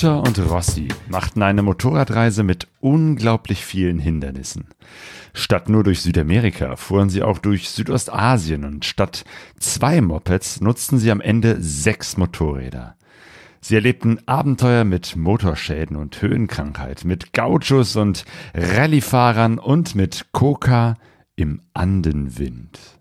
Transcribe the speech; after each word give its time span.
Uta 0.00 0.20
und 0.20 0.38
Rossi 0.38 0.88
machten 1.10 1.42
eine 1.42 1.60
Motorradreise 1.60 2.42
mit 2.42 2.68
unglaublich 2.80 3.66
vielen 3.66 3.98
Hindernissen. 3.98 4.64
Statt 5.34 5.68
nur 5.68 5.84
durch 5.84 6.00
Südamerika 6.00 6.76
fuhren 6.76 7.10
sie 7.10 7.22
auch 7.22 7.36
durch 7.36 7.68
Südostasien 7.68 8.64
und 8.64 8.86
statt 8.86 9.26
zwei 9.58 10.00
Mopeds 10.00 10.62
nutzten 10.62 10.98
sie 10.98 11.10
am 11.10 11.20
Ende 11.20 11.60
sechs 11.60 12.16
Motorräder. 12.16 12.96
Sie 13.60 13.74
erlebten 13.74 14.20
Abenteuer 14.24 14.84
mit 14.84 15.16
Motorschäden 15.16 15.96
und 15.96 16.22
Höhenkrankheit, 16.22 17.04
mit 17.04 17.34
Gauchos 17.34 17.94
und 17.96 18.24
Rallyefahrern 18.54 19.58
und 19.58 19.96
mit 19.96 20.28
Coca 20.32 20.94
im 21.36 21.60
Andenwind. 21.74 22.99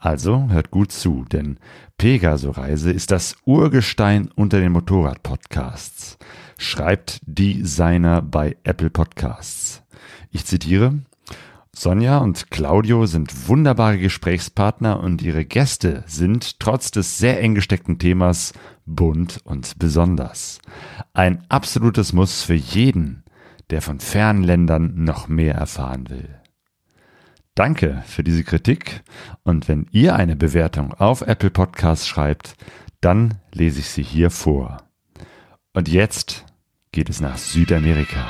Also 0.00 0.48
hört 0.48 0.70
gut 0.70 0.92
zu, 0.92 1.26
denn 1.30 1.58
Pegaso-Reise 1.98 2.90
ist 2.90 3.10
das 3.10 3.36
Urgestein 3.44 4.30
unter 4.34 4.58
den 4.58 4.72
Motorrad-Podcasts, 4.72 6.16
schreibt 6.56 7.20
Designer 7.26 8.22
bei 8.22 8.56
Apple 8.64 8.88
Podcasts. 8.88 9.82
Ich 10.30 10.46
zitiere, 10.46 11.00
Sonja 11.76 12.16
und 12.16 12.50
Claudio 12.50 13.04
sind 13.04 13.46
wunderbare 13.46 13.98
Gesprächspartner 13.98 15.00
und 15.00 15.20
ihre 15.20 15.44
Gäste 15.44 16.02
sind 16.06 16.58
trotz 16.60 16.90
des 16.90 17.18
sehr 17.18 17.38
eng 17.42 17.54
gesteckten 17.54 17.98
Themas 17.98 18.54
bunt 18.86 19.40
und 19.44 19.78
besonders. 19.78 20.60
Ein 21.12 21.44
absolutes 21.50 22.14
Muss 22.14 22.42
für 22.42 22.54
jeden, 22.54 23.22
der 23.68 23.82
von 23.82 24.00
fernen 24.00 24.44
Ländern 24.44 25.04
noch 25.04 25.28
mehr 25.28 25.56
erfahren 25.56 26.08
will. 26.08 26.39
Danke 27.54 28.02
für 28.06 28.22
diese 28.22 28.44
Kritik 28.44 29.02
und 29.42 29.68
wenn 29.68 29.86
ihr 29.90 30.14
eine 30.14 30.36
Bewertung 30.36 30.94
auf 30.94 31.22
Apple 31.22 31.50
Podcasts 31.50 32.06
schreibt, 32.06 32.54
dann 33.00 33.40
lese 33.52 33.80
ich 33.80 33.88
sie 33.88 34.02
hier 34.02 34.30
vor. 34.30 34.78
Und 35.72 35.88
jetzt 35.88 36.44
geht 36.92 37.10
es 37.10 37.20
nach 37.20 37.36
Südamerika. 37.36 38.26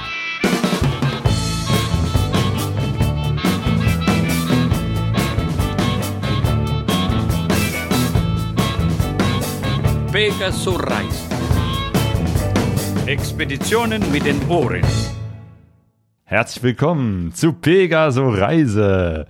Pegasus 10.12 10.78
Reise. 10.90 11.28
Expeditionen 13.06 14.02
mit 14.10 14.24
den 14.26 14.40
Ohren. 14.48 14.82
Herzlich 16.30 16.62
willkommen 16.62 17.34
zu 17.34 17.52
Pegaso 17.52 18.28
Reise. 18.28 19.26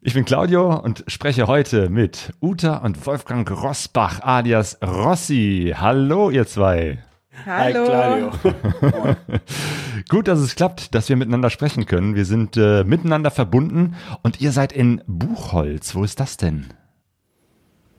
Ich 0.00 0.14
bin 0.14 0.24
Claudio 0.24 0.74
und 0.80 1.04
spreche 1.08 1.46
heute 1.46 1.90
mit 1.90 2.32
Uta 2.40 2.78
und 2.78 3.04
Wolfgang 3.04 3.50
Rossbach 3.50 4.22
alias 4.22 4.78
Rossi. 4.82 5.74
Hallo, 5.76 6.30
ihr 6.30 6.46
zwei. 6.46 7.04
Hallo. 7.44 7.86
Hi, 7.92 8.30
Claudio. 8.32 9.16
Gut, 10.08 10.26
dass 10.26 10.38
es 10.38 10.56
klappt, 10.56 10.94
dass 10.94 11.10
wir 11.10 11.16
miteinander 11.16 11.50
sprechen 11.50 11.84
können. 11.84 12.14
Wir 12.14 12.24
sind 12.24 12.56
äh, 12.56 12.82
miteinander 12.82 13.30
verbunden 13.30 13.94
und 14.22 14.40
ihr 14.40 14.52
seid 14.52 14.72
in 14.72 15.02
Buchholz. 15.06 15.94
Wo 15.94 16.02
ist 16.02 16.18
das 16.18 16.38
denn? 16.38 16.68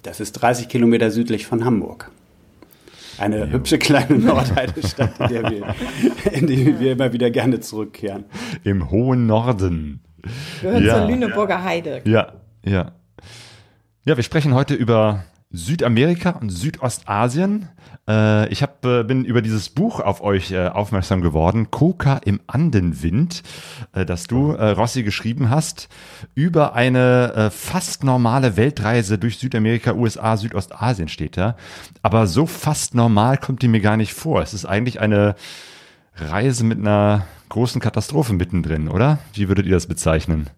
Das 0.01 0.19
ist 0.19 0.31
30 0.31 0.69
Kilometer 0.69 1.11
südlich 1.11 1.45
von 1.45 1.63
Hamburg. 1.63 2.09
Eine 3.17 3.49
hübsche 3.51 3.77
kleine 3.77 4.17
Nordheidestadt, 4.19 5.19
in, 5.19 5.27
der 5.29 5.43
wir, 5.51 5.75
in 6.31 6.47
die 6.47 6.79
wir 6.79 6.91
immer 6.93 7.13
wieder 7.13 7.29
gerne 7.31 7.59
zurückkehren. 7.59 8.25
Im 8.63 8.89
hohen 8.91 9.25
Norden. 9.25 10.01
Gehört 10.61 10.83
Ja. 10.83 10.97
zur 10.99 11.07
Lüneburger 11.07 11.63
Heide. 11.63 12.01
Ja, 12.05 12.33
ja. 12.65 12.91
Ja, 14.05 14.15
wir 14.15 14.23
sprechen 14.23 14.53
heute 14.53 14.73
über 14.73 15.23
Südamerika 15.49 16.31
und 16.31 16.49
Südostasien. 16.49 17.69
Äh, 18.07 18.49
ich 18.49 18.61
hab, 18.61 18.85
äh, 18.85 19.03
bin 19.03 19.23
über 19.23 19.41
dieses 19.41 19.69
Buch 19.69 20.01
auf 20.01 20.21
euch 20.21 20.51
äh, 20.51 20.67
aufmerksam 20.67 21.21
geworden, 21.21 21.71
Coca 21.71 22.17
im 22.17 22.41
Andenwind, 22.47 23.43
äh, 23.93 24.05
das 24.05 24.27
du, 24.27 24.51
äh, 24.51 24.71
Rossi, 24.71 25.03
geschrieben 25.03 25.49
hast, 25.49 25.87
über 26.35 26.73
eine 26.73 27.33
äh, 27.33 27.49
fast 27.49 28.03
normale 28.03 28.57
Weltreise 28.57 29.17
durch 29.17 29.37
Südamerika, 29.37 29.93
USA, 29.93 30.35
Südostasien 30.35 31.07
steht 31.07 31.37
da. 31.37 31.55
Aber 32.01 32.27
so 32.27 32.45
fast 32.45 32.93
normal 32.93 33.37
kommt 33.37 33.61
die 33.61 33.69
mir 33.69 33.81
gar 33.81 33.95
nicht 33.95 34.13
vor. 34.13 34.41
Es 34.41 34.53
ist 34.53 34.65
eigentlich 34.65 34.99
eine 34.99 35.35
Reise 36.15 36.65
mit 36.65 36.79
einer 36.79 37.25
großen 37.49 37.79
Katastrophe 37.79 38.33
mittendrin, 38.33 38.89
oder? 38.89 39.19
Wie 39.33 39.47
würdet 39.47 39.65
ihr 39.65 39.73
das 39.73 39.87
bezeichnen? 39.87 40.49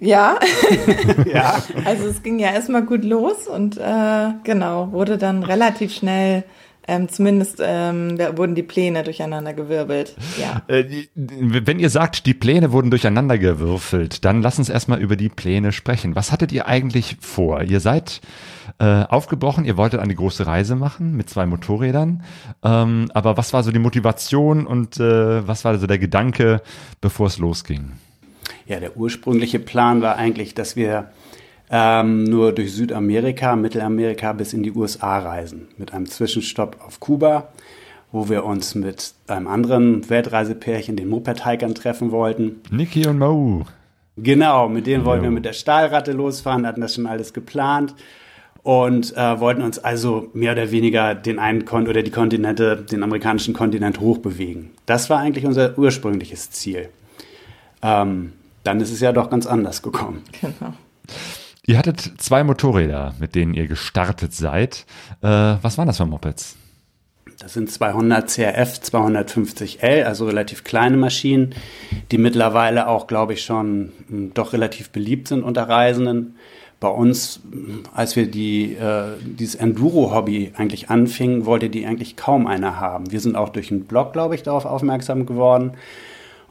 Ja, 0.00 0.38
Ja, 1.32 1.62
also 1.84 2.06
es 2.08 2.22
ging 2.22 2.38
ja 2.38 2.50
erstmal 2.50 2.82
gut 2.84 3.04
los 3.04 3.46
und 3.46 3.78
äh, 3.78 4.28
genau, 4.42 4.92
wurde 4.92 5.18
dann 5.18 5.42
relativ 5.42 5.94
schnell, 5.94 6.44
ähm, 6.86 7.08
zumindest 7.08 7.62
ähm, 7.62 8.18
wurden 8.36 8.54
die 8.54 8.62
Pläne 8.62 9.04
durcheinander 9.04 9.54
gewirbelt. 9.54 10.14
Ja. 10.38 10.62
Äh, 10.66 11.06
Wenn 11.14 11.78
ihr 11.78 11.88
sagt, 11.88 12.26
die 12.26 12.34
Pläne 12.34 12.72
wurden 12.72 12.90
durcheinander 12.90 13.38
gewürfelt, 13.38 14.24
dann 14.24 14.42
lass 14.42 14.58
uns 14.58 14.68
erstmal 14.68 15.00
über 15.00 15.16
die 15.16 15.30
Pläne 15.30 15.72
sprechen. 15.72 16.14
Was 16.14 16.30
hattet 16.30 16.52
ihr 16.52 16.66
eigentlich 16.66 17.16
vor? 17.20 17.62
Ihr 17.62 17.80
seid 17.80 18.20
äh, 18.78 19.04
aufgebrochen, 19.04 19.64
ihr 19.64 19.76
wolltet 19.78 20.00
eine 20.00 20.14
große 20.14 20.46
Reise 20.46 20.76
machen 20.76 21.16
mit 21.16 21.30
zwei 21.30 21.46
Motorrädern. 21.46 22.22
Ähm, 22.62 23.10
aber 23.14 23.36
was 23.36 23.52
war 23.54 23.62
so 23.62 23.70
die 23.70 23.78
Motivation 23.78 24.66
und 24.66 24.98
äh, 24.98 25.46
was 25.46 25.64
war 25.64 25.78
so 25.78 25.86
der 25.86 25.98
Gedanke, 25.98 26.60
bevor 27.00 27.28
es 27.28 27.38
losging? 27.38 27.92
Ja, 28.66 28.80
der 28.80 28.96
ursprüngliche 28.96 29.58
Plan 29.58 30.02
war 30.02 30.16
eigentlich, 30.16 30.54
dass 30.54 30.76
wir 30.76 31.10
ähm, 31.70 32.24
nur 32.24 32.52
durch 32.52 32.72
Südamerika, 32.72 33.56
Mittelamerika 33.56 34.32
bis 34.32 34.52
in 34.52 34.62
die 34.62 34.72
USA 34.72 35.18
reisen. 35.18 35.68
Mit 35.76 35.92
einem 35.92 36.06
Zwischenstopp 36.06 36.78
auf 36.86 37.00
Kuba, 37.00 37.48
wo 38.12 38.28
wir 38.28 38.44
uns 38.44 38.74
mit 38.74 39.12
einem 39.26 39.46
anderen 39.46 40.08
Weltreisepärchen, 40.08 40.96
den 40.96 41.08
Moped-Hikern, 41.08 41.74
treffen 41.74 42.10
wollten. 42.10 42.60
Niki 42.70 43.06
und 43.06 43.18
Mau. 43.18 43.64
Genau, 44.16 44.68
mit 44.68 44.86
denen 44.86 45.04
wollten 45.04 45.24
wir 45.24 45.30
mit 45.30 45.44
der 45.44 45.54
Stahlratte 45.54 46.12
losfahren, 46.12 46.66
hatten 46.66 46.80
das 46.80 46.94
schon 46.94 47.06
alles 47.06 47.32
geplant 47.32 47.94
und 48.62 49.16
äh, 49.16 49.40
wollten 49.40 49.62
uns 49.62 49.80
also 49.80 50.30
mehr 50.32 50.52
oder 50.52 50.70
weniger 50.70 51.16
den 51.16 51.40
einen 51.40 51.64
Kon 51.64 51.88
oder 51.88 52.02
die 52.02 52.12
Kontinente, 52.12 52.76
den 52.76 53.02
amerikanischen 53.02 53.52
Kontinent 53.52 53.98
hochbewegen. 53.98 54.70
Das 54.86 55.10
war 55.10 55.18
eigentlich 55.18 55.44
unser 55.44 55.76
ursprüngliches 55.76 56.50
Ziel. 56.52 56.88
Ähm, 57.82 58.32
dann 58.64 58.80
ist 58.80 58.90
es 58.90 59.00
ja 59.00 59.12
doch 59.12 59.30
ganz 59.30 59.46
anders 59.46 59.82
gekommen. 59.82 60.22
Genau. 60.40 60.74
Ihr 61.66 61.78
hattet 61.78 62.00
zwei 62.18 62.44
Motorräder, 62.44 63.14
mit 63.18 63.34
denen 63.34 63.54
ihr 63.54 63.66
gestartet 63.66 64.34
seid. 64.34 64.84
Äh, 65.22 65.28
was 65.28 65.78
waren 65.78 65.86
das 65.86 65.96
für 65.96 66.04
Mopeds? 66.04 66.56
Das 67.38 67.54
sind 67.54 67.70
200 67.70 68.28
CRF 68.28 68.80
250L, 68.80 70.04
also 70.04 70.26
relativ 70.26 70.62
kleine 70.64 70.96
Maschinen, 70.96 71.54
die 72.10 72.18
mittlerweile 72.18 72.86
auch, 72.86 73.06
glaube 73.06 73.32
ich, 73.32 73.42
schon 73.42 73.92
mh, 74.08 74.30
doch 74.34 74.52
relativ 74.52 74.90
beliebt 74.90 75.28
sind 75.28 75.42
unter 75.42 75.68
Reisenden. 75.68 76.36
Bei 76.80 76.88
uns, 76.88 77.40
mh, 77.50 77.88
als 77.94 78.14
wir 78.14 78.30
die, 78.30 78.74
äh, 78.74 79.04
dieses 79.22 79.54
Enduro-Hobby 79.54 80.52
eigentlich 80.56 80.90
anfingen, 80.90 81.46
wollte 81.46 81.70
die 81.70 81.86
eigentlich 81.86 82.16
kaum 82.16 82.46
einer 82.46 82.78
haben. 82.78 83.10
Wir 83.10 83.20
sind 83.20 83.36
auch 83.36 83.48
durch 83.48 83.70
einen 83.70 83.84
Blog, 83.84 84.12
glaube 84.12 84.34
ich, 84.34 84.42
darauf 84.42 84.66
aufmerksam 84.66 85.24
geworden 85.26 85.72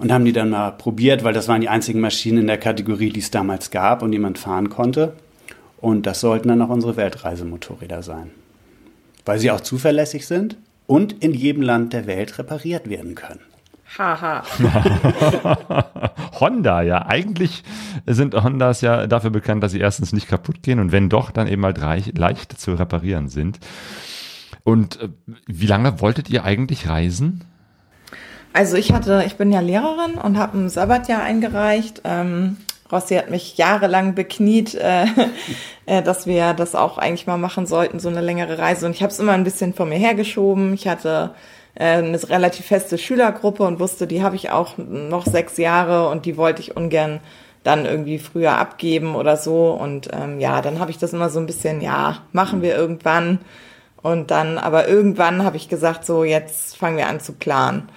und 0.03 0.11
haben 0.11 0.25
die 0.25 0.33
dann 0.33 0.51
mal 0.51 0.71
probiert, 0.71 1.23
weil 1.23 1.33
das 1.33 1.47
waren 1.47 1.61
die 1.61 1.69
einzigen 1.69 1.99
Maschinen 1.99 2.39
in 2.39 2.47
der 2.47 2.59
Kategorie, 2.59 3.09
die 3.09 3.21
es 3.21 3.31
damals 3.31 3.71
gab 3.71 4.03
und 4.03 4.11
die 4.11 4.19
man 4.19 4.35
fahren 4.35 4.69
konnte. 4.69 5.13
Und 5.77 6.05
das 6.05 6.19
sollten 6.21 6.49
dann 6.49 6.61
auch 6.61 6.69
unsere 6.69 6.95
Weltreisemotorräder 6.95 8.03
sein 8.03 8.29
weil 9.25 9.39
sie 9.39 9.51
auch 9.51 9.61
zuverlässig 9.61 10.27
sind 10.27 10.57
und 10.87 11.23
in 11.23 11.33
jedem 11.33 11.61
Land 11.61 11.93
der 11.93 12.07
Welt 12.07 12.37
repariert 12.37 12.89
werden 12.89 13.15
können. 13.15 13.39
Haha. 13.97 14.43
Honda, 16.39 16.81
ja. 16.81 17.05
Eigentlich 17.05 17.63
sind 18.07 18.33
Hondas 18.33 18.81
ja 18.81 19.05
dafür 19.05 19.29
bekannt, 19.29 19.61
dass 19.61 19.71
sie 19.71 19.79
erstens 19.79 20.13
nicht 20.13 20.27
kaputt 20.27 20.63
gehen 20.63 20.79
und 20.79 20.91
wenn 20.91 21.09
doch, 21.09 21.29
dann 21.29 21.47
eben 21.47 21.63
halt 21.63 21.79
reich, 21.81 22.11
leicht 22.17 22.59
zu 22.59 22.73
reparieren 22.73 23.29
sind. 23.29 23.59
Und 24.63 24.99
äh, 24.99 25.09
wie 25.45 25.67
lange 25.67 26.01
wolltet 26.01 26.29
ihr 26.29 26.43
eigentlich 26.43 26.87
reisen? 26.87 27.43
Also 28.53 28.77
ich 28.77 28.93
hatte, 28.93 29.23
ich 29.25 29.35
bin 29.35 29.51
ja 29.51 29.59
Lehrerin 29.59 30.13
und 30.13 30.37
habe 30.37 30.57
ein 30.57 30.69
Sabbatjahr 30.69 31.23
eingereicht. 31.23 32.01
Ähm, 32.03 32.57
Rossi 32.91 33.15
hat 33.15 33.31
mich 33.31 33.57
jahrelang 33.57 34.13
bekniet, 34.13 34.75
äh, 34.75 35.05
äh, 35.87 36.03
dass 36.03 36.27
wir 36.27 36.53
das 36.53 36.75
auch 36.75 36.99
eigentlich 36.99 37.25
mal 37.25 37.37
machen 37.37 37.65
sollten, 37.65 37.99
so 37.99 38.09
eine 38.09 38.21
längere 38.21 38.59
Reise. 38.59 38.85
Und 38.85 38.91
ich 38.91 39.01
habe 39.01 39.11
es 39.11 39.19
immer 39.19 39.31
ein 39.31 39.43
bisschen 39.43 39.73
vor 39.73 39.87
mir 39.87 39.97
hergeschoben. 39.97 40.75
Ich 40.75 40.87
hatte 40.87 41.31
äh, 41.73 41.97
eine 41.97 42.29
relativ 42.29 42.67
feste 42.67 42.99
Schülergruppe 42.99 43.63
und 43.63 43.79
wusste, 43.79 44.05
die 44.05 44.21
habe 44.21 44.35
ich 44.35 44.51
auch 44.51 44.77
noch 44.77 45.25
sechs 45.25 45.57
Jahre 45.57 46.09
und 46.09 46.27
die 46.27 46.37
wollte 46.37 46.61
ich 46.61 46.77
ungern 46.77 47.19
dann 47.63 47.85
irgendwie 47.85 48.19
früher 48.19 48.57
abgeben 48.57 49.15
oder 49.15 49.37
so. 49.37 49.71
Und 49.71 50.09
ähm, 50.13 50.39
ja, 50.39 50.61
dann 50.61 50.79
habe 50.79 50.91
ich 50.91 50.99
das 50.99 51.13
immer 51.13 51.29
so 51.29 51.39
ein 51.39 51.47
bisschen, 51.47 51.81
ja, 51.81 52.19
machen 52.31 52.61
wir 52.61 52.75
irgendwann. 52.75 53.39
Und 54.03 54.31
dann, 54.31 54.57
aber 54.57 54.87
irgendwann 54.87 55.43
habe 55.43 55.57
ich 55.57 55.69
gesagt, 55.69 56.05
so 56.05 56.23
jetzt 56.23 56.75
fangen 56.77 56.97
wir 56.97 57.07
an 57.07 57.21
zu 57.21 57.33
planen. 57.33 57.89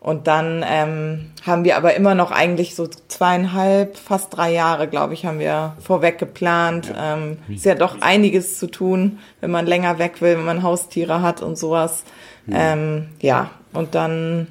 Und 0.00 0.26
dann 0.26 0.64
ähm, 0.66 1.26
haben 1.44 1.64
wir 1.64 1.76
aber 1.76 1.94
immer 1.94 2.14
noch 2.14 2.30
eigentlich 2.30 2.74
so 2.74 2.86
zweieinhalb, 2.86 3.98
fast 3.98 4.34
drei 4.34 4.50
Jahre, 4.50 4.88
glaube 4.88 5.12
ich, 5.12 5.26
haben 5.26 5.38
wir 5.38 5.76
vorweg 5.78 6.18
geplant. 6.18 6.88
Ja. 6.88 7.16
Ähm, 7.16 7.36
ist 7.48 7.66
ja 7.66 7.74
doch 7.74 8.00
einiges 8.00 8.58
zu 8.58 8.66
tun, 8.66 9.18
wenn 9.42 9.50
man 9.50 9.66
länger 9.66 9.98
weg 9.98 10.22
will, 10.22 10.38
wenn 10.38 10.46
man 10.46 10.62
Haustiere 10.62 11.20
hat 11.20 11.42
und 11.42 11.58
sowas. 11.58 12.04
Ja, 12.46 12.72
ähm, 12.72 13.08
ja. 13.20 13.50
und 13.74 13.94
dann 13.94 14.46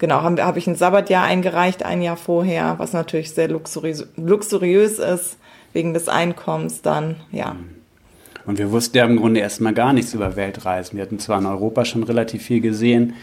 genau, 0.00 0.20
habe 0.22 0.44
hab 0.44 0.58
ich 0.58 0.66
ein 0.66 0.74
Sabbatjahr 0.74 1.24
eingereicht, 1.24 1.82
ein 1.82 2.02
Jahr 2.02 2.18
vorher, 2.18 2.74
was 2.78 2.92
natürlich 2.92 3.32
sehr 3.32 3.48
luxuriös, 3.48 4.06
luxuriös 4.16 4.98
ist, 4.98 5.38
wegen 5.72 5.94
des 5.94 6.08
Einkommens 6.08 6.82
dann, 6.82 7.16
ja. 7.32 7.56
Und 8.44 8.58
wir 8.58 8.70
wussten 8.70 8.96
ja 8.96 9.04
im 9.04 9.16
Grunde 9.16 9.40
erstmal 9.40 9.74
gar 9.74 9.92
nichts 9.92 10.12
über 10.12 10.34
Weltreisen. 10.34 10.96
Wir 10.96 11.04
hatten 11.04 11.18
zwar 11.18 11.38
in 11.38 11.46
Europa 11.46 11.84
schon 11.84 12.02
relativ 12.02 12.42
viel 12.42 12.60
gesehen, 12.60 13.14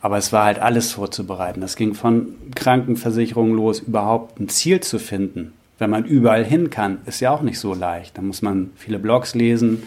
aber 0.00 0.18
es 0.18 0.32
war 0.32 0.44
halt 0.44 0.58
alles 0.58 0.92
vorzubereiten. 0.92 1.60
Das 1.60 1.76
ging 1.76 1.94
von 1.94 2.34
Krankenversicherung 2.54 3.54
los, 3.54 3.80
überhaupt 3.80 4.40
ein 4.40 4.48
Ziel 4.48 4.80
zu 4.80 4.98
finden. 4.98 5.52
Wenn 5.78 5.90
man 5.90 6.04
überall 6.04 6.44
hin 6.44 6.70
kann, 6.70 6.98
ist 7.06 7.20
ja 7.20 7.30
auch 7.30 7.42
nicht 7.42 7.58
so 7.58 7.72
leicht. 7.72 8.18
Da 8.18 8.22
muss 8.22 8.42
man 8.42 8.70
viele 8.76 8.98
Blogs 8.98 9.34
lesen, 9.34 9.82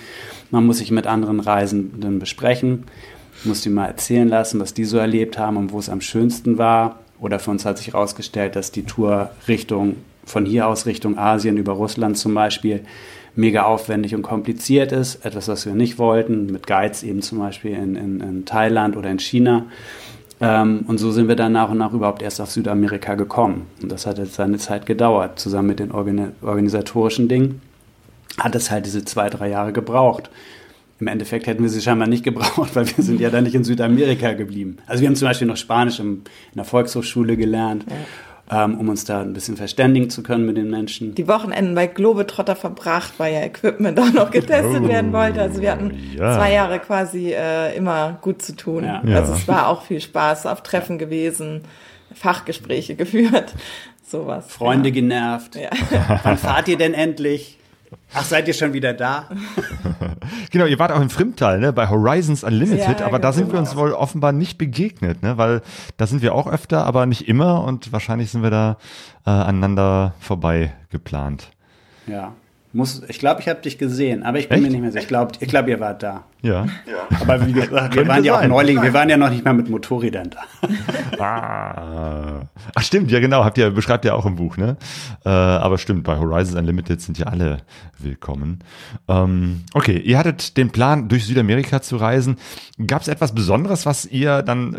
man 0.49 0.65
muss 0.65 0.77
sich 0.77 0.91
mit 0.91 1.07
anderen 1.07 1.39
Reisenden 1.39 2.19
besprechen, 2.19 2.85
muss 3.43 3.61
die 3.61 3.69
mal 3.69 3.87
erzählen 3.87 4.27
lassen, 4.27 4.59
was 4.59 4.73
die 4.73 4.85
so 4.85 4.97
erlebt 4.97 5.37
haben 5.37 5.57
und 5.57 5.71
wo 5.71 5.79
es 5.79 5.89
am 5.89 6.01
schönsten 6.01 6.57
war. 6.57 6.99
Oder 7.19 7.39
für 7.39 7.51
uns 7.51 7.65
hat 7.65 7.77
sich 7.77 7.87
herausgestellt, 7.87 8.55
dass 8.55 8.71
die 8.71 8.83
Tour 8.83 9.31
Richtung, 9.47 9.97
von 10.25 10.45
hier 10.45 10.67
aus 10.67 10.85
Richtung 10.85 11.17
Asien 11.17 11.57
über 11.57 11.73
Russland 11.73 12.17
zum 12.17 12.33
Beispiel, 12.33 12.81
mega 13.35 13.63
aufwendig 13.63 14.13
und 14.15 14.23
kompliziert 14.23 14.91
ist, 14.91 15.25
etwas, 15.25 15.47
was 15.47 15.65
wir 15.65 15.73
nicht 15.73 15.97
wollten, 15.97 16.47
mit 16.47 16.67
Guides 16.67 17.03
eben 17.03 17.21
zum 17.21 17.39
Beispiel 17.39 17.71
in, 17.71 17.95
in, 17.95 18.19
in 18.19 18.45
Thailand 18.45 18.97
oder 18.97 19.09
in 19.09 19.19
China. 19.19 19.67
Ähm, 20.41 20.85
und 20.87 20.97
so 20.97 21.11
sind 21.11 21.27
wir 21.27 21.35
dann 21.35 21.51
nach 21.51 21.69
und 21.69 21.77
nach 21.77 21.93
überhaupt 21.93 22.21
erst 22.21 22.41
auf 22.41 22.51
Südamerika 22.51 23.15
gekommen. 23.15 23.67
Und 23.81 23.91
das 23.91 24.05
hat 24.05 24.17
jetzt 24.17 24.33
seine 24.33 24.57
Zeit 24.57 24.85
gedauert, 24.85 25.39
zusammen 25.39 25.69
mit 25.69 25.79
den 25.79 25.91
organisatorischen 25.91 27.27
Dingen. 27.27 27.61
Hat 28.37 28.55
es 28.55 28.71
halt 28.71 28.85
diese 28.85 29.05
zwei, 29.05 29.29
drei 29.29 29.49
Jahre 29.49 29.71
gebraucht. 29.71 30.29
Im 30.99 31.07
Endeffekt 31.07 31.47
hätten 31.47 31.63
wir 31.63 31.69
sie 31.69 31.81
scheinbar 31.81 32.07
nicht 32.07 32.23
gebraucht, 32.23 32.71
weil 32.75 32.85
wir 32.85 33.03
sind 33.03 33.19
ja 33.19 33.29
dann 33.29 33.43
nicht 33.43 33.55
in 33.55 33.63
Südamerika 33.63 34.33
geblieben. 34.33 34.77
Also 34.87 35.01
wir 35.01 35.07
haben 35.07 35.15
zum 35.15 35.27
Beispiel 35.27 35.47
noch 35.47 35.57
Spanisch 35.57 35.99
in 35.99 36.23
der 36.55 36.65
Volkshochschule 36.65 37.37
gelernt. 37.37 37.85
Ja 37.89 37.95
ähm, 38.51 38.77
um 38.77 38.89
uns 38.89 39.05
da 39.05 39.21
ein 39.21 39.33
bisschen 39.33 39.55
verständigen 39.55 40.09
zu 40.09 40.23
können 40.23 40.45
mit 40.45 40.57
den 40.57 40.69
Menschen. 40.69 41.15
Die 41.15 41.27
Wochenenden 41.27 41.73
bei 41.73 41.87
Globetrotter 41.87 42.57
verbracht, 42.57 43.13
weil 43.17 43.33
ja 43.33 43.41
Equipment 43.41 43.97
auch 43.99 44.11
noch 44.11 44.29
getestet 44.29 44.81
oh, 44.83 44.87
werden 44.89 45.13
wollte. 45.13 45.41
Also 45.41 45.61
wir 45.61 45.71
hatten 45.71 45.97
ja. 46.17 46.35
zwei 46.37 46.51
Jahre 46.51 46.79
quasi 46.79 47.31
äh, 47.31 47.75
immer 47.75 48.19
gut 48.21 48.41
zu 48.41 48.55
tun. 48.55 48.83
Ja. 48.83 49.01
Also 49.15 49.33
es 49.33 49.47
war 49.47 49.67
auch 49.67 49.83
viel 49.83 50.01
Spaß, 50.01 50.45
auf 50.47 50.63
Treffen 50.63 50.97
gewesen, 50.97 51.61
Fachgespräche 52.13 52.95
geführt, 52.97 53.53
sowas. 54.05 54.51
Freunde 54.51 54.89
ja. 54.89 54.95
genervt. 54.95 55.57
Wann 56.23 56.37
fahrt 56.37 56.67
ihr 56.67 56.77
denn 56.77 56.93
endlich? 56.93 57.57
Ach, 58.13 58.23
seid 58.23 58.47
ihr 58.47 58.53
schon 58.53 58.73
wieder 58.73 58.93
da? 58.93 59.29
genau, 60.51 60.65
ihr 60.65 60.79
wart 60.79 60.91
auch 60.91 60.99
im 61.01 61.09
Frimtal, 61.09 61.59
ne, 61.59 61.73
bei 61.73 61.89
Horizons 61.89 62.43
Unlimited, 62.43 62.99
ja, 62.99 63.05
aber 63.05 63.19
da 63.19 63.31
sind 63.31 63.51
wir 63.51 63.59
uns 63.59 63.75
wohl 63.75 63.93
offenbar 63.93 64.31
nicht 64.31 64.57
begegnet, 64.57 65.23
ne, 65.23 65.37
weil 65.37 65.61
da 65.97 66.07
sind 66.07 66.21
wir 66.21 66.35
auch 66.35 66.47
öfter, 66.47 66.85
aber 66.85 67.05
nicht 67.05 67.27
immer 67.27 67.63
und 67.63 67.91
wahrscheinlich 67.91 68.31
sind 68.31 68.43
wir 68.43 68.49
da 68.49 68.77
äh, 69.25 69.29
aneinander 69.29 70.13
vorbei 70.19 70.73
geplant. 70.89 71.51
Ja. 72.07 72.33
Muss, 72.73 73.03
ich 73.09 73.19
glaube, 73.19 73.41
ich 73.41 73.49
habe 73.49 73.61
dich 73.61 73.77
gesehen, 73.77 74.23
aber 74.23 74.39
ich 74.39 74.47
bin 74.47 74.59
Echt? 74.59 74.65
mir 74.65 74.71
nicht 74.71 74.81
mehr 74.81 74.91
sicher. 74.91 75.01
Ich 75.01 75.07
glaube, 75.07 75.33
ich 75.39 75.49
glaub, 75.49 75.67
ihr 75.67 75.79
wart 75.79 76.03
da. 76.03 76.23
Ja. 76.41 76.65
ja. 76.87 77.07
Aber 77.19 77.45
wie 77.45 77.53
gesagt, 77.53 77.95
wir 77.95 78.07
waren 78.07 78.23
ja 78.23 78.39
auch 78.39 78.47
Neuling, 78.47 78.81
wir 78.81 78.93
waren 78.93 79.09
ja 79.09 79.17
noch 79.17 79.29
nicht 79.29 79.45
mal 79.45 79.53
mit 79.53 79.69
Motorrädern 79.69 80.31
da. 80.31 81.23
ah. 81.23 82.41
Ach 82.73 82.81
stimmt, 82.81 83.11
ja 83.11 83.19
genau, 83.19 83.43
habt 83.43 83.57
ihr, 83.57 83.69
beschreibt 83.69 84.05
ihr 84.05 84.15
auch 84.15 84.25
im 84.25 84.35
Buch, 84.35 84.57
ne? 84.57 84.77
Äh, 85.23 85.29
aber 85.29 85.77
stimmt, 85.77 86.03
bei 86.03 86.17
Horizons 86.17 86.57
Unlimited 86.57 87.01
sind 87.01 87.19
ja 87.19 87.27
alle 87.27 87.57
willkommen. 87.99 88.59
Ähm, 89.07 89.63
okay, 89.73 89.97
ihr 89.99 90.17
hattet 90.17 90.57
den 90.57 90.71
Plan, 90.71 91.09
durch 91.09 91.25
Südamerika 91.25 91.81
zu 91.81 91.97
reisen. 91.97 92.37
Gab 92.87 93.01
es 93.03 93.07
etwas 93.07 93.35
Besonderes, 93.35 93.85
was 93.85 94.05
ihr 94.05 94.41
dann, 94.41 94.77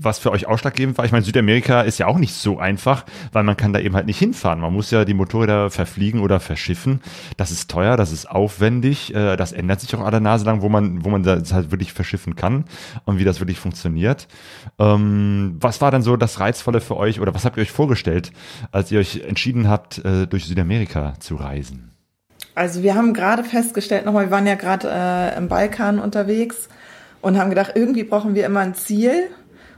was 0.00 0.18
für 0.18 0.32
euch 0.32 0.46
ausschlaggebend 0.46 0.98
war? 0.98 1.04
Ich 1.04 1.12
meine, 1.12 1.24
Südamerika 1.24 1.82
ist 1.82 1.98
ja 1.98 2.06
auch 2.06 2.18
nicht 2.18 2.34
so 2.34 2.58
einfach, 2.58 3.04
weil 3.32 3.44
man 3.44 3.56
kann 3.56 3.72
da 3.72 3.78
eben 3.78 3.94
halt 3.94 4.06
nicht 4.06 4.18
hinfahren. 4.18 4.60
Man 4.60 4.72
muss 4.72 4.90
ja 4.90 5.04
die 5.04 5.14
Motorräder 5.14 5.70
verfliegen 5.70 6.20
oder 6.20 6.40
verschiffen. 6.40 7.00
Das 7.36 7.50
ist 7.50 7.70
teuer, 7.70 7.96
das 7.96 8.12
ist 8.12 8.30
aufwendig, 8.30 9.14
äh, 9.14 9.36
das 9.36 9.52
ändert 9.52 9.80
sich 9.80 9.94
auch 9.94 10.04
alle 10.04 10.20
Nase 10.20 10.44
lang, 10.44 10.62
wo 10.62 10.68
man, 10.68 11.04
wo 11.04 11.10
man 11.10 11.22
das 11.22 11.52
halt 11.52 11.70
wirklich 11.70 11.92
verschiffen 11.92 12.36
kann 12.36 12.64
und 13.04 13.18
wie 13.18 13.24
das 13.24 13.40
wirklich 13.40 13.58
funktioniert. 13.58 14.28
Ähm, 14.78 15.56
was 15.60 15.80
war 15.80 15.90
dann 15.90 16.02
so 16.02 16.16
das 16.16 16.40
Reizvolle 16.40 16.80
für 16.80 16.96
euch 16.96 17.20
oder 17.20 17.34
was 17.34 17.44
habt 17.44 17.56
ihr 17.56 17.62
euch 17.62 17.72
vorgestellt, 17.72 18.32
als 18.72 18.90
ihr 18.92 19.00
euch 19.00 19.22
entschieden 19.26 19.68
habt, 19.68 20.04
äh, 20.04 20.26
durch 20.26 20.44
Südamerika 20.46 21.14
zu 21.20 21.36
reisen? 21.36 21.90
Also 22.54 22.82
wir 22.82 22.94
haben 22.94 23.14
gerade 23.14 23.42
festgestellt, 23.42 24.04
nochmal, 24.04 24.26
wir 24.26 24.30
waren 24.30 24.46
ja 24.46 24.54
gerade 24.54 24.88
äh, 24.90 25.36
im 25.36 25.48
Balkan 25.48 25.98
unterwegs 25.98 26.68
und 27.20 27.38
haben 27.38 27.50
gedacht, 27.50 27.72
irgendwie 27.74 28.04
brauchen 28.04 28.34
wir 28.34 28.46
immer 28.46 28.60
ein 28.60 28.74
Ziel. 28.74 29.30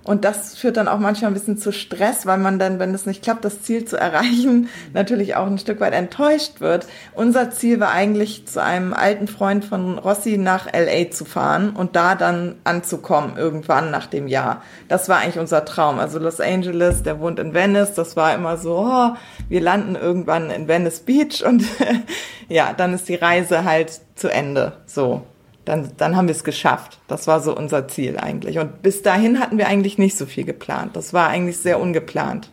Und 0.07 0.25
das 0.25 0.57
führt 0.57 0.77
dann 0.77 0.87
auch 0.87 1.01
manchmal 1.01 1.33
ein 1.33 1.35
bisschen 1.35 1.59
zu 1.59 1.73
Stress, 1.73 2.27
weil 2.27 2.39
man 2.39 2.61
dann, 2.61 2.79
wenn 2.79 2.95
es 2.95 3.07
nicht 3.07 3.23
klappt, 3.23 3.45
das 3.45 3.63
Ziel 3.63 3.85
zu 3.85 3.97
erreichen, 3.97 4.69
natürlich 4.95 5.35
auch 5.35 5.47
ein 5.47 5.59
Stück 5.59 5.81
weit 5.81 5.95
enttäuscht 5.95 6.61
wird. 6.61 6.87
Unser 7.13 7.51
Ziel 7.51 7.81
war 7.81 7.91
eigentlich, 7.91 8.47
zu 8.47 8.63
einem 8.63 8.95
alten 8.95 9.27
Freund 9.27 9.65
von 9.65 9.99
Rossi 9.99 10.39
nach 10.39 10.67
LA 10.73 11.11
zu 11.11 11.25
fahren 11.25 11.71
und 11.71 11.97
da 11.97 12.15
dann 12.15 12.55
anzukommen, 12.63 13.37
irgendwann 13.37 13.91
nach 13.91 14.07
dem 14.07 14.29
Jahr. 14.29 14.63
Das 14.87 15.09
war 15.09 15.19
eigentlich 15.19 15.41
unser 15.41 15.65
Traum. 15.65 15.99
Also 15.99 16.21
Los 16.21 16.41
Angeles, 16.41 17.03
der 17.03 17.19
wohnt 17.19 17.41
in 17.41 17.53
Venice, 17.53 17.95
das 17.95 18.17
war 18.17 18.33
immer 18.35 18.57
so, 18.57 18.79
oh, 18.79 19.17
wir 19.49 19.61
landen 19.61 19.97
irgendwann 19.97 20.51
in 20.51 20.69
Venice 20.69 21.01
Beach 21.01 21.45
und 21.45 21.65
ja, 22.49 22.73
dann 22.73 22.95
ist 22.95 23.09
die 23.09 23.17
Reise 23.17 23.65
halt 23.65 24.01
zu 24.15 24.29
Ende. 24.29 24.75
So 24.87 25.23
dann, 25.67 25.91
dann 25.99 26.17
haben 26.17 26.29
wir 26.29 26.35
es 26.35 26.45
geschafft. 26.45 26.99
Das 27.09 27.27
war 27.27 27.41
so 27.41 27.55
unser 27.55 27.89
Ziel 27.89 28.17
eigentlich. 28.19 28.59
Und 28.59 28.83
bis 28.83 29.03
dahin 29.03 29.41
hatten 29.41 29.59
wir 29.59 29.67
eigentlich 29.67 29.99
nicht 29.99 30.17
so 30.17 30.25
viel 30.25 30.45
geplant. 30.45 30.97
Das 30.97 31.13
war 31.13 31.29
eigentlich 31.29 31.59
sehr 31.59 31.81
ungeplant. 31.81 32.49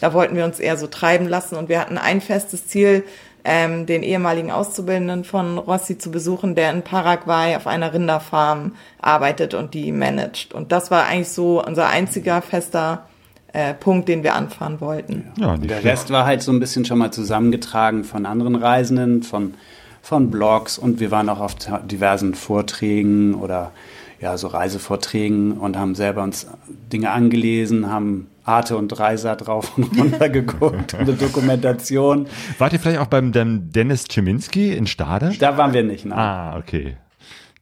Da 0.00 0.12
wollten 0.12 0.36
wir 0.36 0.44
uns 0.44 0.60
eher 0.60 0.76
so 0.76 0.86
treiben 0.86 1.26
lassen 1.26 1.56
und 1.56 1.68
wir 1.68 1.80
hatten 1.80 1.96
ein 1.96 2.20
festes 2.20 2.66
Ziel, 2.66 3.04
ähm, 3.44 3.86
den 3.86 4.02
ehemaligen 4.02 4.50
Auszubildenden 4.50 5.24
von 5.24 5.58
Rossi 5.58 5.98
zu 5.98 6.10
besuchen, 6.10 6.54
der 6.54 6.70
in 6.72 6.82
Paraguay 6.82 7.56
auf 7.56 7.66
einer 7.66 7.92
Rinderfarm 7.92 8.72
arbeitet 9.00 9.54
und 9.54 9.74
die 9.74 9.90
managt. 9.90 10.54
Und 10.54 10.72
das 10.72 10.90
war 10.90 11.06
eigentlich 11.06 11.30
so 11.30 11.64
unser 11.64 11.88
einziger 11.88 12.42
fester 12.42 13.06
äh, 13.52 13.74
Punkt, 13.74 14.08
den 14.08 14.22
wir 14.22 14.34
anfahren 14.34 14.80
wollten. 14.80 15.32
Ja, 15.38 15.56
der 15.56 15.82
Rest 15.84 16.10
war 16.10 16.26
halt 16.26 16.42
so 16.42 16.52
ein 16.52 16.60
bisschen 16.60 16.84
schon 16.84 16.98
mal 16.98 17.12
zusammengetragen 17.12 18.04
von 18.04 18.26
anderen 18.26 18.56
Reisenden, 18.56 19.22
von 19.22 19.54
von 20.02 20.30
Blogs 20.30 20.76
und 20.78 21.00
wir 21.00 21.10
waren 21.10 21.28
auch 21.28 21.40
auf 21.40 21.54
diversen 21.84 22.34
Vorträgen 22.34 23.34
oder 23.34 23.72
ja, 24.20 24.36
so 24.36 24.48
Reisevorträgen 24.48 25.52
und 25.52 25.76
haben 25.76 25.94
selber 25.94 26.22
uns 26.22 26.46
Dinge 26.92 27.10
angelesen, 27.10 27.90
haben 27.90 28.28
Arte 28.44 28.76
und 28.76 28.98
Reiser 28.98 29.36
drauf 29.36 29.72
und 29.78 29.98
runter 29.98 30.28
geguckt, 30.28 30.94
eine 30.98 31.14
Dokumentation. 31.14 32.26
Wart 32.58 32.72
ihr 32.72 32.80
vielleicht 32.80 32.98
auch 32.98 33.06
beim 33.06 33.32
Dennis 33.32 34.04
Czeminski 34.04 34.72
in 34.72 34.86
Stade? 34.86 35.32
Da 35.38 35.56
waren 35.56 35.72
wir 35.72 35.82
nicht, 35.82 36.04
nein. 36.04 36.18
Ah, 36.18 36.56
okay. 36.58 36.96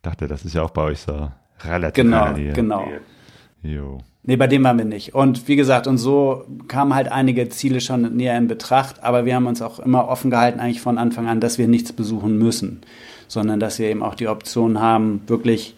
Dachte, 0.02 0.26
das 0.26 0.44
ist 0.44 0.54
ja 0.54 0.62
auch 0.62 0.70
bei 0.70 0.82
euch 0.82 1.00
so 1.00 1.30
relativ 1.62 2.02
Genau, 2.02 2.34
genau. 2.34 2.88
Jo. 3.62 3.98
Nee, 4.22 4.36
bei 4.36 4.46
dem 4.46 4.62
waren 4.64 4.76
wir 4.76 4.84
nicht. 4.84 5.14
Und 5.14 5.48
wie 5.48 5.56
gesagt, 5.56 5.86
und 5.86 5.96
so 5.96 6.44
kamen 6.68 6.94
halt 6.94 7.10
einige 7.10 7.48
Ziele 7.48 7.80
schon 7.80 8.02
näher 8.16 8.36
in 8.36 8.48
Betracht, 8.48 9.02
aber 9.02 9.24
wir 9.24 9.34
haben 9.34 9.46
uns 9.46 9.62
auch 9.62 9.78
immer 9.78 10.08
offen 10.08 10.30
gehalten, 10.30 10.60
eigentlich 10.60 10.82
von 10.82 10.98
Anfang 10.98 11.26
an, 11.26 11.40
dass 11.40 11.56
wir 11.56 11.68
nichts 11.68 11.92
besuchen 11.92 12.38
müssen, 12.38 12.82
sondern 13.28 13.60
dass 13.60 13.78
wir 13.78 13.88
eben 13.88 14.02
auch 14.02 14.14
die 14.14 14.28
Option 14.28 14.78
haben, 14.78 15.22
wirklich 15.26 15.74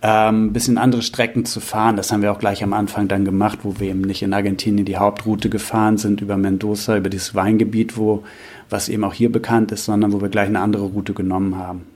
ähm, 0.00 0.46
ein 0.46 0.52
bisschen 0.54 0.78
andere 0.78 1.02
Strecken 1.02 1.44
zu 1.44 1.60
fahren. 1.60 1.96
Das 1.96 2.10
haben 2.10 2.22
wir 2.22 2.32
auch 2.32 2.38
gleich 2.38 2.62
am 2.62 2.72
Anfang 2.72 3.06
dann 3.06 3.26
gemacht, 3.26 3.60
wo 3.64 3.78
wir 3.78 3.90
eben 3.90 4.00
nicht 4.00 4.22
in 4.22 4.32
Argentinien 4.32 4.86
die 4.86 4.96
Hauptroute 4.96 5.50
gefahren 5.50 5.98
sind, 5.98 6.22
über 6.22 6.38
Mendoza, 6.38 6.96
über 6.96 7.10
dieses 7.10 7.34
Weingebiet, 7.34 7.98
wo, 7.98 8.24
was 8.70 8.88
eben 8.88 9.04
auch 9.04 9.14
hier 9.14 9.30
bekannt 9.30 9.72
ist, 9.72 9.84
sondern 9.84 10.12
wo 10.12 10.22
wir 10.22 10.30
gleich 10.30 10.48
eine 10.48 10.60
andere 10.60 10.84
Route 10.84 11.12
genommen 11.12 11.58
haben. 11.58 11.86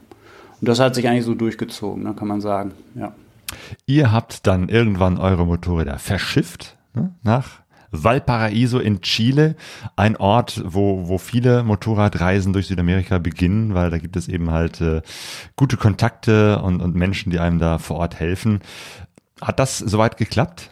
Und 0.61 0.67
das 0.67 0.79
hat 0.79 0.93
sich 0.93 1.07
eigentlich 1.07 1.25
so 1.25 1.33
durchgezogen, 1.33 2.03
ne, 2.03 2.13
kann 2.13 2.27
man 2.27 2.41
sagen, 2.41 2.73
ja. 2.93 3.11
Ihr 3.85 4.11
habt 4.11 4.47
dann 4.47 4.69
irgendwann 4.69 5.17
eure 5.17 5.45
Motorräder 5.45 5.99
verschifft 5.99 6.77
ne, 6.93 7.13
nach 7.23 7.59
Valparaiso 7.91 8.79
in 8.79 9.01
Chile, 9.01 9.55
ein 9.95 10.15
Ort, 10.15 10.61
wo, 10.65 11.07
wo 11.07 11.17
viele 11.17 11.63
Motorradreisen 11.63 12.53
durch 12.53 12.67
Südamerika 12.67 13.17
beginnen, 13.17 13.73
weil 13.73 13.89
da 13.89 13.97
gibt 13.97 14.15
es 14.15 14.27
eben 14.27 14.51
halt 14.51 14.79
äh, 14.81 15.01
gute 15.55 15.77
Kontakte 15.77 16.61
und, 16.61 16.81
und 16.81 16.95
Menschen, 16.95 17.31
die 17.31 17.39
einem 17.39 17.59
da 17.59 17.79
vor 17.79 17.97
Ort 17.97 18.19
helfen. 18.19 18.59
Hat 19.41 19.59
das 19.59 19.79
soweit 19.79 20.17
geklappt? 20.17 20.69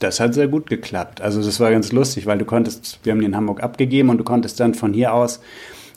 Das 0.00 0.20
hat 0.20 0.34
sehr 0.34 0.48
gut 0.48 0.68
geklappt. 0.68 1.20
Also 1.20 1.42
das 1.42 1.58
war 1.60 1.70
ganz 1.70 1.92
lustig, 1.92 2.26
weil 2.26 2.38
du 2.38 2.44
konntest, 2.44 3.00
wir 3.02 3.12
haben 3.12 3.20
die 3.20 3.26
in 3.26 3.36
Hamburg 3.36 3.62
abgegeben 3.62 4.10
und 4.10 4.18
du 4.18 4.24
konntest 4.24 4.60
dann 4.60 4.74
von 4.74 4.92
hier 4.92 5.12
aus 5.12 5.40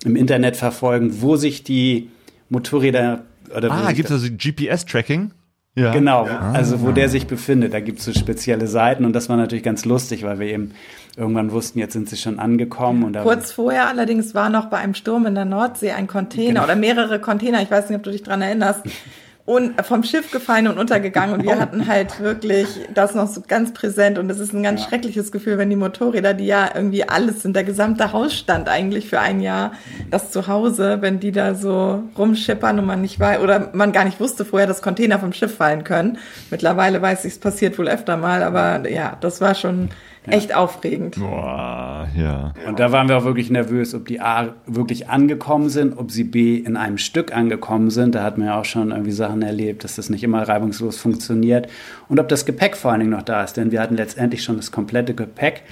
im 0.03 0.15
Internet 0.15 0.57
verfolgen, 0.57 1.21
wo 1.21 1.35
sich 1.35 1.63
die 1.63 2.09
Motorräder 2.49 3.23
ah, 3.53 3.91
gibt 3.91 4.09
es 4.09 4.11
also 4.11 4.27
GPS-Tracking? 4.27 5.31
Ja. 5.73 5.93
Genau, 5.93 6.25
also 6.25 6.81
wo 6.81 6.91
der 6.91 7.07
sich 7.07 7.27
befindet, 7.27 7.73
da 7.73 7.79
gibt 7.79 7.99
es 7.99 8.05
so 8.05 8.11
spezielle 8.11 8.67
Seiten 8.67 9.05
und 9.05 9.13
das 9.13 9.29
war 9.29 9.37
natürlich 9.37 9.63
ganz 9.63 9.85
lustig, 9.85 10.23
weil 10.23 10.37
wir 10.37 10.47
eben 10.47 10.73
irgendwann 11.15 11.53
wussten, 11.53 11.79
jetzt 11.79 11.93
sind 11.93 12.09
sie 12.09 12.17
schon 12.17 12.39
angekommen. 12.39 13.03
Und 13.03 13.17
Kurz 13.17 13.53
vorher 13.53 13.87
allerdings 13.87 14.35
war 14.35 14.49
noch 14.49 14.65
bei 14.65 14.79
einem 14.79 14.95
Sturm 14.95 15.25
in 15.27 15.35
der 15.35 15.45
Nordsee 15.45 15.91
ein 15.91 16.07
Container 16.07 16.47
genau. 16.47 16.63
oder 16.65 16.75
mehrere 16.75 17.19
Container, 17.19 17.61
ich 17.61 17.71
weiß 17.71 17.87
nicht, 17.87 17.97
ob 17.97 18.03
du 18.03 18.11
dich 18.11 18.21
dran 18.21 18.41
erinnerst, 18.41 18.81
und 19.45 19.81
vom 19.85 20.03
Schiff 20.03 20.31
gefallen 20.31 20.67
und 20.67 20.77
untergegangen 20.77 21.35
und 21.35 21.43
wir 21.43 21.59
hatten 21.59 21.87
halt 21.87 22.19
wirklich 22.19 22.67
das 22.93 23.15
noch 23.15 23.27
so 23.27 23.41
ganz 23.47 23.73
präsent 23.73 24.17
und 24.17 24.29
es 24.29 24.39
ist 24.39 24.53
ein 24.53 24.63
ganz 24.63 24.81
ja. 24.81 24.87
schreckliches 24.87 25.31
Gefühl, 25.31 25.57
wenn 25.57 25.69
die 25.69 25.75
Motorräder, 25.75 26.33
die 26.33 26.45
ja 26.45 26.69
irgendwie 26.73 27.07
alles 27.07 27.41
sind, 27.41 27.55
der 27.55 27.63
gesamte 27.63 28.13
Hausstand 28.13 28.69
eigentlich 28.69 29.09
für 29.09 29.19
ein 29.19 29.41
Jahr, 29.41 29.73
das 30.09 30.31
Zuhause, 30.31 31.01
wenn 31.01 31.19
die 31.19 31.31
da 31.31 31.55
so 31.55 32.03
rumschippern 32.17 32.79
und 32.79 32.85
man 32.85 33.01
nicht 33.01 33.19
weiß 33.19 33.39
oder 33.41 33.69
man 33.73 33.91
gar 33.91 34.05
nicht 34.05 34.19
wusste 34.19 34.45
vorher, 34.45 34.67
dass 34.67 34.81
Container 34.81 35.19
vom 35.19 35.33
Schiff 35.33 35.55
fallen 35.55 35.83
können. 35.83 36.17
Mittlerweile 36.49 37.01
weiß 37.01 37.25
ich, 37.25 37.33
es 37.33 37.39
passiert 37.39 37.77
wohl 37.77 37.87
öfter 37.87 38.17
mal, 38.17 38.43
aber 38.43 38.89
ja, 38.89 39.17
das 39.21 39.41
war 39.41 39.55
schon 39.55 39.89
ja. 40.27 40.33
Echt 40.33 40.55
aufregend. 40.55 41.15
Boah, 41.19 42.07
ja. 42.15 42.53
Und 42.67 42.79
da 42.79 42.91
waren 42.91 43.09
wir 43.09 43.17
auch 43.17 43.23
wirklich 43.23 43.49
nervös, 43.49 43.95
ob 43.95 44.05
die 44.05 44.21
A 44.21 44.53
wirklich 44.67 45.09
angekommen 45.09 45.69
sind, 45.69 45.97
ob 45.97 46.11
sie 46.11 46.23
B 46.23 46.57
in 46.57 46.77
einem 46.77 46.99
Stück 46.99 47.35
angekommen 47.35 47.89
sind. 47.89 48.13
Da 48.13 48.23
hat 48.23 48.37
man 48.37 48.47
ja 48.47 48.59
auch 48.59 48.65
schon 48.65 48.91
irgendwie 48.91 49.11
Sachen 49.11 49.41
erlebt, 49.41 49.83
dass 49.83 49.95
das 49.95 50.11
nicht 50.11 50.23
immer 50.23 50.47
reibungslos 50.47 50.97
funktioniert. 50.99 51.67
Und 52.07 52.19
ob 52.19 52.29
das 52.29 52.45
Gepäck 52.45 52.77
vor 52.77 52.91
allen 52.91 52.99
Dingen 52.99 53.11
noch 53.11 53.23
da 53.23 53.43
ist, 53.43 53.57
denn 53.57 53.71
wir 53.71 53.81
hatten 53.81 53.95
letztendlich 53.95 54.43
schon 54.43 54.57
das 54.57 54.71
komplette 54.71 55.15
Gepäck 55.15 55.63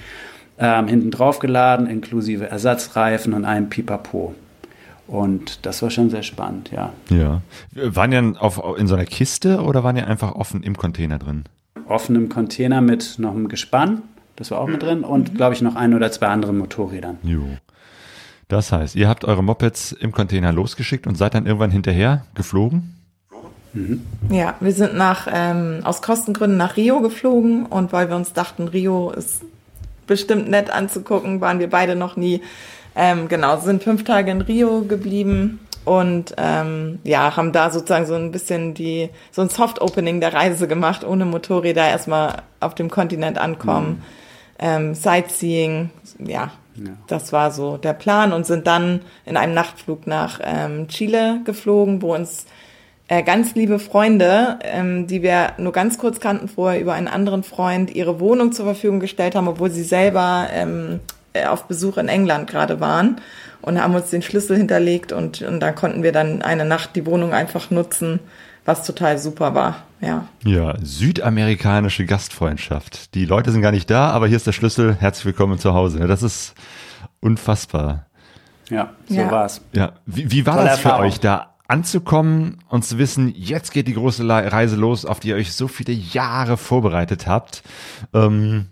ähm, 0.58 0.88
hinten 0.88 1.12
drauf 1.12 1.38
geladen, 1.38 1.86
inklusive 1.86 2.48
Ersatzreifen 2.48 3.34
und 3.34 3.44
einem 3.44 3.68
Pipapo. 3.68 4.34
Und 5.06 5.64
das 5.64 5.80
war 5.82 5.90
schon 5.90 6.10
sehr 6.10 6.24
spannend, 6.24 6.70
ja. 6.72 6.92
Ja. 7.08 7.42
Waren 7.74 8.12
ja 8.12 8.40
auf, 8.40 8.60
in 8.78 8.88
so 8.88 8.94
einer 8.94 9.06
Kiste 9.06 9.62
oder 9.62 9.84
waren 9.84 9.96
ja 9.96 10.04
einfach 10.06 10.34
offen 10.34 10.64
im 10.64 10.76
Container 10.76 11.18
drin? 11.18 11.44
Offen 11.86 12.16
im 12.16 12.28
Container 12.28 12.80
mit 12.80 13.16
noch 13.18 13.32
einem 13.34 13.48
Gespann 13.48 14.02
das 14.40 14.50
war 14.50 14.58
auch 14.58 14.66
mit 14.66 14.82
drin. 14.82 15.04
Und, 15.04 15.32
mhm. 15.32 15.36
glaube 15.36 15.54
ich, 15.54 15.60
noch 15.60 15.76
ein 15.76 15.94
oder 15.94 16.10
zwei 16.10 16.28
andere 16.28 16.54
Motorrädern. 16.54 17.18
Jo. 17.22 17.44
Das 18.48 18.72
heißt, 18.72 18.96
ihr 18.96 19.06
habt 19.06 19.26
eure 19.26 19.44
Mopeds 19.44 19.92
im 19.92 20.12
Container 20.12 20.50
losgeschickt 20.50 21.06
und 21.06 21.16
seid 21.16 21.34
dann 21.34 21.46
irgendwann 21.46 21.70
hinterher 21.70 22.24
geflogen? 22.34 22.96
Mhm. 23.74 24.00
Ja, 24.30 24.54
wir 24.58 24.72
sind 24.72 24.96
nach, 24.96 25.28
ähm, 25.30 25.80
aus 25.84 26.00
Kostengründen 26.00 26.56
nach 26.56 26.76
Rio 26.76 27.00
geflogen 27.00 27.66
und 27.66 27.92
weil 27.92 28.08
wir 28.08 28.16
uns 28.16 28.32
dachten, 28.32 28.66
Rio 28.66 29.10
ist 29.10 29.42
bestimmt 30.06 30.48
nett 30.48 30.70
anzugucken, 30.70 31.40
waren 31.42 31.60
wir 31.60 31.68
beide 31.68 31.94
noch 31.94 32.16
nie. 32.16 32.40
Ähm, 32.96 33.28
genau, 33.28 33.60
sind 33.60 33.84
fünf 33.84 34.04
Tage 34.04 34.30
in 34.30 34.40
Rio 34.40 34.80
geblieben 34.80 35.60
und 35.84 36.34
ähm, 36.38 36.98
ja, 37.04 37.36
haben 37.36 37.52
da 37.52 37.70
sozusagen 37.70 38.06
so 38.06 38.14
ein 38.14 38.32
bisschen 38.32 38.72
die, 38.72 39.10
so 39.32 39.42
ein 39.42 39.50
Soft-Opening 39.50 40.20
der 40.20 40.32
Reise 40.32 40.66
gemacht, 40.66 41.04
ohne 41.04 41.26
Motorräder 41.26 41.86
erstmal 41.86 42.42
auf 42.58 42.74
dem 42.74 42.90
Kontinent 42.90 43.36
ankommen. 43.36 43.98
Mhm 43.98 44.19
ähm, 44.60 44.94
Sightseeing, 44.94 45.90
ja, 46.18 46.52
ja, 46.76 46.92
das 47.08 47.32
war 47.32 47.50
so 47.50 47.76
der 47.76 47.94
Plan 47.94 48.32
und 48.32 48.46
sind 48.46 48.66
dann 48.66 49.00
in 49.26 49.36
einem 49.36 49.54
Nachtflug 49.54 50.06
nach 50.06 50.40
ähm, 50.42 50.86
Chile 50.88 51.40
geflogen, 51.44 52.00
wo 52.02 52.14
uns 52.14 52.46
äh, 53.08 53.22
ganz 53.22 53.54
liebe 53.54 53.78
Freunde, 53.78 54.58
ähm, 54.62 55.06
die 55.06 55.22
wir 55.22 55.54
nur 55.58 55.72
ganz 55.72 55.98
kurz 55.98 56.20
kannten 56.20 56.48
vorher 56.48 56.80
über 56.80 56.92
einen 56.92 57.08
anderen 57.08 57.42
Freund, 57.42 57.94
ihre 57.94 58.20
Wohnung 58.20 58.52
zur 58.52 58.66
Verfügung 58.66 59.00
gestellt 59.00 59.34
haben, 59.34 59.48
obwohl 59.48 59.70
sie 59.70 59.82
selber 59.82 60.46
ähm, 60.52 61.00
äh, 61.32 61.46
auf 61.46 61.64
Besuch 61.64 61.96
in 61.96 62.08
England 62.08 62.48
gerade 62.48 62.80
waren 62.80 63.16
und 63.62 63.82
haben 63.82 63.94
uns 63.94 64.10
den 64.10 64.22
Schlüssel 64.22 64.56
hinterlegt 64.56 65.12
und, 65.12 65.42
und 65.42 65.60
dann 65.60 65.74
konnten 65.74 66.02
wir 66.02 66.12
dann 66.12 66.42
eine 66.42 66.64
Nacht 66.64 66.94
die 66.94 67.04
Wohnung 67.06 67.32
einfach 67.32 67.70
nutzen 67.70 68.20
was 68.64 68.86
total 68.86 69.18
super 69.18 69.54
war. 69.54 69.84
Ja. 70.00 70.26
Ja, 70.44 70.76
südamerikanische 70.82 72.06
Gastfreundschaft. 72.06 73.14
Die 73.14 73.24
Leute 73.24 73.52
sind 73.52 73.62
gar 73.62 73.72
nicht 73.72 73.90
da, 73.90 74.10
aber 74.10 74.26
hier 74.26 74.36
ist 74.36 74.46
der 74.46 74.52
Schlüssel. 74.52 74.94
Herzlich 74.94 75.26
willkommen 75.26 75.58
zu 75.58 75.74
Hause. 75.74 76.06
Das 76.06 76.22
ist 76.22 76.54
unfassbar. 77.20 78.06
Ja, 78.70 78.94
so 79.08 79.14
ja. 79.14 79.30
war's. 79.30 79.60
Ja, 79.72 79.92
wie, 80.06 80.30
wie 80.30 80.46
war 80.46 80.56
Tolle 80.56 80.68
das 80.68 80.80
für 80.80 80.88
Erfahrung. 80.88 81.06
euch 81.06 81.20
da 81.20 81.56
anzukommen 81.68 82.58
und 82.68 82.84
zu 82.84 82.98
wissen, 82.98 83.32
jetzt 83.36 83.72
geht 83.72 83.88
die 83.88 83.94
große 83.94 84.26
Reise 84.26 84.76
los, 84.76 85.04
auf 85.04 85.20
die 85.20 85.28
ihr 85.28 85.36
euch 85.36 85.52
so 85.52 85.68
viele 85.68 85.92
Jahre 85.92 86.56
vorbereitet 86.56 87.26
habt? 87.26 87.62
Ähm, 88.14 88.66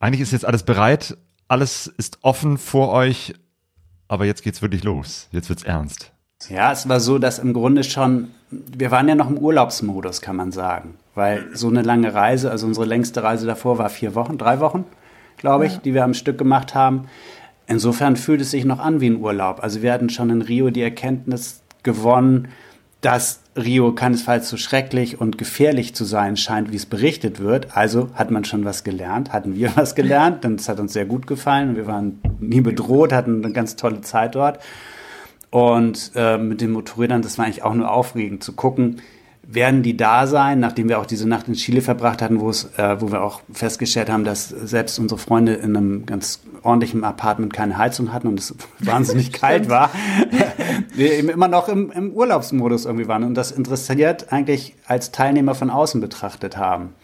eigentlich 0.00 0.20
ist 0.20 0.32
jetzt 0.32 0.44
alles 0.44 0.62
bereit, 0.64 1.16
alles 1.48 1.86
ist 1.86 2.18
offen 2.22 2.58
vor 2.58 2.90
euch, 2.90 3.34
aber 4.08 4.24
jetzt 4.24 4.42
geht's 4.42 4.62
wirklich 4.62 4.84
los. 4.84 5.28
Jetzt 5.30 5.48
wird's 5.48 5.62
ernst. 5.62 6.12
Ja, 6.48 6.72
es 6.72 6.88
war 6.88 7.00
so, 7.00 7.18
dass 7.18 7.38
im 7.38 7.52
Grunde 7.52 7.84
schon, 7.84 8.28
wir 8.50 8.90
waren 8.90 9.08
ja 9.08 9.14
noch 9.14 9.30
im 9.30 9.38
Urlaubsmodus, 9.38 10.20
kann 10.20 10.36
man 10.36 10.52
sagen. 10.52 10.94
Weil 11.14 11.46
so 11.52 11.68
eine 11.68 11.82
lange 11.82 12.14
Reise, 12.14 12.50
also 12.50 12.66
unsere 12.66 12.86
längste 12.86 13.22
Reise 13.22 13.46
davor 13.46 13.78
war 13.78 13.90
vier 13.90 14.14
Wochen, 14.14 14.38
drei 14.38 14.60
Wochen, 14.60 14.84
glaube 15.36 15.66
ich, 15.66 15.74
ja. 15.74 15.80
die 15.84 15.94
wir 15.94 16.04
am 16.04 16.14
Stück 16.14 16.38
gemacht 16.38 16.74
haben. 16.74 17.06
Insofern 17.66 18.16
fühlt 18.16 18.40
es 18.40 18.50
sich 18.50 18.64
noch 18.64 18.80
an 18.80 19.00
wie 19.00 19.08
ein 19.08 19.20
Urlaub. 19.20 19.62
Also 19.62 19.82
wir 19.82 19.92
hatten 19.92 20.10
schon 20.10 20.30
in 20.30 20.42
Rio 20.42 20.70
die 20.70 20.82
Erkenntnis 20.82 21.62
gewonnen, 21.82 22.48
dass 23.02 23.40
Rio 23.56 23.92
keinesfalls 23.92 24.48
so 24.48 24.56
schrecklich 24.56 25.20
und 25.20 25.36
gefährlich 25.36 25.94
zu 25.94 26.04
sein 26.04 26.36
scheint, 26.36 26.72
wie 26.72 26.76
es 26.76 26.86
berichtet 26.86 27.40
wird. 27.40 27.76
Also 27.76 28.10
hat 28.14 28.30
man 28.30 28.44
schon 28.44 28.64
was 28.64 28.84
gelernt, 28.84 29.32
hatten 29.32 29.56
wir 29.56 29.72
was 29.76 29.94
gelernt, 29.94 30.44
denn 30.44 30.54
es 30.54 30.68
hat 30.68 30.80
uns 30.80 30.92
sehr 30.92 31.04
gut 31.04 31.26
gefallen. 31.26 31.76
Wir 31.76 31.86
waren 31.86 32.20
nie 32.40 32.60
bedroht, 32.60 33.12
hatten 33.12 33.44
eine 33.44 33.52
ganz 33.52 33.76
tolle 33.76 34.00
Zeit 34.00 34.34
dort. 34.34 34.60
Und 35.52 36.12
äh, 36.14 36.38
mit 36.38 36.62
den 36.62 36.70
Motorrädern, 36.70 37.20
das 37.20 37.36
war 37.36 37.44
eigentlich 37.44 37.62
auch 37.62 37.74
nur 37.74 37.90
aufregend 37.90 38.42
zu 38.42 38.54
gucken, 38.54 39.02
werden 39.42 39.82
die 39.82 39.98
da 39.98 40.26
sein, 40.26 40.60
nachdem 40.60 40.88
wir 40.88 40.98
auch 40.98 41.04
diese 41.04 41.28
Nacht 41.28 41.46
in 41.46 41.52
Chile 41.52 41.82
verbracht 41.82 42.22
hatten, 42.22 42.40
wo 42.40 42.48
es, 42.48 42.70
äh, 42.78 43.02
wo 43.02 43.12
wir 43.12 43.22
auch 43.22 43.42
festgestellt 43.52 44.08
haben, 44.08 44.24
dass 44.24 44.48
selbst 44.48 44.98
unsere 44.98 45.18
Freunde 45.18 45.52
in 45.52 45.76
einem 45.76 46.06
ganz 46.06 46.40
ordentlichen 46.62 47.04
Apartment 47.04 47.52
keine 47.52 47.76
Heizung 47.76 48.14
hatten 48.14 48.28
und 48.28 48.40
es 48.40 48.54
wahnsinnig 48.78 49.30
kalt 49.34 49.68
war, 49.68 49.90
wir 50.94 51.12
eben 51.18 51.28
immer 51.28 51.48
noch 51.48 51.68
im, 51.68 51.90
im 51.90 52.12
Urlaubsmodus 52.12 52.86
irgendwie 52.86 53.08
waren 53.08 53.22
und 53.22 53.34
das 53.34 53.52
interessiert 53.52 54.32
eigentlich 54.32 54.74
als 54.86 55.12
Teilnehmer 55.12 55.54
von 55.54 55.68
außen 55.68 56.00
betrachtet 56.00 56.56
haben. 56.56 56.94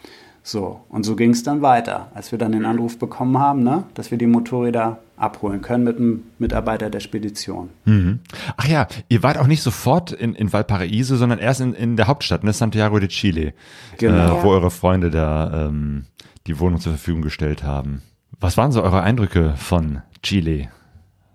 So, 0.41 0.79
und 0.89 1.03
so 1.03 1.15
ging 1.15 1.29
es 1.29 1.43
dann 1.43 1.61
weiter, 1.61 2.09
als 2.15 2.31
wir 2.31 2.39
dann 2.39 2.53
den 2.53 2.65
Anruf 2.65 2.97
bekommen 2.97 3.37
haben, 3.37 3.61
ne, 3.61 3.83
dass 3.93 4.09
wir 4.09 4.17
die 4.17 4.25
Motorräder 4.25 4.97
abholen 5.19 5.61
können 5.61 5.83
mit 5.83 5.97
einem 5.97 6.23
Mitarbeiter 6.39 6.89
der 6.89 6.99
Spedition. 6.99 7.69
Mhm. 7.85 8.19
Ach 8.57 8.67
ja, 8.67 8.87
ihr 9.09 9.23
wart 9.23 9.37
auch 9.37 9.47
nicht 9.47 9.61
sofort 9.61 10.11
in, 10.11 10.33
in 10.33 10.51
Valparaiso, 10.51 11.17
sondern 11.17 11.39
erst 11.39 11.61
in, 11.61 11.73
in 11.73 11.97
der 11.97 12.07
Hauptstadt, 12.07 12.43
ne, 12.43 12.53
Santiago 12.53 12.99
de 12.99 13.09
Chile, 13.09 13.53
genau. 13.97 14.39
äh, 14.39 14.43
wo 14.43 14.49
eure 14.49 14.71
Freunde 14.71 15.09
da 15.09 15.67
ähm, 15.67 16.05
die 16.47 16.59
Wohnung 16.59 16.79
zur 16.79 16.93
Verfügung 16.93 17.21
gestellt 17.21 17.63
haben. 17.63 18.01
Was 18.39 18.57
waren 18.57 18.71
so 18.71 18.81
eure 18.81 19.01
Eindrücke 19.01 19.55
von 19.57 20.01
Chile, 20.23 20.69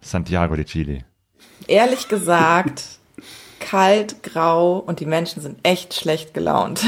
Santiago 0.00 0.56
de 0.56 0.64
Chile? 0.64 1.04
Ehrlich 1.66 2.08
gesagt, 2.08 2.84
kalt, 3.60 4.22
grau 4.22 4.78
und 4.78 5.00
die 5.00 5.06
Menschen 5.06 5.42
sind 5.42 5.58
echt 5.62 5.94
schlecht 5.94 6.32
gelaunt. 6.32 6.84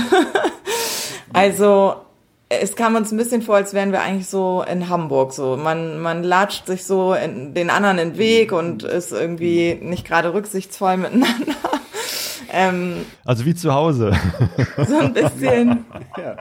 also 1.33 2.06
es 2.49 2.77
kam 2.77 2.95
uns 2.95 3.11
ein 3.11 3.17
bisschen 3.17 3.43
vor, 3.43 3.57
als 3.57 3.75
wären 3.75 3.91
wir 3.93 4.03
eigentlich 4.03 4.29
so 4.29 4.65
in 4.71 4.89
Hamburg. 4.89 5.33
So, 5.33 5.57
man, 5.57 5.99
man 5.99 6.23
latscht 6.23 6.67
sich 6.67 6.85
so 6.85 7.15
in 7.15 7.55
den 7.55 7.71
anderen 7.71 7.99
in 7.99 8.11
den 8.11 8.19
Weg 8.19 8.53
und 8.53 8.85
ist 8.85 9.13
irgendwie 9.13 9.77
nicht 9.81 10.07
gerade 10.07 10.33
rücksichtsvoll 10.33 10.97
miteinander. 10.97 11.55
ähm, 12.53 13.05
also 13.25 13.45
wie 13.45 13.55
zu 13.55 13.75
Hause. 13.75 14.13
So 14.87 14.99
ein 14.99 15.13
bisschen. 15.13 15.85
ja. 16.17 16.37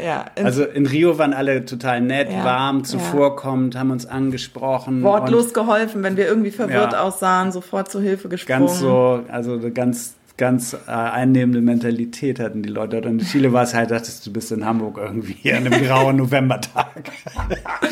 Ja, 0.00 0.26
also 0.36 0.64
in 0.64 0.86
Rio 0.86 1.18
waren 1.18 1.34
alle 1.34 1.64
total 1.64 2.00
nett, 2.00 2.30
ja, 2.30 2.44
warm, 2.44 2.84
zuvorkommend, 2.84 3.74
ja. 3.74 3.80
haben 3.80 3.90
uns 3.90 4.06
angesprochen. 4.06 5.02
Wortlos 5.02 5.52
geholfen, 5.52 6.02
wenn 6.02 6.16
wir 6.16 6.26
irgendwie 6.26 6.52
verwirrt 6.52 6.92
ja. 6.92 7.02
aussahen, 7.02 7.52
sofort 7.52 7.90
zur 7.90 8.00
Hilfe 8.00 8.28
gesprungen. 8.28 8.66
Ganz 8.66 8.78
so, 8.78 9.24
also 9.28 9.58
ganz 9.74 10.14
ganz 10.40 10.72
äh, 10.72 10.90
einnehmende 10.90 11.60
Mentalität 11.60 12.40
hatten 12.40 12.62
die 12.62 12.70
Leute. 12.70 12.96
Und 12.96 13.04
in 13.04 13.18
Chile 13.20 13.52
war 13.52 13.62
es 13.62 13.74
halt, 13.74 13.90
dachtest 13.90 14.26
du 14.26 14.32
bist 14.32 14.50
in 14.50 14.64
Hamburg 14.64 14.96
irgendwie 14.96 15.52
an 15.52 15.66
einem 15.66 15.84
grauen 15.84 16.16
Novembertag. 16.16 17.10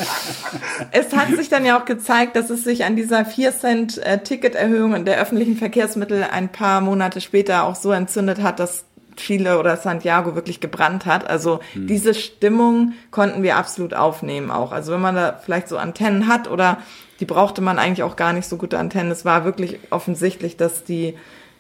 es 0.91 1.15
hat 1.15 1.29
sich 1.37 1.51
dann 1.51 1.67
ja 1.67 1.79
auch 1.79 1.85
gezeigt, 1.85 2.37
dass 2.37 2.49
es 2.49 2.65
sich 2.65 2.85
an 2.85 2.97
dieser 2.97 3.27
4 3.27 3.53
Cent 3.53 3.99
äh, 3.99 4.19
Ticketerhöhung 4.19 5.05
der 5.05 5.21
öffentlichen 5.21 5.57
Verkehrsmittel 5.57 6.25
ein 6.25 6.49
paar 6.49 6.81
Monate 6.81 7.21
später 7.21 7.65
auch 7.65 7.77
so 7.77 7.93
entzündet 7.93 8.43
hat, 8.43 8.59
dass 8.61 8.87
Chile 9.17 9.59
oder 9.59 9.77
Santiago 9.77 10.35
wirklich 10.35 10.59
gebrannt 10.59 11.05
hat. 11.05 11.29
Also 11.29 11.61
hm. 11.75 11.87
diese 11.87 12.15
Stimmung 12.15 12.95
konnten 13.11 13.43
wir 13.43 13.57
absolut 13.57 13.93
aufnehmen 13.93 14.51
auch. 14.51 14.73
Also 14.73 14.93
wenn 14.93 15.03
man 15.03 15.17
da 15.17 15.39
vielleicht 15.45 15.69
so 15.69 15.77
Antennen 15.77 16.29
hat 16.29 16.51
oder 16.51 16.79
die 17.21 17.27
brauchte 17.27 17.61
man 17.61 17.79
eigentlich 17.79 18.05
auch 18.05 18.17
gar 18.17 18.33
nicht 18.33 18.49
so 18.49 18.57
gute 18.57 18.79
Antennen. 18.79 19.11
Es 19.11 19.27
war 19.27 19.45
wirklich 19.45 19.79
offensichtlich, 19.91 20.57
dass 20.57 20.85
die 20.85 21.15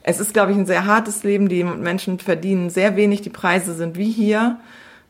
es 0.08 0.20
ist, 0.20 0.32
glaube 0.32 0.52
ich, 0.52 0.58
ein 0.58 0.64
sehr 0.64 0.86
hartes 0.86 1.22
Leben. 1.22 1.50
Die 1.50 1.62
Menschen 1.62 2.18
verdienen 2.18 2.70
sehr 2.70 2.96
wenig. 2.96 3.20
Die 3.20 3.28
Preise 3.28 3.74
sind 3.74 3.98
wie 3.98 4.10
hier. 4.10 4.56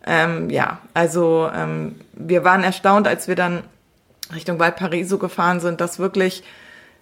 Ähm, 0.04 0.50
ja, 0.50 0.78
also 0.92 1.48
ähm, 1.54 1.94
wir 2.14 2.42
waren 2.42 2.64
erstaunt, 2.64 3.06
als 3.06 3.28
wir 3.28 3.36
dann 3.36 3.62
Richtung 4.34 4.58
Valparaiso 4.58 5.18
gefahren 5.18 5.60
sind, 5.60 5.80
dass 5.80 6.00
wirklich 6.00 6.42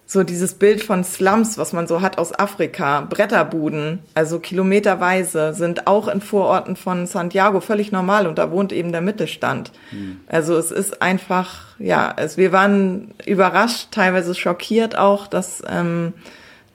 so 0.05 0.23
dieses 0.23 0.53
Bild 0.53 0.83
von 0.83 1.03
Slums, 1.03 1.57
was 1.57 1.73
man 1.73 1.87
so 1.87 2.01
hat 2.01 2.19
aus 2.19 2.37
Afrika, 2.37 3.01
Bretterbuden, 3.01 3.99
also 4.13 4.39
kilometerweise, 4.39 5.55
sind 5.55 5.87
auch 5.87 6.07
in 6.07 6.21
Vororten 6.21 6.75
von 6.75 7.07
Santiago 7.07 7.61
völlig 7.61 7.91
normal 7.91 8.27
und 8.27 8.37
da 8.37 8.51
wohnt 8.51 8.71
eben 8.71 8.91
der 8.91 9.01
Mittelstand. 9.01 9.71
Mhm. 9.91 10.21
Also 10.27 10.55
es 10.55 10.69
ist 10.71 11.01
einfach, 11.01 11.65
ja, 11.79 12.13
es, 12.15 12.37
wir 12.37 12.51
waren 12.51 13.15
überrascht, 13.25 13.87
teilweise 13.89 14.35
schockiert 14.35 14.97
auch, 14.97 15.25
dass 15.25 15.63
ähm, 15.67 16.13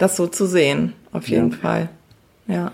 das 0.02 0.16
so 0.16 0.26
zu 0.26 0.46
sehen, 0.46 0.94
auf 1.12 1.28
jeden 1.28 1.52
ja. 1.52 1.56
Fall. 1.56 1.88
Ja. 2.48 2.72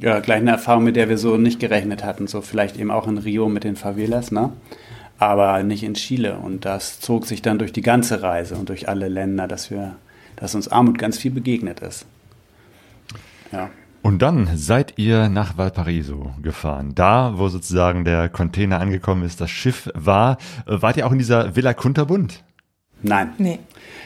Ja, 0.00 0.20
gleich 0.20 0.38
eine 0.38 0.52
Erfahrung, 0.52 0.84
mit 0.84 0.96
der 0.96 1.08
wir 1.08 1.18
so 1.18 1.36
nicht 1.36 1.60
gerechnet 1.60 2.04
hatten, 2.04 2.26
so 2.26 2.42
vielleicht 2.42 2.76
eben 2.76 2.90
auch 2.90 3.08
in 3.08 3.18
Rio 3.18 3.48
mit 3.48 3.64
den 3.64 3.74
Favelas, 3.74 4.30
ne? 4.30 4.52
aber 5.18 5.62
nicht 5.62 5.82
in 5.82 5.94
Chile. 5.94 6.36
Und 6.36 6.64
das 6.64 7.00
zog 7.00 7.26
sich 7.26 7.42
dann 7.42 7.58
durch 7.58 7.72
die 7.72 7.82
ganze 7.82 8.22
Reise 8.22 8.54
und 8.54 8.68
durch 8.68 8.88
alle 8.88 9.08
Länder, 9.08 9.48
dass 9.48 9.70
wir, 9.70 9.96
dass 10.36 10.54
uns 10.54 10.68
Armut 10.68 10.98
ganz 10.98 11.18
viel 11.18 11.30
begegnet 11.32 11.80
ist. 11.80 12.06
Ja. 13.50 13.70
Und 14.02 14.22
dann 14.22 14.48
seid 14.56 14.94
ihr 14.96 15.28
nach 15.28 15.58
Valparaiso 15.58 16.32
gefahren. 16.40 16.94
Da, 16.94 17.32
wo 17.36 17.48
sozusagen 17.48 18.04
der 18.04 18.28
Container 18.28 18.80
angekommen 18.80 19.24
ist, 19.24 19.40
das 19.40 19.50
Schiff 19.50 19.90
war. 19.94 20.38
Wart 20.66 20.96
ihr 20.96 21.06
auch 21.06 21.12
in 21.12 21.18
dieser 21.18 21.56
Villa 21.56 21.74
Kunterbund? 21.74 22.44
Nein. 23.02 23.32
Nee. 23.38 23.58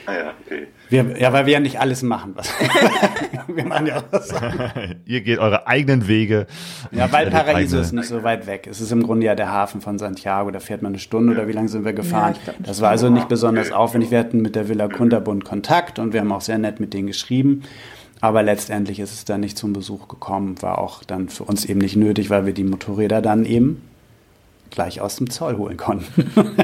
Ah 0.06 0.12
ja, 0.12 0.34
okay. 0.44 0.66
Wir, 0.88 1.18
ja, 1.18 1.32
weil 1.32 1.46
wir 1.46 1.54
ja 1.54 1.60
nicht 1.60 1.80
alles 1.80 2.02
machen. 2.02 2.32
Was 2.34 2.52
wir 3.46 3.64
machen 3.64 3.86
ja 3.86 3.96
auch 3.98 4.02
Ihr 5.06 5.20
geht 5.22 5.38
eure 5.38 5.66
eigenen 5.66 6.06
Wege. 6.08 6.46
Ja, 6.90 7.10
weil 7.10 7.30
Paraiso 7.30 7.78
ist 7.78 7.92
nicht 7.92 8.08
so 8.08 8.22
weit 8.22 8.46
weg. 8.46 8.66
Es 8.70 8.80
ist 8.80 8.92
im 8.92 9.02
Grunde 9.02 9.26
ja 9.26 9.34
der 9.34 9.50
Hafen 9.50 9.80
von 9.80 9.98
Santiago. 9.98 10.50
Da 10.50 10.60
fährt 10.60 10.82
man 10.82 10.92
eine 10.92 10.98
Stunde 10.98 11.32
oder 11.32 11.48
wie 11.48 11.52
lange 11.52 11.68
sind 11.68 11.84
wir 11.84 11.94
gefahren? 11.94 12.34
Ja, 12.34 12.52
glaub, 12.52 12.66
das 12.66 12.80
war 12.82 12.90
also 12.90 13.08
nicht 13.08 13.28
besonders 13.28 13.72
aufwendig. 13.72 14.10
Wir 14.10 14.18
hatten 14.18 14.42
mit 14.42 14.54
der 14.54 14.68
Villa 14.68 14.88
Kunterbund 14.88 15.44
Kontakt 15.44 15.98
und 15.98 16.12
wir 16.12 16.20
haben 16.20 16.32
auch 16.32 16.42
sehr 16.42 16.58
nett 16.58 16.80
mit 16.80 16.92
denen 16.92 17.06
geschrieben. 17.06 17.62
Aber 18.20 18.42
letztendlich 18.42 19.00
ist 19.00 19.12
es 19.12 19.24
dann 19.24 19.40
nicht 19.40 19.56
zum 19.56 19.72
Besuch 19.72 20.08
gekommen. 20.08 20.60
War 20.60 20.78
auch 20.78 21.04
dann 21.04 21.28
für 21.28 21.44
uns 21.44 21.64
eben 21.64 21.80
nicht 21.80 21.96
nötig, 21.96 22.28
weil 22.28 22.44
wir 22.44 22.52
die 22.52 22.64
Motorräder 22.64 23.22
dann 23.22 23.46
eben 23.46 23.82
gleich 24.72 25.00
aus 25.00 25.16
dem 25.16 25.30
Zoll 25.30 25.56
holen 25.56 25.76
konnten. 25.76 26.30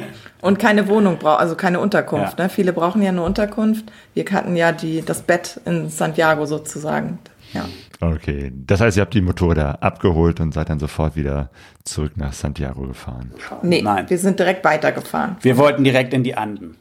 Und 0.41 0.59
keine 0.59 0.89
Wohnung 0.89 1.19
braucht, 1.19 1.41
also 1.41 1.55
keine 1.55 1.81
Unterkunft. 1.81 2.39
Ja. 2.39 2.45
Ne? 2.45 2.51
Viele 2.51 2.73
brauchen 2.73 3.03
ja 3.03 3.09
eine 3.09 3.23
Unterkunft. 3.23 3.87
Wir 4.15 4.25
hatten 4.31 4.57
ja 4.57 4.73
die, 4.73 5.03
das 5.03 5.23
Bett 5.23 5.61
in 5.65 5.89
Santiago 5.89 6.47
sozusagen. 6.47 7.19
Ja. 7.53 7.65
Okay, 8.01 8.53
das 8.55 8.81
heißt, 8.81 8.97
ihr 8.97 9.01
habt 9.01 9.15
die 9.15 9.21
Motorräder 9.21 9.83
abgeholt 9.83 10.39
und 10.39 10.55
seid 10.55 10.69
dann 10.69 10.79
sofort 10.79 11.17
wieder 11.17 11.51
zurück 11.85 12.13
nach 12.17 12.33
Santiago 12.33 12.83
gefahren? 12.83 13.33
Nee, 13.63 13.83
Nein. 13.83 14.09
wir 14.09 14.19
sind 14.19 14.39
direkt 14.39 14.65
weitergefahren. 14.65 15.37
Wir 15.41 15.57
wollten 15.57 15.83
direkt 15.83 16.15
in 16.15 16.23
die 16.23 16.37
Anden. 16.37 16.77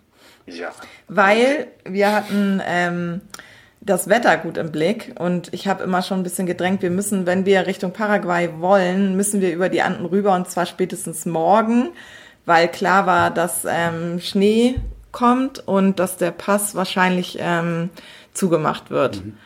Ja. 0.46 0.70
Weil 1.08 1.68
wir 1.86 2.14
hatten 2.14 2.62
ähm, 2.66 3.22
das 3.88 4.08
Wetter 4.10 4.38
gut 4.38 4.58
im 4.58 4.72
Blick 4.72 5.16
und 5.18 5.54
ich 5.54 5.68
habe 5.68 5.84
immer 5.84 6.02
schon 6.02 6.20
ein 6.20 6.24
bisschen 6.24 6.46
gedrängt, 6.46 6.82
wir 6.82 6.92
müssen, 6.92 7.26
wenn 7.26 7.46
wir 7.46 7.66
Richtung 7.66 7.92
Paraguay 7.92 8.50
wollen, 8.60 9.16
müssen 9.16 9.42
wir 9.42 9.54
über 9.54 9.70
die 9.70 9.82
Anden 9.82 10.06
rüber 10.06 10.36
und 10.36 10.50
zwar 10.50 10.66
spätestens 10.66 11.26
morgen 11.26 11.90
weil 12.48 12.70
klar 12.70 13.06
war, 13.06 13.30
dass 13.30 13.68
ähm, 13.70 14.20
Schnee 14.20 14.76
kommt 15.12 15.60
und 15.68 16.00
dass 16.00 16.18
der 16.18 16.32
Pass 16.32 16.74
wahrscheinlich 16.76 17.38
ähm, 17.40 17.90
zugemacht 18.34 18.90
wird. 18.90 19.18
Mhm. 19.24 19.38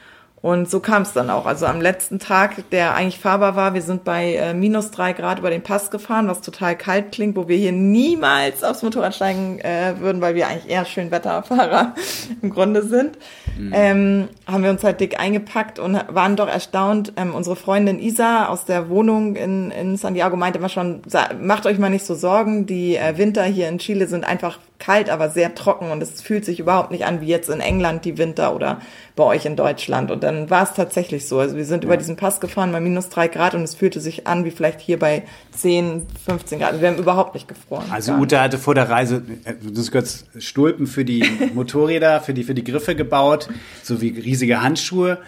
Und 0.41 0.71
so 0.71 0.79
kam 0.79 1.03
es 1.03 1.13
dann 1.13 1.29
auch. 1.29 1.45
Also 1.45 1.67
am 1.67 1.81
letzten 1.81 2.17
Tag, 2.17 2.69
der 2.71 2.95
eigentlich 2.95 3.19
fahrbar 3.19 3.55
war, 3.55 3.75
wir 3.75 3.83
sind 3.83 4.03
bei 4.03 4.35
äh, 4.35 4.55
minus 4.55 4.89
drei 4.89 5.13
Grad 5.13 5.37
über 5.37 5.51
den 5.51 5.61
Pass 5.61 5.91
gefahren, 5.91 6.27
was 6.27 6.41
total 6.41 6.75
kalt 6.75 7.11
klingt, 7.11 7.35
wo 7.35 7.47
wir 7.47 7.57
hier 7.57 7.71
niemals 7.71 8.63
aufs 8.63 8.81
Motorrad 8.81 9.13
steigen 9.13 9.59
äh, 9.59 9.93
würden, 9.99 10.19
weil 10.19 10.33
wir 10.33 10.47
eigentlich 10.47 10.71
eher 10.71 10.85
Schönwetterfahrer 10.85 11.93
im 12.41 12.49
Grunde 12.49 12.81
sind. 12.81 13.19
Mhm. 13.55 13.71
Ähm, 13.75 14.29
haben 14.47 14.63
wir 14.63 14.71
uns 14.71 14.83
halt 14.83 14.99
dick 14.99 15.19
eingepackt 15.19 15.77
und 15.77 15.93
waren 16.07 16.35
doch 16.35 16.47
erstaunt. 16.47 17.13
Ähm, 17.17 17.35
unsere 17.35 17.55
Freundin 17.55 17.99
Isa 17.99 18.47
aus 18.47 18.65
der 18.65 18.89
Wohnung 18.89 19.35
in, 19.35 19.69
in 19.69 19.95
Santiago 19.95 20.37
meinte 20.37 20.57
immer 20.57 20.69
schon, 20.69 21.03
macht 21.39 21.67
euch 21.67 21.77
mal 21.77 21.89
nicht 21.89 22.05
so 22.05 22.15
Sorgen, 22.15 22.65
die 22.65 22.95
äh, 22.95 23.15
Winter 23.19 23.43
hier 23.43 23.69
in 23.69 23.77
Chile 23.77 24.07
sind 24.07 24.25
einfach 24.25 24.57
kalt, 24.79 25.09
aber 25.11 25.29
sehr 25.29 25.53
trocken 25.53 25.91
und 25.91 26.01
es 26.01 26.21
fühlt 26.21 26.43
sich 26.43 26.59
überhaupt 26.59 26.89
nicht 26.89 27.05
an 27.05 27.21
wie 27.21 27.27
jetzt 27.27 27.49
in 27.49 27.61
England 27.61 28.03
die 28.03 28.17
Winter 28.17 28.55
oder 28.55 28.81
bei 29.15 29.23
euch 29.23 29.45
in 29.45 29.55
Deutschland. 29.55 30.11
Und 30.11 30.23
dann 30.23 30.49
war 30.49 30.63
es 30.63 30.73
tatsächlich 30.73 31.27
so. 31.27 31.39
Also 31.39 31.55
wir 31.55 31.65
sind 31.65 31.83
ja. 31.83 31.87
über 31.87 31.97
diesen 31.97 32.15
Pass 32.15 32.39
gefahren 32.39 32.71
bei 32.71 32.79
minus 32.79 33.09
drei 33.09 33.27
Grad 33.27 33.55
und 33.55 33.63
es 33.63 33.75
fühlte 33.75 33.99
sich 33.99 34.27
an 34.27 34.45
wie 34.45 34.51
vielleicht 34.51 34.79
hier 34.79 34.99
bei 34.99 35.23
10, 35.51 36.07
15 36.25 36.59
Grad. 36.59 36.81
Wir 36.81 36.89
haben 36.89 36.97
überhaupt 36.97 37.33
nicht 37.33 37.47
gefroren. 37.47 37.85
Also 37.91 38.13
Ute 38.13 38.39
hatte 38.39 38.57
vor 38.57 38.75
der 38.75 38.89
Reise, 38.89 39.23
äh, 39.43 39.53
du 39.61 39.81
hast 39.81 40.25
Stulpen 40.39 40.87
für 40.87 41.05
die 41.05 41.23
Motorräder, 41.53 42.21
für 42.21 42.33
die, 42.33 42.43
für 42.43 42.53
die 42.53 42.63
Griffe 42.63 42.95
gebaut, 42.95 43.49
sowie 43.83 44.09
riesige 44.09 44.61
Handschuhe. 44.61 45.19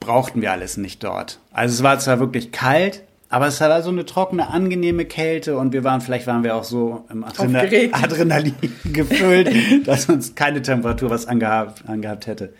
Brauchten 0.00 0.40
wir 0.40 0.52
alles 0.52 0.76
nicht 0.76 1.02
dort. 1.02 1.40
Also 1.52 1.74
es 1.74 1.82
war 1.82 1.98
zwar 1.98 2.20
wirklich 2.20 2.52
kalt, 2.52 3.02
aber 3.28 3.48
es 3.48 3.60
war 3.60 3.82
so 3.82 3.90
eine 3.90 4.04
trockene, 4.04 4.48
angenehme 4.48 5.04
Kälte 5.04 5.58
und 5.58 5.72
wir 5.72 5.82
waren, 5.82 6.00
vielleicht 6.00 6.26
waren 6.28 6.44
wir 6.44 6.54
auch 6.54 6.64
so 6.64 7.04
im 7.10 7.24
Adrenal 7.24 7.68
Adrenalin 7.92 8.54
gefüllt, 8.84 9.50
dass 9.86 10.08
uns 10.08 10.34
keine 10.34 10.62
Temperatur 10.62 11.10
was 11.10 11.26
angehabt, 11.26 11.88
angehabt 11.88 12.26
hätte. 12.28 12.54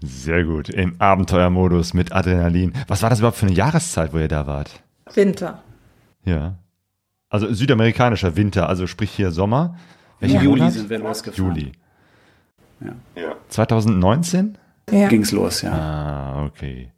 Sehr 0.00 0.44
gut. 0.44 0.68
Im 0.68 1.00
Abenteuermodus 1.00 1.94
mit 1.94 2.12
Adrenalin. 2.12 2.72
Was 2.86 3.02
war 3.02 3.10
das 3.10 3.18
überhaupt 3.18 3.38
für 3.38 3.46
eine 3.46 3.54
Jahreszeit, 3.54 4.12
wo 4.12 4.18
ihr 4.18 4.28
da 4.28 4.46
wart? 4.46 4.82
Winter. 5.14 5.62
Ja. 6.24 6.58
Also 7.28 7.52
südamerikanischer 7.52 8.36
Winter, 8.36 8.68
also 8.68 8.86
sprich 8.86 9.10
hier 9.10 9.32
Sommer. 9.32 9.76
Welcher 10.20 10.42
Juli 10.42 10.60
Monat? 10.60 10.72
sind 10.74 10.90
wir 10.90 10.98
losgefahren. 10.98 11.54
Juli. 11.56 11.72
Ja. 13.16 13.34
2019? 13.48 14.56
Ja. 14.90 15.08
Ging's 15.08 15.32
los, 15.32 15.62
ja. 15.62 15.72
Ah, 15.72 16.44
okay 16.46 16.92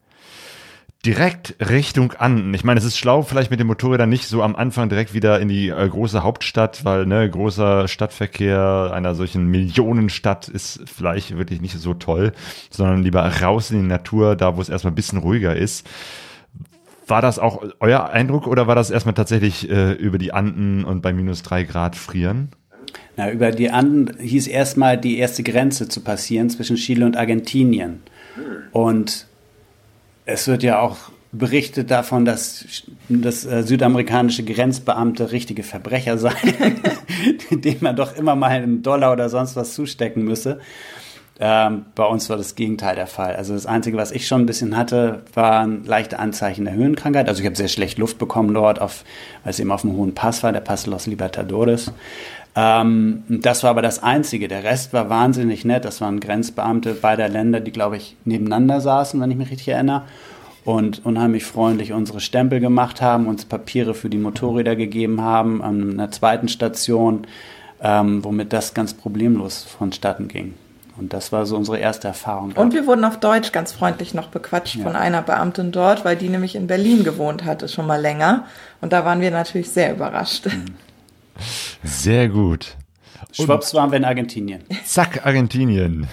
direkt 1.05 1.57
Richtung 1.61 2.13
Anden. 2.13 2.53
Ich 2.53 2.65
meine, 2.65 2.79
es 2.79 2.85
ist 2.85 2.99
schlau, 2.99 3.23
vielleicht 3.23 3.51
mit 3.51 3.59
dem 3.59 3.69
Motorrädern 3.69 4.09
nicht 4.09 4.27
so 4.27 4.43
am 4.43 4.55
Anfang 4.55 4.89
direkt 4.91 5.15
wieder 5.15 5.41
in 5.41 5.49
die 5.49 5.69
äh, 5.69 5.89
große 5.89 6.23
Hauptstadt, 6.23 6.85
weil 6.85 7.07
ne, 7.07 7.29
großer 7.29 7.89
Stadtverkehr 7.89 8.91
einer 8.93 9.15
solchen 9.15 9.47
Millionenstadt 9.47 10.49
ist 10.49 10.81
vielleicht 10.85 11.37
wirklich 11.39 11.63
nicht 11.63 11.79
so 11.79 11.95
toll, 11.95 12.33
sondern 12.71 13.03
lieber 13.03 13.23
raus 13.41 13.71
in 13.71 13.83
die 13.83 13.89
Natur, 13.89 14.37
da 14.37 14.57
wo 14.57 14.61
es 14.61 14.69
erstmal 14.69 14.93
ein 14.93 14.97
bisschen 14.97 15.19
ruhiger 15.19 15.57
ist. 15.57 15.89
War 17.07 17.23
das 17.23 17.39
auch 17.39 17.65
euer 17.81 18.11
Eindruck 18.11 18.47
oder 18.47 18.67
war 18.67 18.75
das 18.75 18.91
erstmal 18.91 19.15
tatsächlich 19.15 19.69
äh, 19.71 19.93
über 19.93 20.19
die 20.19 20.33
Anden 20.33 20.85
und 20.85 21.01
bei 21.01 21.13
minus 21.13 21.43
drei 21.43 21.65
Grad 21.65 21.97
frieren? 21.97 22.51
Na, 23.17 23.31
über 23.31 23.51
die 23.51 23.71
Anden 23.71 24.17
hieß 24.21 24.47
erstmal 24.47 24.99
die 24.99 25.19
erste 25.19 25.43
Grenze 25.43 25.89
zu 25.89 26.03
passieren 26.03 26.51
zwischen 26.51 26.77
Chile 26.77 27.07
und 27.07 27.17
Argentinien. 27.17 28.03
Und 28.73 29.27
es 30.33 30.47
wird 30.47 30.63
ja 30.63 30.81
auch 30.81 30.97
berichtet 31.33 31.91
davon, 31.91 32.25
dass, 32.25 32.65
dass 33.09 33.45
äh, 33.45 33.63
südamerikanische 33.63 34.43
Grenzbeamte 34.43 35.31
richtige 35.31 35.63
Verbrecher 35.63 36.19
seien, 36.19 36.81
denen 37.51 37.79
man 37.81 37.97
doch 37.97 38.17
immer 38.17 38.35
mal 38.35 38.51
einen 38.51 38.83
Dollar 38.83 39.13
oder 39.13 39.29
sonst 39.29 39.55
was 39.57 39.75
zustecken 39.75 40.25
müsse. 40.25 40.59
Ähm, 41.43 41.87
bei 41.95 42.05
uns 42.05 42.29
war 42.29 42.37
das 42.37 42.55
Gegenteil 42.55 42.97
der 42.97 43.07
Fall. 43.07 43.35
Also 43.35 43.55
das 43.55 43.65
Einzige, 43.65 43.97
was 43.97 44.13
ich 44.13 44.27
schon 44.27 44.43
ein 44.43 44.47
bisschen 44.47 44.77
hatte, 44.77 45.23
waren 45.33 45.85
leichte 45.85 46.19
Anzeichen 46.19 46.67
der 46.67 46.75
Höhenkrankheit. 46.75 47.29
Also 47.29 47.41
ich 47.41 47.47
habe 47.47 47.57
sehr 47.57 47.69
schlecht 47.69 47.97
Luft 47.97 48.19
bekommen 48.19 48.53
dort, 48.53 48.79
auf, 48.79 49.05
weil 49.43 49.51
es 49.53 49.59
eben 49.59 49.73
auf 49.73 49.81
dem 49.81 49.93
hohen 49.93 50.15
Pass 50.15 50.43
war, 50.43 50.53
der 50.53 50.61
Pass 50.61 50.85
Los 50.87 51.07
Libertadores. 51.07 51.93
Ähm, 52.57 53.23
das 53.29 53.63
war 53.63 53.71
aber 53.71 53.83
das 53.83 54.03
Einzige. 54.03 54.49
Der 54.49 54.65
Rest 54.65 54.93
war 54.93 55.09
wahnsinnig 55.09 55.65
nett. 55.65 55.85
Das 55.85 56.01
waren 56.01 56.21
Grenzbeamte 56.21 56.95
beider 56.95 57.29
Länder, 57.29 57.61
die, 57.61 57.71
glaube 57.71 57.97
ich, 57.97 58.17
nebeneinander 58.25 58.81
saßen, 58.81 59.21
wenn 59.21 59.31
ich 59.31 59.37
mich 59.37 59.51
richtig 59.51 59.69
erinnere. 59.69 60.03
Und 60.65 61.05
unheimlich 61.07 61.45
freundlich 61.45 61.93
unsere 61.93 62.21
Stempel 62.21 62.61
gemacht 62.61 63.01
haben, 63.01 63.29
uns 63.29 63.45
Papiere 63.45 63.95
für 63.95 64.11
die 64.11 64.19
Motorräder 64.19 64.77
gegeben 64.77 65.23
haben 65.23 65.63
an 65.63 65.93
einer 65.93 66.11
zweiten 66.11 66.49
Station, 66.49 67.27
ähm, 67.83 68.23
womit 68.25 68.53
das 68.53 68.75
ganz 68.75 68.93
problemlos 68.93 69.65
vonstatten 69.65 70.29
ging. 70.29 70.55
Und 70.99 71.15
das 71.15 71.33
war 71.33 71.47
so 71.47 71.57
unsere 71.57 71.79
erste 71.79 72.09
Erfahrung. 72.09 72.53
Und 72.53 72.75
wir 72.75 72.87
wurden 72.87 73.05
auf 73.07 73.19
Deutsch 73.19 73.53
ganz 73.53 73.73
freundlich 73.73 74.13
noch 74.13 74.29
bequatscht 74.29 74.77
ja. 74.77 74.83
von 74.83 74.97
einer 74.97 75.23
Beamtin 75.23 75.73
dort, 75.73 76.05
weil 76.05 76.17
die 76.17 76.29
nämlich 76.29 76.55
in 76.55 76.67
Berlin 76.67 77.05
gewohnt 77.05 77.47
hatte, 77.47 77.69
schon 77.69 77.87
mal 77.87 78.01
länger. 78.01 78.45
Und 78.83 78.93
da 78.93 79.07
waren 79.07 79.23
wir 79.23 79.31
natürlich 79.31 79.71
sehr 79.71 79.93
überrascht. 79.93 80.47
Mhm. 80.47 80.67
Sehr 81.83 82.29
gut. 82.29 82.77
Schwupps 83.33 83.75
waren 83.75 83.91
wir 83.91 83.99
in 83.99 84.05
Argentinien. 84.05 84.63
Zack, 84.85 85.25
Argentinien. 85.25 86.07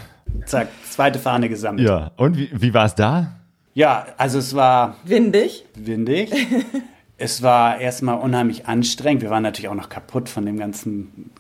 Zack, 0.46 0.70
zweite 0.90 1.20
Fahne 1.20 1.50
gesammelt. 1.50 1.88
Ja, 1.88 2.12
und 2.18 2.38
wie, 2.38 2.50
wie 2.54 2.74
war 2.74 2.86
es 2.86 2.96
da? 2.96 3.34
Ja, 3.74 4.08
also 4.18 4.40
es 4.40 4.56
war. 4.56 4.96
Windig. 5.04 5.66
Windig. 5.76 6.32
es 7.18 7.42
war 7.42 7.80
erstmal 7.80 8.20
unheimlich 8.20 8.68
anstrengend. 8.68 9.22
Wir 9.22 9.30
waren 9.30 9.44
natürlich 9.44 9.70
auch 9.70 9.76
noch 9.76 9.90
kaputt 9.90 10.30
von 10.30 10.46
dem 10.46 10.58
ganzen 10.58 11.32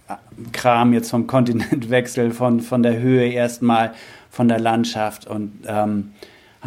Kram 0.51 0.93
jetzt 0.93 1.09
vom 1.09 1.27
Kontinentwechsel, 1.27 2.31
von, 2.31 2.61
von 2.61 2.83
der 2.83 2.99
Höhe 2.99 3.29
erstmal, 3.29 3.93
von 4.29 4.47
der 4.47 4.59
Landschaft 4.59 5.27
und 5.27 5.59
ähm, 5.67 6.11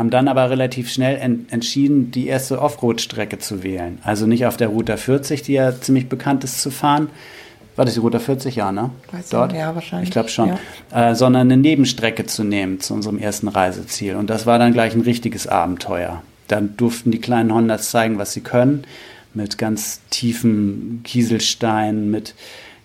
haben 0.01 0.09
dann 0.09 0.29
aber 0.29 0.49
relativ 0.49 0.91
schnell 0.91 1.19
en 1.19 1.47
entschieden, 1.51 2.11
die 2.11 2.27
erste 2.27 2.63
Offroad-Strecke 2.63 3.39
zu 3.39 3.63
wählen. 3.63 3.99
Also 4.03 4.27
nicht 4.27 4.47
auf 4.47 4.57
der 4.57 4.69
Route 4.69 4.97
40, 4.97 5.43
die 5.43 5.53
ja 5.53 5.79
ziemlich 5.79 6.09
bekannt 6.09 6.43
ist, 6.43 6.63
zu 6.63 6.71
fahren, 6.71 7.11
war 7.77 7.85
das 7.85 7.93
die 7.95 8.01
Route 8.01 8.19
40 8.19 8.57
Jahre, 8.57 8.73
ne? 8.73 8.91
Weiß 9.13 9.29
Dort? 9.29 9.53
ja, 9.53 9.75
wahrscheinlich, 9.75 10.09
Ich 10.09 10.13
glaube 10.13 10.31
schon. 10.31 10.57
ja. 10.91 11.11
Äh, 11.11 11.15
sondern 11.15 11.43
eine 11.43 11.59
Nebenstrecke 11.59 12.25
zu 12.25 12.45
nehmen 12.45 12.81
zu 12.81 12.95
unserem 12.95 13.19
ersten 13.19 13.47
Reiseziel. 13.49 14.17
Und 14.17 14.31
das 14.31 14.47
war 14.47 14.59
dann 14.59 14.73
gleich 14.73 14.95
ein 14.95 15.03
richtiges 15.03 15.47
Abenteuer. 15.47 16.23
Dann 16.49 16.79
durften 16.79 17.11
die 17.11 17.21
kleinen 17.21 17.53
Hondas 17.53 17.91
zeigen, 17.91 18.17
was 18.17 18.33
sie 18.33 18.41
können. 18.41 18.85
Mit 19.35 19.59
ganz 19.59 20.01
tiefen 20.09 21.03
Kieselsteinen, 21.05 22.11
mit 22.11 22.35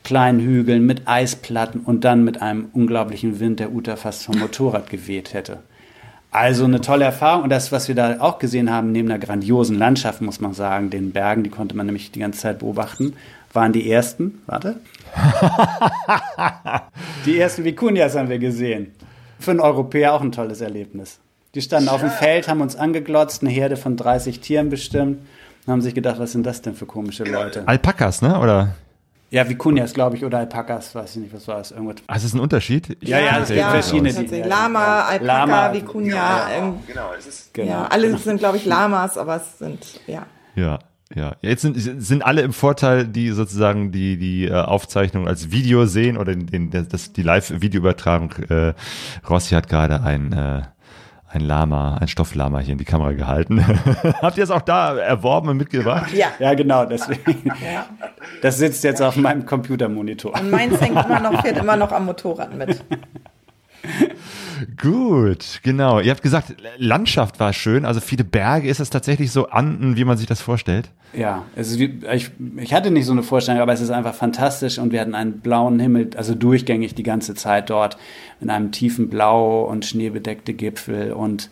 kleinen 0.03 0.41
Hügeln, 0.41 0.85
mit 0.85 1.07
Eisplatten 1.07 1.79
und 1.79 2.03
dann 2.03 2.25
mit 2.25 2.41
einem 2.41 2.67
unglaublichen 2.73 3.39
Wind, 3.39 3.61
der 3.61 3.71
Uta 3.71 3.95
fast 3.95 4.25
vom 4.25 4.37
Motorrad 4.37 4.89
geweht 4.89 5.33
hätte. 5.33 5.59
Also 6.35 6.65
eine 6.65 6.81
tolle 6.81 7.05
Erfahrung. 7.05 7.43
Und 7.43 7.49
das, 7.49 7.71
was 7.71 7.87
wir 7.87 7.95
da 7.95 8.19
auch 8.19 8.39
gesehen 8.39 8.69
haben, 8.69 8.91
neben 8.91 9.09
einer 9.09 9.19
grandiosen 9.19 9.77
Landschaft, 9.77 10.21
muss 10.21 10.41
man 10.41 10.53
sagen, 10.53 10.89
den 10.89 11.13
Bergen, 11.13 11.43
die 11.43 11.49
konnte 11.49 11.77
man 11.77 11.85
nämlich 11.85 12.11
die 12.11 12.19
ganze 12.19 12.41
Zeit 12.41 12.59
beobachten, 12.59 13.13
waren 13.53 13.71
die 13.71 13.89
ersten, 13.89 14.41
warte, 14.45 14.75
die 17.25 17.39
ersten 17.39 17.63
Vicunias 17.63 18.17
haben 18.17 18.27
wir 18.27 18.37
gesehen. 18.37 18.91
Für 19.39 19.51
einen 19.51 19.61
Europäer 19.61 20.13
auch 20.13 20.19
ein 20.19 20.33
tolles 20.33 20.59
Erlebnis. 20.59 21.19
Die 21.53 21.61
standen 21.61 21.87
auf 21.87 22.01
dem 22.01 22.09
Feld, 22.09 22.49
haben 22.49 22.59
uns 22.59 22.75
angeglotzt, 22.75 23.41
eine 23.41 23.49
Herde 23.49 23.77
von 23.77 23.95
30 23.95 24.41
Tieren 24.41 24.69
bestimmt 24.69 25.19
und 25.65 25.71
haben 25.71 25.81
sich 25.81 25.95
gedacht, 25.95 26.19
was 26.19 26.33
sind 26.33 26.45
das 26.45 26.61
denn 26.61 26.75
für 26.75 26.85
komische 26.85 27.23
Leute? 27.23 27.65
Alpakas, 27.65 28.21
ne? 28.21 28.37
Oder? 28.41 28.75
Ja, 29.31 29.49
Vicunias, 29.49 29.93
glaube 29.93 30.15
ich, 30.15 30.23
oder 30.23 30.37
Alpakas, 30.39 30.93
weiß 30.93 31.15
ich 31.15 31.23
nicht, 31.23 31.33
was 31.33 31.47
war 31.47 31.57
das? 31.57 31.71
Irgendwas. 31.71 31.95
Ah, 32.07 32.15
ist 32.15 32.25
das 32.25 32.33
ein 32.33 32.39
Unterschied? 32.39 32.97
Ich 33.01 33.09
Ja, 33.09 33.19
ja, 33.19 33.39
es 33.39 33.49
gibt 33.49 33.61
verschiedene, 33.61 34.11
ja, 34.11 34.45
Lama. 34.45 35.01
Alpaka, 35.01 35.45
Lama, 35.45 35.71
Vicuña. 35.71 36.49
ähm, 36.51 36.75
Genau, 36.87 37.09
es 37.17 37.27
ist 37.27 37.53
Genau. 37.53 37.69
Ja, 37.69 37.87
alle 37.87 38.17
sind, 38.17 38.37
glaube 38.37 38.57
ich, 38.57 38.65
Lamas, 38.65 39.17
aber 39.17 39.37
es 39.37 39.57
sind, 39.57 39.99
ja. 40.07 40.25
Ja, 40.55 40.79
ja. 41.13 41.35
Jetzt 41.41 41.63
sind, 41.63 41.75
sind 41.75 42.23
alle 42.23 42.41
im 42.41 42.53
Vorteil, 42.53 43.07
die 43.07 43.31
sozusagen 43.31 43.91
die, 43.91 44.17
die 44.17 44.45
äh, 44.45 44.53
Aufzeichnung 44.53 45.27
als 45.27 45.51
Video 45.51 45.85
sehen 45.85 46.17
oder 46.17 46.35
den, 46.35 46.69
den, 46.69 46.87
das, 46.89 47.13
die 47.13 47.23
Live-Videoübertragung. 47.23 48.31
Äh, 48.49 48.73
Rossi 49.29 49.55
hat 49.55 49.67
gerade 49.67 50.01
ein, 50.01 50.33
äh, 50.33 50.61
ein 51.35 51.41
Lama, 51.41 51.97
ein 51.97 52.07
Stofflama 52.07 52.59
hier 52.59 52.71
in 52.71 52.77
die 52.77 52.85
Kamera 52.85 53.11
gehalten. 53.11 53.63
Habt 54.21 54.37
ihr 54.37 54.43
es 54.43 54.51
auch 54.51 54.61
da 54.61 54.97
erworben 54.97 55.49
und 55.49 55.57
mitgebracht? 55.57 56.11
Ja. 56.13 56.27
Ja, 56.39 56.53
genau, 56.53 56.85
deswegen. 56.85 57.51
ja. 57.63 57.85
Das 58.41 58.57
sitzt 58.57 58.83
jetzt 58.83 59.01
auf 59.01 59.15
meinem 59.17 59.45
Computermonitor. 59.45 60.33
Und 60.33 60.49
meins 60.49 60.79
hängt 60.79 61.05
immer 61.05 61.19
noch, 61.19 61.41
fährt 61.41 61.57
immer 61.57 61.75
noch 61.75 61.91
am 61.91 62.05
Motorrad 62.05 62.55
mit. 62.55 62.83
Gut, 64.81 65.59
genau. 65.63 65.99
Ihr 65.99 66.11
habt 66.11 66.21
gesagt, 66.21 66.55
Landschaft 66.77 67.39
war 67.39 67.53
schön, 67.53 67.85
also 67.85 67.99
viele 67.99 68.23
Berge. 68.23 68.67
Ist 68.69 68.79
es 68.79 68.89
tatsächlich 68.89 69.31
so 69.31 69.49
Anden, 69.49 69.97
wie 69.97 70.05
man 70.05 70.17
sich 70.17 70.27
das 70.27 70.41
vorstellt? 70.41 70.89
Ja, 71.13 71.43
es 71.55 71.69
ist 71.71 71.79
wie, 71.79 71.99
ich, 72.13 72.31
ich 72.57 72.73
hatte 72.73 72.91
nicht 72.91 73.05
so 73.05 73.11
eine 73.11 73.23
Vorstellung, 73.23 73.61
aber 73.61 73.73
es 73.73 73.81
ist 73.81 73.89
einfach 73.89 74.15
fantastisch 74.15 74.79
und 74.79 74.91
wir 74.91 75.01
hatten 75.01 75.15
einen 75.15 75.39
blauen 75.39 75.79
Himmel, 75.79 76.09
also 76.17 76.35
durchgängig 76.35 76.95
die 76.95 77.03
ganze 77.03 77.35
Zeit 77.35 77.69
dort, 77.69 77.97
in 78.41 78.49
einem 78.49 78.71
tiefen 78.71 79.09
Blau 79.09 79.63
und 79.63 79.85
schneebedeckte 79.85 80.53
Gipfel 80.53 81.13
und 81.13 81.49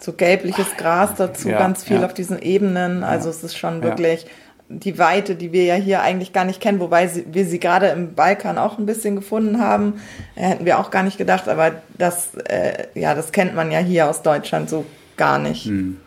So 0.00 0.12
gelbliches 0.12 0.76
Gras 0.76 1.14
dazu, 1.16 1.48
Ja, 1.48 1.58
ganz 1.58 1.84
viel 1.84 1.96
ja. 1.98 2.06
auf 2.06 2.14
diesen 2.14 2.38
Ebenen. 2.40 3.02
Also 3.02 3.28
es 3.28 3.42
ist 3.42 3.56
schon 3.56 3.76
Ja. 3.78 3.82
wirklich 3.82 4.26
die 4.68 4.98
Weite, 4.98 5.36
die 5.36 5.52
wir 5.52 5.64
ja 5.64 5.74
hier 5.74 6.02
eigentlich 6.02 6.32
gar 6.32 6.44
nicht 6.44 6.60
kennen, 6.60 6.80
wobei 6.80 7.10
wir 7.30 7.46
sie 7.46 7.60
gerade 7.60 7.86
im 7.88 8.14
Balkan 8.14 8.58
auch 8.58 8.78
ein 8.78 8.86
bisschen 8.86 9.14
gefunden 9.14 9.60
haben. 9.60 10.00
Äh, 10.34 10.42
hätten 10.42 10.64
wir 10.64 10.78
auch 10.78 10.90
gar 10.90 11.02
nicht 11.02 11.18
gedacht, 11.18 11.48
aber 11.48 11.82
das, 11.98 12.34
äh, 12.34 12.86
ja, 12.94 13.14
das 13.14 13.32
kennt 13.32 13.54
man 13.54 13.70
ja 13.70 13.78
hier 13.78 14.08
aus 14.08 14.22
Deutschland 14.22 14.68
so 14.68 14.84
gar 15.16 15.38
nicht. 15.38 15.66
Hm. 15.66 15.98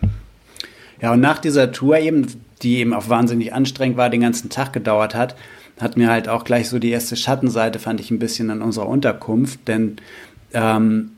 Ja, 1.02 1.14
und 1.14 1.22
nach 1.22 1.40
dieser 1.40 1.72
Tour 1.72 2.00
eben, 2.00 2.28
die 2.62 2.78
eben 2.78 2.94
auch 2.94 3.08
wahnsinnig 3.08 3.54
anstrengend 3.54 3.98
war, 3.98 4.10
den 4.10 4.22
ganzen 4.22 4.50
Tag 4.50 4.74
gedauert 4.74 5.16
hat, 5.16 5.36
hat 5.80 5.96
mir 5.96 6.10
halt 6.10 6.28
auch 6.28 6.44
gleich 6.44 6.68
so 6.68 6.78
die 6.78 6.90
erste 6.90 7.16
Schattenseite, 7.16 7.80
fand 7.80 8.02
ich 8.02 8.12
ein 8.12 8.20
bisschen 8.20 8.50
an 8.50 8.62
unserer 8.62 8.88
Unterkunft, 8.88 9.66
denn 9.70 9.96
ähm, 10.54 11.12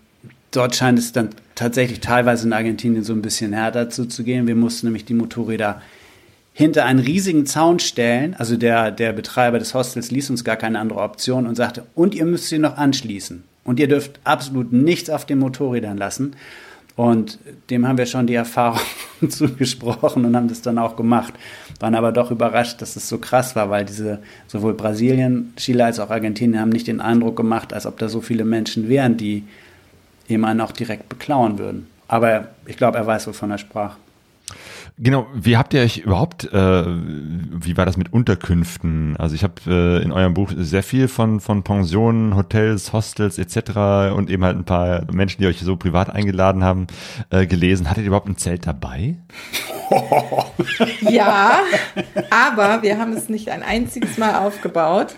dort 0.52 0.76
scheint 0.76 1.00
es 1.00 1.12
dann 1.12 1.30
tatsächlich 1.56 2.00
teilweise 2.00 2.46
in 2.46 2.54
Argentinien 2.54 3.04
so 3.04 3.14
ein 3.14 3.24
bisschen 3.24 3.54
härter 3.54 3.90
zuzugehen. 3.90 4.46
Wir 4.46 4.56
mussten 4.56 4.88
nämlich 4.88 5.06
die 5.06 5.16
Motorräder 5.16 5.82
hinter 6.54 6.86
einen 6.86 7.00
riesigen 7.00 7.46
Zaun 7.46 7.80
stellen. 7.80 8.36
Also 8.38 8.58
der, 8.58 8.92
der 8.92 9.14
Betreiber 9.14 9.60
des 9.60 9.74
Hostels 9.74 10.12
ließ 10.12 10.30
uns 10.30 10.44
gar 10.44 10.58
keine 10.58 10.80
andere 10.80 11.02
Option 11.02 11.48
und 11.48 11.56
sagte, 11.56 11.86
und 11.96 12.14
ihr 12.16 12.26
müsst 12.26 12.48
sie 12.48 12.60
noch 12.60 12.78
anschließen. 12.78 13.44
Und 13.64 13.80
ihr 13.80 13.88
dürft 13.88 14.20
absolut 14.24 14.74
nichts 14.74 15.10
auf 15.10 15.26
den 15.26 15.40
Motorrädern 15.40 15.98
lassen. 15.98 16.36
Und 16.96 17.40
dem 17.70 17.88
haben 17.88 17.98
wir 17.98 18.06
schon 18.06 18.28
die 18.28 18.36
Erfahrung 18.36 18.82
zugesprochen 19.30 20.26
und 20.26 20.36
haben 20.36 20.50
das 20.50 20.62
dann 20.62 20.78
auch 20.78 20.96
gemacht. 20.96 21.34
Waren 21.80 21.96
aber 21.96 22.12
doch 22.12 22.32
überrascht, 22.32 22.82
dass 22.82 22.96
es 22.96 23.08
so 23.08 23.18
krass 23.18 23.56
war, 23.56 23.70
weil 23.70 23.86
diese 23.86 24.20
sowohl 24.48 24.74
Brasilien, 24.74 25.54
Chile 25.56 25.86
als 25.86 26.00
auch 26.00 26.10
Argentinien 26.10 26.60
haben 26.60 26.70
nicht 26.70 26.88
den 26.88 27.02
Eindruck 27.02 27.38
gemacht, 27.38 27.74
als 27.74 27.86
ob 27.86 27.98
da 27.98 28.10
so 28.10 28.22
viele 28.22 28.46
Menschen 28.46 28.90
wären, 28.90 29.18
die 29.18 29.44
einen 30.30 30.62
auch 30.62 30.72
direkt 30.72 31.10
beklauen 31.10 31.60
würden. 31.60 31.88
Aber 32.08 32.50
ich 32.66 32.78
glaube, 32.78 32.98
er 32.98 33.08
weiß, 33.08 33.28
wovon 33.28 33.52
er 33.52 33.58
sprach. 33.58 33.98
Genau, 35.04 35.26
wie 35.34 35.58
habt 35.58 35.74
ihr 35.74 35.82
euch 35.82 35.98
überhaupt, 35.98 36.54
äh, 36.54 36.86
wie 36.86 37.76
war 37.76 37.88
das 37.88 37.98
mit 37.98 38.14
Unterkünften? 38.14 39.18
Also 39.18 39.34
ich 39.34 39.44
habe 39.44 39.56
äh, 39.66 40.04
in 40.04 40.12
eurem 40.12 40.36
Buch 40.36 40.52
sehr 40.56 40.84
viel 40.84 41.08
von, 41.08 41.40
von 41.40 41.64
Pensionen, 41.64 42.36
Hotels, 42.36 42.94
Hostels 42.94 43.40
etc. 43.40 44.14
und 44.16 44.30
eben 44.30 44.46
halt 44.46 44.58
ein 44.58 44.64
paar 44.64 45.12
Menschen, 45.12 45.42
die 45.42 45.48
euch 45.48 45.60
so 45.60 45.76
privat 45.76 46.12
eingeladen 46.12 46.64
haben, 46.64 46.86
äh, 47.32 47.48
gelesen. 47.48 47.90
Hattet 47.90 48.04
ihr 48.04 48.10
überhaupt 48.10 48.28
ein 48.28 48.38
Zelt 48.38 48.68
dabei? 48.68 49.16
Ja, 51.02 51.60
aber 52.30 52.82
wir 52.82 52.98
haben 52.98 53.12
es 53.12 53.28
nicht 53.28 53.50
ein 53.50 53.62
einziges 53.62 54.18
Mal 54.18 54.36
aufgebaut. 54.36 55.16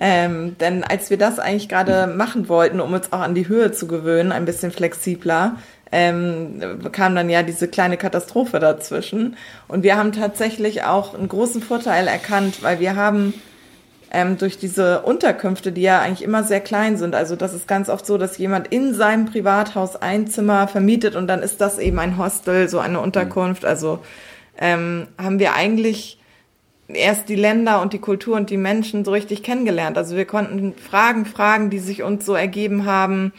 Ähm, 0.00 0.56
denn 0.58 0.84
als 0.84 1.10
wir 1.10 1.18
das 1.18 1.38
eigentlich 1.38 1.68
gerade 1.68 2.06
machen 2.06 2.48
wollten, 2.48 2.80
um 2.80 2.92
uns 2.92 3.12
auch 3.12 3.20
an 3.20 3.34
die 3.34 3.48
Höhe 3.48 3.72
zu 3.72 3.88
gewöhnen, 3.88 4.30
ein 4.30 4.44
bisschen 4.44 4.70
flexibler, 4.70 5.56
ähm, 5.90 6.60
kam 6.92 7.14
dann 7.14 7.30
ja 7.30 7.42
diese 7.42 7.68
kleine 7.68 7.96
Katastrophe 7.96 8.60
dazwischen. 8.60 9.36
Und 9.66 9.82
wir 9.82 9.96
haben 9.96 10.12
tatsächlich 10.12 10.84
auch 10.84 11.14
einen 11.14 11.28
großen 11.28 11.62
Vorteil 11.62 12.06
erkannt, 12.06 12.62
weil 12.62 12.78
wir 12.78 12.94
haben 12.94 13.34
ähm, 14.10 14.38
durch 14.38 14.58
diese 14.58 15.02
Unterkünfte, 15.02 15.72
die 15.72 15.82
ja 15.82 16.00
eigentlich 16.00 16.22
immer 16.22 16.44
sehr 16.44 16.60
klein 16.60 16.96
sind, 16.96 17.14
also 17.14 17.36
das 17.36 17.52
ist 17.52 17.68
ganz 17.68 17.88
oft 17.88 18.06
so, 18.06 18.16
dass 18.18 18.38
jemand 18.38 18.68
in 18.68 18.94
seinem 18.94 19.26
Privathaus 19.26 19.96
ein 19.96 20.28
Zimmer 20.28 20.68
vermietet 20.68 21.14
und 21.16 21.26
dann 21.26 21.42
ist 21.42 21.60
das 21.60 21.78
eben 21.78 21.98
ein 21.98 22.16
Hostel, 22.16 22.68
so 22.68 22.78
eine 22.78 23.00
Unterkunft. 23.00 23.64
Also 23.64 23.98
ähm, 24.58 25.08
haben 25.18 25.38
wir 25.38 25.54
eigentlich 25.54 26.18
erst 26.88 27.28
die 27.28 27.36
Länder 27.36 27.82
und 27.82 27.92
die 27.92 27.98
Kultur 27.98 28.36
und 28.36 28.50
die 28.50 28.56
Menschen 28.56 29.04
so 29.04 29.12
richtig 29.12 29.42
kennengelernt. 29.42 29.98
Also 29.98 30.16
wir 30.16 30.24
konnten 30.24 30.74
Fragen 30.74 31.26
fragen, 31.26 31.70
die 31.70 31.78
sich 31.78 32.02
uns 32.02 32.24
so 32.24 32.34
ergeben 32.34 32.86
haben, 32.86 33.32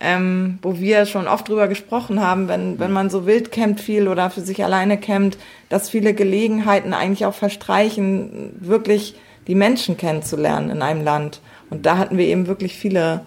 ähm, 0.00 0.58
wo 0.62 0.78
wir 0.78 1.06
schon 1.06 1.28
oft 1.28 1.48
drüber 1.48 1.68
gesprochen 1.68 2.20
haben, 2.20 2.48
wenn, 2.48 2.78
wenn 2.78 2.92
man 2.92 3.10
so 3.10 3.26
wild 3.26 3.52
campt 3.52 3.80
viel 3.80 4.08
oder 4.08 4.30
für 4.30 4.40
sich 4.40 4.64
alleine 4.64 4.98
campt, 4.98 5.38
dass 5.68 5.90
viele 5.90 6.14
Gelegenheiten 6.14 6.94
eigentlich 6.94 7.26
auch 7.26 7.34
verstreichen, 7.34 8.56
wirklich 8.60 9.14
die 9.46 9.54
Menschen 9.54 9.96
kennenzulernen 9.96 10.70
in 10.70 10.82
einem 10.82 11.04
Land. 11.04 11.40
Und 11.70 11.86
da 11.86 11.98
hatten 11.98 12.18
wir 12.18 12.26
eben 12.26 12.46
wirklich 12.46 12.76
viele 12.76 13.22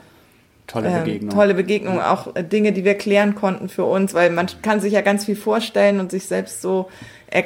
Tolle 0.67 0.89
ähm, 0.89 1.03
Begegnung. 1.03 1.34
tolle 1.34 1.53
Begegnungen, 1.53 2.01
auch 2.01 2.36
äh, 2.36 2.43
Dinge, 2.43 2.73
die 2.73 2.84
wir 2.84 2.95
klären 2.95 3.36
konnten 3.36 3.69
für 3.69 3.86
uns, 3.86 4.13
weil 4.13 4.30
man 4.30 4.47
kann 4.62 4.80
sich 4.80 4.93
ja 4.93 5.01
ganz 5.01 5.25
viel 5.25 5.36
vorstellen 5.36 5.99
und 5.99 6.12
sich 6.12 6.25
selbst 6.27 6.62
so 6.62 6.89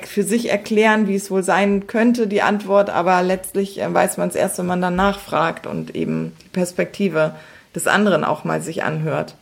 für 0.05 0.21
sich 0.21 0.51
erklären, 0.51 1.07
wie 1.07 1.15
es 1.15 1.31
wohl 1.31 1.41
sein 1.41 1.87
könnte, 1.87 2.27
die 2.27 2.43
Antwort, 2.43 2.91
aber 2.91 3.23
letztlich 3.23 3.81
äh, 3.81 3.93
weiß 3.93 4.17
man 4.17 4.29
es 4.29 4.35
erst, 4.35 4.59
wenn 4.59 4.67
man 4.67 4.81
dann 4.81 4.95
nachfragt 4.95 5.65
und 5.65 5.95
eben 5.95 6.33
die 6.43 6.49
Perspektive 6.49 7.33
des 7.73 7.87
anderen 7.87 8.23
auch 8.23 8.43
mal 8.43 8.61
sich 8.61 8.83
anhört. 8.83 9.35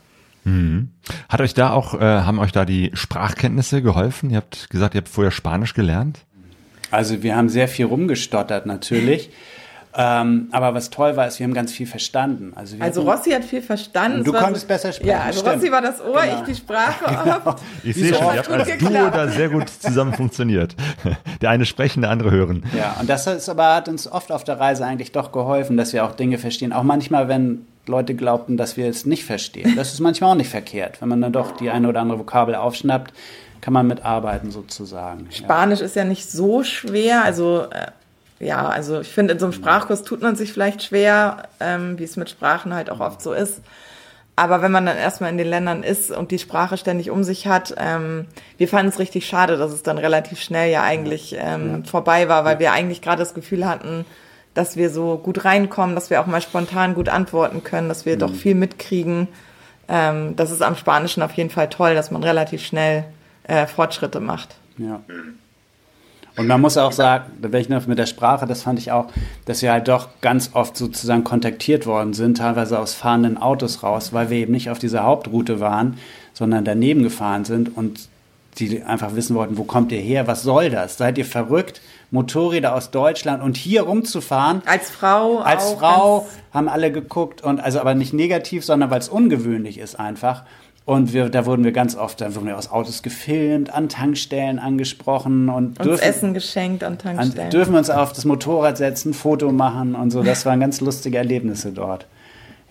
Hat 1.27 1.41
euch 1.41 1.53
da 1.53 1.71
auch, 1.71 1.93
äh, 1.93 1.99
haben 1.99 2.39
euch 2.39 2.51
da 2.51 2.65
die 2.65 2.91
Sprachkenntnisse 2.93 3.81
geholfen? 3.81 4.29
Ihr 4.29 4.37
habt 4.37 4.69
gesagt, 4.69 4.95
ihr 4.95 5.01
habt 5.01 5.09
vorher 5.09 5.31
Spanisch 5.31 5.73
gelernt? 5.73 6.19
Also 6.91 7.21
wir 7.21 7.35
haben 7.35 7.49
sehr 7.49 7.67
viel 7.67 7.85
rumgestottert 7.85 8.65
natürlich. 8.65 9.29
Ähm, 9.95 10.49
aber 10.51 10.73
was 10.75 10.89
toll 10.91 11.15
war, 11.17 11.25
ist, 11.27 11.39
wir 11.39 11.45
haben 11.45 11.53
ganz 11.53 11.71
viel 11.71 11.87
verstanden. 11.87 12.53
Also, 12.55 12.77
wir 12.77 12.83
Also 12.85 13.01
hatten- 13.01 13.09
Rossi 13.17 13.31
hat 13.31 13.43
viel 13.43 13.61
verstanden. 13.61 14.19
Und 14.19 14.27
du 14.27 14.33
konntest 14.33 14.67
besser 14.67 14.91
sprechen, 14.91 15.09
Ja, 15.09 15.21
also 15.21 15.39
stimmt. 15.39 15.55
Rossi 15.57 15.71
war 15.71 15.81
das 15.81 15.99
Ohr, 15.99 16.21
Genau. 16.21 16.35
ich 16.39 16.41
die 16.45 16.55
Sprache. 16.55 17.41
oft. 17.45 17.59
Ich 17.83 17.95
sehe 17.95 18.09
so 18.13 18.19
schon, 18.19 18.33
ihr 18.33 18.39
habt 18.39 18.49
als 18.51 18.77
Duo 18.77 19.09
da 19.11 19.27
sehr 19.27 19.49
gut 19.49 19.67
zusammen 19.69 20.13
funktioniert. 20.13 20.75
Der 21.41 21.49
eine 21.49 21.65
sprechen, 21.65 22.01
der 22.01 22.11
andere 22.11 22.31
hören. 22.31 22.63
Ja, 22.77 22.97
und 22.99 23.09
das 23.09 23.25
ist 23.25 23.49
aber 23.49 23.73
hat 23.75 23.87
uns 23.89 24.11
oft 24.11 24.31
auf 24.31 24.43
der 24.43 24.59
Reise 24.59 24.85
eigentlich 24.85 25.11
doch 25.11 25.31
geholfen, 25.31 25.75
dass 25.77 25.93
wir 25.93 26.05
auch 26.05 26.11
Dinge 26.13 26.37
verstehen. 26.37 26.71
Auch 26.73 26.83
manchmal, 26.83 27.27
wenn 27.27 27.65
Leute 27.87 28.13
glaubten, 28.13 28.57
dass 28.57 28.77
wir 28.77 28.87
es 28.87 29.05
nicht 29.05 29.23
verstehen. 29.25 29.73
Das 29.75 29.93
ist 29.93 29.99
manchmal 30.01 30.31
auch 30.31 30.35
nicht 30.35 30.49
verkehrt. 30.49 31.01
Wenn 31.01 31.09
man 31.09 31.21
dann 31.21 31.31
doch 31.33 31.51
die 31.57 31.69
eine 31.71 31.87
oder 31.89 32.01
andere 32.01 32.19
Vokabel 32.19 32.53
aufschnappt, 32.55 33.13
kann 33.61 33.73
man 33.73 33.87
mitarbeiten 33.87 34.51
sozusagen. 34.51 35.25
Ja. 35.31 35.37
Spanisch 35.37 35.81
ist 35.81 35.95
ja 35.95 36.03
nicht 36.05 36.29
so 36.29 36.63
schwer, 36.63 37.23
also 37.23 37.63
äh, 37.71 37.87
ja, 38.39 38.67
also 38.67 39.01
ich 39.01 39.09
finde, 39.09 39.33
in 39.33 39.39
so 39.39 39.45
einem 39.45 39.53
Sprachkurs 39.53 40.03
tut 40.03 40.21
man 40.21 40.35
sich 40.35 40.53
vielleicht 40.53 40.83
schwer, 40.83 41.49
ähm, 41.59 41.99
wie 41.99 42.05
es 42.05 42.15
mit 42.15 42.29
Sprachen 42.29 42.73
halt 42.73 42.89
auch 42.89 42.99
oft 42.99 43.21
so 43.21 43.33
ist. 43.33 43.61
Aber 44.37 44.61
wenn 44.61 44.71
man 44.71 44.85
dann 44.85 44.95
erstmal 44.95 45.29
in 45.31 45.37
den 45.37 45.49
Ländern 45.49 45.83
ist 45.83 46.11
und 46.11 46.31
die 46.31 46.39
Sprache 46.39 46.77
ständig 46.77 47.11
um 47.11 47.25
sich 47.25 47.47
hat, 47.47 47.75
ähm, 47.77 48.25
wir 48.57 48.69
fanden 48.69 48.87
es 48.87 48.97
richtig 48.97 49.27
schade, 49.27 49.57
dass 49.57 49.73
es 49.73 49.83
dann 49.83 49.97
relativ 49.97 50.39
schnell 50.39 50.71
ja 50.71 50.81
eigentlich 50.81 51.35
ähm, 51.37 51.83
vorbei 51.83 52.29
war, 52.29 52.45
weil 52.45 52.59
wir 52.59 52.71
eigentlich 52.71 53.01
gerade 53.01 53.19
das 53.19 53.33
Gefühl 53.33 53.67
hatten, 53.67 54.05
dass 54.53 54.77
wir 54.77 54.89
so 54.91 55.17
gut 55.17 55.43
reinkommen, 55.43 55.93
dass 55.93 56.09
wir 56.09 56.21
auch 56.21 56.25
mal 56.25 56.39
spontan 56.39 56.95
gut 56.95 57.09
antworten 57.09 57.65
können, 57.65 57.89
dass 57.89 58.05
wir 58.05 58.15
doch 58.15 58.33
viel 58.33 58.55
mitkriegen. 58.55 59.27
Ähm, 59.89 60.37
das 60.37 60.51
ist 60.51 60.61
am 60.61 60.77
Spanischen 60.77 61.21
auf 61.21 61.33
jeden 61.33 61.49
Fall 61.49 61.67
toll, 61.67 61.93
dass 61.93 62.09
man 62.09 62.23
relativ 62.23 62.65
schnell 62.65 63.03
äh, 63.43 63.67
Fortschritte 63.67 64.21
macht. 64.21 64.55
Ja. 64.77 65.01
Und 66.37 66.47
man 66.47 66.61
muss 66.61 66.77
auch 66.77 66.91
sagen, 66.91 67.31
da 67.41 67.49
bin 67.49 67.59
ich 67.59 67.69
noch 67.69 67.85
mit 67.87 67.97
der 67.99 68.05
Sprache, 68.05 68.45
das 68.45 68.63
fand 68.63 68.79
ich 68.79 68.91
auch, 68.91 69.07
dass 69.45 69.61
wir 69.61 69.71
halt 69.71 69.87
doch 69.87 70.07
ganz 70.21 70.51
oft 70.53 70.77
sozusagen 70.77 71.23
kontaktiert 71.23 71.85
worden 71.85 72.13
sind, 72.13 72.37
teilweise 72.37 72.79
aus 72.79 72.93
fahrenden 72.93 73.37
Autos 73.37 73.83
raus, 73.83 74.13
weil 74.13 74.29
wir 74.29 74.37
eben 74.37 74.53
nicht 74.53 74.69
auf 74.69 74.79
dieser 74.79 75.03
Hauptroute 75.03 75.59
waren, 75.59 75.97
sondern 76.33 76.63
daneben 76.63 77.03
gefahren 77.03 77.43
sind 77.45 77.75
und 77.75 78.07
die 78.57 78.81
einfach 78.83 79.15
wissen 79.15 79.35
wollten, 79.35 79.57
wo 79.57 79.63
kommt 79.63 79.91
ihr 79.91 79.99
her, 79.99 80.27
was 80.27 80.43
soll 80.43 80.69
das? 80.69 80.97
Seid 80.97 81.17
ihr 81.17 81.25
verrückt? 81.25 81.81
Motorräder 82.11 82.73
aus 82.75 82.89
Deutschland 82.91 83.43
und 83.43 83.55
hier 83.55 83.83
rumzufahren. 83.83 84.61
Als 84.65 84.89
Frau. 84.89 85.39
Als 85.39 85.73
Frau 85.73 86.21
ganz- 86.21 86.31
haben 86.53 86.69
alle 86.69 86.91
geguckt 86.91 87.41
und 87.43 87.59
also 87.59 87.79
aber 87.79 87.93
nicht 87.93 88.13
negativ, 88.13 88.65
sondern 88.65 88.89
weil 88.89 88.99
es 88.99 89.09
ungewöhnlich 89.09 89.77
ist 89.77 89.99
einfach. 89.99 90.43
Und 90.89 91.13
wir, 91.13 91.29
da 91.29 91.45
wurden 91.45 91.63
wir 91.63 91.71
ganz 91.71 91.95
oft, 91.95 92.19
da 92.19 92.33
wurden 92.33 92.47
wir 92.47 92.57
aus 92.57 92.71
Autos 92.71 93.03
gefilmt, 93.03 93.71
an 93.71 93.89
Tankstellen 93.89 94.57
angesprochen 94.57 95.47
und 95.47 95.77
uns 95.77 95.87
dürfen, 95.87 96.03
Essen 96.03 96.33
geschenkt 96.33 96.83
an 96.83 96.93
an, 96.93 96.97
Tankstellen. 96.97 97.51
dürfen 97.51 97.75
uns 97.75 97.91
auf 97.91 98.11
das 98.11 98.25
Motorrad 98.25 98.77
setzen, 98.77 99.13
Foto 99.13 99.51
machen 99.51 99.93
und 99.93 100.09
so. 100.09 100.23
Das 100.23 100.47
waren 100.47 100.59
ganz 100.59 100.81
lustige 100.81 101.19
Erlebnisse 101.19 101.73
dort. 101.73 102.07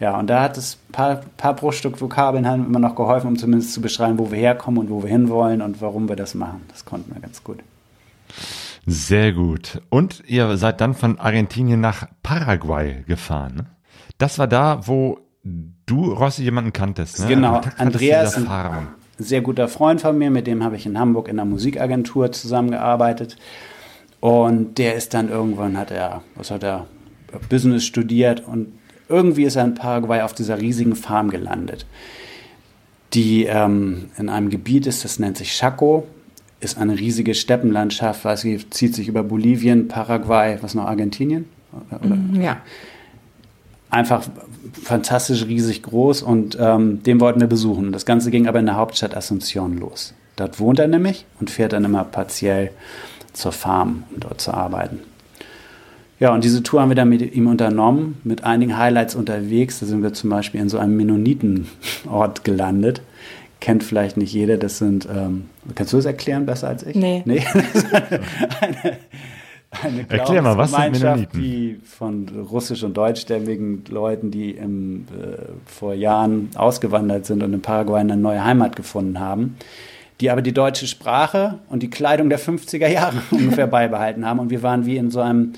Ja, 0.00 0.18
und 0.18 0.26
da 0.26 0.42
hat 0.42 0.58
es 0.58 0.78
ein 0.88 0.92
paar, 0.92 1.20
paar 1.36 1.54
Bruchstück 1.54 2.00
Vokabeln 2.00 2.44
haben 2.48 2.66
immer 2.66 2.80
noch 2.80 2.96
geholfen, 2.96 3.28
um 3.28 3.38
zumindest 3.38 3.72
zu 3.72 3.80
beschreiben, 3.80 4.18
wo 4.18 4.32
wir 4.32 4.38
herkommen 4.38 4.80
und 4.80 4.90
wo 4.90 5.00
wir 5.04 5.10
hinwollen 5.10 5.62
und 5.62 5.80
warum 5.80 6.08
wir 6.08 6.16
das 6.16 6.34
machen. 6.34 6.62
Das 6.72 6.84
konnten 6.84 7.14
wir 7.14 7.20
ganz 7.20 7.44
gut. 7.44 7.60
Sehr 8.84 9.32
gut. 9.32 9.80
Und 9.90 10.24
ihr 10.26 10.56
seid 10.56 10.80
dann 10.80 10.94
von 10.94 11.20
Argentinien 11.20 11.80
nach 11.80 12.08
Paraguay 12.24 13.04
gefahren. 13.06 13.54
Ne? 13.54 13.66
Das 14.18 14.40
war 14.40 14.48
da, 14.48 14.80
wo 14.88 15.20
du, 15.86 16.12
Rossi, 16.12 16.42
jemanden 16.42 16.72
kanntest. 16.72 17.20
Ne? 17.20 17.28
Genau, 17.28 17.60
zu 17.60 17.70
Andreas, 17.78 18.36
ein 18.36 18.88
sehr 19.18 19.40
guter 19.40 19.68
Freund 19.68 20.00
von 20.00 20.16
mir, 20.16 20.30
mit 20.30 20.46
dem 20.46 20.62
habe 20.62 20.76
ich 20.76 20.86
in 20.86 20.98
Hamburg 20.98 21.28
in 21.28 21.38
einer 21.38 21.48
Musikagentur 21.48 22.32
zusammengearbeitet. 22.32 23.36
Und 24.20 24.78
der 24.78 24.94
ist 24.94 25.14
dann 25.14 25.28
irgendwann, 25.28 25.76
hat 25.76 25.90
er, 25.90 26.22
was 26.34 26.50
hat 26.50 26.62
er, 26.62 26.86
Business 27.48 27.84
studiert 27.84 28.42
und 28.46 28.68
irgendwie 29.08 29.44
ist 29.44 29.56
er 29.56 29.64
in 29.64 29.74
Paraguay 29.74 30.22
auf 30.22 30.32
dieser 30.32 30.60
riesigen 30.60 30.96
Farm 30.96 31.30
gelandet, 31.30 31.86
die 33.12 33.44
ähm, 33.44 34.06
in 34.16 34.28
einem 34.28 34.50
Gebiet 34.50 34.86
ist, 34.86 35.04
das 35.04 35.18
nennt 35.18 35.36
sich 35.36 35.50
Chaco, 35.50 36.06
ist 36.60 36.78
eine 36.78 36.98
riesige 36.98 37.34
Steppenlandschaft, 37.34 38.24
weiß 38.24 38.44
ich, 38.44 38.70
zieht 38.70 38.94
sich 38.94 39.08
über 39.08 39.22
Bolivien, 39.22 39.88
Paraguay, 39.88 40.58
was 40.60 40.74
noch, 40.74 40.86
Argentinien? 40.86 41.46
Oder, 41.72 42.04
oder? 42.04 42.40
ja. 42.40 42.56
Einfach 43.90 44.24
fantastisch 44.82 45.46
riesig 45.46 45.82
groß 45.82 46.22
und 46.22 46.56
ähm, 46.60 47.02
den 47.02 47.20
wollten 47.20 47.40
wir 47.40 47.46
besuchen. 47.46 47.92
Das 47.92 48.06
Ganze 48.06 48.30
ging 48.30 48.46
aber 48.46 48.58
in 48.58 48.66
der 48.66 48.76
Hauptstadt 48.76 49.16
Asunción 49.16 49.78
los. 49.78 50.14
Dort 50.36 50.60
wohnt 50.60 50.78
er 50.78 50.88
nämlich 50.88 51.26
und 51.40 51.50
fährt 51.50 51.72
dann 51.72 51.84
immer 51.84 52.04
partiell 52.04 52.70
zur 53.32 53.52
Farm, 53.52 54.04
um 54.14 54.20
dort 54.20 54.40
zu 54.40 54.52
arbeiten. 54.52 55.00
Ja, 56.20 56.34
und 56.34 56.42
diese 56.42 56.62
Tour 56.62 56.80
haben 56.80 56.88
wir 56.88 56.96
dann 56.96 57.08
mit 57.08 57.34
ihm 57.34 57.46
unternommen, 57.46 58.20
mit 58.24 58.42
einigen 58.44 58.76
Highlights 58.76 59.14
unterwegs. 59.14 59.78
Da 59.78 59.86
sind 59.86 60.02
wir 60.02 60.12
zum 60.12 60.30
Beispiel 60.30 60.60
in 60.60 60.68
so 60.68 60.78
einem 60.78 60.96
Mennonitenort 60.96 62.44
gelandet. 62.44 63.02
Kennt 63.60 63.84
vielleicht 63.84 64.16
nicht 64.16 64.32
jeder, 64.32 64.56
das 64.56 64.78
sind, 64.78 65.08
ähm, 65.12 65.48
kannst 65.74 65.92
du 65.92 65.96
das 65.96 66.06
erklären 66.06 66.46
besser 66.46 66.68
als 66.68 66.84
ich? 66.84 66.94
Nee. 66.94 67.22
nee? 67.24 67.44
Eine, 68.60 68.98
eine 69.70 70.08
Erklär 70.08 70.42
mal, 70.42 70.56
was 70.56 70.70
sind 70.70 70.78
Glaubensgemeinschaft, 70.78 71.34
Mennoniten? 71.34 71.40
die 71.40 71.80
von 71.84 72.28
russisch- 72.50 72.82
und 72.82 72.96
deutschstämmigen 72.96 73.84
Leuten, 73.88 74.30
die 74.30 74.52
im, 74.52 75.06
äh, 75.08 75.36
vor 75.66 75.94
Jahren 75.94 76.50
ausgewandert 76.54 77.26
sind 77.26 77.42
und 77.42 77.52
in 77.52 77.60
Paraguay 77.60 78.00
eine 78.00 78.16
neue 78.16 78.42
Heimat 78.42 78.76
gefunden 78.76 79.20
haben, 79.20 79.56
die 80.20 80.30
aber 80.30 80.42
die 80.42 80.52
deutsche 80.52 80.86
Sprache 80.86 81.58
und 81.68 81.82
die 81.82 81.90
Kleidung 81.90 82.30
der 82.30 82.40
50er 82.40 82.88
Jahre 82.88 83.16
ungefähr 83.30 83.66
beibehalten 83.66 84.24
haben. 84.24 84.38
Und 84.38 84.50
wir 84.50 84.62
waren 84.62 84.86
wie 84.86 84.96
in 84.96 85.10
so 85.10 85.20
einem 85.20 85.52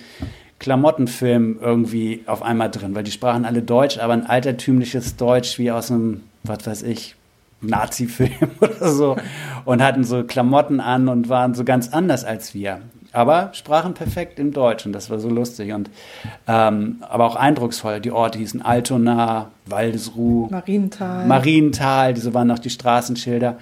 Klamottenfilm 0.58 1.58
irgendwie 1.60 2.22
auf 2.26 2.42
einmal 2.42 2.70
drin, 2.70 2.94
weil 2.94 3.04
die 3.04 3.12
sprachen 3.12 3.44
alle 3.44 3.62
Deutsch, 3.62 3.98
aber 3.98 4.12
ein 4.12 4.26
altertümliches 4.26 5.16
Deutsch 5.16 5.58
wie 5.58 5.70
aus 5.70 5.90
einem, 5.90 6.22
was 6.42 6.66
weiß 6.66 6.82
ich, 6.82 7.14
Nazi-Film 7.62 8.32
oder 8.60 8.90
so 8.90 9.16
und 9.64 9.82
hatten 9.82 10.04
so 10.04 10.24
Klamotten 10.24 10.80
an 10.80 11.08
und 11.08 11.28
waren 11.28 11.54
so 11.54 11.64
ganz 11.64 11.88
anders 11.88 12.24
als 12.24 12.54
wir. 12.54 12.80
Aber 13.12 13.50
sprachen 13.54 13.94
perfekt 13.94 14.38
im 14.38 14.52
Deutsch 14.52 14.86
und 14.86 14.92
das 14.92 15.10
war 15.10 15.18
so 15.18 15.28
lustig 15.28 15.72
und 15.72 15.90
ähm, 16.46 17.02
aber 17.08 17.24
auch 17.24 17.36
eindrucksvoll. 17.36 18.00
Die 18.00 18.12
Orte 18.12 18.38
hießen 18.38 18.62
Altona, 18.62 19.50
Waldesruh, 19.66 20.48
Marienthal. 20.50 21.26
Marienthal, 21.26 22.14
diese 22.14 22.34
waren 22.34 22.46
noch 22.46 22.60
die 22.60 22.70
Straßenschilder. 22.70 23.56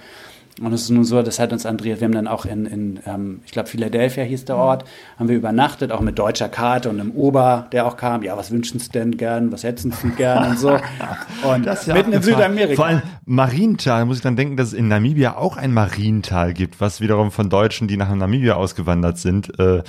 Und 0.61 0.73
es 0.73 0.83
ist 0.83 0.89
nun 0.89 1.03
so, 1.03 1.21
das 1.21 1.39
hat 1.39 1.53
uns 1.53 1.65
Andreas, 1.65 1.99
wir 1.99 2.05
haben 2.05 2.13
dann 2.13 2.27
auch 2.27 2.45
in, 2.45 2.65
in 2.65 2.99
ähm, 3.05 3.41
ich 3.45 3.51
glaube, 3.51 3.69
Philadelphia 3.69 4.23
hieß 4.23 4.45
der 4.45 4.57
Ort, 4.57 4.85
haben 5.17 5.29
wir 5.29 5.35
übernachtet, 5.35 5.91
auch 5.91 6.01
mit 6.01 6.19
deutscher 6.19 6.49
Karte 6.49 6.89
und 6.89 6.99
einem 6.99 7.11
Ober, 7.11 7.67
der 7.71 7.85
auch 7.85 7.97
kam. 7.97 8.23
Ja, 8.23 8.37
was 8.37 8.51
wünschen 8.51 8.79
Sie 8.79 8.89
denn 8.89 9.17
gern? 9.17 9.51
Was 9.51 9.63
hätten 9.63 9.91
Sie 9.91 10.09
gern? 10.09 10.51
Und 10.51 10.59
so. 10.59 10.77
Und 11.43 11.65
Das 11.65 11.85
ja 11.85 11.93
mitten 11.93 12.13
in. 12.13 12.21
Südamerika. 12.21 12.75
Vor 12.75 12.85
allem 12.85 13.01
Mariental, 13.25 14.05
muss 14.05 14.17
ich 14.17 14.23
dann 14.23 14.35
denken, 14.35 14.57
dass 14.57 14.69
es 14.69 14.73
in 14.73 14.87
Namibia 14.87 15.35
auch 15.37 15.57
ein 15.57 15.73
Mariental 15.73 16.53
gibt, 16.53 16.81
was 16.81 17.01
wiederum 17.01 17.31
von 17.31 17.49
Deutschen, 17.49 17.87
die 17.87 17.97
nach 17.97 18.13
Namibia 18.13 18.55
ausgewandert 18.55 19.17
sind, 19.17 19.57
äh, 19.59 19.83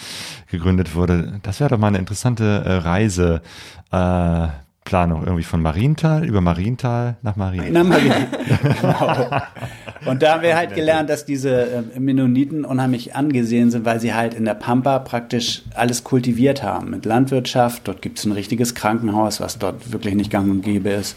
gegründet 0.50 0.94
wurde. 0.94 1.40
Das 1.42 1.60
wäre 1.60 1.70
doch 1.70 1.78
mal 1.78 1.88
eine 1.88 1.98
interessante 1.98 2.44
äh, 2.44 2.72
Reise. 2.74 3.42
Äh, 3.90 4.48
Planung 4.90 5.22
irgendwie 5.22 5.44
von 5.44 5.62
Mariental 5.62 6.24
über 6.24 6.40
Mariental 6.40 7.14
nach 7.22 7.36
Marien. 7.36 7.64
In 7.64 7.76
Amerika. 7.76 8.16
genau. 8.80 10.10
Und 10.10 10.20
da 10.20 10.32
haben 10.34 10.42
wir 10.42 10.56
halt 10.56 10.74
gelernt, 10.74 11.08
dass 11.08 11.24
diese 11.24 11.84
äh, 11.94 12.00
Mennoniten 12.00 12.64
unheimlich 12.64 13.14
angesehen 13.14 13.70
sind, 13.70 13.84
weil 13.84 14.00
sie 14.00 14.14
halt 14.14 14.34
in 14.34 14.44
der 14.44 14.54
Pampa 14.54 14.98
praktisch 14.98 15.62
alles 15.76 16.02
kultiviert 16.02 16.64
haben 16.64 16.90
mit 16.90 17.04
Landwirtschaft. 17.04 17.86
Dort 17.86 18.02
gibt 18.02 18.18
es 18.18 18.24
ein 18.24 18.32
richtiges 18.32 18.74
Krankenhaus, 18.74 19.40
was 19.40 19.58
dort 19.58 19.92
wirklich 19.92 20.16
nicht 20.16 20.32
gang 20.32 20.50
und 20.50 20.62
gäbe 20.62 20.88
ist. 20.88 21.16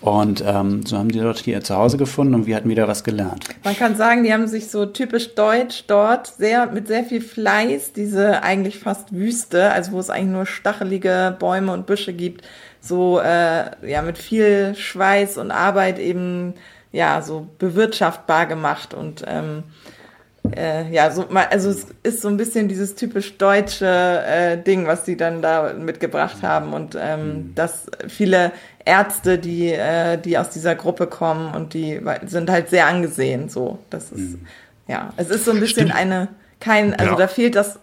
Und 0.00 0.42
ähm, 0.46 0.84
so 0.86 0.96
haben 0.96 1.10
die 1.10 1.18
dort 1.18 1.38
hier 1.38 1.62
zu 1.62 1.76
Hause 1.76 1.98
gefunden 1.98 2.34
und 2.34 2.46
wir 2.46 2.56
hatten 2.56 2.68
wieder 2.70 2.88
was 2.88 3.04
gelernt. 3.04 3.44
Man 3.64 3.76
kann 3.76 3.96
sagen, 3.96 4.22
die 4.22 4.32
haben 4.32 4.46
sich 4.46 4.70
so 4.70 4.86
typisch 4.86 5.34
deutsch 5.34 5.84
dort 5.86 6.26
sehr 6.26 6.66
mit 6.66 6.88
sehr 6.88 7.04
viel 7.04 7.20
Fleiß 7.20 7.92
diese 7.92 8.42
eigentlich 8.42 8.78
fast 8.78 9.14
Wüste, 9.14 9.70
also 9.72 9.92
wo 9.92 9.98
es 9.98 10.08
eigentlich 10.08 10.32
nur 10.32 10.46
stachelige 10.46 11.36
Bäume 11.38 11.72
und 11.72 11.86
Büsche 11.86 12.12
gibt, 12.12 12.44
so 12.84 13.20
äh, 13.20 13.64
ja 13.88 14.02
mit 14.02 14.18
viel 14.18 14.74
Schweiß 14.74 15.38
und 15.38 15.50
Arbeit 15.50 15.98
eben 15.98 16.54
ja 16.92 17.22
so 17.22 17.48
bewirtschaftbar 17.58 18.46
gemacht 18.46 18.94
und 18.94 19.24
ähm, 19.26 19.64
äh, 20.54 20.90
ja 20.90 21.10
so 21.10 21.26
mal 21.30 21.46
also 21.50 21.70
es 21.70 21.86
ist 22.02 22.20
so 22.20 22.28
ein 22.28 22.36
bisschen 22.36 22.68
dieses 22.68 22.94
typisch 22.94 23.38
deutsche 23.38 24.22
äh, 24.26 24.58
Ding, 24.58 24.86
was 24.86 25.04
die 25.04 25.16
dann 25.16 25.40
da 25.40 25.72
mitgebracht 25.72 26.42
haben 26.42 26.72
und 26.72 26.96
ähm, 27.00 27.52
dass 27.54 27.86
viele 28.08 28.52
Ärzte, 28.84 29.38
die 29.38 29.72
äh, 29.72 30.18
die 30.18 30.36
aus 30.36 30.50
dieser 30.50 30.74
Gruppe 30.74 31.06
kommen 31.06 31.54
und 31.54 31.72
die 31.72 32.00
sind 32.26 32.50
halt 32.50 32.68
sehr 32.68 32.86
angesehen. 32.86 33.48
So, 33.48 33.78
das 33.88 34.12
ist 34.12 34.38
ja, 34.86 35.14
es 35.16 35.30
ist 35.30 35.46
so 35.46 35.52
ein 35.52 35.60
bisschen 35.60 35.88
Stimmt. 35.88 35.98
eine 35.98 36.28
kein, 36.64 36.94
also 36.94 37.12
Ja. 37.12 37.18
da 37.18 37.28
fehlt 37.28 37.54
das 37.54 37.78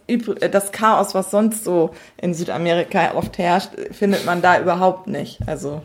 das 0.51 0.71
Chaos, 0.71 1.13
was 1.13 1.29
sonst 1.31 1.63
so 1.63 1.91
in 2.17 2.33
Südamerika 2.33 3.13
oft 3.15 3.37
herrscht, 3.37 3.69
findet 3.91 4.25
man 4.25 4.41
da 4.41 4.59
überhaupt 4.59 5.07
nicht. 5.07 5.39
Also 5.47 5.81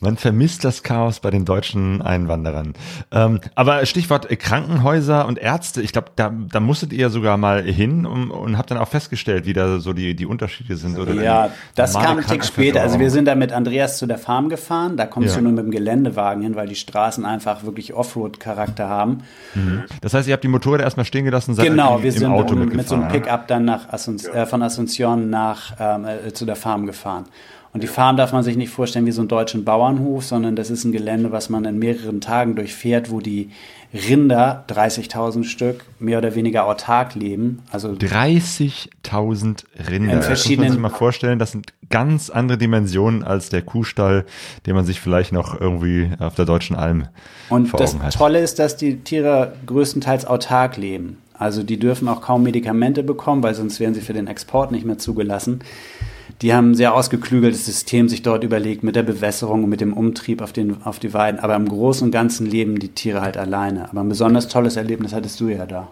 Man 0.00 0.16
vermisst 0.18 0.64
das 0.64 0.82
Chaos 0.82 1.20
bei 1.20 1.30
den 1.30 1.44
deutschen 1.46 2.02
Einwanderern. 2.02 2.74
Ähm, 3.10 3.40
aber 3.54 3.86
Stichwort 3.86 4.30
äh, 4.30 4.36
Krankenhäuser 4.36 5.26
und 5.26 5.38
Ärzte, 5.38 5.80
ich 5.80 5.92
glaube, 5.92 6.08
da, 6.16 6.30
da 6.30 6.60
musstet 6.60 6.92
ihr 6.92 7.08
sogar 7.08 7.36
mal 7.38 7.62
hin 7.62 8.04
und, 8.04 8.30
und 8.30 8.58
habt 8.58 8.70
dann 8.70 8.76
auch 8.78 8.88
festgestellt, 8.88 9.46
wie 9.46 9.54
da 9.54 9.78
so 9.78 9.92
die, 9.94 10.14
die 10.14 10.26
Unterschiede 10.26 10.76
sind. 10.76 10.98
Oder 10.98 11.14
Ja, 11.14 11.50
das 11.74 11.94
kam 11.94 12.18
ein 12.18 12.26
Tick 12.26 12.44
später. 12.44 12.82
Also 12.82 12.98
wir 12.98 13.10
sind 13.10 13.24
da 13.26 13.34
mit 13.34 13.52
Andreas 13.52 13.96
zu 13.98 14.06
der 14.06 14.18
Farm 14.18 14.48
gefahren. 14.50 14.96
Da 14.98 15.06
kommst 15.06 15.30
Ja. 15.30 15.36
du 15.36 15.44
nur 15.44 15.52
mit 15.52 15.64
dem 15.64 15.70
Geländewagen 15.70 16.42
hin, 16.42 16.54
weil 16.54 16.68
die 16.68 16.74
Straßen 16.74 17.24
einfach 17.24 17.62
wirklich 17.64 17.94
Offroad-Charakter 17.94 18.88
haben. 18.88 19.22
Das 20.02 20.12
heißt, 20.12 20.28
ihr 20.28 20.34
habt 20.34 20.44
die 20.44 20.48
Motorräder 20.48 20.84
erstmal 20.84 21.06
stehen 21.06 21.24
gelassen, 21.24 21.54
seid 21.54 21.66
Genau, 21.66 21.96
im, 21.96 22.02
wir 22.02 22.12
im 22.12 22.18
sind 22.18 22.30
Auto 22.32 22.54
mit, 22.56 22.74
mit 22.74 22.86
so 22.88 22.96
einem 22.96 23.04
mitgefahren. 23.04 23.22
Pickup 23.40 23.48
dann 23.48 23.64
nach 23.64 23.88
Asunc 23.90 24.24
äh, 24.34 24.44
von 24.44 24.62
Asunción 24.62 25.30
nach 25.30 25.72
ähm, 25.78 26.04
äh, 26.04 26.32
zu 26.34 26.44
der 26.44 26.56
Farm 26.56 26.84
gefahren. 26.84 27.24
Und 27.74 27.82
die 27.82 27.88
Farm 27.88 28.16
darf 28.16 28.32
man 28.32 28.44
sich 28.44 28.56
nicht 28.56 28.70
vorstellen 28.70 29.04
wie 29.04 29.10
so 29.10 29.20
einen 29.20 29.28
deutschen 29.28 29.64
Bauernhof, 29.64 30.24
sondern 30.24 30.54
das 30.54 30.70
ist 30.70 30.84
ein 30.84 30.92
Gelände, 30.92 31.32
was 31.32 31.50
man 31.50 31.64
in 31.64 31.76
mehreren 31.78 32.20
Tagen 32.20 32.54
durchfährt, 32.54 33.10
wo 33.10 33.18
die 33.20 33.50
Rinder, 33.92 34.64
30.000 34.68 35.42
Stück, 35.44 35.84
mehr 35.98 36.18
oder 36.18 36.36
weniger 36.36 36.66
autark 36.66 37.16
leben. 37.16 37.62
Also 37.72 37.90
30.000 37.90 39.64
Rinder. 39.90 39.94
In 39.94 40.06
das 40.06 40.06
muss 40.06 40.10
man 40.10 40.22
verschiedenen- 40.22 40.70
sich 40.70 40.80
mal 40.80 40.88
vorstellen, 40.88 41.38
das 41.40 41.50
sind 41.52 41.72
ganz 41.90 42.30
andere 42.30 42.58
Dimensionen 42.58 43.24
als 43.24 43.50
der 43.50 43.62
Kuhstall, 43.62 44.24
den 44.66 44.76
man 44.76 44.84
sich 44.84 45.00
vielleicht 45.00 45.32
noch 45.32 45.60
irgendwie 45.60 46.10
auf 46.20 46.36
der 46.36 46.44
deutschen 46.44 46.76
Alm 46.76 47.08
Und 47.50 47.66
vor 47.68 47.80
das 47.80 47.94
Augen 47.94 48.04
hat. 48.04 48.14
Tolle 48.14 48.38
ist, 48.40 48.58
dass 48.60 48.76
die 48.76 48.98
Tiere 49.00 49.54
größtenteils 49.66 50.26
autark 50.26 50.76
leben. 50.76 51.18
Also 51.36 51.64
die 51.64 51.78
dürfen 51.80 52.06
auch 52.08 52.20
kaum 52.20 52.44
Medikamente 52.44 53.02
bekommen, 53.02 53.42
weil 53.42 53.54
sonst 53.54 53.80
wären 53.80 53.94
sie 53.94 54.00
für 54.00 54.12
den 54.12 54.28
Export 54.28 54.70
nicht 54.70 54.86
mehr 54.86 54.98
zugelassen. 54.98 55.60
Die 56.42 56.52
haben 56.52 56.72
ein 56.72 56.74
sehr 56.74 56.94
ausgeklügeltes 56.94 57.64
System 57.64 58.08
sich 58.08 58.22
dort 58.22 58.44
überlegt 58.44 58.82
mit 58.82 58.96
der 58.96 59.02
Bewässerung 59.02 59.64
und 59.64 59.70
mit 59.70 59.80
dem 59.80 59.92
Umtrieb 59.92 60.42
auf, 60.42 60.52
den, 60.52 60.82
auf 60.82 60.98
die 60.98 61.14
Weiden. 61.14 61.40
Aber 61.40 61.54
im 61.54 61.68
Großen 61.68 62.06
und 62.06 62.10
Ganzen 62.10 62.46
leben 62.46 62.78
die 62.78 62.88
Tiere 62.88 63.20
halt 63.20 63.36
alleine. 63.36 63.88
Aber 63.90 64.00
ein 64.00 64.08
besonders 64.08 64.48
tolles 64.48 64.76
Erlebnis 64.76 65.12
hattest 65.12 65.38
du 65.40 65.48
ja 65.48 65.66
da. 65.66 65.88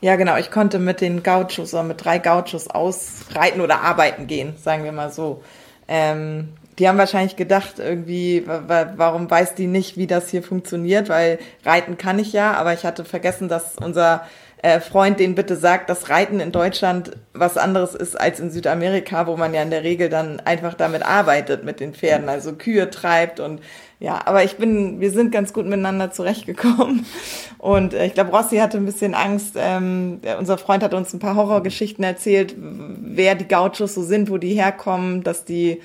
Ja, 0.00 0.16
genau. 0.16 0.36
Ich 0.36 0.50
konnte 0.50 0.78
mit 0.78 1.00
den 1.00 1.22
Gauchos 1.22 1.72
oder 1.72 1.84
mit 1.84 2.04
drei 2.04 2.18
Gauchos 2.18 2.68
ausreiten 2.68 3.60
oder 3.60 3.80
arbeiten 3.80 4.26
gehen, 4.26 4.54
sagen 4.62 4.84
wir 4.84 4.92
mal 4.92 5.10
so. 5.10 5.42
Ähm, 5.88 6.48
die 6.78 6.88
haben 6.88 6.98
wahrscheinlich 6.98 7.36
gedacht, 7.36 7.78
irgendwie, 7.78 8.44
warum 8.46 9.30
weiß 9.30 9.54
die 9.54 9.68
nicht, 9.68 9.96
wie 9.96 10.08
das 10.08 10.30
hier 10.30 10.42
funktioniert, 10.42 11.08
weil 11.08 11.38
reiten 11.64 11.96
kann 11.98 12.18
ich 12.18 12.32
ja, 12.32 12.54
aber 12.54 12.74
ich 12.74 12.84
hatte 12.84 13.04
vergessen, 13.04 13.48
dass 13.48 13.76
unser 13.76 14.26
äh, 14.64 14.80
Freund 14.80 15.20
den 15.20 15.34
bitte 15.34 15.56
sagt, 15.56 15.90
dass 15.90 16.08
Reiten 16.08 16.40
in 16.40 16.50
Deutschland 16.50 17.18
was 17.34 17.58
anderes 17.58 17.94
ist 17.94 18.18
als 18.18 18.40
in 18.40 18.50
Südamerika, 18.50 19.26
wo 19.26 19.36
man 19.36 19.52
ja 19.52 19.62
in 19.62 19.68
der 19.68 19.84
Regel 19.84 20.08
dann 20.08 20.40
einfach 20.40 20.72
damit 20.72 21.02
arbeitet 21.02 21.64
mit 21.64 21.80
den 21.80 21.92
Pferden, 21.92 22.30
also 22.30 22.54
Kühe 22.54 22.88
treibt 22.88 23.40
und 23.40 23.60
ja, 24.00 24.22
aber 24.24 24.42
ich 24.42 24.56
bin, 24.56 25.00
wir 25.00 25.10
sind 25.10 25.32
ganz 25.32 25.52
gut 25.52 25.66
miteinander 25.66 26.12
zurechtgekommen 26.12 27.04
und 27.58 27.92
äh, 27.92 28.06
ich 28.06 28.14
glaube, 28.14 28.30
Rossi 28.30 28.56
hatte 28.56 28.78
ein 28.78 28.86
bisschen 28.86 29.14
Angst. 29.14 29.54
Ähm, 29.56 30.20
unser 30.38 30.56
Freund 30.56 30.82
hat 30.82 30.94
uns 30.94 31.12
ein 31.12 31.18
paar 31.18 31.36
Horrorgeschichten 31.36 32.02
erzählt, 32.02 32.54
wer 32.56 33.34
die 33.34 33.46
Gauchos 33.46 33.92
so 33.92 34.02
sind, 34.02 34.30
wo 34.30 34.38
die 34.38 34.54
herkommen, 34.54 35.22
dass 35.22 35.44
die 35.44 35.82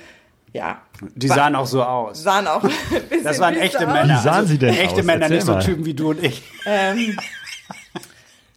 ja. 0.54 0.80
Die 1.14 1.28
sahen 1.28 1.54
auch 1.54 1.66
so 1.66 1.82
aus. 1.82 2.22
Sahen 2.22 2.46
auch. 2.46 2.62
das 3.24 3.38
waren 3.38 3.56
echte 3.56 3.86
Männer. 3.86 4.18
Wie 4.18 4.22
sahen 4.22 4.46
sie 4.46 4.58
denn 4.58 4.74
Echte 4.74 5.00
aus? 5.00 5.04
Männer, 5.04 5.22
Erzähl 5.22 5.36
nicht 5.36 5.46
so 5.46 5.52
mal. 5.52 5.62
Typen 5.62 5.84
wie 5.84 5.94
du 5.94 6.10
und 6.10 6.24
ich. 6.24 6.42
Ähm, 6.66 7.16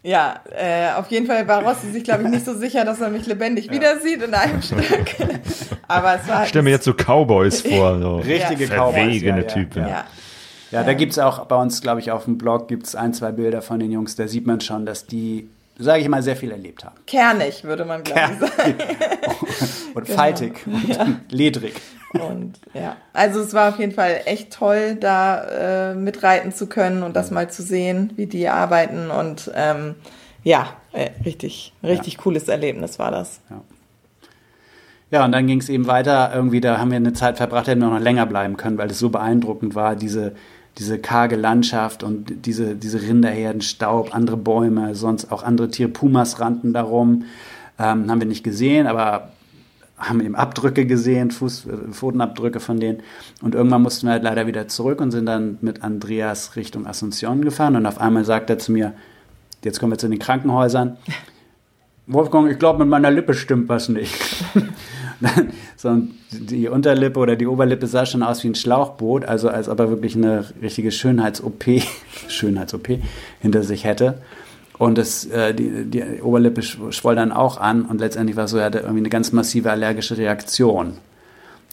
ja, 0.03 0.35
äh, 0.55 0.91
auf 0.99 1.09
jeden 1.09 1.25
Fall 1.25 1.47
war 1.47 1.63
Rossi 1.63 1.89
sich, 1.91 2.03
glaube 2.03 2.23
ich, 2.23 2.29
nicht 2.29 2.45
so 2.45 2.53
sicher, 2.53 2.83
dass 2.85 2.99
er 3.01 3.09
mich 3.09 3.25
lebendig 3.25 3.71
wieder 3.71 3.99
sieht 3.99 4.21
in 4.21 4.33
einem 4.33 4.61
Stück. 4.61 4.83
Aber 5.87 6.15
es 6.21 6.27
war. 6.27 6.43
Ich 6.43 6.49
stelle 6.49 6.63
mir 6.63 6.71
jetzt 6.71 6.85
so 6.85 6.93
Cowboys 6.93 7.61
vor. 7.67 7.99
So. 7.99 8.17
Richtige 8.17 8.65
Ja. 8.65 8.75
Cowboys. 8.75 8.95
Verwegene 8.95 9.37
ja, 9.41 9.47
ja, 9.47 9.53
Typen. 9.53 9.81
Ja. 9.83 9.87
Ja. 9.89 10.05
Ja, 10.71 10.83
da 10.83 10.93
gibt's 10.95 11.19
auch 11.19 11.45
bei 11.45 11.55
uns, 11.55 11.81
glaube 11.81 11.99
ich, 12.01 12.09
auf 12.09 12.25
dem 12.25 12.39
Blog 12.39 12.67
gibt's 12.67 12.95
ein, 12.95 13.13
zwei 13.13 13.31
Bilder 13.31 13.61
von 13.61 13.79
den 13.79 13.91
Jungs. 13.91 14.15
Da 14.15 14.27
sieht 14.27 14.47
man 14.47 14.59
schon, 14.59 14.87
dass 14.87 15.05
die, 15.05 15.47
sage 15.77 16.01
ich 16.01 16.09
mal, 16.09 16.23
sehr 16.23 16.35
viel 16.35 16.49
erlebt 16.49 16.83
haben. 16.83 16.95
Kernig, 17.05 17.63
würde 17.63 17.85
man, 17.85 18.01
glaube 18.01 18.21
ich, 18.33 18.39
sagen. 18.49 18.75
Und 19.93 20.05
Genau. 20.07 20.17
faltig 20.17 20.65
und 20.65 20.97
ledrig. 21.29 21.75
Und 22.13 22.59
ja, 22.73 22.95
also 23.11 23.39
es 23.39 23.53
war 23.53 23.69
auf 23.69 23.79
jeden 23.79 23.91
Fall 23.91 24.21
echt 24.25 24.53
toll, 24.53 24.95
da 24.99 25.91
äh, 25.91 25.95
mitreiten 25.95 26.51
zu 26.51 26.67
können 26.67 27.03
und 27.03 27.15
das 27.15 27.31
mal 27.31 27.49
zu 27.49 27.63
sehen, 27.63 28.13
wie 28.15 28.27
die 28.27 28.47
arbeiten. 28.47 29.09
Und 29.09 29.51
ähm, 29.55 29.95
ja, 30.43 30.67
äh, 30.91 31.09
richtig, 31.25 31.73
richtig 31.83 32.17
cooles 32.19 32.47
Erlebnis 32.47 32.99
war 32.99 33.11
das. 33.11 33.39
Ja, 35.09 35.25
und 35.25 35.31
dann 35.31 35.47
ging's 35.47 35.69
eben 35.69 35.87
weiter. 35.87 36.31
Irgendwie, 36.33 36.61
da 36.61 36.77
haben 36.77 36.91
wir 36.91 36.97
eine 36.97 37.13
Zeit 37.13 37.37
verbracht, 37.37 37.67
hätten 37.67 37.81
wir 37.81 37.89
noch 37.89 37.99
länger 37.99 38.25
bleiben 38.25 38.57
können, 38.57 38.77
weil 38.77 38.89
es 38.89 38.99
so 38.99 39.09
beeindruckend 39.09 39.75
war, 39.75 39.95
diese, 39.95 40.33
diese 40.77 40.99
karge 40.99 41.35
Landschaft 41.35 42.03
und 42.03 42.45
diese, 42.45 42.75
diese 42.75 43.01
Rinderherden, 43.01 43.61
Staub, 43.61 44.13
andere 44.13 44.37
Bäume, 44.37 44.95
sonst 44.95 45.31
auch 45.31 45.43
andere 45.43 45.69
Tiere, 45.69 45.89
Pumas 45.89 46.39
rannten 46.39 46.73
darum. 46.73 47.25
Ähm, 47.79 48.09
haben 48.09 48.19
wir 48.19 48.27
nicht 48.27 48.43
gesehen, 48.43 48.87
aber 48.87 49.32
haben 49.97 50.21
eben 50.21 50.35
Abdrücke 50.35 50.85
gesehen, 50.85 51.31
Fuß, 51.31 51.65
äh, 51.65 51.91
Pfotenabdrücke 51.91 52.59
von 52.59 52.79
denen. 52.79 53.01
Und 53.41 53.55
irgendwann 53.55 53.81
mussten 53.81 54.07
wir 54.07 54.13
halt 54.13 54.23
leider 54.23 54.47
wieder 54.47 54.67
zurück 54.67 55.01
und 55.01 55.11
sind 55.11 55.25
dann 55.25 55.57
mit 55.61 55.83
Andreas 55.83 56.55
Richtung 56.55 56.87
Asunción 56.87 57.41
gefahren. 57.41 57.75
Und 57.75 57.85
auf 57.85 57.99
einmal 57.99 58.25
sagt 58.25 58.49
er 58.49 58.59
zu 58.59 58.71
mir, 58.71 58.93
jetzt 59.63 59.79
kommen 59.79 59.91
wir 59.91 59.97
zu 59.97 60.07
den 60.07 60.19
Krankenhäusern. 60.19 60.97
Wolfgang, 62.07 62.51
ich 62.51 62.59
glaube, 62.59 62.79
mit 62.79 62.89
meiner 62.89 63.11
Lippe 63.11 63.33
stimmt 63.33 63.69
was 63.69 63.87
nicht. 63.87 64.13
so, 65.77 66.01
die 66.31 66.67
Unterlippe 66.67 67.17
oder 67.17 67.37
die 67.37 67.47
Oberlippe 67.47 67.87
sah 67.87 68.05
schon 68.05 68.23
aus 68.23 68.43
wie 68.43 68.49
ein 68.49 68.55
Schlauchboot, 68.55 69.23
also 69.23 69.47
als 69.47 69.69
ob 69.69 69.79
er 69.79 69.89
wirklich 69.89 70.17
eine 70.17 70.45
richtige 70.61 70.91
Schönheits-OP, 70.91 71.63
Schönheits-OP 72.27 72.99
hinter 73.39 73.63
sich 73.63 73.85
hätte. 73.85 74.21
Und 74.79 74.97
das, 74.97 75.25
äh, 75.25 75.53
die, 75.53 75.85
die 75.85 76.21
Oberlippe 76.21 76.61
sch- 76.61 76.91
schwoll 76.91 77.15
dann 77.15 77.31
auch 77.31 77.57
an 77.59 77.83
und 77.83 77.99
letztendlich 77.99 78.35
war 78.35 78.45
es 78.45 78.51
so, 78.51 78.57
er 78.57 78.65
hatte 78.65 78.79
irgendwie 78.79 78.99
eine 78.99 79.09
ganz 79.09 79.31
massive 79.31 79.71
allergische 79.71 80.17
Reaktion. 80.17 80.93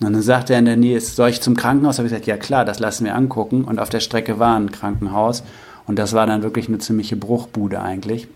Und 0.02 0.12
dann 0.12 0.22
sagte 0.22 0.54
er 0.54 0.58
in 0.58 0.64
der 0.64 0.76
Nähe, 0.76 1.00
soll 1.00 1.28
ich 1.28 1.42
zum 1.42 1.56
Krankenhaus? 1.56 1.98
Habe 1.98 2.06
ich 2.06 2.12
gesagt, 2.12 2.26
ja 2.26 2.36
klar, 2.38 2.64
das 2.64 2.78
lassen 2.78 3.04
wir 3.04 3.14
angucken. 3.14 3.64
Und 3.64 3.78
auf 3.78 3.90
der 3.90 4.00
Strecke 4.00 4.38
war 4.38 4.56
ein 4.56 4.70
Krankenhaus. 4.72 5.42
Und 5.86 5.98
das 5.98 6.14
war 6.14 6.26
dann 6.26 6.42
wirklich 6.42 6.68
eine 6.68 6.78
ziemliche 6.78 7.16
Bruchbude 7.16 7.82
eigentlich. 7.82 8.28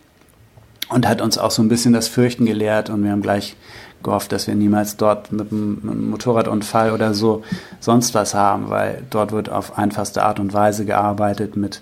Und 0.91 1.09
hat 1.09 1.23
uns 1.23 1.39
auch 1.39 1.51
so 1.51 1.63
ein 1.63 1.69
bisschen 1.69 1.95
das 1.95 2.09
Fürchten 2.09 2.45
gelehrt. 2.45 2.91
Und 2.91 3.03
wir 3.03 3.13
haben 3.13 3.23
gleich 3.23 3.57
gehofft, 4.03 4.33
dass 4.33 4.47
wir 4.47 4.55
niemals 4.55 4.99
dort 4.99 5.33
mit 5.33 5.51
einem 5.51 6.11
Motorradunfall 6.11 6.91
oder 6.93 7.15
so 7.15 7.43
sonst 7.81 8.15
was 8.15 8.35
haben, 8.35 8.69
weil 8.69 9.03
dort 9.09 9.33
wird 9.33 9.49
auf 9.49 9.79
einfachste 9.79 10.23
Art 10.23 10.41
und 10.41 10.53
Weise 10.53 10.85
gearbeitet 10.85 11.57
mit 11.57 11.81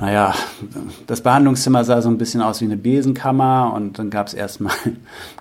naja, 0.00 0.34
das 1.06 1.20
Behandlungszimmer 1.20 1.84
sah 1.84 2.02
so 2.02 2.08
ein 2.08 2.18
bisschen 2.18 2.42
aus 2.42 2.60
wie 2.60 2.64
eine 2.64 2.76
Besenkammer 2.76 3.72
und 3.74 3.98
dann 3.98 4.10
gab 4.10 4.26
es 4.26 4.34
erstmal 4.34 4.74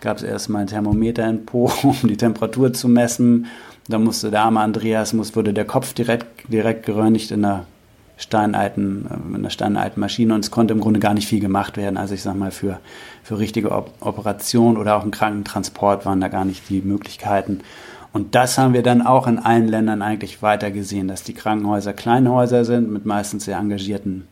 gab's 0.02 0.24
erstmal 0.24 0.62
ein 0.64 0.68
Thermometer 0.68 1.28
in 1.28 1.46
Po, 1.46 1.72
um 1.84 1.98
die 2.04 2.18
Temperatur 2.18 2.74
zu 2.74 2.88
messen. 2.88 3.48
Dann 3.88 4.04
musste 4.04 4.30
der 4.30 4.42
arme 4.42 4.60
Andreas, 4.60 5.14
muss, 5.14 5.36
wurde 5.36 5.54
der 5.54 5.66
Kopf 5.66 5.94
direkt, 5.94 6.52
direkt 6.52 6.86
geröntgt 6.86 7.32
in 7.32 7.44
einer 7.44 7.66
steinalten, 8.18 9.08
äh, 9.10 9.30
in 9.30 9.36
einer 9.36 9.50
steinalten 9.50 10.00
Maschine 10.00 10.36
und 10.36 10.46
es 10.46 10.52
konnte 10.52 10.74
im 10.74 10.80
Grunde 10.80 11.00
gar 11.00 11.14
nicht 11.14 11.28
viel 11.28 11.40
gemacht 11.40 11.78
werden. 11.78 11.98
Also 11.98 12.14
ich 12.14 12.22
sag 12.22 12.36
mal, 12.36 12.52
für, 12.52 12.80
für 13.24 13.40
richtige 13.40 13.72
Op 13.72 13.92
Operation 14.00 14.78
oder 14.78 14.96
auch 14.96 15.02
einen 15.02 15.12
Krankentransport 15.12 16.06
waren 16.06 16.22
da 16.22 16.28
gar 16.28 16.46
nicht 16.46 16.70
die 16.70 16.82
Möglichkeiten. 16.82 17.62
Und 18.14 18.36
das 18.36 18.58
haben 18.58 18.74
wir 18.74 18.84
dann 18.84 19.02
auch 19.02 19.28
in 19.28 19.40
allen 19.40 19.68
Ländern 19.68 20.02
eigentlich 20.02 20.42
weiter 20.42 20.72
gesehen, 20.72 21.08
dass 21.08 21.24
die 21.24 21.34
Krankenhäuser 21.34 21.94
Kleinhäuser 21.94 22.66
sind 22.66 22.92
mit 22.92 23.06
meistens 23.06 23.46
sehr 23.46 23.58
engagierten 23.58 24.28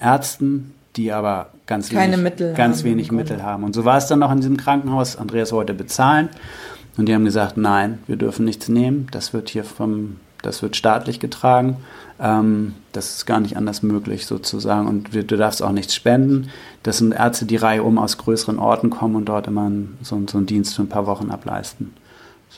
Ärzten, 0.00 0.74
die 0.96 1.12
aber 1.12 1.50
ganz 1.66 1.90
Keine 1.90 2.12
wenig, 2.12 2.24
Mittel 2.24 2.54
ganz 2.54 2.78
haben, 2.78 2.84
wenig 2.84 3.12
Mittel 3.12 3.42
haben. 3.42 3.64
Und 3.64 3.74
so 3.74 3.84
war 3.84 3.96
es 3.96 4.06
dann 4.06 4.18
noch 4.18 4.32
in 4.32 4.38
diesem 4.38 4.56
Krankenhaus. 4.56 5.16
Andreas 5.16 5.52
wollte 5.52 5.74
bezahlen 5.74 6.30
und 6.96 7.06
die 7.06 7.14
haben 7.14 7.24
gesagt, 7.24 7.56
nein, 7.56 7.98
wir 8.06 8.16
dürfen 8.16 8.44
nichts 8.44 8.68
nehmen. 8.68 9.06
Das 9.12 9.32
wird 9.32 9.50
hier 9.50 9.64
vom, 9.64 10.16
das 10.42 10.62
wird 10.62 10.76
staatlich 10.76 11.20
getragen. 11.20 11.76
Ähm, 12.18 12.74
das 12.92 13.16
ist 13.16 13.26
gar 13.26 13.40
nicht 13.40 13.56
anders 13.56 13.82
möglich 13.82 14.26
sozusagen. 14.26 14.88
Und 14.88 15.12
wir, 15.12 15.22
du 15.22 15.36
darfst 15.36 15.62
auch 15.62 15.72
nichts 15.72 15.94
spenden. 15.94 16.48
Das 16.82 16.98
sind 16.98 17.12
Ärzte, 17.12 17.44
die 17.44 17.56
Reihe 17.56 17.82
um 17.82 17.98
aus 17.98 18.18
größeren 18.18 18.58
Orten 18.58 18.90
kommen 18.90 19.16
und 19.16 19.26
dort 19.26 19.46
immer 19.46 19.66
einen, 19.66 19.98
so, 20.02 20.20
so 20.26 20.38
einen 20.38 20.46
Dienst 20.46 20.74
für 20.74 20.82
ein 20.82 20.88
paar 20.88 21.06
Wochen 21.06 21.30
ableisten. 21.30 21.92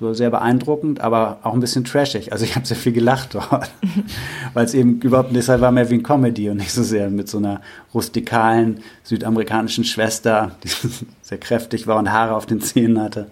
War 0.01 0.15
sehr 0.15 0.31
beeindruckend, 0.31 1.01
aber 1.01 1.39
auch 1.43 1.55
ein 1.55 1.61
bisschen 1.61 1.85
trashig. 1.85 2.33
Also 2.33 2.45
ich 2.45 2.55
habe 2.55 2.65
sehr 2.65 2.77
viel 2.77 2.93
gelacht 2.93 3.35
dort, 3.35 3.71
weil 4.55 4.65
es 4.65 4.73
eben 4.73 5.01
überhaupt 5.01 5.35
deshalb 5.35 5.61
war 5.61 5.73
mehr 5.73 5.91
wie 5.91 5.95
ein 5.95 6.05
Comedy 6.05 6.51
und 6.51 6.59
nicht 6.59 6.73
so 6.73 6.85
sehr 6.85 7.11
mit 7.11 7.29
so 7.29 7.39
einer 7.39 7.61
rustikalen 7.93 8.79
südamerikanischen 9.03 9.83
Schwester, 9.83 10.53
die 10.63 10.69
sehr 11.23 11.39
kräftig 11.39 11.89
war 11.89 11.97
und 11.97 12.13
Haare 12.13 12.37
auf 12.37 12.47
den 12.47 12.61
Zähnen 12.61 13.01
hatte. 13.01 13.27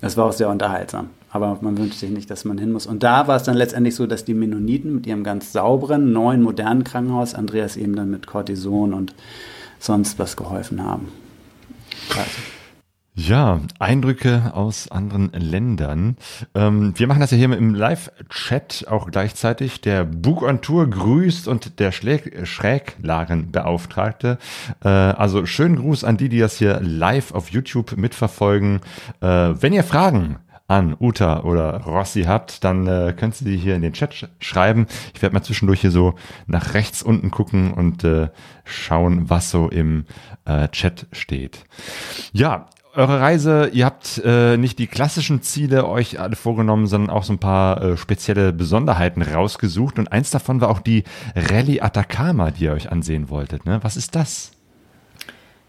Das 0.00 0.16
war 0.16 0.26
auch 0.26 0.32
sehr 0.32 0.48
unterhaltsam. 0.48 1.10
Aber 1.32 1.58
man 1.60 1.78
wünscht 1.78 1.98
sich 1.98 2.10
nicht, 2.10 2.30
dass 2.30 2.44
man 2.44 2.58
hin 2.58 2.72
muss. 2.72 2.86
Und 2.86 3.02
da 3.02 3.28
war 3.28 3.36
es 3.36 3.44
dann 3.44 3.56
letztendlich 3.56 3.94
so, 3.94 4.06
dass 4.06 4.24
die 4.24 4.34
Mennoniten 4.34 4.96
mit 4.96 5.06
ihrem 5.06 5.22
ganz 5.22 5.52
sauberen, 5.52 6.12
neuen, 6.12 6.42
modernen 6.42 6.82
Krankenhaus 6.82 7.34
Andreas 7.34 7.76
eben 7.76 7.94
dann 7.94 8.10
mit 8.10 8.26
Cortison 8.26 8.94
und 8.94 9.14
sonst 9.78 10.18
was 10.18 10.36
geholfen 10.36 10.82
haben. 10.82 11.08
Also. 12.10 12.59
Ja, 13.14 13.60
Eindrücke 13.80 14.52
aus 14.54 14.88
anderen 14.90 15.32
Ländern. 15.32 16.16
Ähm, 16.54 16.92
wir 16.96 17.08
machen 17.08 17.20
das 17.20 17.32
ja 17.32 17.36
hier 17.36 17.52
im 17.52 17.74
Live-Chat 17.74 18.86
auch 18.88 19.10
gleichzeitig. 19.10 19.80
Der 19.80 20.04
Book 20.04 20.42
on 20.42 20.60
Tour 20.60 20.88
grüßt 20.88 21.48
und 21.48 21.80
der 21.80 21.90
Schläg 21.90 22.46
Schräglagenbeauftragte. 22.46 24.38
Äh, 24.84 24.88
also 24.88 25.44
schönen 25.44 25.76
Gruß 25.76 26.04
an 26.04 26.18
die, 26.18 26.28
die 26.28 26.38
das 26.38 26.56
hier 26.56 26.80
live 26.80 27.32
auf 27.32 27.50
YouTube 27.50 27.96
mitverfolgen. 27.96 28.80
Äh, 29.20 29.26
wenn 29.26 29.72
ihr 29.72 29.84
Fragen 29.84 30.36
an 30.68 30.96
Uta 31.00 31.40
oder 31.42 31.82
Rossi 31.82 32.22
habt, 32.22 32.62
dann 32.62 32.86
äh, 32.86 33.12
könnt 33.16 33.40
ihr 33.40 33.50
die 33.50 33.56
hier 33.56 33.74
in 33.74 33.82
den 33.82 33.92
Chat 33.92 34.14
sch 34.14 34.26
schreiben. 34.38 34.86
Ich 35.14 35.20
werde 35.20 35.34
mal 35.34 35.42
zwischendurch 35.42 35.80
hier 35.80 35.90
so 35.90 36.14
nach 36.46 36.74
rechts 36.74 37.02
unten 37.02 37.32
gucken 37.32 37.74
und 37.74 38.04
äh, 38.04 38.28
schauen, 38.64 39.28
was 39.28 39.50
so 39.50 39.68
im 39.68 40.04
äh, 40.44 40.68
Chat 40.68 41.06
steht. 41.10 41.64
Ja, 42.32 42.68
eure 42.94 43.20
Reise, 43.20 43.70
ihr 43.72 43.84
habt 43.86 44.20
äh, 44.24 44.56
nicht 44.56 44.78
die 44.78 44.86
klassischen 44.86 45.42
Ziele 45.42 45.86
euch 45.88 46.18
alle 46.20 46.36
vorgenommen, 46.36 46.86
sondern 46.86 47.10
auch 47.10 47.22
so 47.24 47.32
ein 47.32 47.38
paar 47.38 47.82
äh, 47.82 47.96
spezielle 47.96 48.52
Besonderheiten 48.52 49.22
rausgesucht. 49.22 49.98
Und 49.98 50.10
eins 50.12 50.30
davon 50.30 50.60
war 50.60 50.68
auch 50.70 50.80
die 50.80 51.04
Rallye 51.36 51.80
Atacama, 51.82 52.50
die 52.50 52.64
ihr 52.64 52.72
euch 52.72 52.90
ansehen 52.90 53.28
wolltet. 53.30 53.64
Ne? 53.66 53.78
Was 53.82 53.96
ist 53.96 54.14
das? 54.16 54.50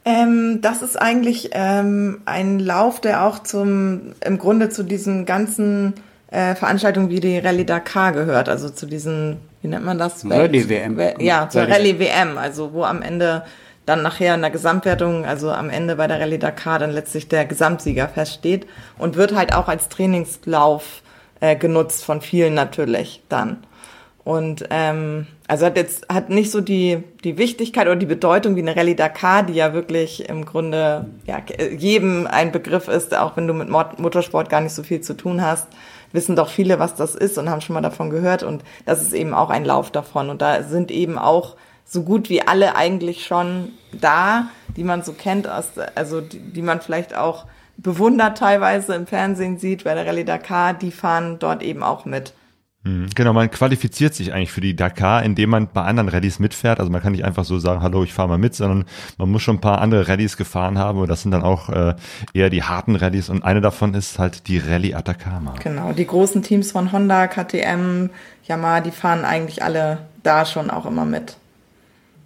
Ähm, 0.04 0.60
das 0.62 0.82
ist 0.82 1.00
eigentlich 1.00 1.50
ähm, 1.54 2.22
ein 2.26 2.60
Lauf, 2.60 3.02
der 3.02 3.24
auch 3.24 3.40
zum, 3.40 4.14
im 4.26 4.40
Grunde 4.40 4.70
zu 4.70 4.84
diesen 4.84 5.26
ganzen 5.28 5.94
äh, 6.32 6.56
Veranstaltungen 6.56 7.10
wie 7.10 7.20
die 7.20 7.38
Rallye 7.38 7.66
Dakar 7.66 8.12
gehört, 8.14 8.50
also 8.50 8.70
zu 8.70 8.88
diesen, 8.88 9.38
wie 9.62 9.68
nennt 9.68 9.86
man 9.86 10.00
das? 10.00 10.26
Rallye 10.28 10.68
WM. 10.70 11.00
Ja, 11.20 11.48
zur 11.50 11.62
Rallye- 11.64 11.72
Rallye 11.72 12.00
WM, 12.00 12.38
also 12.40 12.74
wo 12.74 12.84
am 12.84 13.04
Ende 13.04 13.44
dann 13.86 14.04
nachher 14.04 14.36
in 14.36 14.42
der 14.42 14.52
Gesamtwertung, 14.52 15.26
also 15.26 15.52
am 15.52 15.70
Ende 15.70 15.96
bei 15.96 16.08
der 16.08 16.20
Rallye 16.20 16.38
Dakar, 16.38 16.80
dann 16.80 16.92
letztlich 16.92 17.28
der 17.28 17.46
Gesamtsieger 17.46 18.08
feststeht 18.08 18.68
und 18.98 19.16
wird 19.16 19.36
halt 19.36 19.56
auch 19.56 19.68
als 19.68 19.90
Trainingslauf 19.90 21.02
äh, 21.40 21.56
genutzt 21.56 22.06
von 22.06 22.22
vielen 22.22 22.54
natürlich 22.54 23.24
dann. 23.30 23.64
Und 24.24 24.66
ähm, 24.70 25.26
also 25.48 25.66
hat 25.66 25.78
jetzt 25.78 26.08
hat 26.08 26.30
nicht 26.30 26.52
so 26.52 26.62
die 26.62 27.04
die 27.24 27.40
Wichtigkeit 27.40 27.88
oder 27.88 27.96
die 27.96 28.06
Bedeutung 28.06 28.56
wie 28.56 28.62
eine 28.62 28.76
Rallye 28.76 28.96
Dakar, 28.96 29.42
die 29.44 29.54
ja 29.54 29.74
wirklich 29.74 30.30
im 30.30 30.46
Grunde 30.46 31.08
ja 31.26 31.40
jedem 31.76 32.28
ein 32.28 32.52
Begriff 32.52 32.88
ist, 32.88 33.18
auch 33.18 33.36
wenn 33.36 33.48
du 33.48 33.54
mit 33.56 33.70
Motorsport 33.70 34.48
gar 34.50 34.62
nicht 34.62 34.74
so 34.74 34.84
viel 34.84 35.02
zu 35.02 35.16
tun 35.16 35.42
hast, 35.42 35.68
wissen 36.12 36.36
doch 36.36 36.50
viele, 36.50 36.78
was 36.78 36.94
das 36.94 37.16
ist 37.16 37.40
und 37.40 37.50
haben 37.50 37.62
schon 37.62 37.74
mal 37.74 37.82
davon 37.82 38.12
gehört 38.12 38.44
und 38.44 38.64
das 38.86 39.02
ist 39.02 39.14
eben 39.14 39.34
auch 39.34 39.50
ein 39.50 39.66
Lauf 39.66 39.90
davon 39.90 40.30
und 40.30 40.42
da 40.42 40.62
sind 40.62 40.92
eben 40.92 41.18
auch 41.18 41.56
so 41.92 42.04
gut 42.04 42.30
wie 42.30 42.42
alle 42.42 42.76
eigentlich 42.78 43.26
schon 43.26 43.74
da, 43.92 44.48
die 44.78 44.86
man 44.86 45.04
so 45.04 45.12
kennt, 45.12 45.46
aus, 45.46 45.72
also 45.96 46.22
die, 46.22 46.40
die 46.40 46.62
man 46.62 46.80
vielleicht 46.80 47.14
auch 47.14 47.48
bewundert 47.76 48.38
teilweise 48.38 48.96
im 48.96 49.08
Fernsehen 49.08 49.58
sieht 49.58 49.84
bei 49.84 49.94
der 49.94 50.06
Rallye 50.06 50.24
Dakar, 50.24 50.74
die 50.74 50.92
fahren 50.92 51.38
dort 51.40 51.62
eben 51.62 51.84
auch 51.84 52.06
mit. 52.06 52.34
Mhm. 52.84 53.10
Genau, 53.14 53.34
man 53.34 53.52
qualifiziert 53.52 54.16
sich 54.16 54.32
eigentlich 54.32 54.54
für 54.54 54.62
die 54.62 54.74
Dakar, 54.74 55.24
indem 55.24 55.50
man 55.50 55.68
bei 55.68 55.82
anderen 55.82 56.08
Rallyes 56.08 56.40
mitfährt. 56.40 56.80
Also 56.80 56.90
man 56.90 57.02
kann 57.02 57.12
nicht 57.12 57.26
einfach 57.26 57.44
so 57.44 57.60
sagen, 57.60 57.82
hallo, 57.82 58.06
ich 58.06 58.14
fahre 58.14 58.30
mal 58.30 58.38
mit, 58.38 58.56
sondern 58.56 58.86
man 59.18 59.30
muss 59.30 59.42
schon 59.42 59.58
ein 59.58 59.62
paar 59.62 59.82
andere 59.82 60.08
Rallyes 60.08 60.38
gefahren 60.38 60.78
haben 60.78 60.98
und 60.98 61.10
das 61.10 61.24
sind 61.24 61.32
dann 61.32 61.44
auch 61.44 61.68
äh, 61.68 61.96
eher 62.34 62.50
die 62.50 62.64
harten 62.64 62.96
Rallyes 62.96 63.30
und 63.30 63.44
eine 63.44 63.60
davon 63.60 63.94
ist 63.96 64.18
halt 64.18 64.48
die 64.48 64.60
Rallye 64.60 64.96
Atacama. 64.96 65.56
Genau, 65.62 65.92
die 65.92 66.08
großen 66.08 66.42
Teams 66.42 66.72
von 66.72 66.94
Honda, 66.94 67.28
KTM, 67.28 68.10
Yamaha, 68.46 68.80
die 68.80 68.92
fahren 68.92 69.26
eigentlich 69.26 69.62
alle 69.62 69.98
da 70.24 70.46
schon 70.46 70.70
auch 70.70 70.86
immer 70.86 71.04
mit. 71.04 71.36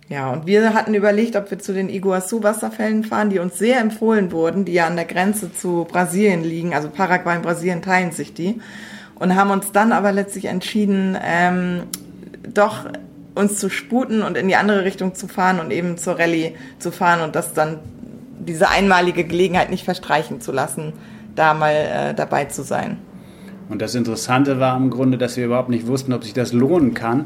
Ja, 0.07 0.31
und 0.31 0.45
wir 0.45 0.75
hatten 0.75 0.93
überlegt, 0.93 1.35
ob 1.35 1.49
wir 1.49 1.57
zu 1.57 1.73
den 1.73 1.89
Iguazu-Wasserfällen 1.89 3.03
fahren, 3.03 3.31
die 3.31 3.39
uns 3.39 3.57
sehr 3.57 3.79
empfohlen 3.79 4.31
wurden, 4.31 4.63
die 4.63 4.73
ja 4.73 4.85
an 4.85 4.95
der 4.95 5.05
Grenze 5.05 5.51
zu 5.51 5.87
Brasilien 5.89 6.43
liegen. 6.43 6.75
Also 6.75 6.89
Paraguay 6.89 7.37
und 7.37 7.41
Brasilien 7.41 7.81
teilen 7.81 8.11
sich 8.11 8.33
die 8.33 8.61
und 9.15 9.35
haben 9.35 9.49
uns 9.49 9.71
dann 9.71 9.91
aber 9.91 10.11
letztlich 10.11 10.45
entschieden, 10.45 11.17
ähm, 11.23 11.83
doch 12.53 12.85
uns 13.33 13.57
zu 13.57 13.69
sputen 13.69 14.21
und 14.21 14.37
in 14.37 14.47
die 14.47 14.55
andere 14.55 14.85
Richtung 14.85 15.15
zu 15.15 15.27
fahren 15.27 15.59
und 15.59 15.71
eben 15.71 15.97
zur 15.97 16.19
Rallye 16.19 16.53
zu 16.77 16.91
fahren 16.91 17.21
und 17.21 17.35
das 17.35 17.53
dann 17.53 17.79
diese 18.39 18.69
einmalige 18.69 19.23
Gelegenheit 19.23 19.71
nicht 19.71 19.85
verstreichen 19.85 20.39
zu 20.39 20.51
lassen, 20.51 20.93
da 21.35 21.55
mal 21.55 21.73
äh, 21.73 22.13
dabei 22.13 22.45
zu 22.45 22.61
sein. 22.61 22.97
Und 23.69 23.81
das 23.81 23.95
Interessante 23.95 24.59
war 24.59 24.77
im 24.77 24.91
Grunde, 24.91 25.17
dass 25.17 25.35
wir 25.35 25.45
überhaupt 25.45 25.69
nicht 25.69 25.87
wussten, 25.87 26.13
ob 26.13 26.23
sich 26.23 26.33
das 26.33 26.53
lohnen 26.53 26.93
kann 26.93 27.25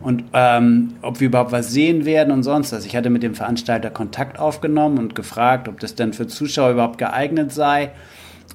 und 0.00 0.24
ähm, 0.32 0.94
ob 1.02 1.20
wir 1.20 1.28
überhaupt 1.28 1.52
was 1.52 1.72
sehen 1.72 2.04
werden 2.04 2.32
und 2.32 2.42
sonst 2.42 2.72
was. 2.72 2.86
Ich 2.86 2.96
hatte 2.96 3.10
mit 3.10 3.22
dem 3.22 3.34
Veranstalter 3.34 3.90
Kontakt 3.90 4.38
aufgenommen 4.38 4.98
und 4.98 5.14
gefragt, 5.14 5.68
ob 5.68 5.80
das 5.80 5.94
denn 5.94 6.12
für 6.12 6.26
Zuschauer 6.26 6.72
überhaupt 6.72 6.98
geeignet 6.98 7.52
sei 7.52 7.92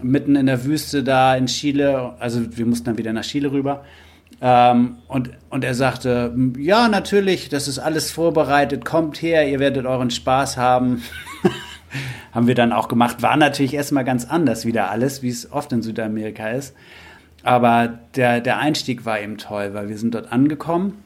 mitten 0.01 0.35
in 0.35 0.45
der 0.45 0.63
Wüste 0.65 1.03
da 1.03 1.35
in 1.35 1.47
Chile, 1.47 2.13
also 2.19 2.57
wir 2.57 2.65
mussten 2.65 2.85
dann 2.85 2.97
wieder 2.97 3.13
nach 3.13 3.23
Chile 3.23 3.51
rüber. 3.51 3.83
Ähm, 4.39 4.97
und, 5.07 5.31
und 5.49 5.63
er 5.63 5.73
sagte, 5.73 6.35
ja, 6.59 6.87
natürlich, 6.87 7.49
das 7.49 7.67
ist 7.67 7.79
alles 7.79 8.11
vorbereitet, 8.11 8.85
kommt 8.85 9.21
her, 9.21 9.47
ihr 9.47 9.59
werdet 9.59 9.85
euren 9.85 10.11
Spaß 10.11 10.57
haben. 10.57 11.03
haben 12.33 12.47
wir 12.47 12.55
dann 12.55 12.71
auch 12.71 12.87
gemacht. 12.87 13.21
War 13.21 13.37
natürlich 13.37 13.73
erstmal 13.73 14.03
ganz 14.03 14.25
anders 14.25 14.65
wieder 14.65 14.91
alles, 14.91 15.23
wie 15.23 15.29
es 15.29 15.51
oft 15.51 15.71
in 15.71 15.81
Südamerika 15.81 16.49
ist. 16.49 16.75
Aber 17.41 17.97
der, 18.15 18.41
der 18.41 18.57
Einstieg 18.57 19.05
war 19.05 19.19
eben 19.19 19.37
toll, 19.37 19.73
weil 19.73 19.89
wir 19.89 19.97
sind 19.97 20.13
dort 20.13 20.31
angekommen. 20.31 21.01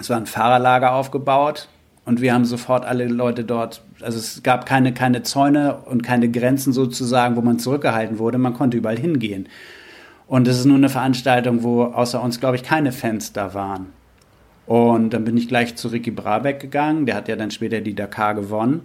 Es 0.00 0.08
war 0.08 0.16
ein 0.16 0.26
Fahrerlager 0.26 0.94
aufgebaut 0.94 1.68
und 2.06 2.20
wir 2.20 2.32
haben 2.32 2.44
sofort 2.44 2.84
alle 2.84 3.06
Leute 3.06 3.44
dort, 3.44 3.82
also 4.00 4.18
es 4.18 4.42
gab 4.42 4.64
keine, 4.66 4.94
keine 4.94 5.22
Zäune 5.22 5.76
und 5.84 6.02
keine 6.02 6.30
Grenzen 6.30 6.72
sozusagen, 6.72 7.36
wo 7.36 7.42
man 7.42 7.58
zurückgehalten 7.58 8.18
wurde. 8.18 8.38
Man 8.38 8.54
konnte 8.54 8.78
überall 8.78 8.98
hingehen. 8.98 9.48
Und 10.26 10.48
es 10.48 10.58
ist 10.58 10.64
nur 10.64 10.76
eine 10.76 10.88
Veranstaltung, 10.88 11.62
wo 11.62 11.84
außer 11.84 12.22
uns, 12.22 12.40
glaube 12.40 12.56
ich, 12.56 12.62
keine 12.62 12.92
Fans 12.92 13.32
da 13.32 13.52
waren. 13.52 13.86
Und 14.66 15.10
dann 15.10 15.24
bin 15.24 15.36
ich 15.36 15.48
gleich 15.48 15.74
zu 15.74 15.88
Ricky 15.88 16.12
Brabeck 16.12 16.60
gegangen. 16.60 17.04
Der 17.04 17.16
hat 17.16 17.28
ja 17.28 17.36
dann 17.36 17.50
später 17.50 17.80
die 17.80 17.94
Dakar 17.94 18.34
gewonnen. 18.34 18.82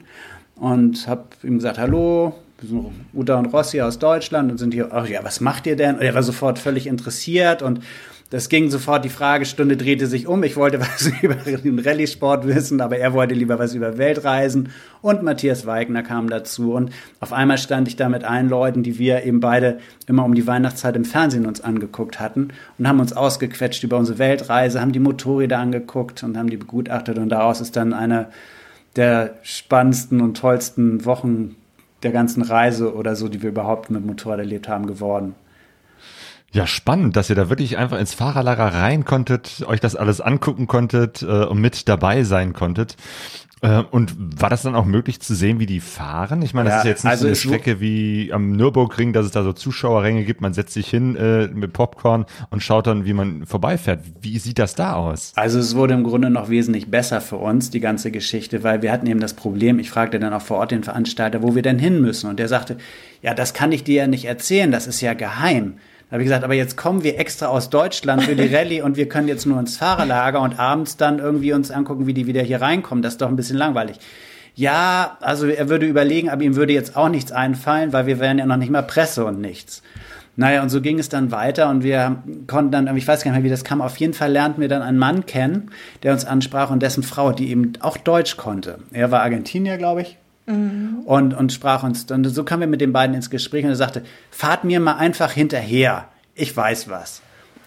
Und 0.56 1.08
habe 1.08 1.24
ihm 1.44 1.56
gesagt, 1.56 1.78
hallo, 1.78 2.34
wir 2.60 2.70
sind 2.70 2.92
Uta 3.14 3.38
und 3.38 3.48
Rossi 3.48 3.82
aus 3.82 4.00
Deutschland 4.00 4.52
und 4.52 4.58
sind 4.58 4.74
hier, 4.74 4.90
ach 4.92 5.08
ja, 5.08 5.24
was 5.24 5.40
macht 5.40 5.68
ihr 5.68 5.76
denn? 5.76 5.96
Und 5.96 6.02
er 6.02 6.16
war 6.16 6.24
sofort 6.24 6.58
völlig 6.58 6.88
interessiert 6.88 7.62
und 7.62 7.82
das 8.32 8.50
ging 8.50 8.72
sofort, 8.72 9.06
die 9.06 9.10
Fragestunde 9.10 9.78
drehte 9.78 10.08
sich 10.08 10.28
um. 10.28 10.44
Ich 10.44 10.56
wollte 10.56 10.80
was 10.82 11.12
über 11.22 11.36
den 11.36 11.80
Rallye-Sport 11.80 12.48
wissen, 12.48 12.82
aber 12.82 12.98
er 12.98 13.14
wollte 13.14 13.36
lieber 13.36 13.60
was 13.60 13.76
über 13.76 13.98
Weltreisen. 13.98 14.70
Und 15.02 15.22
Matthias 15.22 15.66
Weigner 15.66 16.02
kam 16.02 16.30
dazu. 16.30 16.74
Und 16.74 16.92
auf 17.20 17.34
einmal 17.34 17.60
stand 17.60 17.88
ich 17.88 17.96
da 17.96 18.10
mit 18.10 18.24
allen 18.24 18.50
Leuten, 18.50 18.82
die 18.82 18.98
wir 18.98 19.24
eben 19.24 19.40
beide 19.40 19.78
immer 20.08 20.26
um 20.26 20.34
die 20.34 20.48
Weihnachtszeit 20.48 20.96
im 20.96 21.06
Fernsehen 21.06 21.46
uns 21.46 21.62
angeguckt 21.62 22.20
hatten 22.20 22.50
und 22.80 22.88
haben 22.88 23.00
uns 23.00 23.14
ausgequetscht 23.14 23.84
über 23.84 23.98
unsere 23.98 24.18
Weltreise, 24.18 24.82
haben 24.82 24.92
die 24.92 25.00
Motorräder 25.00 25.60
angeguckt 25.60 26.24
und 26.24 26.36
haben 26.36 26.50
die 26.50 26.58
begutachtet. 26.58 27.20
Und 27.20 27.30
daraus 27.30 27.62
ist 27.62 27.76
dann 27.76 27.94
eine 27.94 28.28
der 28.96 29.36
spannendsten 29.44 30.22
und 30.22 30.38
tollsten 30.38 31.06
Wochen 31.06 31.56
der 32.02 32.12
ganzen 32.12 32.42
Reise 32.42 32.96
oder 32.96 33.16
so, 33.16 33.28
die 33.28 33.42
wir 33.42 33.50
überhaupt 33.50 33.90
mit 33.92 34.06
Motorrad 34.06 34.40
erlebt 34.40 34.68
haben, 34.68 34.88
geworden. 34.88 35.36
Ja, 36.56 36.66
spannend, 36.68 37.18
dass 37.18 37.30
ihr 37.30 37.36
da 37.36 37.50
wirklich 37.50 37.78
einfach 37.78 38.00
ins 38.00 38.14
Fahrerlager 38.14 38.68
rein 38.68 39.04
konntet, 39.04 39.66
euch 39.68 39.82
das 39.82 39.98
alles 39.98 40.22
angucken 40.22 40.68
konntet 40.68 41.22
äh, 41.22 41.44
und 41.44 41.60
mit 41.60 41.90
dabei 41.90 42.24
sein 42.24 42.54
konntet. 42.54 42.96
Äh, 43.62 43.84
und 43.92 44.16
war 44.42 44.50
das 44.50 44.62
dann 44.62 44.74
auch 44.74 44.86
möglich 44.86 45.20
zu 45.20 45.36
sehen, 45.36 45.60
wie 45.60 45.66
die 45.66 45.82
fahren? 45.82 46.42
Ich 46.44 46.54
meine, 46.54 46.70
das 46.70 46.76
ja, 46.76 46.80
ist 46.80 46.86
jetzt 46.86 47.04
nicht 47.04 47.12
also 47.12 47.24
so 47.24 47.28
eine 47.28 47.36
Strecke 47.36 47.82
wie 47.82 48.32
am 48.32 48.54
Nürburgring, 48.54 49.12
dass 49.12 49.26
es 49.26 49.34
da 49.34 49.44
so 49.44 49.52
Zuschauerränge 49.52 50.24
gibt. 50.24 50.40
Man 50.40 50.54
setzt 50.54 50.74
sich 50.74 50.88
hin 50.88 51.18
äh, 51.18 51.50
mit 51.50 51.74
Popcorn 51.74 52.26
und 52.52 52.64
schaut 52.64 52.88
dann, 52.88 53.04
wie 53.04 53.12
man 53.12 53.46
vorbeifährt. 53.46 54.00
Wie 54.22 54.40
sieht 54.40 54.58
das 54.58 54.76
da 54.76 54.94
aus? 54.94 55.34
Also 55.36 55.60
es 55.60 55.76
wurde 55.76 55.94
im 55.94 56.06
Grunde 56.06 56.30
noch 56.30 56.48
wesentlich 56.48 56.90
besser 56.90 57.20
für 57.20 57.36
uns, 57.36 57.70
die 57.70 57.82
ganze 57.82 58.12
Geschichte, 58.12 58.64
weil 58.64 58.82
wir 58.82 58.94
hatten 58.94 59.08
eben 59.08 59.20
das 59.20 59.34
Problem, 59.34 59.78
ich 59.78 59.90
fragte 59.90 60.20
dann 60.20 60.32
auch 60.32 60.42
vor 60.42 60.60
Ort 60.60 60.72
den 60.72 60.84
Veranstalter, 60.84 61.44
wo 61.44 61.54
wir 61.54 61.64
denn 61.64 61.80
hin 61.80 62.00
müssen. 62.00 62.30
Und 62.30 62.40
der 62.40 62.48
sagte, 62.48 62.78
ja, 63.22 63.34
das 63.34 63.54
kann 63.54 63.74
ich 63.74 63.84
dir 63.84 63.96
ja 63.96 64.08
nicht 64.08 64.24
erzählen, 64.24 64.72
das 64.72 64.88
ist 64.88 65.02
ja 65.02 65.14
geheim. 65.14 65.80
Da 66.10 66.14
habe 66.14 66.24
ich 66.24 66.28
gesagt, 66.28 66.44
aber 66.44 66.54
jetzt 66.54 66.78
kommen 66.78 67.04
wir 67.04 67.20
extra 67.20 67.48
aus 67.48 67.70
Deutschland 67.70 68.24
für 68.24 68.36
die 68.36 68.48
Rallye 68.56 68.82
und 68.82 68.96
wir 68.96 69.10
können 69.10 69.28
jetzt 69.28 69.46
nur 69.46 69.60
ins 69.60 69.78
Fahrerlager 69.78 70.42
und 70.42 70.60
abends 70.60 70.98
dann 70.98 71.20
irgendwie 71.20 71.54
uns 71.54 71.72
angucken, 71.72 72.06
wie 72.06 72.14
die 72.14 72.28
wieder 72.28 72.44
hier 72.44 72.62
reinkommen. 72.62 73.02
Das 73.02 73.14
ist 73.14 73.22
doch 73.22 73.28
ein 73.28 73.36
bisschen 73.36 73.58
langweilig. 73.58 73.98
Ja, 74.54 75.18
also 75.20 75.48
er 75.48 75.68
würde 75.68 75.86
überlegen, 75.86 76.30
aber 76.30 76.44
ihm 76.44 76.56
würde 76.56 76.74
jetzt 76.74 76.96
auch 76.96 77.10
nichts 77.10 77.32
einfallen, 77.32 77.92
weil 77.92 78.06
wir 78.06 78.20
wären 78.20 78.38
ja 78.38 78.46
noch 78.46 78.56
nicht 78.56 78.72
mal 78.72 78.84
Presse 78.84 79.26
und 79.26 79.42
nichts. 79.42 79.82
Naja, 80.38 80.62
und 80.62 80.70
so 80.70 80.82
ging 80.82 81.00
es 81.00 81.10
dann 81.10 81.32
weiter 81.32 81.70
und 81.70 81.84
wir 81.84 82.24
konnten 82.48 82.72
dann, 82.72 82.98
ich 82.98 83.08
weiß 83.08 83.24
gar 83.24 83.32
nicht 83.32 83.40
mehr, 83.40 83.46
wie 83.46 83.50
das 83.50 83.64
kam, 83.64 83.82
auf 83.82 83.98
jeden 83.98 84.14
Fall 84.14 84.32
lernten 84.32 84.62
wir 84.62 84.68
dann 84.68 84.82
einen 84.82 84.98
Mann 84.98 85.26
kennen, 85.26 85.72
der 86.04 86.14
uns 86.14 86.26
ansprach 86.26 86.72
und 86.72 86.84
dessen 86.84 87.04
Frau, 87.04 87.32
die 87.32 87.50
eben 87.50 87.74
auch 87.80 87.98
Deutsch 87.98 88.36
konnte. 88.36 88.80
Er 88.92 89.12
war 89.12 89.22
Argentinier, 89.22 89.78
glaube 89.78 90.02
ich, 90.02 90.18
Mhm. 90.46 91.02
Und, 91.06 91.34
und 91.34 91.54
sprach 91.54 91.84
uns, 91.84 92.10
und 92.12 92.24
so 92.26 92.44
kamen 92.44 92.62
wir 92.62 92.68
mit 92.68 92.82
den 92.82 92.94
beiden 92.94 93.16
ins 93.16 93.30
Gespräch 93.30 93.64
und 93.64 93.72
er 93.72 93.76
sagte, 93.76 94.04
fahrt 94.30 94.64
mir 94.64 94.80
mal 94.80 94.96
einfach 94.96 95.32
hinterher. 95.32 96.10
Ich 96.36 96.56
weiß 96.56 96.90
was. 96.90 97.22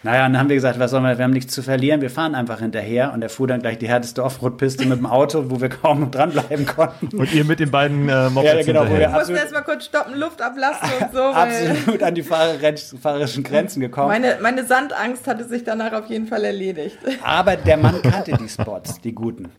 Naja, 0.04 0.26
und 0.26 0.32
dann 0.32 0.40
haben 0.40 0.48
wir 0.48 0.54
gesagt, 0.54 0.78
was 0.78 0.92
sollen 0.92 1.02
wir, 1.02 1.18
wir 1.18 1.24
haben 1.24 1.32
nichts 1.32 1.52
zu 1.52 1.60
verlieren, 1.60 2.00
wir 2.00 2.10
fahren 2.10 2.36
einfach 2.36 2.60
hinterher. 2.60 3.12
Und 3.12 3.22
er 3.22 3.28
fuhr 3.28 3.48
dann 3.48 3.60
gleich 3.60 3.78
die 3.78 3.88
härteste 3.88 4.22
Offroad-Piste 4.22 4.86
mit 4.86 4.98
dem 4.98 5.06
Auto, 5.06 5.50
wo 5.50 5.60
wir 5.60 5.68
kaum 5.68 6.10
dranbleiben 6.12 6.66
konnten. 6.66 7.18
Und 7.18 7.34
ihr 7.34 7.44
mit 7.44 7.58
den 7.58 7.72
beiden 7.72 8.08
äh, 8.08 8.30
Mopeds 8.30 8.54
Ja, 8.54 8.62
genau. 8.62 8.88
Wo 8.88 8.96
wir 8.96 9.08
mussten 9.08 9.34
erstmal 9.34 9.64
kurz 9.64 9.86
stoppen, 9.86 10.16
Luft 10.16 10.40
ablassen 10.40 10.88
und 11.00 11.12
so. 11.12 11.22
absolut 11.22 12.02
an 12.02 12.14
die 12.14 12.22
fahrerischen 12.22 13.42
Grenzen 13.42 13.80
gekommen. 13.80 14.08
Meine, 14.08 14.38
meine 14.40 14.64
Sandangst 14.64 15.26
hatte 15.26 15.44
sich 15.44 15.64
danach 15.64 15.92
auf 15.92 16.06
jeden 16.06 16.28
Fall 16.28 16.44
erledigt. 16.44 16.98
Aber 17.24 17.56
der 17.56 17.76
Mann 17.76 18.00
kannte 18.00 18.32
die 18.38 18.48
Spots, 18.48 19.00
die 19.00 19.12
guten. 19.12 19.50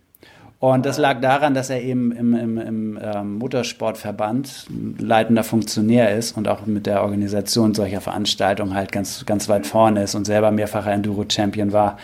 Und 0.60 0.86
das 0.86 0.98
lag 0.98 1.22
daran, 1.22 1.54
dass 1.54 1.70
er 1.70 1.82
eben 1.82 2.12
im, 2.12 2.36
im, 2.36 2.58
im 2.58 3.00
ähm, 3.02 3.38
Motorsportverband 3.38 4.68
leitender 4.98 5.46
Funktionär 5.46 6.16
ist 6.18 6.36
und 6.36 6.50
auch 6.50 6.66
mit 6.66 6.86
der 6.86 7.02
Organisation 7.02 7.74
solcher 7.74 8.02
Veranstaltungen 8.02 8.74
halt 8.74 8.92
ganz, 8.92 9.26
ganz 9.26 9.48
weit 9.48 9.66
vorne 9.66 10.04
ist 10.04 10.16
und 10.16 10.26
selber 10.26 10.52
mehrfacher 10.52 10.92
Enduro-Champion 10.92 11.72
war. 11.72 11.98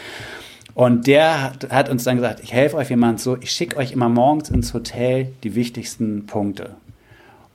Und 0.73 1.07
der 1.07 1.41
hat, 1.41 1.69
hat 1.69 1.89
uns 1.89 2.05
dann 2.05 2.15
gesagt, 2.15 2.41
ich 2.43 2.53
helfe 2.53 2.77
euch, 2.77 2.91
es 2.91 3.23
so, 3.23 3.37
ich 3.39 3.51
schicke 3.51 3.75
euch 3.75 3.91
immer 3.91 4.07
morgens 4.07 4.49
ins 4.49 4.73
Hotel 4.73 5.33
die 5.43 5.55
wichtigsten 5.55 6.25
Punkte. 6.25 6.75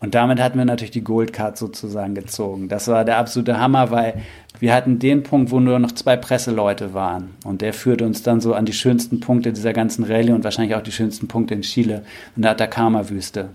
Und 0.00 0.14
damit 0.14 0.40
hatten 0.40 0.58
wir 0.58 0.64
natürlich 0.64 0.90
die 0.90 1.04
Goldcard 1.04 1.58
sozusagen 1.58 2.14
gezogen. 2.14 2.68
Das 2.68 2.88
war 2.88 3.04
der 3.04 3.18
absolute 3.18 3.60
Hammer, 3.60 3.90
weil 3.90 4.22
wir 4.58 4.74
hatten 4.74 4.98
den 4.98 5.22
Punkt, 5.22 5.50
wo 5.50 5.60
nur 5.60 5.78
noch 5.78 5.92
zwei 5.92 6.16
Presseleute 6.16 6.94
waren. 6.94 7.36
Und 7.44 7.60
der 7.60 7.74
führte 7.74 8.06
uns 8.06 8.22
dann 8.22 8.40
so 8.40 8.54
an 8.54 8.64
die 8.64 8.72
schönsten 8.72 9.20
Punkte 9.20 9.52
dieser 9.52 9.74
ganzen 9.74 10.04
Rallye 10.04 10.32
und 10.32 10.42
wahrscheinlich 10.42 10.74
auch 10.74 10.82
die 10.82 10.92
schönsten 10.92 11.28
Punkte 11.28 11.54
in 11.54 11.60
Chile, 11.62 12.02
in 12.34 12.42
der 12.42 12.52
Atacama-Wüste. 12.52 13.50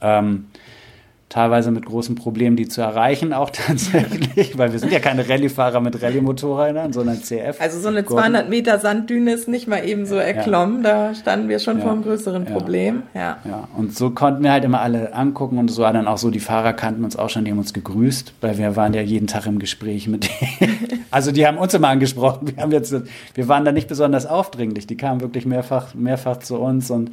Ähm, 0.00 0.46
teilweise 1.30 1.70
mit 1.70 1.86
großen 1.86 2.16
Problemen, 2.16 2.56
die 2.56 2.68
zu 2.68 2.82
erreichen, 2.82 3.32
auch 3.32 3.50
tatsächlich, 3.52 4.58
weil 4.58 4.72
wir 4.72 4.78
sind 4.78 4.92
ja 4.92 4.98
keine 4.98 5.26
Rallye-Fahrer 5.26 5.80
mit 5.80 6.02
Rallye-Motorrädern, 6.02 6.92
sondern 6.92 7.22
CF. 7.22 7.58
Also 7.60 7.80
so 7.80 7.88
eine 7.88 8.04
200 8.04 8.50
Meter 8.50 8.78
Sanddüne 8.78 9.32
ist 9.32 9.48
nicht 9.48 9.68
mal 9.68 9.86
eben 9.88 10.04
so 10.04 10.16
erklommen, 10.16 10.84
ja. 10.84 11.08
da 11.08 11.14
standen 11.14 11.48
wir 11.48 11.60
schon 11.60 11.78
ja. 11.78 11.84
vor 11.84 11.92
einem 11.92 12.02
größeren 12.02 12.44
Problem. 12.44 13.04
Ja. 13.14 13.38
ja, 13.44 13.68
und 13.76 13.96
so 13.96 14.10
konnten 14.10 14.42
wir 14.42 14.52
halt 14.52 14.64
immer 14.64 14.80
alle 14.80 15.14
angucken 15.14 15.58
und 15.58 15.68
so 15.68 15.82
war 15.82 15.92
dann 15.92 16.08
auch 16.08 16.18
so, 16.18 16.30
die 16.30 16.40
Fahrer 16.40 16.72
kannten 16.72 17.04
uns 17.04 17.16
auch 17.16 17.30
schon, 17.30 17.44
die 17.44 17.52
haben 17.52 17.58
uns 17.58 17.72
gegrüßt, 17.72 18.34
weil 18.40 18.58
wir 18.58 18.74
waren 18.74 18.92
ja 18.92 19.00
jeden 19.00 19.28
Tag 19.28 19.46
im 19.46 19.58
Gespräch 19.58 20.06
mit 20.08 20.28
denen. 20.28 20.78
Also 21.12 21.32
die 21.32 21.44
haben 21.44 21.58
uns 21.58 21.74
immer 21.74 21.88
angesprochen, 21.88 22.54
wir, 22.54 22.62
haben 22.62 22.70
jetzt, 22.70 22.94
wir 23.34 23.48
waren 23.48 23.64
da 23.64 23.72
nicht 23.72 23.88
besonders 23.88 24.26
aufdringlich, 24.26 24.86
die 24.86 24.96
kamen 24.96 25.20
wirklich 25.20 25.44
mehrfach, 25.44 25.92
mehrfach 25.92 26.36
zu 26.36 26.56
uns 26.60 26.88
und 26.88 27.10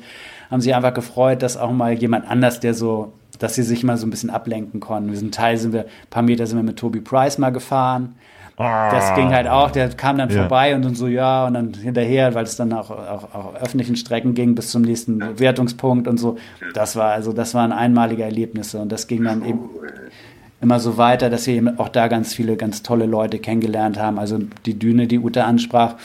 haben 0.51 0.61
sich 0.61 0.76
einfach 0.76 0.93
gefreut, 0.93 1.41
dass 1.41 1.57
auch 1.57 1.72
mal 1.72 1.93
jemand 1.93 2.30
anders, 2.30 2.59
der 2.59 2.76
so 2.76 3.11
dass 3.39 3.55
sie 3.55 3.63
sich 3.63 3.83
mal 3.83 3.97
so 3.97 4.07
ein 4.07 4.09
bisschen 4.09 4.29
ablenken 4.29 4.79
konnten. 4.79 5.11
Wir 5.11 5.17
sind 5.17 5.33
Teil, 5.33 5.57
sind 5.57 5.73
wir, 5.73 5.81
ein 5.81 6.09
paar 6.09 6.23
Meter 6.23 6.47
sind 6.47 6.57
wir 6.57 6.63
mit 6.63 6.77
Toby 6.77 7.01
Price 7.01 7.38
mal 7.38 7.51
gefahren. 7.51 8.15
Ah. 8.57 8.89
Das 8.89 9.13
ging 9.13 9.29
halt 9.29 9.47
auch, 9.47 9.69
der 9.69 9.89
kam 9.89 10.17
dann 10.17 10.29
ja. 10.29 10.38
vorbei 10.41 10.75
und 10.75 10.83
dann 10.83 10.95
so, 10.95 11.07
ja, 11.07 11.45
und 11.45 11.53
dann 11.53 11.73
hinterher, 11.75 12.33
weil 12.33 12.43
es 12.43 12.55
dann 12.55 12.73
auch, 12.73 12.89
auch, 12.89 13.35
auch 13.35 13.55
öffentlichen 13.55 13.95
Strecken 13.95 14.33
ging 14.33 14.55
bis 14.55 14.71
zum 14.71 14.81
nächsten 14.81 15.39
Wertungspunkt 15.39 16.07
und 16.07 16.17
so. 16.17 16.38
Das 16.73 16.95
war, 16.95 17.11
also 17.11 17.33
das 17.33 17.53
waren 17.53 17.71
einmalige 17.71 18.23
Erlebnisse 18.23 18.79
und 18.79 18.91
das 18.91 19.05
ging 19.05 19.23
dann 19.23 19.45
eben 19.45 19.69
immer 20.59 20.79
so 20.79 20.97
weiter, 20.97 21.29
dass 21.29 21.45
wir 21.45 21.53
eben 21.53 21.77
auch 21.77 21.89
da 21.89 22.07
ganz 22.07 22.33
viele 22.33 22.57
ganz 22.57 22.81
tolle 22.81 23.05
Leute 23.05 23.38
kennengelernt 23.38 23.99
haben. 23.99 24.17
Also 24.17 24.39
die 24.65 24.79
Düne, 24.79 25.05
die 25.05 25.19
Ute 25.19 25.43
ansprach, 25.43 25.95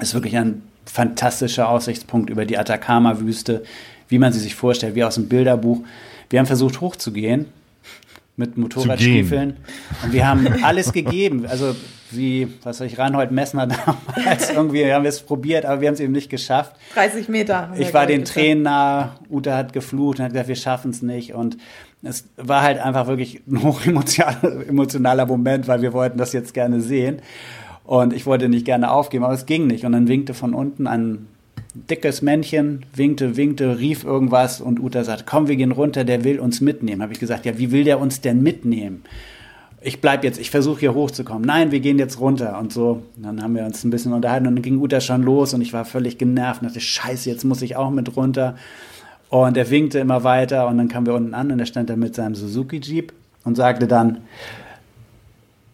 ist 0.00 0.14
wirklich 0.14 0.38
ein 0.38 0.62
fantastischer 0.86 1.68
Aussichtspunkt 1.68 2.30
über 2.30 2.46
die 2.46 2.56
Atacama-Wüste, 2.56 3.62
wie 4.08 4.18
man 4.18 4.32
sie 4.32 4.40
sich 4.40 4.54
vorstellt, 4.54 4.94
wie 4.94 5.04
aus 5.04 5.16
dem 5.16 5.28
Bilderbuch. 5.28 5.80
Wir 6.30 6.38
haben 6.38 6.46
versucht 6.46 6.80
hochzugehen 6.80 7.46
mit 8.36 8.56
Motorradstiefeln 8.56 9.56
und 10.04 10.12
wir 10.12 10.28
haben 10.28 10.46
alles 10.62 10.92
gegeben. 10.92 11.46
Also 11.46 11.74
wie, 12.10 12.48
was 12.62 12.78
soll 12.78 12.86
ich, 12.86 12.98
Reinhold 12.98 13.30
Messner 13.30 13.66
damals 14.16 14.50
irgendwie, 14.50 14.90
haben 14.92 15.02
wir 15.02 15.08
es 15.08 15.20
probiert, 15.20 15.66
aber 15.66 15.80
wir 15.80 15.88
haben 15.88 15.94
es 15.94 16.00
eben 16.00 16.12
nicht 16.12 16.30
geschafft. 16.30 16.76
30 16.94 17.28
Meter. 17.28 17.72
Ich 17.76 17.92
war 17.92 18.06
den 18.06 18.24
Tränen 18.24 18.62
nah, 18.62 19.16
Ute 19.30 19.54
hat 19.54 19.72
geflucht 19.72 20.18
und 20.18 20.24
hat 20.24 20.32
gesagt, 20.32 20.48
wir 20.48 20.56
schaffen 20.56 20.90
es 20.90 21.02
nicht 21.02 21.34
und 21.34 21.58
es 22.02 22.24
war 22.36 22.62
halt 22.62 22.78
einfach 22.78 23.08
wirklich 23.08 23.42
ein 23.48 23.62
hochemotionaler 23.62 25.26
Moment, 25.26 25.66
weil 25.66 25.82
wir 25.82 25.92
wollten 25.92 26.16
das 26.16 26.32
jetzt 26.32 26.54
gerne 26.54 26.80
sehen 26.80 27.20
und 27.84 28.12
ich 28.12 28.24
wollte 28.24 28.48
nicht 28.48 28.64
gerne 28.64 28.90
aufgeben, 28.90 29.24
aber 29.24 29.34
es 29.34 29.46
ging 29.46 29.66
nicht 29.66 29.84
und 29.84 29.92
dann 29.92 30.06
winkte 30.06 30.34
von 30.34 30.54
unten 30.54 30.86
ein 30.86 31.26
dickes 31.88 32.22
Männchen, 32.22 32.84
winkte, 32.94 33.36
winkte, 33.36 33.78
rief 33.78 34.04
irgendwas 34.04 34.60
und 34.60 34.80
Uta 34.80 35.04
sagt, 35.04 35.26
komm, 35.26 35.48
wir 35.48 35.56
gehen 35.56 35.72
runter, 35.72 36.04
der 36.04 36.24
will 36.24 36.40
uns 36.40 36.60
mitnehmen. 36.60 37.02
Habe 37.02 37.12
ich 37.12 37.20
gesagt, 37.20 37.46
ja, 37.46 37.58
wie 37.58 37.70
will 37.70 37.84
der 37.84 38.00
uns 38.00 38.20
denn 38.20 38.42
mitnehmen? 38.42 39.04
Ich 39.80 40.00
bleib 40.00 40.24
jetzt, 40.24 40.40
ich 40.40 40.50
versuche 40.50 40.80
hier 40.80 40.94
hochzukommen. 40.94 41.42
Nein, 41.42 41.70
wir 41.70 41.80
gehen 41.80 41.98
jetzt 41.98 42.18
runter 42.18 42.58
und 42.58 42.72
so. 42.72 43.02
Und 43.16 43.22
dann 43.22 43.42
haben 43.42 43.54
wir 43.54 43.64
uns 43.64 43.84
ein 43.84 43.90
bisschen 43.90 44.12
unterhalten 44.12 44.46
und 44.46 44.56
dann 44.56 44.62
ging 44.62 44.78
Uta 44.78 45.00
schon 45.00 45.22
los 45.22 45.54
und 45.54 45.60
ich 45.60 45.72
war 45.72 45.84
völlig 45.84 46.18
genervt 46.18 46.62
und 46.62 46.68
dachte, 46.68 46.80
scheiße, 46.80 47.30
jetzt 47.30 47.44
muss 47.44 47.62
ich 47.62 47.76
auch 47.76 47.90
mit 47.90 48.16
runter. 48.16 48.56
Und 49.28 49.56
er 49.56 49.70
winkte 49.70 49.98
immer 49.98 50.24
weiter 50.24 50.66
und 50.68 50.78
dann 50.78 50.88
kamen 50.88 51.06
wir 51.06 51.14
unten 51.14 51.34
an 51.34 51.52
und 51.52 51.60
er 51.60 51.66
stand 51.66 51.90
da 51.90 51.96
mit 51.96 52.14
seinem 52.14 52.34
Suzuki 52.34 52.80
Jeep 52.80 53.12
und 53.44 53.56
sagte 53.56 53.86
dann, 53.86 54.18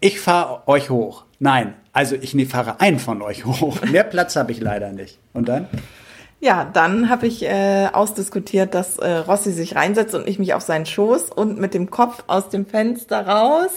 ich 0.05 0.21
fahre 0.21 0.69
euch 0.69 0.91
hoch. 0.91 1.25
Nein, 1.39 1.75
also 1.95 2.15
ich 2.15 2.37
fahre 2.47 2.79
einen 2.79 2.99
von 2.99 3.23
euch 3.23 3.47
hoch. 3.47 3.81
Mehr 3.91 4.05
Platz 4.05 4.37
habe 4.37 4.53
ich 4.53 4.61
leider 4.61 4.93
nicht. 4.93 5.19
Und 5.33 5.49
dann? 5.49 5.67
Ja, 6.41 6.69
dann 6.71 7.09
habe 7.09 7.27
ich 7.27 7.43
äh, 7.43 7.89
ausdiskutiert, 7.91 8.75
dass 8.75 8.99
äh, 8.99 9.09
Rossi 9.09 9.51
sich 9.51 9.77
reinsetzt 9.77 10.15
und 10.15 10.29
ich 10.29 10.39
mich 10.39 10.53
auf 10.53 10.63
seinen 10.63 10.85
Schoß 10.85 11.31
und 11.31 11.59
mit 11.59 11.73
dem 11.73 11.91
Kopf 11.91 12.23
aus 12.27 12.51
dem 12.51 12.67
Fenster 12.67 13.27
raus, 13.27 13.71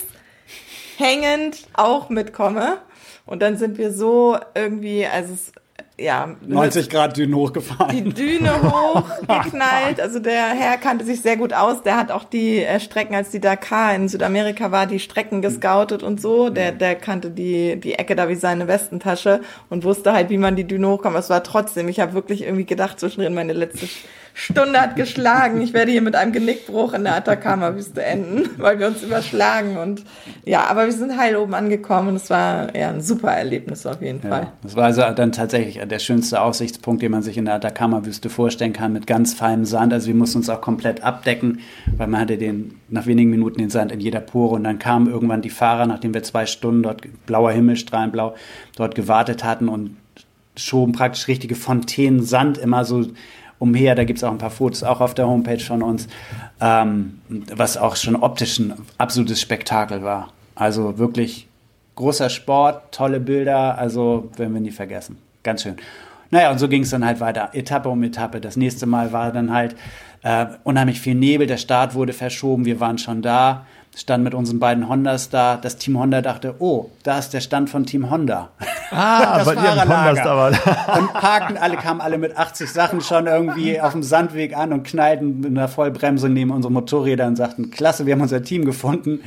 hängend 0.98 1.66
auch 1.72 2.10
mitkomme. 2.10 2.80
Und 3.26 3.42
dann 3.42 3.58
sind 3.58 3.78
wir 3.78 3.94
so 3.94 4.38
irgendwie, 4.54 5.06
also 5.06 5.34
es 5.34 5.54
ja, 6.00 6.36
90 6.46 6.90
Grad 6.90 7.18
Düne 7.18 7.36
hochgefahren. 7.36 7.96
Die 7.96 8.04
Düne 8.04 8.52
hochgeknallt. 8.62 10.00
Also 10.08 10.20
der 10.20 10.50
Herr 10.50 10.78
kannte 10.78 11.04
sich 11.04 11.22
sehr 11.22 11.38
gut 11.38 11.54
aus. 11.54 11.82
Der 11.82 11.98
hat 11.98 12.12
auch 12.12 12.24
die 12.24 12.64
äh, 12.64 12.80
Strecken, 12.80 13.16
als 13.16 13.32
die 13.32 13.40
Dakar 13.40 13.96
in 13.96 14.08
Südamerika 14.08 14.72
war, 14.72 14.86
die 14.86 15.00
Strecken 15.00 15.42
gescoutet 15.42 16.04
und 16.04 16.22
so. 16.22 16.50
Der, 16.50 16.72
der 16.72 16.96
kannte 16.96 17.32
die, 17.32 17.80
die 17.80 17.96
Ecke 17.96 18.16
da 18.16 18.30
wie 18.30 18.36
seine 18.36 18.68
Westentasche 18.68 19.42
und 19.70 19.84
wusste 19.84 20.14
halt, 20.14 20.30
wie 20.30 20.38
man 20.38 20.56
die 20.56 20.66
Düne 20.66 20.88
hochkommt. 20.88 21.18
Es 21.18 21.30
war 21.30 21.44
trotzdem, 21.44 21.88
ich 21.90 22.00
habe 22.00 22.14
wirklich 22.14 22.44
irgendwie 22.44 22.66
gedacht, 22.66 23.00
zwischendrin 23.00 23.34
meine 23.34 23.54
letzte 23.54 23.88
Stunde 24.40 24.80
hat 24.80 24.96
geschlagen. 24.96 25.62
Ich 25.62 25.74
werde 25.74 25.92
hier 25.92 26.04
mit 26.04 26.16
einem 26.16 26.32
Genickbruch 26.32 26.94
in 26.94 27.06
der 27.06 27.16
Atacama-Wüste 27.16 28.04
enden, 28.04 28.48
weil 28.58 28.78
wir 28.78 28.86
uns 28.86 29.02
überschlagen. 29.02 29.78
Und 29.78 30.04
ja, 30.46 30.66
aber 30.66 30.86
wir 30.86 30.92
sind 30.92 31.18
heil 31.18 31.36
oben 31.38 31.56
angekommen 31.56 32.10
und 32.10 32.18
es 32.18 32.30
war 32.30 32.76
ja 32.76 32.90
ein 32.90 33.02
super 33.02 33.32
Erlebnis 33.32 33.88
auf 33.88 34.00
jeden 34.00 34.22
Fall. 34.22 34.52
das 34.62 34.76
war 34.76 34.86
also 34.86 35.02
dann 35.16 35.32
tatsächlich 35.32 35.82
der 35.84 35.98
schönste 35.98 36.40
Aussichtspunkt, 36.40 37.02
den 37.02 37.14
man 37.14 37.24
sich 37.24 37.36
in 37.36 37.46
der 37.46 37.56
Atacama-Wüste 37.56 38.30
vorstellen 38.30 38.74
kann, 38.74 38.94
mit 38.94 39.08
ganz 39.08 39.34
feinem 39.34 39.66
Sand. 39.66 39.92
Also 39.92 40.06
wir 40.06 40.14
mussten 40.14 40.38
uns 40.38 40.50
auch 40.50 40.62
komplett 40.62 41.02
abdecken, 41.02 41.62
weil 41.98 42.06
man 42.06 42.22
hatte 42.22 42.38
den, 42.38 42.80
nach 42.90 43.08
wenigen 43.08 43.32
Minuten 43.32 43.58
den 43.58 43.72
Sand 43.72 43.92
in 43.92 44.00
jeder 44.00 44.20
Pore 44.20 44.54
und 44.54 44.66
dann 44.66 44.78
kamen 44.78 45.08
irgendwann 45.08 45.42
die 45.42 45.50
Fahrer, 45.50 45.88
nachdem 45.88 46.14
wir 46.14 46.22
zwei 46.22 46.46
Stunden 46.46 46.84
dort, 46.84 47.02
blauer 47.26 47.54
Himmel, 47.54 47.76
strahlenblau, 47.76 48.36
dort 48.76 48.94
gewartet 48.94 49.44
hatten 49.44 49.68
und 49.68 49.98
schoben 50.56 50.92
praktisch 50.92 51.28
richtige 51.28 51.56
Fontänen 51.56 52.24
Sand 52.24 52.60
immer 52.60 52.86
so 52.86 53.08
umher. 53.60 53.96
Da 53.96 54.04
gibt 54.04 54.18
es 54.18 54.24
auch 54.24 54.32
ein 54.32 54.38
paar 54.38 54.52
Fotos 54.52 54.84
auch 54.84 55.02
auf 55.02 55.14
der 55.14 55.28
Homepage 55.28 55.60
von 55.60 55.82
uns, 55.82 56.08
ähm, 56.62 57.22
was 57.56 57.78
auch 57.78 57.96
schon 57.96 58.16
optisch 58.16 58.60
ein 58.60 58.74
absolutes 58.98 59.42
Spektakel 59.42 60.04
war. 60.04 60.30
Also 60.56 60.98
wirklich 60.98 61.48
großer 61.96 62.30
Sport, 62.30 62.92
tolle 62.92 63.20
Bilder, 63.20 63.78
also 63.78 64.30
werden 64.38 64.54
wir 64.54 64.62
nie 64.62 64.72
vergessen. 64.72 65.18
Ganz 65.44 65.64
schön. 65.64 65.76
Naja, 66.30 66.52
und 66.52 66.60
so 66.60 66.68
ging 66.68 66.84
es 66.84 66.90
dann 66.90 67.06
halt 67.06 67.20
weiter, 67.20 67.50
Etappe 67.54 67.90
um 67.90 68.04
Etappe. 68.04 68.42
Das 68.42 68.58
nächste 68.58 68.86
Mal 68.86 69.14
war 69.14 69.32
dann 69.32 69.54
halt 69.54 69.76
äh, 70.24 70.46
unheimlich 70.64 71.00
viel 71.00 71.16
Nebel, 71.16 71.48
der 71.48 71.58
Start 71.58 71.96
wurde 71.96 72.14
verschoben, 72.14 72.66
wir 72.66 72.80
waren 72.80 72.98
schon 72.98 73.22
da 73.22 73.66
stand 73.98 74.24
mit 74.24 74.36
unseren 74.36 74.60
beiden 74.60 74.88
Hondas 74.88 75.30
da. 75.30 75.58
Das 75.58 75.78
Team 75.78 75.98
Honda 76.00 76.22
dachte, 76.22 76.56
oh, 76.60 76.92
da 77.04 77.18
ist 77.18 77.34
der 77.34 77.42
Stand 77.42 77.70
von 77.70 77.86
Team 77.86 78.10
Honda. 78.12 78.50
Ah, 78.92 79.44
bei 79.44 79.56
ihren 79.56 79.82
Hondas 79.82 80.20
aber. 80.20 80.48
und 80.98 81.14
parkten 81.14 81.58
alle, 81.58 81.78
kamen 81.78 82.00
alle 82.00 82.18
mit 82.18 82.38
80 82.38 82.72
Sachen 82.72 83.02
schon 83.02 83.26
irgendwie 83.26 83.82
auf 83.82 83.94
dem 83.94 84.04
Sandweg 84.04 84.56
an 84.56 84.72
und 84.72 84.84
knallten 84.84 85.42
mit 85.42 85.50
einer 85.50 85.68
Vollbremsung 85.68 86.32
neben 86.32 86.52
unsere 86.52 86.72
Motorräder 86.72 87.26
und 87.28 87.36
sagten, 87.36 87.72
klasse, 87.72 88.06
wir 88.06 88.14
haben 88.14 88.22
unser 88.22 88.44
Team 88.44 88.66
gefunden. 88.66 89.22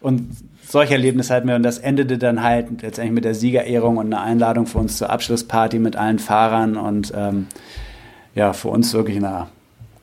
Und 0.00 0.36
solche 0.68 0.92
Erlebnisse 0.92 1.34
hatten 1.34 1.48
wir 1.48 1.56
und 1.56 1.62
das 1.62 1.78
endete 1.78 2.18
dann 2.18 2.42
halt 2.42 2.82
letztendlich 2.82 3.14
mit 3.14 3.24
der 3.24 3.34
Siegerehrung 3.34 3.96
und 3.96 4.12
einer 4.12 4.22
Einladung 4.22 4.66
für 4.66 4.78
uns 4.78 4.98
zur 4.98 5.10
Abschlussparty 5.10 5.78
mit 5.78 5.96
allen 5.96 6.18
Fahrern 6.18 6.76
und 6.76 7.12
ähm, 7.16 7.46
ja, 8.34 8.52
für 8.52 8.68
uns 8.68 8.92
wirklich 8.92 9.16
eine 9.16 9.48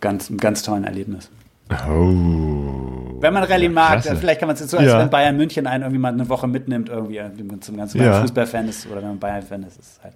ganz, 0.02 0.30
ein 0.30 0.38
ganz 0.38 0.64
tollen 0.64 0.84
Erlebnis. 0.84 1.30
Oh. 1.72 3.18
Wenn 3.22 3.34
man 3.34 3.44
Rallye 3.44 3.70
mag, 3.70 4.02
Klasse. 4.02 4.16
vielleicht 4.16 4.40
kann 4.40 4.48
man 4.48 4.56
es 4.56 4.62
jetzt 4.62 4.72
so, 4.72 4.78
als 4.78 4.88
ja. 4.88 5.00
wenn 5.00 5.10
Bayern 5.10 5.38
München 5.38 5.68
einen 5.68 5.84
irgendwie 5.84 6.00
mal 6.00 6.14
eine 6.14 6.28
Woche 6.30 6.48
mitnimmt, 6.48 6.90
irgendwie 6.90 7.20
zum 7.60 7.78
ganzen 7.78 8.02
ja. 8.02 8.22
Fußballfan 8.22 8.68
ist 8.70 8.88
oder 8.88 8.98
wenn 8.98 9.10
man 9.10 9.20
Bayern-Fan 9.20 9.64
ist, 9.64 9.78
ist 9.80 9.98
es 9.98 10.04
halt. 10.04 10.14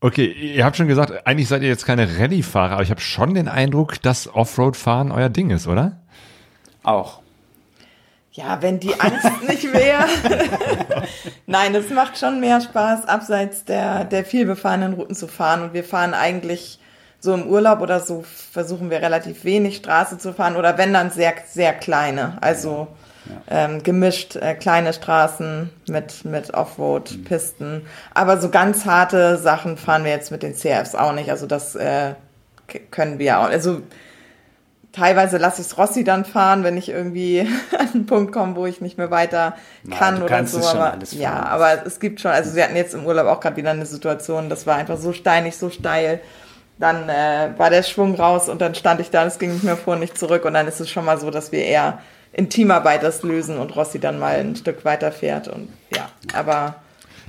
Okay, 0.00 0.26
ihr 0.26 0.64
habt 0.64 0.76
schon 0.76 0.88
gesagt, 0.88 1.26
eigentlich 1.26 1.48
seid 1.48 1.62
ihr 1.62 1.68
jetzt 1.68 1.86
keine 1.86 2.18
Rallye-Fahrer, 2.18 2.72
aber 2.74 2.82
ich 2.82 2.90
habe 2.90 3.00
schon 3.00 3.34
den 3.34 3.48
Eindruck, 3.48 4.00
dass 4.02 4.32
Offroad-Fahren 4.32 5.12
euer 5.12 5.28
Ding 5.28 5.50
ist, 5.50 5.66
oder? 5.66 6.00
Auch. 6.82 7.20
Ja, 8.32 8.60
wenn 8.60 8.80
die 8.80 8.98
Angst 9.00 9.30
nicht 9.48 9.72
wäre. 9.72 10.04
Nein, 11.46 11.74
es 11.74 11.90
macht 11.90 12.18
schon 12.18 12.40
mehr 12.40 12.60
Spaß, 12.60 13.06
abseits 13.06 13.64
der, 13.64 14.04
der 14.04 14.24
vielbefahrenen 14.24 14.94
Routen 14.94 15.14
zu 15.14 15.26
fahren. 15.26 15.62
Und 15.62 15.74
wir 15.74 15.84
fahren 15.84 16.12
eigentlich 16.12 16.78
so 17.20 17.34
im 17.34 17.46
Urlaub 17.46 17.80
oder 17.80 18.00
so 18.00 18.24
versuchen 18.52 18.90
wir 18.90 19.00
relativ 19.02 19.44
wenig 19.44 19.76
Straße 19.76 20.18
zu 20.18 20.32
fahren 20.32 20.56
oder 20.56 20.78
wenn 20.78 20.92
dann 20.92 21.10
sehr, 21.10 21.34
sehr 21.48 21.72
kleine. 21.72 22.38
Also 22.40 22.88
ja. 23.26 23.64
ähm, 23.64 23.82
gemischt 23.82 24.36
äh, 24.36 24.54
kleine 24.54 24.92
Straßen 24.92 25.70
mit, 25.88 26.24
mit 26.24 26.54
Offroad-Pisten. 26.54 27.74
Mhm. 27.78 27.86
Aber 28.14 28.40
so 28.40 28.50
ganz 28.50 28.84
harte 28.84 29.38
Sachen 29.38 29.76
fahren 29.76 30.04
wir 30.04 30.12
jetzt 30.12 30.30
mit 30.30 30.42
den 30.42 30.54
CRFs 30.54 30.94
auch 30.94 31.12
nicht. 31.12 31.30
Also 31.30 31.46
das 31.46 31.74
äh, 31.74 32.14
können 32.90 33.18
wir 33.18 33.38
auch. 33.40 33.44
Also 33.44 33.82
teilweise 34.92 35.38
lasse 35.38 35.62
ich 35.62 35.78
Rossi 35.78 36.04
dann 36.04 36.24
fahren, 36.24 36.64
wenn 36.64 36.76
ich 36.76 36.88
irgendwie 36.88 37.40
an 37.78 37.88
einen 37.92 38.06
Punkt 38.06 38.32
komme, 38.32 38.56
wo 38.56 38.66
ich 38.66 38.80
nicht 38.80 38.98
mehr 38.98 39.10
weiter 39.10 39.56
kann 39.90 40.14
Nein, 40.14 40.22
oder 40.22 40.46
so. 40.46 40.66
Aber, 40.66 40.98
ja, 41.10 41.44
aber 41.44 41.86
es 41.86 42.00
gibt 42.00 42.20
schon, 42.20 42.30
also 42.30 42.54
wir 42.54 42.64
hatten 42.64 42.76
jetzt 42.76 42.94
im 42.94 43.04
Urlaub 43.04 43.26
auch 43.26 43.40
gerade 43.40 43.56
wieder 43.56 43.70
eine 43.70 43.86
Situation, 43.86 44.48
das 44.48 44.66
war 44.66 44.76
einfach 44.76 44.98
so 44.98 45.12
steinig, 45.12 45.56
so 45.56 45.70
steil 45.70 46.20
dann 46.78 47.08
äh, 47.08 47.50
war 47.56 47.70
der 47.70 47.82
Schwung 47.82 48.14
raus 48.14 48.48
und 48.48 48.60
dann 48.60 48.74
stand 48.74 49.00
ich 49.00 49.10
da, 49.10 49.24
es 49.24 49.38
ging 49.38 49.52
nicht 49.52 49.64
mehr 49.64 49.76
vor, 49.76 49.96
nicht 49.96 50.18
zurück 50.18 50.44
und 50.44 50.54
dann 50.54 50.66
ist 50.68 50.80
es 50.80 50.90
schon 50.90 51.04
mal 51.04 51.18
so, 51.18 51.30
dass 51.30 51.52
wir 51.52 51.64
eher 51.64 51.98
in 52.32 52.48
Teamarbeit 52.50 53.02
das 53.02 53.22
lösen 53.22 53.56
und 53.58 53.74
Rossi 53.76 53.98
dann 53.98 54.18
mal 54.18 54.36
ein 54.36 54.56
Stück 54.56 54.84
weiter 54.84 55.10
fährt 55.12 55.48
und 55.48 55.68
ja, 55.94 56.08
aber 56.34 56.74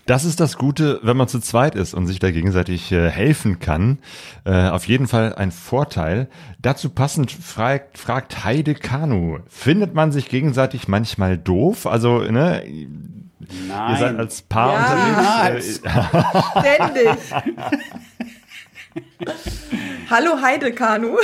Das 0.06 0.26
ist 0.26 0.39
das 0.41 0.58
Gute, 0.58 1.00
wenn 1.04 1.16
man 1.18 1.28
zu 1.30 1.39
zweit 1.39 1.76
ist 1.76 1.93
und 1.93 2.08
sich 2.08 2.20
da 2.20 2.32
gegenseitig 2.32 2.91
äh, 2.91 3.10
helfen 3.10 3.60
kann. 3.60 4.00
Äh, 4.45 4.68
auf 4.70 4.86
jeden 4.88 5.08
Fall 5.08 5.34
ein 5.36 5.52
Vorteil. 5.52 6.28
Dazu 6.62 6.89
passend 6.89 7.32
fragt, 7.32 7.98
fragt 7.98 8.43
Heide 8.45 8.74
Kanu, 8.74 9.39
findet 9.50 9.93
man 9.93 10.12
sich 10.12 10.28
gegenseitig 10.30 10.88
manchmal 10.89 11.38
doof? 11.38 11.86
Also, 11.88 12.20
ne, 12.20 12.64
Nein. 13.68 13.91
ihr 13.91 13.98
seid 13.98 14.18
als 14.18 14.41
Paar 14.41 14.74
Ja. 14.74 15.48
unterwegs. 15.48 15.80
Äh, 15.84 15.89
Ständig. 16.76 17.08
Hallo 20.10 20.41
Heidekanu. 20.41 21.18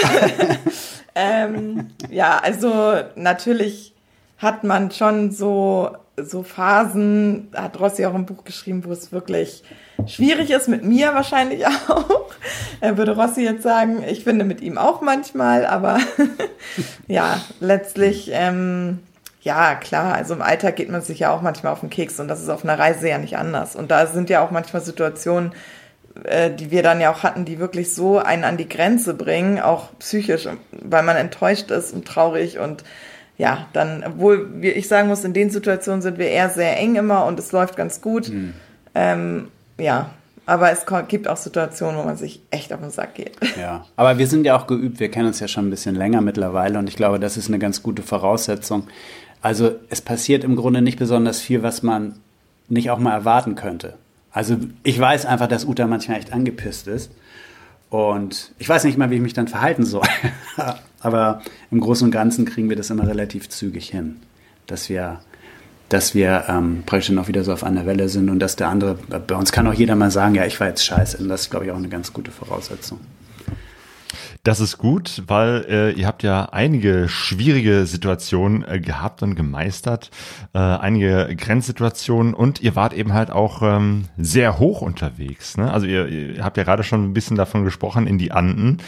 ähm, 1.16 1.90
ja, 2.10 2.40
also 2.40 2.96
natürlich 3.16 3.94
hat 4.38 4.64
man 4.64 4.92
schon 4.92 5.32
so, 5.32 5.96
so 6.18 6.44
Phasen, 6.44 7.50
hat 7.56 7.80
Rossi 7.80 8.06
auch 8.06 8.16
im 8.16 8.26
Buch 8.26 8.44
geschrieben, 8.44 8.84
wo 8.86 8.92
es 8.92 9.12
wirklich 9.12 9.64
schwierig 10.06 10.52
ist, 10.52 10.68
mit 10.68 10.84
mir 10.84 11.14
wahrscheinlich 11.14 11.66
auch. 11.88 12.26
Er 12.82 12.98
würde 12.98 13.16
Rossi 13.16 13.44
jetzt 13.44 13.64
sagen, 13.64 14.04
ich 14.08 14.24
finde 14.24 14.46
mit 14.46 14.62
ihm 14.62 14.78
auch 14.78 15.02
manchmal, 15.02 15.66
aber 15.66 16.00
ja, 17.08 17.40
letztlich, 17.60 18.30
ähm, 18.34 19.00
ja, 19.42 19.76
klar, 19.76 20.16
also 20.16 20.34
im 20.34 20.42
Alltag 20.42 20.78
geht 20.78 20.90
man 20.90 21.02
sich 21.02 21.20
ja 21.20 21.32
auch 21.32 21.42
manchmal 21.42 21.74
auf 21.74 21.82
den 21.82 21.90
Keks 21.90 22.20
und 22.20 22.28
das 22.28 22.42
ist 22.42 22.50
auf 22.50 22.64
einer 22.64 22.80
Reise 22.80 23.10
ja 23.10 23.18
nicht 23.18 23.38
anders. 23.38 23.76
Und 23.76 23.92
da 23.92 24.08
sind 24.08 24.30
ja 24.30 24.46
auch 24.46 24.52
manchmal 24.52 24.82
Situationen, 24.82 25.54
die 26.16 26.72
wir 26.72 26.84
dann 26.84 27.01
ja 27.01 27.11
auch 27.11 27.24
hatten, 27.24 27.45
die 27.45 27.59
wirklich 27.59 27.93
so 27.93 28.20
einen 28.20 28.43
an 28.43 28.57
die 28.57 28.70
Grenze 28.70 29.14
bringen, 29.14 29.59
auch 29.59 29.89
psychisch, 29.99 30.47
weil 30.72 31.03
man 31.03 31.18
enttäuscht 31.18 31.72
ist 31.72 31.93
und 31.93 32.05
traurig 32.05 32.59
und 32.59 32.84
ja, 33.38 33.68
dann, 33.74 34.03
obwohl 34.05 34.61
wir, 34.61 34.76
ich 34.76 34.88
sagen 34.88 35.07
muss, 35.07 35.24
in 35.24 35.34
den 35.34 35.49
Situationen 35.49 36.01
sind 36.03 36.20
wir 36.20 36.28
eher 36.28 36.49
sehr 36.49 36.78
eng 36.78 36.95
immer 36.95 37.26
und 37.26 37.39
es 37.39 37.51
läuft 37.51 37.76
ganz 37.76 37.99
gut. 37.99 38.32
Ähm, 38.93 39.47
ja, 39.80 40.11
aber 40.45 40.72
es 40.72 40.86
gibt 41.07 41.28
auch 41.28 41.38
Situationen, 41.38 41.97
wo 41.97 42.03
man 42.03 42.18
sich 42.18 42.41
echt 42.51 42.74
auf 42.74 42.82
den 42.82 42.91
Sack 42.91 43.16
geht. 43.16 43.38
Ja, 43.59 43.86
aber 43.95 44.18
wir 44.18 44.28
sind 44.28 44.45
ja 44.45 44.57
auch 44.57 44.68
geübt, 44.68 44.99
wir 44.99 45.09
kennen 45.09 45.28
uns 45.28 45.39
ja 45.39 45.47
schon 45.47 45.68
ein 45.68 45.70
bisschen 45.70 45.95
länger 45.95 46.22
mittlerweile 46.22 46.80
und 46.80 46.89
ich 46.89 46.95
glaube, 46.95 47.20
das 47.20 47.38
ist 47.38 47.47
eine 47.47 47.59
ganz 47.59 47.82
gute 47.82 48.03
Voraussetzung. 48.03 48.88
Also 49.41 49.76
es 49.89 50.01
passiert 50.01 50.43
im 50.43 50.55
Grunde 50.55 50.82
nicht 50.82 50.99
besonders 50.99 51.39
viel, 51.39 51.64
was 51.64 51.84
man 51.84 52.20
nicht 52.68 52.89
auch 52.91 52.99
mal 52.99 53.14
erwarten 53.14 53.55
könnte. 53.55 53.95
Also 54.34 54.58
ich 54.84 55.00
weiß 55.00 55.26
einfach, 55.26 55.48
dass 55.48 55.64
Uta 55.66 55.88
manchmal 55.88 56.18
echt 56.18 56.34
angepisst 56.34 56.88
ist 56.88 57.12
und 57.90 58.52
ich 58.58 58.68
weiß 58.68 58.84
nicht 58.84 58.98
mal, 58.98 59.12
wie 59.12 59.16
ich 59.16 59.22
mich 59.22 59.34
dann 59.34 59.48
verhalten 59.48 59.86
soll. 59.86 60.08
aber 61.00 61.42
im 61.72 61.80
Großen 61.80 62.06
und 62.06 62.12
Ganzen 62.12 62.44
kriegen 62.44 62.68
wir 62.68 62.76
das 62.76 62.90
immer 62.90 63.08
relativ 63.08 63.48
zügig 63.50 63.90
hin, 63.90 64.18
dass 64.68 64.90
wir 64.90 65.22
dass 65.90 66.16
wir 66.16 66.46
ähm, 66.48 66.82
praktisch 66.88 67.10
dann 67.10 67.20
auch 67.20 67.28
wieder 67.28 67.44
so 67.44 67.54
auf 67.54 67.64
einer 67.64 67.86
Welle 67.86 68.10
sind 68.10 68.32
und 68.32 68.40
dass 68.40 68.56
der 68.56 68.70
andere, 68.70 68.96
bei 68.96 69.36
uns 69.36 69.52
kann 69.52 69.68
auch 69.68 69.74
jeder 69.74 69.96
mal 69.96 70.10
sagen, 70.10 70.34
ja, 70.34 70.44
ich 70.44 70.60
war 70.60 70.68
jetzt 70.68 70.84
scheiße. 70.84 71.20
Und 71.20 71.30
das 71.30 71.42
ist, 71.42 71.50
glaube 71.52 71.66
ich, 71.66 71.72
auch 71.72 71.78
eine 71.78 71.88
ganz 71.88 72.12
gute 72.12 72.32
Voraussetzung. 72.32 73.00
Das 74.46 74.60
ist 74.60 74.78
gut, 74.78 75.24
weil 75.28 75.66
äh, 75.70 75.91
ihr 75.91 76.06
habt 76.06 76.22
ja 76.22 76.50
einige 76.52 77.08
schwierige 77.08 77.86
Situationen 77.86 78.66
äh, 78.68 78.82
gehabt 78.82 79.24
und 79.24 79.36
gemeistert, 79.36 80.12
äh, 80.54 80.60
einige 80.60 81.34
Grenzsituationen 81.34 82.34
und 82.34 82.62
ihr 82.62 82.76
wart 82.76 82.91
eben 82.91 83.14
halt 83.14 83.32
auch 83.32 83.62
ähm, 83.62 84.10
sehr 84.18 84.60
hoch 84.60 84.82
unterwegs. 84.82 85.56
Ne? 85.56 85.72
Also 85.72 85.88
ihr, 85.88 86.10
ihr 86.10 86.44
habt 86.44 86.58
ja 86.58 86.64
gerade 86.64 86.84
schon 86.84 87.06
ein 87.06 87.14
bisschen 87.14 87.38
davon 87.38 87.64
gesprochen 87.64 88.06
in 88.06 88.18
die 88.18 88.34
Anden 88.34 88.80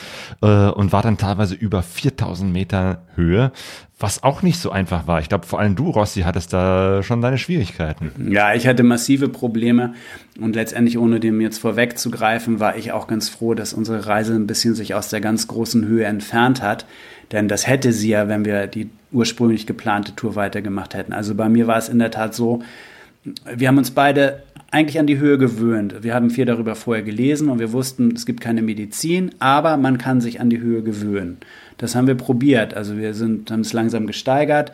äh, 0.41 0.68
und 0.68 0.91
wart 0.91 1.06
dann 1.06 1.18
teilweise 1.18 1.56
über 1.56 1.84
4000 1.84 2.51
Meter 2.51 3.03
Höhe, 3.16 3.53
was 3.98 4.24
auch 4.24 4.41
nicht 4.41 4.60
so 4.60 4.72
einfach 4.72 5.08
war. 5.08 5.22
Ich 5.22 5.30
glaube, 5.30 5.46
vor 5.46 5.60
allem 5.60 5.76
du, 5.76 5.89
Rossi, 5.89 6.22
hattest 6.22 6.52
da 6.52 7.02
schon 7.02 7.22
deine 7.22 7.38
Schwierigkeiten. 7.38 8.12
Ja, 8.30 8.54
ich 8.54 8.68
hatte 8.68 8.84
massive 8.84 9.30
Probleme 9.30 9.93
und 10.39 10.56
letztendlich, 10.56 10.98
ohne 10.98 11.22
dem 11.22 11.39
jetzt 11.39 11.60
vorwegzugreifen, 11.60 12.60
war 12.60 12.76
ich 12.76 12.91
auch 12.91 13.08
ganz 13.08 13.30
froh, 13.30 13.54
dass 13.54 13.74
unsere 13.74 14.06
Reise 14.06 14.34
ein 14.34 14.48
bisschen 14.48 14.76
sich 14.76 14.96
aus 14.96 15.10
der 15.10 15.22
ganz 15.22 15.48
großen 15.48 15.86
Höhe 15.86 16.06
entfernt 16.06 16.62
hat. 16.62 16.86
Denn 17.32 17.48
das 17.48 17.68
hätte 17.68 17.93
sie 17.93 18.10
ja, 18.10 18.28
wenn 18.28 18.43
wir 18.43 18.68
die 18.68 18.89
ursprünglich 19.12 19.66
geplante 19.66 20.14
Tour 20.16 20.36
weitergemacht 20.36 20.93
hätten. 20.93 21.14
Also 21.14 21.34
bei 21.34 21.48
mir 21.48 21.66
war 21.68 21.78
es 21.78 21.88
in 21.88 22.00
der 22.00 22.12
Tat 22.12 22.36
so, 22.36 22.62
wir 23.56 23.68
haben 23.68 23.78
uns 23.78 23.91
beide 23.91 24.43
eigentlich 24.72 25.00
an 25.00 25.08
die 25.08 25.18
Höhe 25.18 25.38
gewöhnt. 25.38 26.04
Wir 26.04 26.14
haben 26.14 26.30
viel 26.30 26.46
darüber 26.46 26.76
vorher 26.76 27.04
gelesen 27.04 27.50
und 27.50 27.60
wir 27.60 27.72
wussten, 27.72 28.12
es 28.14 28.26
gibt 28.26 28.41
keine 28.41 28.62
Medizin, 28.62 29.32
aber 29.39 29.78
man 29.78 29.98
kann 29.98 30.20
sich 30.20 30.41
an 30.41 30.50
die 30.50 30.60
Höhe 30.60 30.84
gewöhnen. 30.84 31.38
Das 31.78 31.95
haben 31.95 32.07
wir 32.07 32.15
probiert. 32.15 32.73
Also 32.73 32.97
wir 32.97 33.13
sind, 33.13 33.51
haben 33.51 33.61
es 33.61 33.73
langsam 33.73 34.07
gesteigert, 34.07 34.71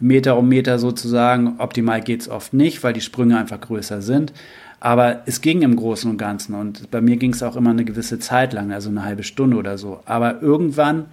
Meter 0.00 0.36
um 0.36 0.48
Meter 0.48 0.78
sozusagen. 0.78 1.54
Optimal 1.58 2.00
geht 2.00 2.22
es 2.22 2.28
oft 2.28 2.52
nicht, 2.52 2.82
weil 2.82 2.92
die 2.92 3.00
Sprünge 3.00 3.38
einfach 3.38 3.60
größer 3.60 4.02
sind. 4.02 4.32
Aber 4.80 5.22
es 5.26 5.40
ging 5.40 5.62
im 5.62 5.76
Großen 5.76 6.10
und 6.10 6.18
Ganzen. 6.18 6.54
Und 6.54 6.90
bei 6.90 7.00
mir 7.00 7.16
ging 7.16 7.32
es 7.32 7.42
auch 7.42 7.56
immer 7.56 7.70
eine 7.70 7.84
gewisse 7.84 8.18
Zeit 8.18 8.52
lang, 8.52 8.72
also 8.72 8.90
eine 8.90 9.04
halbe 9.04 9.22
Stunde 9.22 9.56
oder 9.56 9.78
so. 9.78 10.00
Aber 10.04 10.42
irgendwann 10.42 11.06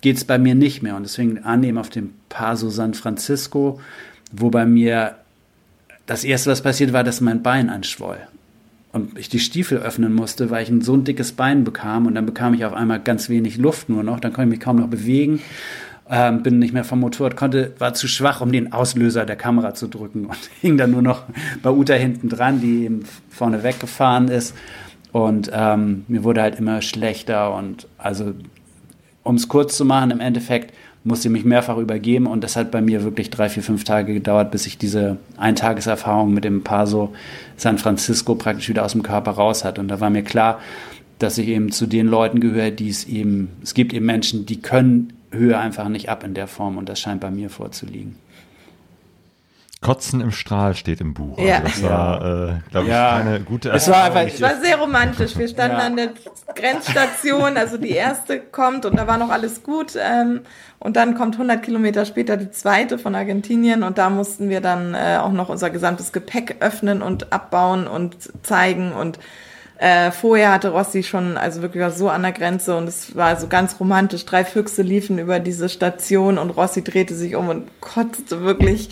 geht 0.00 0.16
es 0.16 0.24
bei 0.24 0.38
mir 0.38 0.54
nicht 0.54 0.82
mehr. 0.82 0.96
Und 0.96 1.04
deswegen 1.04 1.38
annehmen 1.38 1.78
auf 1.78 1.88
dem 1.88 2.14
Paso 2.28 2.68
San 2.68 2.94
Francisco, 2.94 3.80
wo 4.32 4.50
bei 4.50 4.66
mir 4.66 5.14
das 6.06 6.24
erste, 6.24 6.50
was 6.50 6.62
passiert 6.62 6.92
war, 6.92 7.04
dass 7.04 7.20
mein 7.20 7.42
Bein 7.42 7.70
anschwoll. 7.70 8.18
Und 8.92 9.18
ich 9.18 9.30
die 9.30 9.38
Stiefel 9.38 9.78
öffnen 9.78 10.12
musste, 10.12 10.50
weil 10.50 10.62
ich 10.62 10.68
ein 10.68 10.82
so 10.82 10.94
ein 10.94 11.04
dickes 11.04 11.32
Bein 11.32 11.64
bekam. 11.64 12.06
Und 12.06 12.14
dann 12.14 12.26
bekam 12.26 12.52
ich 12.52 12.64
auf 12.64 12.74
einmal 12.74 13.00
ganz 13.00 13.28
wenig 13.28 13.56
Luft 13.56 13.88
nur 13.88 14.02
noch. 14.02 14.20
Dann 14.20 14.32
konnte 14.32 14.48
ich 14.48 14.58
mich 14.58 14.60
kaum 14.60 14.76
noch 14.76 14.88
bewegen. 14.88 15.40
Ähm, 16.10 16.42
bin 16.42 16.58
nicht 16.58 16.74
mehr 16.74 16.84
vom 16.84 17.00
Motorrad, 17.00 17.36
konnte, 17.36 17.72
war 17.78 17.94
zu 17.94 18.06
schwach, 18.06 18.42
um 18.42 18.52
den 18.52 18.72
Auslöser 18.72 19.24
der 19.24 19.36
Kamera 19.36 19.72
zu 19.72 19.86
drücken 19.86 20.26
und 20.26 20.38
hing 20.60 20.76
dann 20.76 20.90
nur 20.90 21.00
noch 21.00 21.22
bei 21.62 21.70
Uta 21.70 21.94
hinten 21.94 22.28
dran, 22.28 22.60
die 22.60 22.84
eben 22.84 23.04
vorne 23.30 23.62
weggefahren 23.62 24.28
ist. 24.28 24.54
Und 25.12 25.50
ähm, 25.54 26.04
mir 26.08 26.24
wurde 26.24 26.42
halt 26.42 26.58
immer 26.58 26.82
schlechter. 26.82 27.54
Und 27.54 27.86
also, 27.98 28.34
um 29.22 29.36
es 29.36 29.48
kurz 29.48 29.76
zu 29.76 29.84
machen, 29.84 30.10
im 30.10 30.20
Endeffekt 30.20 30.74
musste 31.04 31.28
ich 31.28 31.32
mich 31.32 31.44
mehrfach 31.44 31.78
übergeben 31.78 32.26
und 32.26 32.44
das 32.44 32.56
hat 32.56 32.70
bei 32.70 32.80
mir 32.80 33.02
wirklich 33.02 33.30
drei, 33.30 33.48
vier, 33.48 33.62
fünf 33.62 33.84
Tage 33.84 34.14
gedauert, 34.14 34.50
bis 34.50 34.66
ich 34.66 34.78
diese 34.78 35.16
Eintageserfahrung 35.36 36.32
mit 36.32 36.44
dem 36.44 36.62
Paso 36.62 37.12
San 37.56 37.78
Francisco 37.78 38.34
praktisch 38.34 38.68
wieder 38.68 38.84
aus 38.84 38.92
dem 38.92 39.02
Körper 39.02 39.32
raus 39.32 39.64
hat. 39.64 39.78
Und 39.78 39.88
da 39.88 40.00
war 40.00 40.10
mir 40.10 40.22
klar, 40.22 40.60
dass 41.18 41.38
ich 41.38 41.48
eben 41.48 41.72
zu 41.72 41.86
den 41.86 42.06
Leuten 42.06 42.40
gehöre, 42.40 42.70
die 42.70 42.88
es 42.88 43.04
eben, 43.04 43.48
es 43.62 43.74
gibt 43.74 43.92
eben 43.92 44.06
Menschen, 44.06 44.46
die 44.46 44.60
können 44.60 45.12
Höhe 45.30 45.58
einfach 45.58 45.88
nicht 45.88 46.08
ab 46.08 46.24
in 46.24 46.34
der 46.34 46.46
Form 46.46 46.76
und 46.76 46.88
das 46.88 47.00
scheint 47.00 47.20
bei 47.20 47.30
mir 47.30 47.50
vorzuliegen. 47.50 48.16
Kotzen 49.82 50.20
im 50.20 50.30
Strahl 50.30 50.74
steht 50.74 51.00
im 51.00 51.12
Buch. 51.12 51.36
Ja. 51.38 51.56
Also 51.56 51.66
das 51.66 51.82
war, 51.82 52.20
äh, 52.20 52.52
glaube 52.70 52.86
ich, 52.86 52.92
Ja. 52.92 53.16
eine 53.16 53.40
gute 53.40 53.70
Es 53.70 53.88
war 53.90 54.04
einfach, 54.04 54.22
Es 54.22 54.40
war 54.40 54.54
sehr 54.62 54.78
romantisch. 54.78 55.36
Wir 55.36 55.48
standen 55.48 55.76
Ja. 55.78 55.82
an 55.86 55.96
der 55.96 56.08
Grenzstation, 56.54 57.56
also 57.56 57.76
die 57.76 57.90
erste 57.90 58.38
kommt 58.40 58.86
und 58.86 58.96
da 58.96 59.06
war 59.06 59.18
noch 59.18 59.30
alles 59.30 59.62
gut. 59.62 59.94
Ähm, 60.00 60.40
und 60.78 60.96
dann 60.96 61.14
kommt 61.16 61.36
100 61.36 61.62
Kilometer 61.62 62.04
später 62.04 62.36
die 62.36 62.50
zweite 62.50 62.98
von 62.98 63.14
Argentinien 63.14 63.82
und 63.82 63.98
da 63.98 64.08
mussten 64.10 64.48
wir 64.48 64.60
dann 64.60 64.94
äh, 64.94 65.18
auch 65.20 65.32
noch 65.32 65.48
unser 65.48 65.70
gesamtes 65.70 66.12
Gepäck 66.12 66.56
öffnen 66.60 67.02
und 67.02 67.32
abbauen 67.32 67.86
und 67.86 68.16
zeigen 68.44 68.92
und 68.92 69.18
äh, 69.78 70.12
vorher 70.12 70.52
hatte 70.52 70.68
Rossi 70.68 71.02
schon, 71.02 71.36
also 71.36 71.60
wirklich 71.60 71.82
war 71.82 71.90
so 71.90 72.08
an 72.08 72.22
der 72.22 72.30
Grenze 72.30 72.76
und 72.76 72.86
es 72.88 73.16
war 73.16 73.36
so 73.36 73.48
ganz 73.48 73.80
romantisch. 73.80 74.24
Drei 74.24 74.44
Füchse 74.44 74.82
liefen 74.82 75.18
über 75.18 75.40
diese 75.40 75.68
Station 75.68 76.38
und 76.38 76.50
Rossi 76.50 76.84
drehte 76.84 77.14
sich 77.16 77.34
um 77.34 77.48
und 77.48 77.68
kotzte 77.80 78.42
wirklich 78.42 78.90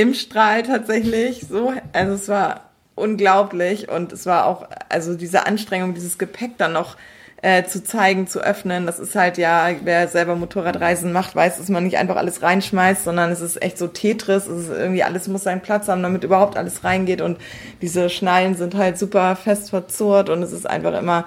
im 0.00 0.14
Strahl 0.14 0.62
tatsächlich. 0.62 1.46
So, 1.48 1.72
also 1.92 2.14
es 2.14 2.28
war 2.28 2.70
unglaublich 2.94 3.88
und 3.88 4.12
es 4.12 4.26
war 4.26 4.46
auch, 4.46 4.66
also 4.88 5.14
diese 5.14 5.46
Anstrengung, 5.46 5.94
dieses 5.94 6.18
Gepäck 6.18 6.58
dann 6.58 6.72
noch 6.72 6.96
äh, 7.42 7.64
zu 7.64 7.82
zeigen, 7.82 8.26
zu 8.26 8.40
öffnen. 8.40 8.86
Das 8.86 8.98
ist 8.98 9.14
halt 9.14 9.38
ja, 9.38 9.70
wer 9.82 10.08
selber 10.08 10.36
Motorradreisen 10.36 11.12
macht, 11.12 11.34
weiß, 11.34 11.58
dass 11.58 11.68
man 11.68 11.84
nicht 11.84 11.98
einfach 11.98 12.16
alles 12.16 12.42
reinschmeißt, 12.42 13.04
sondern 13.04 13.30
es 13.30 13.40
ist 13.40 13.62
echt 13.62 13.78
so 13.78 13.88
Tetris. 13.88 14.46
Es 14.46 14.68
ist 14.68 14.70
irgendwie 14.70 15.02
alles 15.02 15.28
muss 15.28 15.44
seinen 15.44 15.62
Platz 15.62 15.88
haben, 15.88 16.02
damit 16.02 16.24
überhaupt 16.24 16.56
alles 16.56 16.84
reingeht 16.84 17.20
und 17.20 17.38
diese 17.82 18.10
Schnallen 18.10 18.54
sind 18.54 18.74
halt 18.74 18.98
super 18.98 19.36
fest 19.36 19.70
verzurrt 19.70 20.28
und 20.28 20.42
es 20.42 20.52
ist 20.52 20.68
einfach 20.68 20.98
immer 20.98 21.24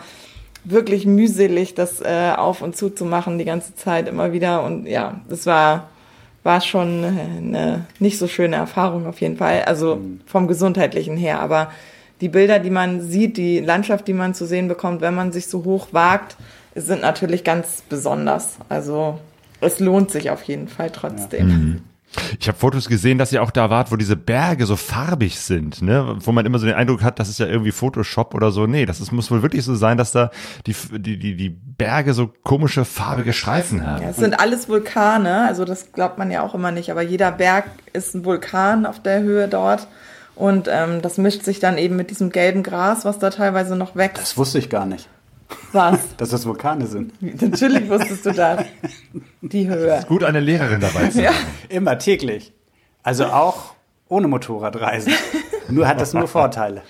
wirklich 0.64 1.06
mühselig, 1.06 1.76
das 1.76 2.00
äh, 2.02 2.34
auf 2.36 2.62
und 2.62 2.76
zu 2.78 2.90
zu 2.90 3.06
machen 3.06 3.38
die 3.38 3.46
ganze 3.46 3.76
Zeit 3.76 4.08
immer 4.08 4.32
wieder 4.32 4.64
und 4.64 4.86
ja, 4.86 5.20
das 5.28 5.46
war 5.46 5.90
war 6.44 6.62
schon 6.62 7.04
eine 7.04 7.86
nicht 8.00 8.18
so 8.18 8.28
schöne 8.28 8.58
Erfahrung 8.58 9.08
auf 9.08 9.22
jeden 9.22 9.38
Fall, 9.38 9.64
also 9.64 10.00
vom 10.26 10.48
gesundheitlichen 10.48 11.18
her, 11.18 11.40
aber 11.40 11.72
die 12.22 12.30
Bilder, 12.30 12.60
die 12.60 12.70
man 12.70 13.02
sieht, 13.02 13.38
die 13.38 13.60
Landschaft, 13.60 14.08
die 14.08 14.14
man 14.14 14.34
zu 14.34 14.46
sehen 14.46 14.68
bekommt, 14.68 15.02
wenn 15.02 15.16
man 15.16 15.32
sich 15.32 15.48
so 15.48 15.64
hoch 15.66 15.88
wagt, 15.92 16.38
sind 16.76 17.02
natürlich 17.02 17.44
ganz 17.44 17.84
besonders. 17.88 18.58
Also 18.70 19.20
es 19.62 19.80
lohnt 19.80 20.12
sich 20.12 20.30
auf 20.30 20.44
jeden 20.44 20.68
Fall 20.68 20.90
trotzdem. 20.90 21.82
Ich 22.40 22.48
habe 22.48 22.58
Fotos 22.58 22.88
gesehen, 22.88 23.18
dass 23.18 23.32
ihr 23.32 23.42
auch 23.42 23.52
da 23.52 23.70
wart, 23.70 23.92
wo 23.92 23.96
diese 23.96 24.16
Berge 24.16 24.66
so 24.66 24.76
farbig 24.76 25.40
sind, 25.40 25.82
ne? 25.82 26.16
Wo 26.20 26.32
man 26.32 26.46
immer 26.46 26.60
so 26.60 26.66
den 26.66 26.76
Eindruck 26.76 27.04
hat, 27.04 27.20
das 27.20 27.30
ist 27.30 27.40
ja 27.40 27.48
irgendwie 27.48 27.72
Photoshop 27.72 28.34
oder 28.34 28.52
so. 28.52 28.68
Nee, 28.68 28.86
das 28.86 29.02
ist, 29.02 29.12
muss 29.12 29.32
wohl 29.32 29.42
wirklich 29.42 29.64
so 29.64 29.76
sein, 29.76 29.98
dass 29.98 30.12
da 30.12 30.32
die, 30.68 30.76
die, 30.92 31.18
die, 31.18 31.36
die 31.36 31.50
Berge 31.50 32.14
so 32.14 32.32
komische 32.44 32.86
farbige 32.86 33.34
Streifen 33.34 33.86
haben. 33.86 34.04
Ja, 34.04 34.10
es 34.10 34.18
sind 34.18 34.40
alles 34.40 34.70
Vulkane, 34.70 35.48
also 35.48 35.66
das 35.66 35.92
glaubt 35.92 36.18
man 36.18 36.32
ja 36.32 36.44
auch 36.44 36.56
immer 36.56 36.72
nicht, 36.72 36.92
aber 36.92 37.02
jeder 37.02 37.32
Berg 37.32 37.66
ist 37.94 38.16
ein 38.16 38.26
Vulkan 38.26 38.86
auf 38.86 39.02
der 39.02 39.22
Höhe 39.22 39.48
dort. 39.48 39.88
Und 40.36 40.68
ähm, 40.72 41.02
das 41.02 41.18
mischt 41.18 41.44
sich 41.44 41.60
dann 41.60 41.78
eben 41.78 41.96
mit 41.96 42.10
diesem 42.10 42.32
gelben 42.32 42.64
Gras, 42.64 43.06
was 43.06 43.20
da 43.20 43.30
teilweise 43.30 43.76
noch 43.76 43.96
wächst. 43.96 44.22
Das 44.22 44.38
wusste 44.38 44.58
ich 44.58 44.70
gar 44.70 44.86
nicht, 44.86 45.08
Was? 45.74 46.00
dass 46.18 46.30
das 46.30 46.46
Vulkane 46.46 46.88
sind. 46.88 47.14
Natürlich 47.42 47.90
wusstest 47.90 48.26
du 48.26 48.32
das. 48.32 48.64
Die 49.42 49.68
Höhe. 49.68 50.04
Gut, 50.08 50.24
eine 50.24 50.40
Lehrerin 50.40 50.80
dabei 50.80 51.10
zu 51.10 51.22
Ja. 51.22 51.32
haben. 51.32 51.46
Immer 51.70 51.98
täglich. 52.00 52.54
Also 53.04 53.26
auch 53.26 53.74
ohne 54.08 54.28
Motorradreisen. 54.28 55.14
Nur 55.70 55.88
hat 55.88 56.00
das 56.00 56.14
nur 56.14 56.28
Vorteile. 56.28 56.84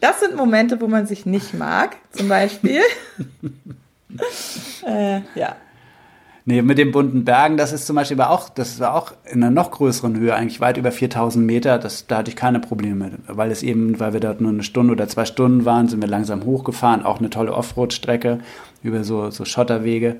Das 0.00 0.20
sind 0.20 0.36
Momente, 0.36 0.80
wo 0.80 0.86
man 0.88 1.06
sich 1.06 1.24
nicht 1.26 1.54
mag, 1.54 1.96
zum 2.10 2.28
Beispiel. 2.28 2.80
äh, 4.86 5.20
ja. 5.34 5.56
Nee, 6.44 6.60
mit 6.62 6.76
den 6.76 6.90
bunten 6.90 7.24
Bergen, 7.24 7.56
das 7.56 7.72
ist 7.72 7.86
zum 7.86 7.94
Beispiel 7.94 8.20
aber 8.20 8.30
auch, 8.30 8.48
das 8.48 8.80
war 8.80 8.96
auch 8.96 9.12
in 9.30 9.44
einer 9.44 9.52
noch 9.52 9.70
größeren 9.70 10.16
Höhe, 10.18 10.34
eigentlich 10.34 10.60
weit 10.60 10.76
über 10.76 10.90
4000 10.90 11.46
Meter, 11.46 11.78
das, 11.78 12.08
da 12.08 12.18
hatte 12.18 12.30
ich 12.30 12.36
keine 12.36 12.58
Probleme 12.58 13.12
weil 13.28 13.52
es 13.52 13.62
eben, 13.62 14.00
weil 14.00 14.12
wir 14.12 14.18
dort 14.18 14.40
nur 14.40 14.50
eine 14.50 14.64
Stunde 14.64 14.92
oder 14.92 15.06
zwei 15.06 15.24
Stunden 15.24 15.64
waren, 15.64 15.86
sind 15.86 16.02
wir 16.02 16.08
langsam 16.08 16.44
hochgefahren, 16.44 17.04
auch 17.04 17.20
eine 17.20 17.30
tolle 17.30 17.54
Offroad-Strecke 17.54 18.40
über 18.82 19.04
so, 19.04 19.30
so 19.30 19.44
Schotterwege. 19.44 20.16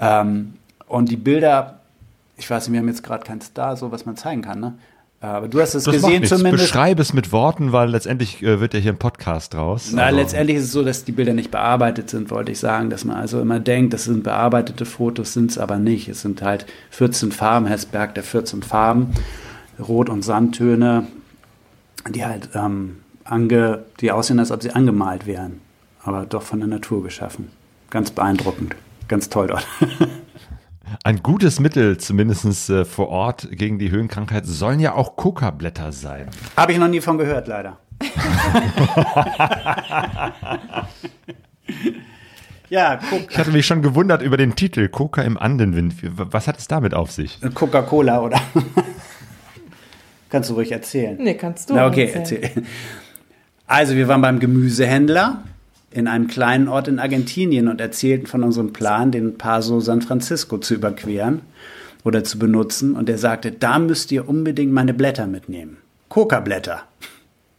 Ähm, 0.00 0.54
und 0.88 1.10
die 1.10 1.16
Bilder, 1.16 1.78
ich 2.36 2.50
weiß 2.50 2.66
nicht, 2.66 2.72
wir 2.72 2.80
haben 2.80 2.88
jetzt 2.88 3.04
gerade 3.04 3.24
keinen 3.24 3.40
Star, 3.40 3.76
so 3.76 3.92
was 3.92 4.04
man 4.04 4.16
zeigen 4.16 4.42
kann, 4.42 4.58
ne? 4.58 4.74
Aber 5.22 5.46
du 5.46 5.60
hast 5.60 5.74
es 5.74 5.84
Das 5.84 5.94
gesehen 5.94 6.24
zumindest. 6.24 6.64
Beschreib 6.64 6.98
es 6.98 7.12
mit 7.12 7.30
Worten, 7.30 7.70
weil 7.70 7.90
letztendlich 7.90 8.42
äh, 8.42 8.58
wird 8.58 8.74
ja 8.74 8.80
hier 8.80 8.92
ein 8.92 8.98
Podcast 8.98 9.54
draus. 9.54 9.92
Na, 9.94 10.06
Also, 10.06 10.16
letztendlich 10.16 10.56
ist 10.56 10.64
es 10.64 10.72
so, 10.72 10.82
dass 10.82 11.04
die 11.04 11.12
Bilder 11.12 11.32
nicht 11.32 11.52
bearbeitet 11.52 12.10
sind, 12.10 12.32
wollte 12.32 12.50
ich 12.50 12.58
sagen. 12.58 12.90
Dass 12.90 13.04
man 13.04 13.16
also 13.16 13.40
immer 13.40 13.60
denkt, 13.60 13.94
das 13.94 14.04
sind 14.04 14.24
bearbeitete 14.24 14.84
Fotos, 14.84 15.32
sind 15.32 15.52
es 15.52 15.58
aber 15.58 15.78
nicht. 15.78 16.08
Es 16.08 16.22
sind 16.22 16.42
halt 16.42 16.66
14 16.90 17.30
Farben, 17.30 17.66
Hessberg 17.66 18.16
der 18.16 18.24
14 18.24 18.64
Farben, 18.64 19.12
Rot- 19.78 20.08
und 20.10 20.24
Sandtöne, 20.24 21.06
die 22.10 22.24
halt 22.24 22.48
ähm, 22.56 22.96
ange, 23.22 23.84
die 24.00 24.10
aussehen, 24.10 24.40
als 24.40 24.50
ob 24.50 24.60
sie 24.60 24.72
angemalt 24.72 25.26
wären, 25.28 25.60
aber 26.02 26.26
doch 26.28 26.42
von 26.42 26.58
der 26.58 26.68
Natur 26.68 27.04
geschaffen. 27.04 27.48
Ganz 27.90 28.10
beeindruckend. 28.10 28.74
Ganz 29.06 29.28
toll 29.28 29.46
dort. 29.46 29.66
Ein 31.04 31.22
gutes 31.22 31.60
Mittel, 31.60 31.98
zumindest 31.98 32.70
äh, 32.70 32.84
vor 32.84 33.08
Ort 33.08 33.48
gegen 33.50 33.78
die 33.78 33.90
Höhenkrankheit, 33.90 34.46
sollen 34.46 34.80
ja 34.80 34.94
auch 34.94 35.16
Kokablätter 35.16 35.92
sein. 35.92 36.28
Habe 36.56 36.72
ich 36.72 36.78
noch 36.78 36.88
nie 36.88 37.00
von 37.00 37.18
gehört, 37.18 37.48
leider. 37.48 37.78
ja, 42.68 42.98
guck. 43.10 43.30
Ich 43.30 43.38
hatte 43.38 43.52
mich 43.52 43.66
schon 43.66 43.82
gewundert 43.82 44.22
über 44.22 44.36
den 44.36 44.56
Titel 44.56 44.88
Koka 44.88 45.22
im 45.22 45.38
Andenwind. 45.38 45.94
Was 46.02 46.48
hat 46.48 46.58
es 46.58 46.68
damit 46.68 46.94
auf 46.94 47.12
sich? 47.12 47.38
Coca-Cola, 47.54 48.20
oder? 48.20 48.40
Kannst 50.30 50.50
du 50.50 50.54
ruhig 50.54 50.72
erzählen. 50.72 51.16
Nee, 51.20 51.34
kannst 51.34 51.68
du. 51.68 51.74
Na, 51.74 51.86
okay, 51.86 52.10
erzählen. 52.10 52.42
erzähl. 52.42 52.64
Also, 53.66 53.94
wir 53.94 54.08
waren 54.08 54.22
beim 54.22 54.40
Gemüsehändler 54.40 55.42
in 55.94 56.08
einem 56.08 56.26
kleinen 56.26 56.68
Ort 56.68 56.88
in 56.88 56.98
Argentinien 56.98 57.68
und 57.68 57.80
erzählten 57.80 58.26
von 58.26 58.42
unserem 58.42 58.72
Plan, 58.72 59.10
den 59.10 59.38
Paso 59.38 59.80
San 59.80 60.02
Francisco 60.02 60.58
zu 60.58 60.74
überqueren 60.74 61.42
oder 62.04 62.24
zu 62.24 62.38
benutzen. 62.38 62.96
Und 62.96 63.08
er 63.08 63.18
sagte, 63.18 63.52
da 63.52 63.78
müsst 63.78 64.12
ihr 64.12 64.28
unbedingt 64.28 64.72
meine 64.72 64.94
Blätter 64.94 65.26
mitnehmen. 65.26 65.78
Coca-Blätter. 66.08 66.82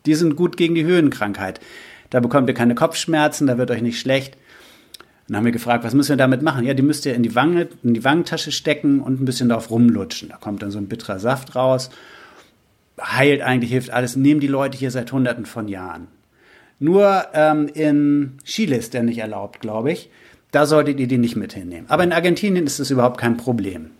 Die 0.05 0.15
sind 0.15 0.35
gut 0.35 0.57
gegen 0.57 0.75
die 0.75 0.85
Höhenkrankheit. 0.85 1.59
Da 2.09 2.19
bekommt 2.19 2.47
ihr 2.47 2.53
keine 2.53 2.75
Kopfschmerzen, 2.75 3.47
da 3.47 3.57
wird 3.57 3.71
euch 3.71 3.81
nicht 3.81 3.99
schlecht. 3.99 4.37
Dann 5.27 5.37
haben 5.37 5.45
wir 5.45 5.51
gefragt, 5.51 5.83
was 5.83 5.93
müssen 5.93 6.09
wir 6.09 6.17
damit 6.17 6.41
machen? 6.41 6.65
Ja, 6.65 6.73
die 6.73 6.83
müsst 6.83 7.05
ihr 7.05 7.15
in 7.15 7.23
die, 7.23 7.33
Wange, 7.33 7.69
in 7.81 7.93
die 7.93 8.03
Wangentasche 8.03 8.51
stecken 8.51 8.99
und 8.99 9.21
ein 9.21 9.25
bisschen 9.25 9.49
darauf 9.49 9.71
rumlutschen. 9.71 10.29
Da 10.29 10.37
kommt 10.37 10.61
dann 10.61 10.71
so 10.71 10.77
ein 10.77 10.87
bitterer 10.87 11.19
Saft 11.19 11.55
raus. 11.55 11.89
Heilt 13.01 13.41
eigentlich, 13.41 13.71
hilft 13.71 13.89
alles. 13.89 14.15
Nehmen 14.15 14.41
die 14.41 14.47
Leute 14.47 14.77
hier 14.77 14.91
seit 14.91 15.11
hunderten 15.11 15.45
von 15.45 15.67
Jahren. 15.67 16.07
Nur 16.83 17.27
ähm, 17.33 17.69
in 17.73 18.39
Chile 18.43 18.75
ist 18.75 18.93
der 18.93 19.03
nicht 19.03 19.19
erlaubt, 19.19 19.61
glaube 19.61 19.93
ich. 19.93 20.09
Da 20.51 20.65
solltet 20.65 20.99
ihr 20.99 21.07
die 21.07 21.17
nicht 21.17 21.37
mit 21.37 21.53
hinnehmen. 21.53 21.85
Aber 21.87 22.03
in 22.03 22.11
Argentinien 22.11 22.67
ist 22.67 22.81
das 22.81 22.91
überhaupt 22.91 23.17
kein 23.17 23.37
Problem. 23.37 23.91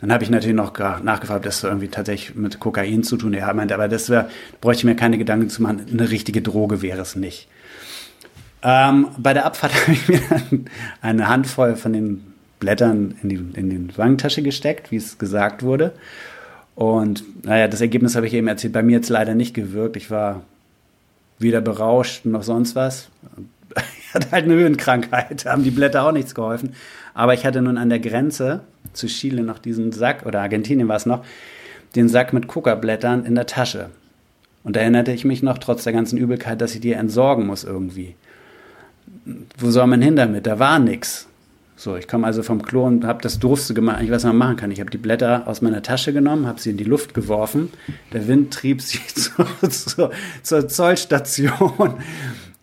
Dann 0.00 0.10
habe 0.10 0.24
ich 0.24 0.30
natürlich 0.30 0.56
noch 0.56 0.72
nachgefragt, 0.78 1.40
ob 1.40 1.42
das 1.42 1.62
irgendwie 1.62 1.88
tatsächlich 1.88 2.34
mit 2.34 2.58
Kokain 2.58 3.02
zu 3.02 3.18
tun 3.18 3.38
hat. 3.38 3.54
Er 3.54 3.74
aber 3.74 3.86
das 3.86 4.08
wär, 4.08 4.30
bräuchte 4.62 4.80
ich 4.80 4.84
mir 4.84 4.96
keine 4.96 5.18
Gedanken 5.18 5.50
zu 5.50 5.62
machen. 5.62 5.84
Eine 5.92 6.10
richtige 6.10 6.40
Droge 6.40 6.80
wäre 6.80 7.02
es 7.02 7.16
nicht. 7.16 7.48
Ähm, 8.62 9.08
bei 9.18 9.34
der 9.34 9.44
Abfahrt 9.44 9.74
habe 9.82 9.92
ich 9.92 10.08
mir 10.08 10.22
dann 10.30 10.64
eine 11.02 11.28
Handvoll 11.28 11.76
von 11.76 11.92
den 11.92 12.32
Blättern 12.60 13.14
in 13.22 13.28
die, 13.28 13.60
in 13.60 13.68
die 13.68 13.98
Wangentasche 13.98 14.40
gesteckt, 14.40 14.90
wie 14.90 14.96
es 14.96 15.18
gesagt 15.18 15.62
wurde. 15.62 15.92
Und 16.76 17.44
naja, 17.44 17.68
das 17.68 17.82
Ergebnis 17.82 18.16
habe 18.16 18.26
ich 18.26 18.32
eben 18.32 18.48
erzählt. 18.48 18.72
Bei 18.72 18.82
mir 18.82 18.96
jetzt 18.96 19.10
leider 19.10 19.34
nicht 19.34 19.52
gewirkt. 19.52 19.98
Ich 19.98 20.10
war 20.10 20.40
weder 21.42 21.60
berauscht 21.60 22.24
noch 22.24 22.42
sonst 22.42 22.74
was. 22.74 23.08
Ich 23.98 24.14
hatte 24.14 24.30
halt 24.30 24.44
eine 24.44 24.56
Höhenkrankheit, 24.56 25.44
haben 25.46 25.64
die 25.64 25.70
Blätter 25.70 26.06
auch 26.06 26.12
nichts 26.12 26.34
geholfen. 26.34 26.74
Aber 27.14 27.32
ich 27.32 27.46
hatte 27.46 27.62
nun 27.62 27.78
an 27.78 27.88
der 27.88 27.98
Grenze 27.98 28.60
zu 28.92 29.06
Chile 29.06 29.42
noch 29.42 29.58
diesen 29.58 29.90
Sack, 29.90 30.26
oder 30.26 30.42
Argentinien 30.42 30.86
war 30.86 30.96
es 30.96 31.06
noch, 31.06 31.24
den 31.96 32.10
Sack 32.10 32.34
mit 32.34 32.46
Coca-Blättern 32.46 33.24
in 33.24 33.34
der 33.34 33.46
Tasche. 33.46 33.88
Und 34.64 34.76
da 34.76 34.80
erinnerte 34.80 35.12
ich 35.12 35.24
mich 35.24 35.42
noch, 35.42 35.56
trotz 35.56 35.84
der 35.84 35.94
ganzen 35.94 36.18
Übelkeit, 36.18 36.60
dass 36.60 36.74
ich 36.74 36.82
die 36.82 36.92
entsorgen 36.92 37.46
muss 37.46 37.64
irgendwie. 37.64 38.14
Wo 39.58 39.70
soll 39.70 39.86
man 39.86 40.02
hin 40.02 40.16
damit? 40.16 40.46
Da 40.46 40.58
war 40.58 40.78
nix. 40.78 41.26
So, 41.82 41.96
ich 41.96 42.06
komme 42.06 42.28
also 42.28 42.44
vom 42.44 42.62
Klo 42.62 42.86
und 42.86 43.04
habe 43.04 43.20
das 43.22 43.40
Doofste 43.40 43.74
gemacht, 43.74 43.96
eigentlich 43.96 44.12
was 44.12 44.22
man 44.22 44.36
machen 44.36 44.54
kann. 44.54 44.70
Ich 44.70 44.78
habe 44.78 44.88
die 44.88 44.98
Blätter 44.98 45.48
aus 45.48 45.62
meiner 45.62 45.82
Tasche 45.82 46.12
genommen, 46.12 46.46
habe 46.46 46.60
sie 46.60 46.70
in 46.70 46.76
die 46.76 46.84
Luft 46.84 47.12
geworfen. 47.12 47.72
Der 48.12 48.28
Wind 48.28 48.54
trieb 48.54 48.80
sie 48.80 49.00
zur, 49.16 49.46
zur, 49.68 50.12
zur 50.44 50.68
Zollstation, 50.68 51.94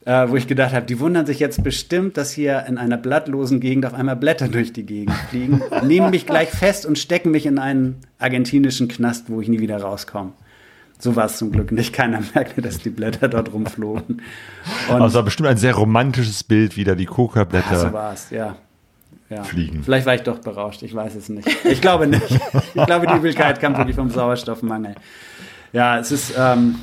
äh, 0.06 0.30
wo 0.30 0.38
ich 0.38 0.48
gedacht 0.48 0.74
habe, 0.74 0.86
die 0.86 1.02
wundern 1.02 1.26
sich 1.26 1.40
jetzt 1.40 1.66
bestimmt, 1.66 2.16
dass 2.16 2.32
hier 2.32 2.64
in 2.66 2.78
einer 2.78 2.96
blattlosen 2.96 3.60
Gegend 3.60 3.86
auf 3.86 3.94
einmal 3.94 4.16
Blätter 4.16 4.48
durch 4.48 4.72
die 4.72 4.86
Gegend 4.86 5.14
fliegen, 5.30 5.64
nehmen 5.84 6.12
mich 6.12 6.26
gleich 6.26 6.48
fest 6.48 6.86
und 6.86 6.98
stecken 6.98 7.32
mich 7.32 7.46
in 7.46 7.60
einen 7.60 7.98
argentinischen 8.20 8.88
Knast, 8.88 9.30
wo 9.30 9.42
ich 9.42 9.50
nie 9.50 9.60
wieder 9.60 9.82
rauskomme. 9.82 10.32
So 10.98 11.18
war 11.18 11.26
es 11.26 11.36
zum 11.36 11.52
Glück 11.52 11.74
nicht. 11.74 11.92
Keiner 11.92 12.22
merkte, 12.34 12.62
dass 12.62 12.78
die 12.78 12.90
Blätter 12.90 13.28
dort 13.28 13.52
rumflogen. 13.52 14.22
Und 14.88 15.02
Also 15.02 15.22
bestimmt 15.24 15.50
ein 15.50 15.58
sehr 15.58 15.74
romantisches 15.74 16.46
Bild, 16.46 16.78
wie 16.78 16.86
da 16.86 16.96
die 16.96 17.06
ja, 17.74 17.80
so 17.80 17.92
war 17.92 18.14
es, 18.14 18.30
ja. 18.30 18.56
Ja. 19.30 19.44
Fliegen. 19.44 19.84
Vielleicht 19.84 20.06
war 20.06 20.16
ich 20.16 20.22
doch 20.22 20.40
berauscht, 20.40 20.82
ich 20.84 20.94
weiß 20.94 21.16
es 21.16 21.30
nicht. 21.30 21.48
Ich 21.66 21.82
glaube 21.82 22.08
nicht. 22.08 22.40
Ich 22.74 22.86
glaube, 22.86 23.08
die 23.08 23.16
Übelkeit 23.16 23.60
kam 23.60 23.78
wirklich 23.78 23.96
vom 23.96 24.10
Sauerstoffmangel. 24.10 24.96
Ja, 25.72 26.00
es 26.00 26.12
ist 26.12 26.34
ähm, 26.38 26.76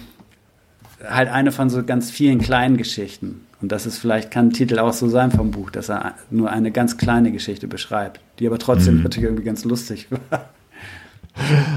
halt 1.08 1.28
eine 1.28 1.52
von 1.52 1.70
so 1.70 1.82
ganz 1.82 2.10
vielen 2.10 2.40
kleinen 2.40 2.76
Geschichten. 2.76 3.46
Und 3.60 3.72
das 3.72 3.86
ist 3.86 3.98
vielleicht, 3.98 4.30
kann 4.30 4.48
ein 4.48 4.52
Titel 4.52 4.78
auch 4.78 4.92
so 4.92 5.08
sein 5.08 5.32
vom 5.32 5.50
Buch, 5.50 5.70
dass 5.70 5.88
er 5.88 6.14
nur 6.30 6.50
eine 6.50 6.70
ganz 6.70 6.98
kleine 6.98 7.32
Geschichte 7.32 7.66
beschreibt, 7.66 8.20
die 8.38 8.46
aber 8.46 8.58
trotzdem 8.58 9.02
natürlich 9.02 9.24
irgendwie 9.24 9.44
ganz 9.44 9.64
lustig 9.64 10.08
war. 10.10 10.50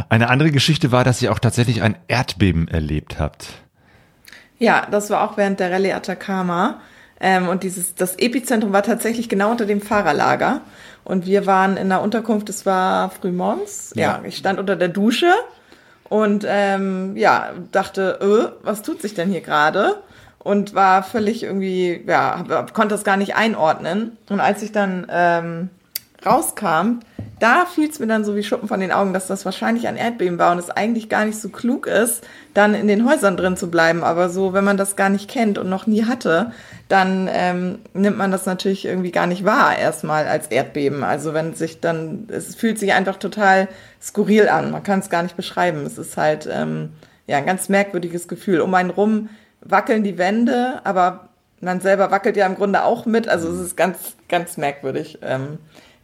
Eine 0.10 0.30
andere 0.30 0.52
Geschichte 0.52 0.92
war, 0.92 1.04
dass 1.04 1.22
ihr 1.22 1.32
auch 1.32 1.40
tatsächlich 1.40 1.82
ein 1.82 1.96
Erdbeben 2.08 2.68
erlebt 2.68 3.20
habt. 3.20 3.62
Ja, 4.58 4.88
das 4.90 5.10
war 5.10 5.30
auch 5.30 5.38
während 5.38 5.60
der 5.60 5.72
Rallye 5.72 5.94
Atacama. 5.94 6.82
Ähm, 7.20 7.50
und 7.50 7.64
dieses, 7.64 7.96
das 7.96 8.16
Epizentrum 8.18 8.72
war 8.72 8.84
tatsächlich 8.84 9.30
genau 9.30 9.52
unter 9.52 9.66
dem 9.66 9.82
Fahrerlager. 9.82 10.62
Und 11.04 11.26
wir 11.26 11.46
waren 11.46 11.78
in 11.78 11.90
der 11.90 12.02
Unterkunft, 12.02 12.50
es 12.50 12.66
war 12.66 13.10
frühmorgens. 13.10 13.92
Ja. 13.96 14.02
Ja. 14.02 14.22
ich 14.26 14.38
stand 14.38 14.60
unter 14.60 14.76
der 14.76 14.90
Dusche 14.90 15.32
und 16.10 16.46
ähm, 16.48 17.16
ja, 17.16 17.52
dachte, 17.72 18.20
äh, 18.22 18.66
was 18.66 18.82
tut 18.82 19.02
sich 19.02 19.14
denn 19.14 19.30
hier 19.30 19.42
gerade? 19.42 20.02
Und 20.40 20.74
war 20.74 21.04
völlig 21.04 21.44
irgendwie, 21.44 22.04
ja, 22.08 22.44
konnte 22.74 22.96
das 22.96 23.04
gar 23.04 23.18
nicht 23.18 23.36
einordnen. 23.36 24.18
Und 24.30 24.40
als 24.40 24.62
ich 24.64 24.72
dann 24.72 25.06
ähm, 25.10 25.70
rauskam, 26.26 27.00
da 27.40 27.66
fiel 27.66 27.90
es 27.90 28.00
mir 28.00 28.08
dann 28.08 28.26
so 28.26 28.36
wie 28.36 28.44
Schuppen 28.44 28.68
von 28.68 28.80
den 28.80 28.92
Augen, 28.92 29.14
dass 29.14 29.28
das 29.28 29.46
wahrscheinlich 29.46 29.88
ein 29.88 29.96
Erdbeben 29.96 30.38
war 30.38 30.52
und 30.52 30.60
es 30.60 30.70
eigentlich 30.70 31.10
gar 31.10 31.26
nicht 31.26 31.40
so 31.40 31.50
klug 31.50 31.88
ist, 31.88 32.26
dann 32.54 32.74
in 32.74 32.88
den 32.88 33.10
Häusern 33.10 33.38
drin 33.38 33.56
zu 33.56 33.72
bleiben. 33.72 34.04
Aber 34.04 34.30
so, 34.30 34.54
wenn 34.54 34.64
man 34.64 34.78
das 34.78 34.96
gar 34.96 35.10
nicht 35.10 35.30
kennt 35.30 35.58
und 35.58 35.70
noch 35.70 35.88
nie 35.88 36.06
hatte, 36.06 36.52
dann 36.90 37.30
ähm, 37.32 37.80
nimmt 37.94 38.18
man 38.18 38.32
das 38.32 38.46
natürlich 38.46 38.86
irgendwie 38.86 39.12
gar 39.12 39.28
nicht 39.28 39.46
wahr 39.46 39.78
erstmal 39.78 40.28
als 40.28 40.48
Erdbeben. 40.48 41.04
Also 41.04 41.34
wenn 41.34 41.54
sich 41.54 41.80
dann, 41.80 42.28
es 42.30 42.56
fühlt 42.56 42.80
sich 42.80 42.94
einfach 42.94 43.18
total 43.18 43.68
skurril 44.02 44.50
an. 44.50 44.72
Man 44.72 44.84
kann 44.84 45.00
es 45.00 45.10
gar 45.10 45.24
nicht 45.24 45.38
beschreiben. 45.38 45.86
Es 45.86 45.98
ist 45.98 46.18
halt 46.18 46.50
ähm, 46.52 46.94
ja 47.28 47.38
ein 47.38 47.46
ganz 47.46 47.70
merkwürdiges 47.70 48.28
Gefühl. 48.28 48.60
Um 48.60 48.74
einen 48.74 48.90
rum 48.90 49.30
wackeln 49.62 50.04
die 50.04 50.18
Wände, 50.18 50.82
aber 50.84 51.30
man 51.62 51.82
selber 51.82 52.12
wackelt 52.12 52.38
ja 52.38 52.46
im 52.46 52.56
Grunde 52.56 52.84
auch 52.84 53.06
mit. 53.06 53.28
Also 53.28 53.50
es 53.50 53.60
ist 53.60 53.78
ganz, 53.78 54.16
ganz 54.28 54.58
merkwürdig. 54.58 55.20
Ähm, 55.22 55.60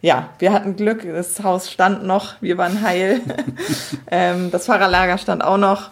ja, 0.06 0.28
wir 0.38 0.52
hatten 0.52 0.76
Glück, 0.76 1.02
das 1.02 1.42
Haus 1.42 1.68
stand 1.68 2.04
noch, 2.04 2.40
wir 2.40 2.56
waren 2.58 2.80
heil. 2.82 3.20
ähm, 4.06 4.52
das 4.52 4.66
Fahrerlager 4.66 5.18
stand 5.18 5.42
auch 5.42 5.58
noch. 5.58 5.90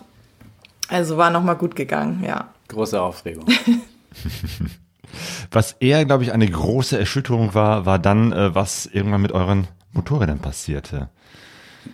Also 0.88 1.16
war 1.16 1.30
nochmal 1.30 1.56
gut 1.56 1.74
gegangen, 1.74 2.22
ja. 2.24 2.50
Große 2.68 3.00
Aufregung. 3.02 3.46
Was 5.50 5.72
eher, 5.80 6.04
glaube 6.04 6.22
ich, 6.22 6.32
eine 6.32 6.48
große 6.48 6.96
Erschütterung 6.96 7.54
war, 7.54 7.86
war 7.86 7.98
dann, 7.98 8.32
äh, 8.32 8.54
was 8.54 8.86
irgendwann 8.86 9.22
mit 9.22 9.30
euren 9.30 9.68
Motorrädern 9.92 10.40
passierte. 10.40 11.08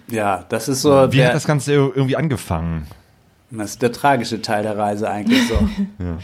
Ja, 0.08 0.44
das 0.48 0.68
ist 0.68 0.80
so. 0.80 1.12
Wie 1.12 1.18
der, 1.18 1.28
hat 1.28 1.34
das 1.34 1.46
Ganze 1.46 1.74
irgendwie 1.74 2.16
angefangen? 2.16 2.86
Das 3.50 3.72
ist 3.72 3.82
der 3.82 3.92
tragische 3.92 4.40
Teil 4.40 4.62
der 4.62 4.78
Reise 4.78 5.10
eigentlich 5.10 5.46
so. 5.48 5.54
ja. 5.98 6.18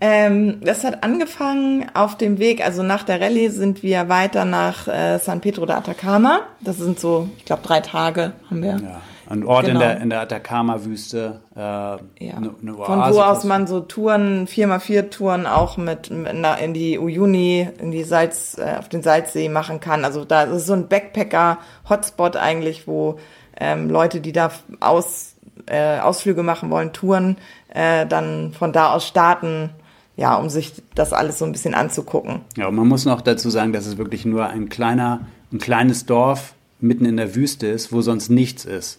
Ähm, 0.00 0.60
das 0.60 0.84
hat 0.84 1.02
angefangen 1.02 1.86
auf 1.94 2.16
dem 2.16 2.38
Weg, 2.38 2.64
also 2.64 2.82
nach 2.84 3.02
der 3.02 3.20
Rallye 3.20 3.48
sind 3.48 3.82
wir 3.82 4.08
weiter 4.08 4.44
nach 4.44 4.86
äh, 4.86 5.18
San 5.18 5.40
Pedro 5.40 5.66
de 5.66 5.74
Atacama. 5.74 6.40
Das 6.60 6.76
sind 6.76 7.00
so, 7.00 7.28
ich 7.36 7.44
glaube, 7.44 7.62
drei 7.62 7.80
Tage 7.80 8.32
haben 8.48 8.62
wir. 8.62 8.76
Ja. 8.76 9.00
Ein 9.30 9.44
Ort 9.44 9.66
genau. 9.66 9.80
in 9.80 9.86
der, 9.86 10.00
in 10.00 10.10
der 10.10 10.20
Atacama-Wüste. 10.22 11.40
Äh, 11.54 11.60
ja. 11.60 12.00
ne, 12.40 12.54
ne 12.62 12.72
Von 12.72 12.98
wo 13.12 13.20
aus 13.20 13.44
man 13.44 13.66
so 13.66 13.80
Touren, 13.80 14.46
4x4-Touren 14.46 15.46
auch 15.46 15.76
mit, 15.76 16.10
mit 16.10 16.32
in 16.62 16.72
die 16.72 16.98
Uyuni, 16.98 17.68
in 17.78 17.90
die 17.90 18.04
Salz, 18.04 18.56
äh, 18.56 18.78
auf 18.78 18.88
den 18.88 19.02
Salzsee 19.02 19.50
machen 19.50 19.80
kann. 19.80 20.06
Also 20.06 20.24
da 20.24 20.44
ist 20.44 20.66
so 20.66 20.72
ein 20.72 20.88
Backpacker-Hotspot 20.88 22.36
eigentlich, 22.36 22.86
wo 22.86 23.18
ähm, 23.60 23.90
Leute, 23.90 24.22
die 24.22 24.32
da 24.32 24.50
aus, 24.80 25.34
äh, 25.66 25.98
Ausflüge 25.98 26.42
machen 26.42 26.70
wollen, 26.70 26.94
Touren, 26.94 27.36
äh, 27.68 28.06
dann 28.06 28.54
von 28.58 28.72
da 28.72 28.94
aus 28.94 29.06
starten 29.06 29.70
ja, 30.18 30.34
um 30.34 30.50
sich 30.50 30.72
das 30.96 31.12
alles 31.12 31.38
so 31.38 31.44
ein 31.44 31.52
bisschen 31.52 31.74
anzugucken. 31.74 32.40
Ja, 32.56 32.66
und 32.66 32.74
man 32.74 32.88
muss 32.88 33.04
noch 33.04 33.20
dazu 33.20 33.50
sagen, 33.50 33.72
dass 33.72 33.86
es 33.86 33.98
wirklich 33.98 34.24
nur 34.24 34.48
ein 34.48 34.68
kleiner, 34.68 35.20
ein 35.52 35.58
kleines 35.58 36.06
Dorf 36.06 36.54
mitten 36.80 37.04
in 37.04 37.16
der 37.16 37.36
Wüste 37.36 37.68
ist, 37.68 37.92
wo 37.92 38.02
sonst 38.02 38.28
nichts 38.28 38.64
ist. 38.64 38.98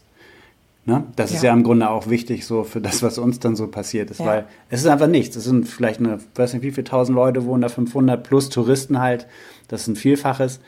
Ne? 0.85 1.03
Das 1.17 1.31
ja. 1.31 1.35
ist 1.35 1.43
ja 1.43 1.53
im 1.53 1.63
Grunde 1.63 1.89
auch 1.89 2.07
wichtig 2.09 2.45
so 2.45 2.63
für 2.63 2.79
das, 2.79 3.03
was 3.03 3.17
uns 3.17 3.39
dann 3.39 3.57
so 3.57 3.67
passiert 3.67 4.09
ist, 4.11 4.21
ja. 4.21 4.25
weil 4.25 4.45
es 4.69 4.79
ist 4.79 4.87
einfach 4.87 5.07
nichts. 5.07 5.35
Es 5.35 5.43
sind 5.43 5.67
vielleicht 5.67 5.99
eine, 5.99 6.19
weiß 6.35 6.53
nicht, 6.53 6.63
wie 6.63 6.71
viele 6.71 6.85
tausend 6.85 7.17
Leute 7.17 7.43
wohnen 7.45 7.63
da, 7.63 7.69
500 7.69 8.23
plus 8.23 8.47
Touristen 8.47 8.99
halt. 8.99 9.27
Das 9.67 9.81
ist 9.81 9.87
ein 9.89 9.95
Vielfaches. 9.97 10.61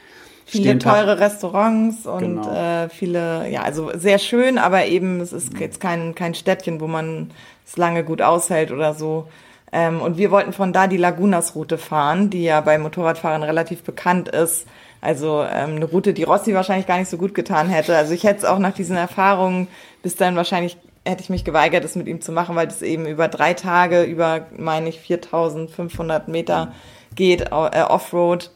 Viele 0.46 0.78
teure 0.80 1.18
Restaurants 1.18 2.06
und 2.06 2.42
genau. 2.42 2.54
äh, 2.54 2.90
viele, 2.90 3.50
ja, 3.50 3.62
also 3.62 3.92
sehr 3.96 4.20
schön, 4.20 4.58
aber 4.58 4.86
eben 4.86 5.22
es 5.22 5.32
ist 5.32 5.58
jetzt 5.58 5.80
kein, 5.80 6.14
kein 6.14 6.34
Städtchen, 6.34 6.82
wo 6.82 6.88
man 6.88 7.32
es 7.66 7.78
lange 7.78 8.04
gut 8.04 8.22
aushält 8.22 8.74
oder 8.74 8.94
so. 8.94 9.30
Ähm, 9.72 10.02
und 10.02 10.18
wir 10.18 10.32
wollten 10.32 10.54
von 10.54 10.74
da 10.74 10.88
die 10.88 10.98
Lagunas-Route 10.98 11.78
fahren, 11.78 12.30
die 12.30 12.44
ja 12.44 12.62
bei 12.62 12.78
Motorradfahrern 12.78 13.44
relativ 13.44 13.84
bekannt 13.84 14.30
ist. 14.30 14.68
Also 15.00 15.42
ähm, 15.44 15.78
eine 15.78 15.86
Route, 15.86 16.14
die 16.14 16.24
Rossi 16.24 16.54
wahrscheinlich 16.54 16.88
gar 16.88 16.98
nicht 16.98 17.10
so 17.10 17.18
gut 17.18 17.34
getan 17.34 17.70
hätte. 17.70 17.96
Also 17.96 18.14
ich 18.14 18.24
hätte 18.24 18.40
es 18.40 18.46
auch 18.46 18.60
nach 18.60 18.74
diesen 18.74 18.98
Erfahrungen 18.98 19.68
bis 20.02 20.16
dann 20.16 20.36
wahrscheinlich 20.36 20.78
hätte 21.06 21.22
ich 21.22 21.30
mich 21.30 21.44
geweigert, 21.44 21.84
es 21.84 21.96
mit 21.96 22.08
ihm 22.08 22.22
zu 22.22 22.32
machen, 22.32 22.56
weil 22.56 22.68
es 22.68 22.82
eben 22.82 23.06
über 23.08 23.28
drei 23.28 23.54
Tage, 23.54 24.04
über, 24.04 24.46
meine 24.58 24.90
ich, 24.90 25.00
4500 25.00 26.28
Meter 26.28 26.74
geht, 27.16 27.42
äh, 27.52 27.82
Offroad 27.82 28.52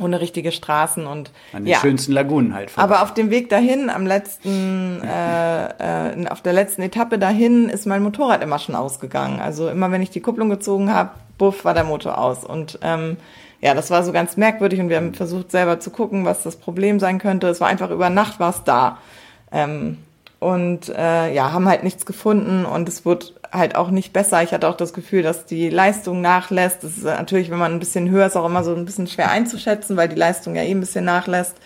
ohne 0.00 0.20
richtige 0.20 0.52
Straßen 0.52 1.06
und 1.06 1.30
an 1.52 1.64
den 1.64 1.72
ja. 1.72 1.78
schönsten 1.78 2.12
Lagunen 2.12 2.54
halt. 2.54 2.70
Vorbei. 2.70 2.84
Aber 2.84 3.02
auf 3.02 3.14
dem 3.14 3.30
Weg 3.30 3.48
dahin, 3.48 3.90
am 3.90 4.06
letzten, 4.06 5.00
äh, 5.02 6.12
äh, 6.12 6.28
auf 6.28 6.40
der 6.40 6.52
letzten 6.52 6.82
Etappe 6.82 7.18
dahin, 7.18 7.68
ist 7.68 7.86
mein 7.86 8.02
Motorrad 8.02 8.42
immer 8.42 8.58
schon 8.58 8.74
ausgegangen. 8.74 9.40
Also 9.40 9.68
immer, 9.68 9.90
wenn 9.92 10.02
ich 10.02 10.10
die 10.10 10.20
Kupplung 10.20 10.50
gezogen 10.50 10.92
habe, 10.92 11.10
buff, 11.38 11.64
war 11.64 11.74
der 11.74 11.84
Motor 11.84 12.18
aus. 12.18 12.44
Und 12.44 12.78
ähm, 12.82 13.16
ja, 13.60 13.74
das 13.74 13.90
war 13.90 14.02
so 14.02 14.12
ganz 14.12 14.36
merkwürdig 14.36 14.80
und 14.80 14.88
wir 14.88 14.96
haben 14.96 15.14
versucht 15.14 15.50
selber 15.50 15.80
zu 15.80 15.90
gucken, 15.90 16.24
was 16.24 16.42
das 16.42 16.56
Problem 16.56 17.00
sein 17.00 17.18
könnte. 17.18 17.48
Es 17.48 17.60
war 17.60 17.68
einfach 17.68 17.90
über 17.90 18.10
Nacht 18.10 18.40
war 18.40 18.50
es 18.50 18.64
da. 18.64 18.98
Ähm, 19.52 19.98
und 20.44 20.90
äh, 20.90 21.32
ja, 21.32 21.52
haben 21.52 21.66
halt 21.66 21.84
nichts 21.84 22.04
gefunden 22.04 22.66
und 22.66 22.86
es 22.86 23.06
wird 23.06 23.32
halt 23.50 23.76
auch 23.76 23.90
nicht 23.90 24.12
besser. 24.12 24.42
Ich 24.42 24.52
hatte 24.52 24.68
auch 24.68 24.76
das 24.76 24.92
Gefühl, 24.92 25.22
dass 25.22 25.46
die 25.46 25.70
Leistung 25.70 26.20
nachlässt. 26.20 26.84
Das 26.84 26.98
ist 26.98 27.04
natürlich, 27.04 27.50
wenn 27.50 27.56
man 27.56 27.72
ein 27.72 27.78
bisschen 27.78 28.10
höher 28.10 28.26
ist, 28.26 28.36
auch 28.36 28.44
immer 28.44 28.62
so 28.62 28.74
ein 28.74 28.84
bisschen 28.84 29.06
schwer 29.06 29.30
einzuschätzen, 29.30 29.96
weil 29.96 30.10
die 30.10 30.16
Leistung 30.16 30.54
ja 30.54 30.60
eh 30.60 30.70
ein 30.70 30.80
bisschen 30.80 31.06
nachlässt. 31.06 31.56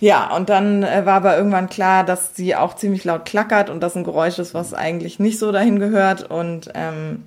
Ja, 0.00 0.34
und 0.34 0.48
dann 0.48 0.82
äh, 0.82 1.06
war 1.06 1.14
aber 1.14 1.36
irgendwann 1.36 1.68
klar, 1.68 2.02
dass 2.02 2.34
sie 2.34 2.56
auch 2.56 2.74
ziemlich 2.74 3.04
laut 3.04 3.24
klackert 3.24 3.70
und 3.70 3.80
das 3.80 3.94
ein 3.94 4.02
Geräusch 4.02 4.40
ist, 4.40 4.52
was 4.52 4.74
eigentlich 4.74 5.20
nicht 5.20 5.38
so 5.38 5.52
dahin 5.52 5.78
gehört. 5.78 6.28
Und 6.28 6.72
ähm, 6.74 7.22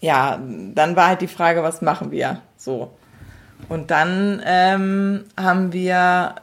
ja, 0.00 0.38
dann 0.72 0.94
war 0.94 1.08
halt 1.08 1.20
die 1.20 1.26
Frage, 1.26 1.64
was 1.64 1.82
machen 1.82 2.12
wir 2.12 2.42
so? 2.56 2.92
Und 3.68 3.90
dann 3.90 4.40
ähm, 4.46 5.24
haben 5.36 5.72
wir 5.72 6.36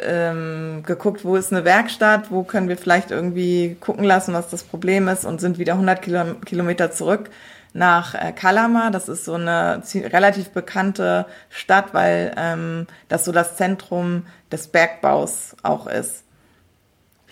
ähm, 0.00 0.82
geguckt, 0.86 1.24
wo 1.24 1.36
ist 1.36 1.52
eine 1.52 1.64
Werkstatt, 1.64 2.30
wo 2.30 2.44
können 2.44 2.68
wir 2.68 2.76
vielleicht 2.76 3.10
irgendwie 3.10 3.76
gucken 3.80 4.04
lassen, 4.04 4.32
was 4.32 4.48
das 4.48 4.62
Problem 4.62 5.08
ist 5.08 5.24
und 5.24 5.40
sind 5.40 5.58
wieder 5.58 5.72
100 5.74 6.00
Kilo 6.02 6.34
Kilometer 6.44 6.92
zurück 6.92 7.30
nach 7.72 8.14
äh, 8.14 8.32
Kalama. 8.32 8.90
Das 8.90 9.08
ist 9.08 9.24
so 9.24 9.34
eine 9.34 9.82
relativ 9.94 10.50
bekannte 10.50 11.26
Stadt, 11.48 11.94
weil 11.94 12.32
ähm, 12.36 12.86
das 13.08 13.24
so 13.24 13.32
das 13.32 13.56
Zentrum 13.56 14.26
des 14.50 14.68
Bergbaus 14.68 15.56
auch 15.62 15.86
ist. 15.86 16.24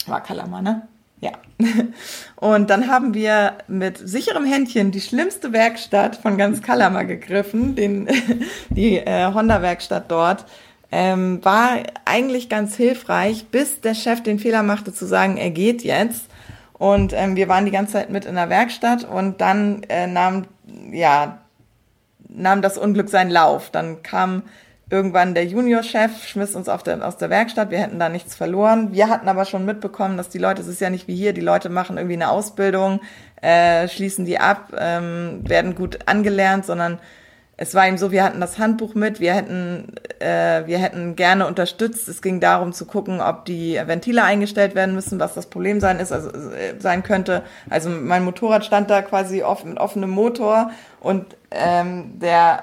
War 0.06 0.22
Kalama, 0.22 0.62
ne? 0.62 0.88
Ja. 1.20 1.32
Und 2.36 2.70
dann 2.70 2.88
haben 2.88 3.12
wir 3.12 3.58
mit 3.68 3.98
sicherem 3.98 4.44
Händchen 4.44 4.90
die 4.90 5.02
schlimmste 5.02 5.52
Werkstatt 5.52 6.16
von 6.16 6.38
ganz 6.38 6.62
Kalama 6.62 7.02
gegriffen, 7.02 7.76
den, 7.76 8.08
die 8.70 8.96
äh, 8.96 9.32
Honda-Werkstatt 9.32 10.10
dort 10.10 10.46
ähm, 10.92 11.44
war 11.44 11.78
eigentlich 12.04 12.48
ganz 12.48 12.76
hilfreich, 12.76 13.46
bis 13.46 13.80
der 13.80 13.94
Chef 13.94 14.22
den 14.22 14.38
Fehler 14.38 14.62
machte 14.62 14.92
zu 14.92 15.06
sagen, 15.06 15.36
er 15.36 15.50
geht 15.50 15.82
jetzt. 15.82 16.26
Und 16.72 17.12
ähm, 17.12 17.36
wir 17.36 17.48
waren 17.48 17.66
die 17.66 17.70
ganze 17.70 17.94
Zeit 17.94 18.10
mit 18.10 18.24
in 18.24 18.34
der 18.34 18.48
Werkstatt 18.48 19.04
und 19.04 19.40
dann 19.40 19.82
äh, 19.88 20.06
nahm, 20.06 20.46
ja, 20.90 21.38
nahm 22.28 22.62
das 22.62 22.78
Unglück 22.78 23.10
seinen 23.10 23.30
Lauf. 23.30 23.70
Dann 23.70 24.02
kam 24.02 24.44
irgendwann 24.88 25.34
der 25.34 25.44
Juniorchef, 25.44 26.26
schmiss 26.26 26.56
uns 26.56 26.68
auf 26.68 26.82
der, 26.82 27.06
aus 27.06 27.16
der 27.16 27.30
Werkstatt, 27.30 27.70
wir 27.70 27.78
hätten 27.78 28.00
da 28.00 28.08
nichts 28.08 28.34
verloren. 28.34 28.92
Wir 28.92 29.08
hatten 29.08 29.28
aber 29.28 29.44
schon 29.44 29.64
mitbekommen, 29.64 30.16
dass 30.16 30.30
die 30.30 30.38
Leute, 30.38 30.62
es 30.62 30.68
ist 30.68 30.80
ja 30.80 30.90
nicht 30.90 31.06
wie 31.06 31.14
hier, 31.14 31.32
die 31.32 31.40
Leute 31.40 31.68
machen 31.68 31.96
irgendwie 31.96 32.16
eine 32.16 32.30
Ausbildung, 32.30 33.00
äh, 33.40 33.86
schließen 33.86 34.24
die 34.24 34.38
ab, 34.40 34.72
ähm, 34.76 35.42
werden 35.44 35.76
gut 35.76 36.00
angelernt, 36.06 36.66
sondern 36.66 36.98
es 37.62 37.74
war 37.74 37.86
ihm 37.86 37.98
so, 37.98 38.10
wir 38.10 38.24
hatten 38.24 38.40
das 38.40 38.58
Handbuch 38.58 38.94
mit, 38.94 39.20
wir 39.20 39.34
hätten, 39.34 39.92
äh, 40.18 40.66
wir 40.66 40.78
hätten 40.78 41.14
gerne 41.14 41.46
unterstützt. 41.46 42.08
Es 42.08 42.22
ging 42.22 42.40
darum 42.40 42.72
zu 42.72 42.86
gucken, 42.86 43.20
ob 43.20 43.44
die 43.44 43.78
Ventile 43.84 44.24
eingestellt 44.24 44.74
werden 44.74 44.94
müssen, 44.94 45.20
was 45.20 45.34
das 45.34 45.44
Problem 45.44 45.78
sein 45.78 46.00
ist, 46.00 46.10
also 46.10 46.30
äh, 46.30 46.80
sein 46.80 47.02
könnte. 47.02 47.42
Also 47.68 47.90
mein 47.90 48.24
Motorrad 48.24 48.64
stand 48.64 48.88
da 48.88 49.02
quasi 49.02 49.42
offen, 49.42 49.68
mit 49.68 49.78
offenem 49.78 50.08
Motor 50.08 50.70
und 51.00 51.36
ähm, 51.50 52.18
der 52.18 52.62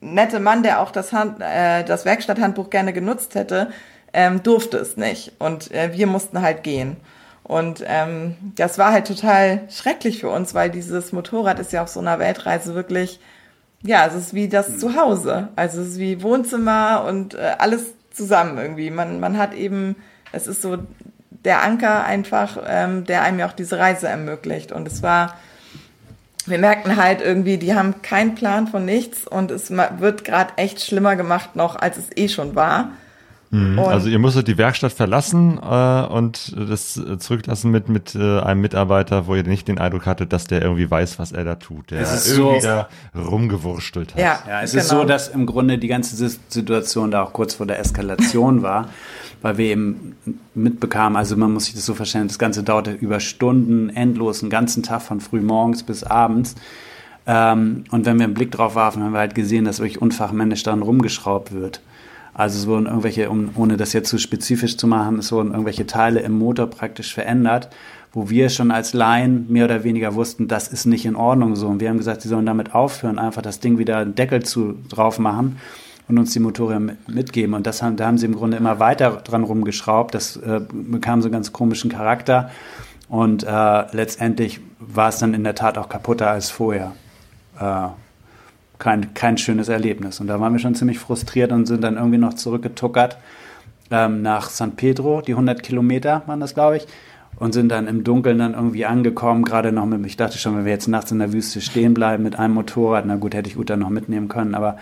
nette 0.00 0.38
Mann, 0.38 0.62
der 0.62 0.80
auch 0.80 0.92
das, 0.92 1.12
Hand, 1.12 1.40
äh, 1.40 1.82
das 1.82 2.04
Werkstatthandbuch 2.04 2.70
gerne 2.70 2.92
genutzt 2.92 3.34
hätte, 3.34 3.70
ähm, 4.12 4.44
durfte 4.44 4.76
es 4.76 4.96
nicht. 4.96 5.32
Und 5.40 5.72
äh, 5.72 5.90
wir 5.92 6.06
mussten 6.06 6.40
halt 6.40 6.62
gehen. 6.62 6.98
Und 7.42 7.82
ähm, 7.84 8.36
das 8.54 8.78
war 8.78 8.92
halt 8.92 9.08
total 9.08 9.62
schrecklich 9.70 10.20
für 10.20 10.28
uns, 10.28 10.54
weil 10.54 10.70
dieses 10.70 11.12
Motorrad 11.12 11.58
ist 11.58 11.72
ja 11.72 11.82
auf 11.82 11.88
so 11.88 11.98
einer 11.98 12.20
Weltreise 12.20 12.76
wirklich 12.76 13.18
ja, 13.82 14.06
es 14.06 14.14
ist 14.14 14.34
wie 14.34 14.48
das 14.48 14.68
hm. 14.68 14.78
Zuhause. 14.78 15.48
Also 15.56 15.80
es 15.80 15.90
ist 15.90 15.98
wie 15.98 16.22
Wohnzimmer 16.22 17.04
und 17.08 17.34
äh, 17.34 17.54
alles 17.58 17.94
zusammen 18.12 18.58
irgendwie. 18.58 18.90
Man, 18.90 19.20
man 19.20 19.38
hat 19.38 19.54
eben, 19.54 19.96
es 20.32 20.46
ist 20.46 20.62
so 20.62 20.78
der 21.44 21.62
Anker 21.62 22.04
einfach, 22.04 22.58
ähm, 22.66 23.04
der 23.04 23.22
einem 23.22 23.38
ja 23.38 23.46
auch 23.46 23.52
diese 23.52 23.78
Reise 23.78 24.08
ermöglicht. 24.08 24.72
Und 24.72 24.88
es 24.88 25.02
war, 25.02 25.36
wir 26.46 26.58
merkten 26.58 26.96
halt 26.96 27.20
irgendwie, 27.20 27.58
die 27.58 27.74
haben 27.74 28.02
keinen 28.02 28.34
Plan 28.34 28.66
von 28.66 28.84
nichts 28.84 29.26
und 29.26 29.50
es 29.50 29.70
wird 29.70 30.24
gerade 30.24 30.54
echt 30.56 30.80
schlimmer 30.80 31.16
gemacht 31.16 31.54
noch, 31.54 31.76
als 31.76 31.98
es 31.98 32.16
eh 32.16 32.28
schon 32.28 32.54
war. 32.54 32.92
Mhm. 33.50 33.78
Also 33.78 34.08
ihr 34.08 34.18
musstet 34.18 34.48
die 34.48 34.58
Werkstatt 34.58 34.92
verlassen 34.92 35.58
äh, 35.62 36.06
und 36.06 36.54
das 36.56 37.00
zurücklassen 37.18 37.70
mit, 37.70 37.88
mit 37.88 38.14
äh, 38.14 38.40
einem 38.40 38.60
Mitarbeiter, 38.60 39.26
wo 39.26 39.34
ihr 39.34 39.44
nicht 39.44 39.68
den 39.68 39.78
Eindruck 39.78 40.06
hattet, 40.06 40.32
dass 40.32 40.46
der 40.46 40.62
irgendwie 40.62 40.90
weiß, 40.90 41.18
was 41.18 41.32
er 41.32 41.44
da 41.44 41.54
tut, 41.54 41.90
der 41.90 42.00
es 42.00 42.26
ist 42.26 42.38
irgendwie 42.38 42.60
so, 42.60 42.66
da 42.66 42.88
rumgewurschtelt 43.14 44.14
hat. 44.14 44.20
Ja, 44.20 44.38
ja 44.48 44.62
es 44.62 44.72
genau. 44.72 44.82
ist 44.82 44.88
so, 44.88 45.04
dass 45.04 45.28
im 45.28 45.46
Grunde 45.46 45.78
die 45.78 45.88
ganze 45.88 46.16
Situation 46.16 47.10
da 47.10 47.22
auch 47.22 47.32
kurz 47.32 47.54
vor 47.54 47.66
der 47.66 47.78
Eskalation 47.78 48.62
war, 48.62 48.88
weil 49.42 49.58
wir 49.58 49.66
eben 49.66 50.16
mitbekamen, 50.54 51.16
also 51.16 51.36
man 51.36 51.52
muss 51.52 51.66
sich 51.66 51.74
das 51.74 51.86
so 51.86 51.94
verstehen, 51.94 52.26
das 52.26 52.38
Ganze 52.38 52.64
dauerte 52.64 52.92
über 52.92 53.20
Stunden, 53.20 53.90
endlos, 53.90 54.42
einen 54.42 54.50
ganzen 54.50 54.82
Tag 54.82 55.02
von 55.02 55.20
früh 55.20 55.40
morgens 55.40 55.84
bis 55.84 56.02
abends. 56.02 56.56
Ähm, 57.28 57.84
und 57.90 58.06
wenn 58.06 58.18
wir 58.18 58.24
einen 58.24 58.34
Blick 58.34 58.50
drauf 58.50 58.74
warfen, 58.74 59.02
haben 59.02 59.12
wir 59.12 59.18
halt 59.18 59.34
gesehen, 59.34 59.64
dass 59.64 59.78
wirklich 59.78 60.00
unfachmännisch 60.00 60.62
daran 60.62 60.82
rumgeschraubt 60.82 61.52
wird. 61.52 61.80
Also 62.38 62.58
es 62.58 62.66
wurden 62.66 62.84
irgendwelche, 62.84 63.30
um, 63.30 63.48
ohne 63.54 63.78
das 63.78 63.94
jetzt 63.94 64.10
zu 64.10 64.18
spezifisch 64.18 64.76
zu 64.76 64.86
machen, 64.86 65.20
es 65.20 65.32
wurden 65.32 65.52
irgendwelche 65.52 65.86
Teile 65.86 66.20
im 66.20 66.38
Motor 66.38 66.66
praktisch 66.66 67.14
verändert, 67.14 67.70
wo 68.12 68.28
wir 68.28 68.50
schon 68.50 68.70
als 68.70 68.92
Laien 68.92 69.46
mehr 69.48 69.64
oder 69.64 69.84
weniger 69.84 70.14
wussten, 70.14 70.46
das 70.46 70.68
ist 70.68 70.84
nicht 70.84 71.06
in 71.06 71.16
Ordnung 71.16 71.56
so. 71.56 71.66
Und 71.66 71.80
wir 71.80 71.88
haben 71.88 71.96
gesagt, 71.96 72.20
sie 72.20 72.28
sollen 72.28 72.44
damit 72.44 72.74
aufhören, 72.74 73.18
einfach 73.18 73.40
das 73.40 73.60
Ding 73.60 73.78
wieder 73.78 73.96
einen 73.96 74.14
Deckel 74.14 74.42
zu, 74.42 74.74
drauf 74.90 75.18
machen 75.18 75.56
und 76.08 76.18
uns 76.18 76.34
die 76.34 76.40
Motoren 76.40 76.98
mitgeben. 77.06 77.54
Und 77.54 77.66
das 77.66 77.80
haben, 77.80 77.96
da 77.96 78.06
haben 78.06 78.18
sie 78.18 78.26
im 78.26 78.34
Grunde 78.34 78.58
immer 78.58 78.78
weiter 78.80 79.12
dran 79.24 79.42
rumgeschraubt. 79.42 80.14
Das 80.14 80.36
äh, 80.36 80.60
bekam 80.70 81.22
so 81.22 81.28
einen 81.28 81.32
ganz 81.32 81.54
komischen 81.54 81.90
Charakter. 81.90 82.50
Und 83.08 83.44
äh, 83.44 83.96
letztendlich 83.96 84.60
war 84.78 85.08
es 85.08 85.20
dann 85.20 85.32
in 85.32 85.42
der 85.42 85.54
Tat 85.54 85.78
auch 85.78 85.88
kaputter 85.88 86.30
als 86.30 86.50
vorher. 86.50 86.92
Äh, 87.58 87.88
kein, 88.78 89.14
kein 89.14 89.38
schönes 89.38 89.68
Erlebnis. 89.68 90.20
Und 90.20 90.26
da 90.26 90.40
waren 90.40 90.52
wir 90.52 90.60
schon 90.60 90.74
ziemlich 90.74 90.98
frustriert 90.98 91.52
und 91.52 91.66
sind 91.66 91.82
dann 91.82 91.96
irgendwie 91.96 92.18
noch 92.18 92.34
zurückgetuckert 92.34 93.18
ähm, 93.90 94.22
nach 94.22 94.50
San 94.50 94.76
Pedro, 94.76 95.20
die 95.20 95.32
100 95.32 95.62
Kilometer 95.62 96.22
waren 96.26 96.40
das, 96.40 96.54
glaube 96.54 96.78
ich. 96.78 96.86
und 97.38 97.52
sind 97.52 97.68
dann 97.68 97.86
im 97.86 98.02
Dunkeln 98.02 98.38
dann 98.38 98.54
irgendwie 98.54 98.86
angekommen, 98.86 99.44
gerade 99.44 99.70
noch 99.70 99.84
mit, 99.86 100.04
ich 100.06 100.16
dachte 100.16 100.38
schon, 100.38 100.56
wenn 100.56 100.64
wir 100.64 100.72
jetzt 100.72 100.88
nachts 100.88 101.12
in 101.12 101.18
der 101.18 101.32
Wüste 101.32 101.60
stehen 101.60 101.92
bleiben 101.92 102.22
mit 102.22 102.38
einem 102.38 102.54
Motorrad, 102.54 103.04
na 103.06 103.16
gut, 103.16 103.34
hätte 103.34 103.50
ich 103.50 103.58
Uta 103.58 103.76
noch 103.76 103.90
mitnehmen 103.90 104.28
können, 104.28 104.54
aber, 104.54 104.78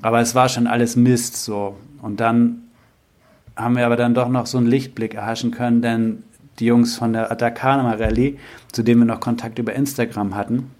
aber 0.00 0.20
es 0.20 0.34
war 0.34 0.48
schon 0.48 0.66
alles 0.66 0.94
Mist 0.94 1.36
so. 1.36 1.76
Und 2.00 2.20
dann 2.20 2.62
haben 3.56 3.76
wir 3.76 3.84
aber 3.84 3.96
dann 3.96 4.14
doch 4.14 4.28
noch 4.28 4.46
so 4.46 4.58
einen 4.58 4.68
Lichtblick 4.68 5.14
erhaschen 5.14 5.50
können, 5.50 5.82
denn 5.82 6.22
die 6.60 6.66
Jungs 6.66 6.96
von 6.96 7.12
der 7.12 7.30
Atacama 7.32 7.92
Rallye, 7.92 8.38
zu 8.72 8.82
denen 8.82 9.00
wir 9.00 9.06
noch 9.06 9.20
Kontakt 9.20 9.58
über 9.58 9.74
Instagram 9.74 10.36
hatten, 10.36 10.70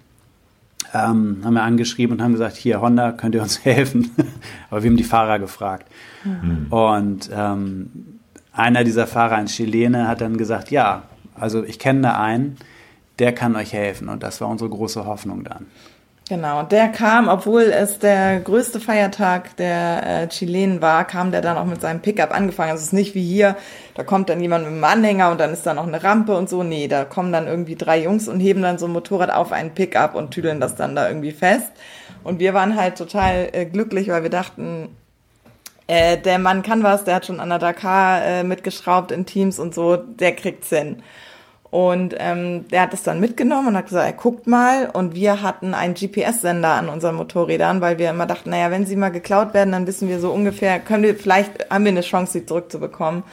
ähm, 0.93 1.41
haben 1.43 1.53
wir 1.53 1.63
angeschrieben 1.63 2.17
und 2.17 2.23
haben 2.23 2.31
gesagt, 2.33 2.55
hier 2.55 2.81
Honda, 2.81 3.11
könnt 3.11 3.35
ihr 3.35 3.41
uns 3.41 3.63
helfen? 3.65 4.11
aber 4.69 4.83
wir 4.83 4.89
haben 4.89 4.97
die 4.97 5.03
Fahrer 5.03 5.39
gefragt. 5.39 5.87
Mhm. 6.23 6.67
Und 6.69 7.29
ähm, 7.33 8.19
einer 8.51 8.83
dieser 8.83 9.07
Fahrer, 9.07 9.35
ein 9.35 9.45
Chilene, 9.45 10.07
hat 10.07 10.21
dann 10.21 10.37
gesagt, 10.37 10.71
ja, 10.71 11.03
also 11.35 11.63
ich 11.63 11.79
kenne 11.79 12.01
da 12.01 12.19
einen, 12.19 12.57
der 13.19 13.33
kann 13.33 13.55
euch 13.55 13.73
helfen. 13.73 14.09
Und 14.09 14.23
das 14.23 14.41
war 14.41 14.47
unsere 14.47 14.69
große 14.69 15.05
Hoffnung 15.05 15.43
dann. 15.43 15.67
Genau, 16.29 16.61
der 16.61 16.89
kam, 16.89 17.27
obwohl 17.27 17.63
es 17.63 17.97
der 17.97 18.39
größte 18.39 18.79
Feiertag 18.79 19.57
der 19.57 20.03
äh, 20.05 20.27
Chilenen 20.27 20.79
war, 20.79 21.03
kam 21.05 21.31
der 21.31 21.41
dann 21.41 21.57
auch 21.57 21.65
mit 21.65 21.81
seinem 21.81 22.01
Pickup 22.01 22.31
angefangen. 22.31 22.69
Also 22.69 22.81
es 22.81 22.89
ist 22.89 22.93
nicht 22.93 23.15
wie 23.15 23.27
hier, 23.27 23.55
da 23.95 24.03
kommt 24.03 24.29
dann 24.29 24.39
jemand 24.39 24.65
mit 24.65 24.73
einem 24.73 24.83
Anhänger 24.83 25.31
und 25.31 25.39
dann 25.39 25.51
ist 25.51 25.65
da 25.65 25.73
noch 25.73 25.87
eine 25.87 26.03
Rampe 26.03 26.37
und 26.37 26.47
so. 26.47 26.61
Nee, 26.61 26.87
da 26.87 27.03
kommen 27.03 27.33
dann 27.33 27.47
irgendwie 27.47 27.75
drei 27.75 28.03
Jungs 28.03 28.27
und 28.27 28.39
heben 28.41 28.61
dann 28.61 28.77
so 28.77 28.85
ein 28.85 28.91
Motorrad 28.91 29.33
auf 29.33 29.51
einen 29.51 29.73
Pickup 29.73 30.13
und 30.13 30.29
tüdeln 30.29 30.59
das 30.59 30.75
dann 30.75 30.95
da 30.95 31.07
irgendwie 31.07 31.31
fest. 31.31 31.71
Und 32.23 32.39
wir 32.39 32.53
waren 32.53 32.75
halt 32.75 32.99
total 32.99 33.49
äh, 33.51 33.65
glücklich, 33.65 34.09
weil 34.09 34.21
wir 34.21 34.29
dachten, 34.29 34.95
äh, 35.87 36.15
der 36.15 36.37
Mann 36.37 36.61
kann 36.61 36.83
was, 36.83 37.05
der 37.05 37.15
hat 37.15 37.25
schon 37.25 37.39
an 37.39 37.49
der 37.49 37.57
Dakar 37.57 38.23
äh, 38.23 38.43
mitgeschraubt 38.43 39.11
in 39.11 39.25
Teams 39.25 39.57
und 39.57 39.73
so, 39.73 39.97
der 39.97 40.35
kriegt's 40.35 40.69
hin. 40.69 41.01
Und 41.71 42.15
ähm, 42.17 42.67
der 42.69 42.81
hat 42.81 42.93
es 42.93 43.03
dann 43.03 43.19
mitgenommen 43.19 43.67
und 43.69 43.77
hat 43.77 43.85
gesagt, 43.85 44.05
er 44.05 44.13
guckt 44.13 44.47
mal. 44.47 44.89
Und 44.91 45.13
wir 45.13 45.43
hatten 45.43 45.73
einen 45.73 45.93
GPS-Sender 45.93 46.69
an 46.69 46.89
unseren 46.89 47.15
Motorrädern, 47.15 47.79
weil 47.79 47.99
wir 47.99 48.09
immer 48.09 48.25
dachten, 48.25 48.49
naja, 48.49 48.71
wenn 48.71 48.87
sie 48.87 48.95
mal 48.95 49.09
geklaut 49.09 49.53
werden, 49.53 49.71
dann 49.71 49.85
wissen 49.85 50.07
wir 50.07 50.19
so 50.19 50.31
ungefähr, 50.31 50.79
können 50.79 51.03
wir, 51.03 51.15
vielleicht 51.15 51.69
haben 51.69 51.85
wir 51.85 51.91
eine 51.91 52.01
Chance, 52.01 52.33
sie 52.33 52.45
zurückzubekommen. 52.45 53.23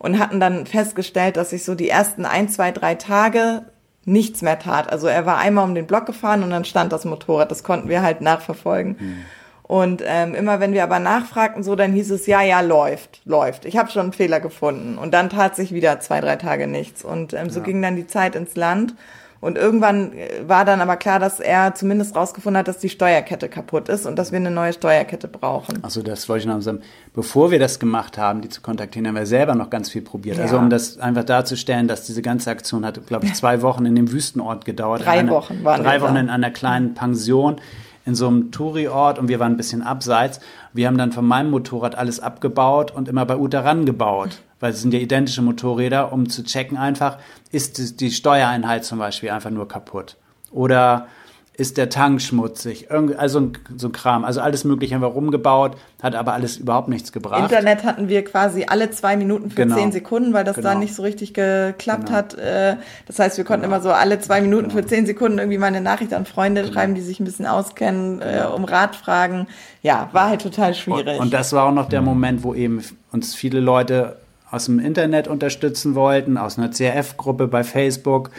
Und 0.00 0.18
hatten 0.18 0.40
dann 0.40 0.66
festgestellt, 0.66 1.36
dass 1.36 1.50
sich 1.50 1.64
so 1.64 1.74
die 1.74 1.88
ersten 1.88 2.26
ein, 2.26 2.48
zwei, 2.48 2.72
drei 2.72 2.94
Tage 2.94 3.62
nichts 4.04 4.42
mehr 4.42 4.58
tat. 4.58 4.90
Also 4.90 5.06
er 5.06 5.24
war 5.24 5.38
einmal 5.38 5.64
um 5.64 5.74
den 5.74 5.86
Block 5.86 6.04
gefahren 6.04 6.42
und 6.42 6.50
dann 6.50 6.64
stand 6.64 6.92
das 6.92 7.04
Motorrad. 7.04 7.50
Das 7.50 7.62
konnten 7.62 7.88
wir 7.88 8.02
halt 8.02 8.20
nachverfolgen. 8.20 8.96
Mhm. 8.98 9.24
Und 9.66 10.02
ähm, 10.06 10.34
immer 10.34 10.60
wenn 10.60 10.74
wir 10.74 10.82
aber 10.82 10.98
nachfragten, 10.98 11.62
so, 11.62 11.74
dann 11.74 11.92
hieß 11.92 12.10
es, 12.10 12.26
ja, 12.26 12.42
ja, 12.42 12.60
läuft, 12.60 13.22
läuft. 13.24 13.64
Ich 13.64 13.78
habe 13.78 13.90
schon 13.90 14.02
einen 14.02 14.12
Fehler 14.12 14.38
gefunden. 14.38 14.98
Und 14.98 15.14
dann 15.14 15.30
tat 15.30 15.56
sich 15.56 15.72
wieder 15.72 16.00
zwei, 16.00 16.20
drei 16.20 16.36
Tage 16.36 16.66
nichts. 16.66 17.02
Und 17.02 17.32
ähm, 17.32 17.48
so 17.48 17.60
ja. 17.60 17.64
ging 17.64 17.80
dann 17.80 17.96
die 17.96 18.06
Zeit 18.06 18.36
ins 18.36 18.56
Land. 18.56 18.94
Und 19.40 19.58
irgendwann 19.58 20.12
äh, 20.12 20.46
war 20.46 20.66
dann 20.66 20.82
aber 20.82 20.96
klar, 20.96 21.18
dass 21.18 21.40
er 21.40 21.74
zumindest 21.74 22.14
rausgefunden 22.14 22.58
hat, 22.58 22.68
dass 22.68 22.78
die 22.78 22.90
Steuerkette 22.90 23.48
kaputt 23.48 23.88
ist 23.88 24.04
und 24.04 24.16
dass 24.16 24.32
wir 24.32 24.38
eine 24.38 24.50
neue 24.50 24.74
Steuerkette 24.74 25.28
brauchen. 25.28 25.82
Achso, 25.82 26.02
das 26.02 26.28
wollte 26.28 26.42
ich 26.42 26.46
noch 26.46 26.60
sagen. 26.60 26.80
Bevor 27.14 27.50
wir 27.50 27.58
das 27.58 27.78
gemacht 27.78 28.18
haben, 28.18 28.42
die 28.42 28.50
zu 28.50 28.60
kontaktieren, 28.60 29.06
haben 29.08 29.16
wir 29.16 29.26
selber 29.26 29.54
noch 29.54 29.70
ganz 29.70 29.90
viel 29.90 30.02
probiert. 30.02 30.38
Also 30.38 30.56
ja. 30.56 30.60
Also 30.60 30.64
um 30.64 30.70
das 30.70 30.98
einfach 30.98 31.24
darzustellen, 31.24 31.88
dass 31.88 32.04
diese 32.04 32.20
ganze 32.20 32.50
Aktion 32.50 32.84
hat, 32.84 33.06
glaube 33.06 33.26
ich, 33.26 33.34
zwei 33.34 33.62
Wochen 33.62 33.86
in 33.86 33.94
dem 33.94 34.12
Wüstenort 34.12 34.66
gedauert. 34.66 35.04
Drei 35.04 35.20
einer, 35.20 35.32
Wochen 35.32 35.64
waren 35.64 35.82
Drei 35.82 36.02
Wochen 36.02 36.14
da. 36.14 36.20
in 36.20 36.30
einer 36.30 36.50
kleinen 36.50 36.94
Pension 36.94 37.56
in 38.04 38.14
so 38.14 38.28
einem 38.28 38.50
Touri-Ort 38.50 39.18
und 39.18 39.28
wir 39.28 39.40
waren 39.40 39.52
ein 39.52 39.56
bisschen 39.56 39.82
abseits. 39.82 40.40
Wir 40.72 40.86
haben 40.86 40.98
dann 40.98 41.12
von 41.12 41.26
meinem 41.26 41.50
Motorrad 41.50 41.94
alles 41.94 42.20
abgebaut 42.20 42.90
und 42.90 43.08
immer 43.08 43.24
bei 43.24 43.36
Uta 43.36 43.60
rangebaut, 43.60 44.42
weil 44.60 44.72
es 44.72 44.82
sind 44.82 44.92
ja 44.92 45.00
identische 45.00 45.42
Motorräder, 45.42 46.12
um 46.12 46.28
zu 46.28 46.44
checken 46.44 46.76
einfach, 46.76 47.18
ist 47.50 48.00
die 48.00 48.10
Steuereinheit 48.10 48.84
zum 48.84 48.98
Beispiel 48.98 49.30
einfach 49.30 49.50
nur 49.50 49.68
kaputt. 49.68 50.16
Oder 50.50 51.08
ist 51.56 51.76
der 51.76 51.88
Tank 51.88 52.20
schmutzig, 52.20 52.90
also 52.90 53.52
so 53.76 53.88
ein 53.88 53.92
Kram, 53.92 54.24
also 54.24 54.40
alles 54.40 54.64
Mögliche 54.64 54.94
haben 54.94 55.02
wir 55.02 55.08
rumgebaut, 55.08 55.76
hat 56.02 56.16
aber 56.16 56.32
alles 56.32 56.56
überhaupt 56.56 56.88
nichts 56.88 57.12
gebracht. 57.12 57.44
Internet 57.44 57.84
hatten 57.84 58.08
wir 58.08 58.24
quasi 58.24 58.64
alle 58.66 58.90
zwei 58.90 59.16
Minuten 59.16 59.50
für 59.50 59.62
genau. 59.62 59.76
zehn 59.76 59.92
Sekunden, 59.92 60.32
weil 60.32 60.42
das 60.42 60.56
genau. 60.56 60.70
da 60.70 60.74
nicht 60.74 60.94
so 60.96 61.02
richtig 61.02 61.32
geklappt 61.32 62.06
genau. 62.06 62.16
hat. 62.16 62.34
Äh, 62.34 62.76
das 63.06 63.20
heißt, 63.20 63.36
wir 63.36 63.44
konnten 63.44 63.62
genau. 63.62 63.76
immer 63.76 63.82
so 63.82 63.92
alle 63.92 64.18
zwei 64.18 64.40
Minuten 64.40 64.70
für 64.70 64.78
genau. 64.78 64.88
zehn 64.88 65.06
Sekunden 65.06 65.38
irgendwie 65.38 65.58
mal 65.58 65.68
eine 65.68 65.80
Nachricht 65.80 66.12
an 66.12 66.26
Freunde 66.26 66.62
genau. 66.62 66.74
schreiben, 66.74 66.96
die 66.96 67.02
sich 67.02 67.20
ein 67.20 67.24
bisschen 67.24 67.46
auskennen, 67.46 68.20
äh, 68.20 68.46
um 68.52 68.64
Rat 68.64 68.96
fragen. 68.96 69.46
Ja, 69.82 70.08
war 70.10 70.30
halt 70.30 70.42
total 70.42 70.74
schwierig. 70.74 71.18
Und, 71.18 71.26
und 71.26 71.32
das 71.32 71.52
war 71.52 71.66
auch 71.66 71.74
noch 71.74 71.88
der 71.88 72.02
Moment, 72.02 72.42
wo 72.42 72.54
eben 72.54 72.82
uns 73.12 73.36
viele 73.36 73.60
Leute 73.60 74.16
aus 74.50 74.66
dem 74.66 74.80
Internet 74.80 75.28
unterstützen 75.28 75.94
wollten, 75.94 76.36
aus 76.36 76.58
einer 76.58 76.70
CRF-Gruppe 76.70 77.46
bei 77.46 77.62
Facebook 77.62 78.30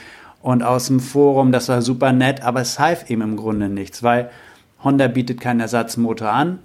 und 0.45 0.61
aus 0.61 0.85
dem 0.85 0.99
Forum, 0.99 1.51
das 1.51 1.69
war 1.69 1.81
super 1.81 2.11
nett, 2.11 2.43
aber 2.43 2.61
es 2.61 2.77
half 2.77 3.09
ihm 3.09 3.23
im 3.23 3.35
Grunde 3.35 3.67
nichts, 3.67 4.03
weil 4.03 4.29
Honda 4.83 5.07
bietet 5.07 5.41
keinen 5.41 5.59
Ersatzmotor 5.59 6.29
an, 6.29 6.59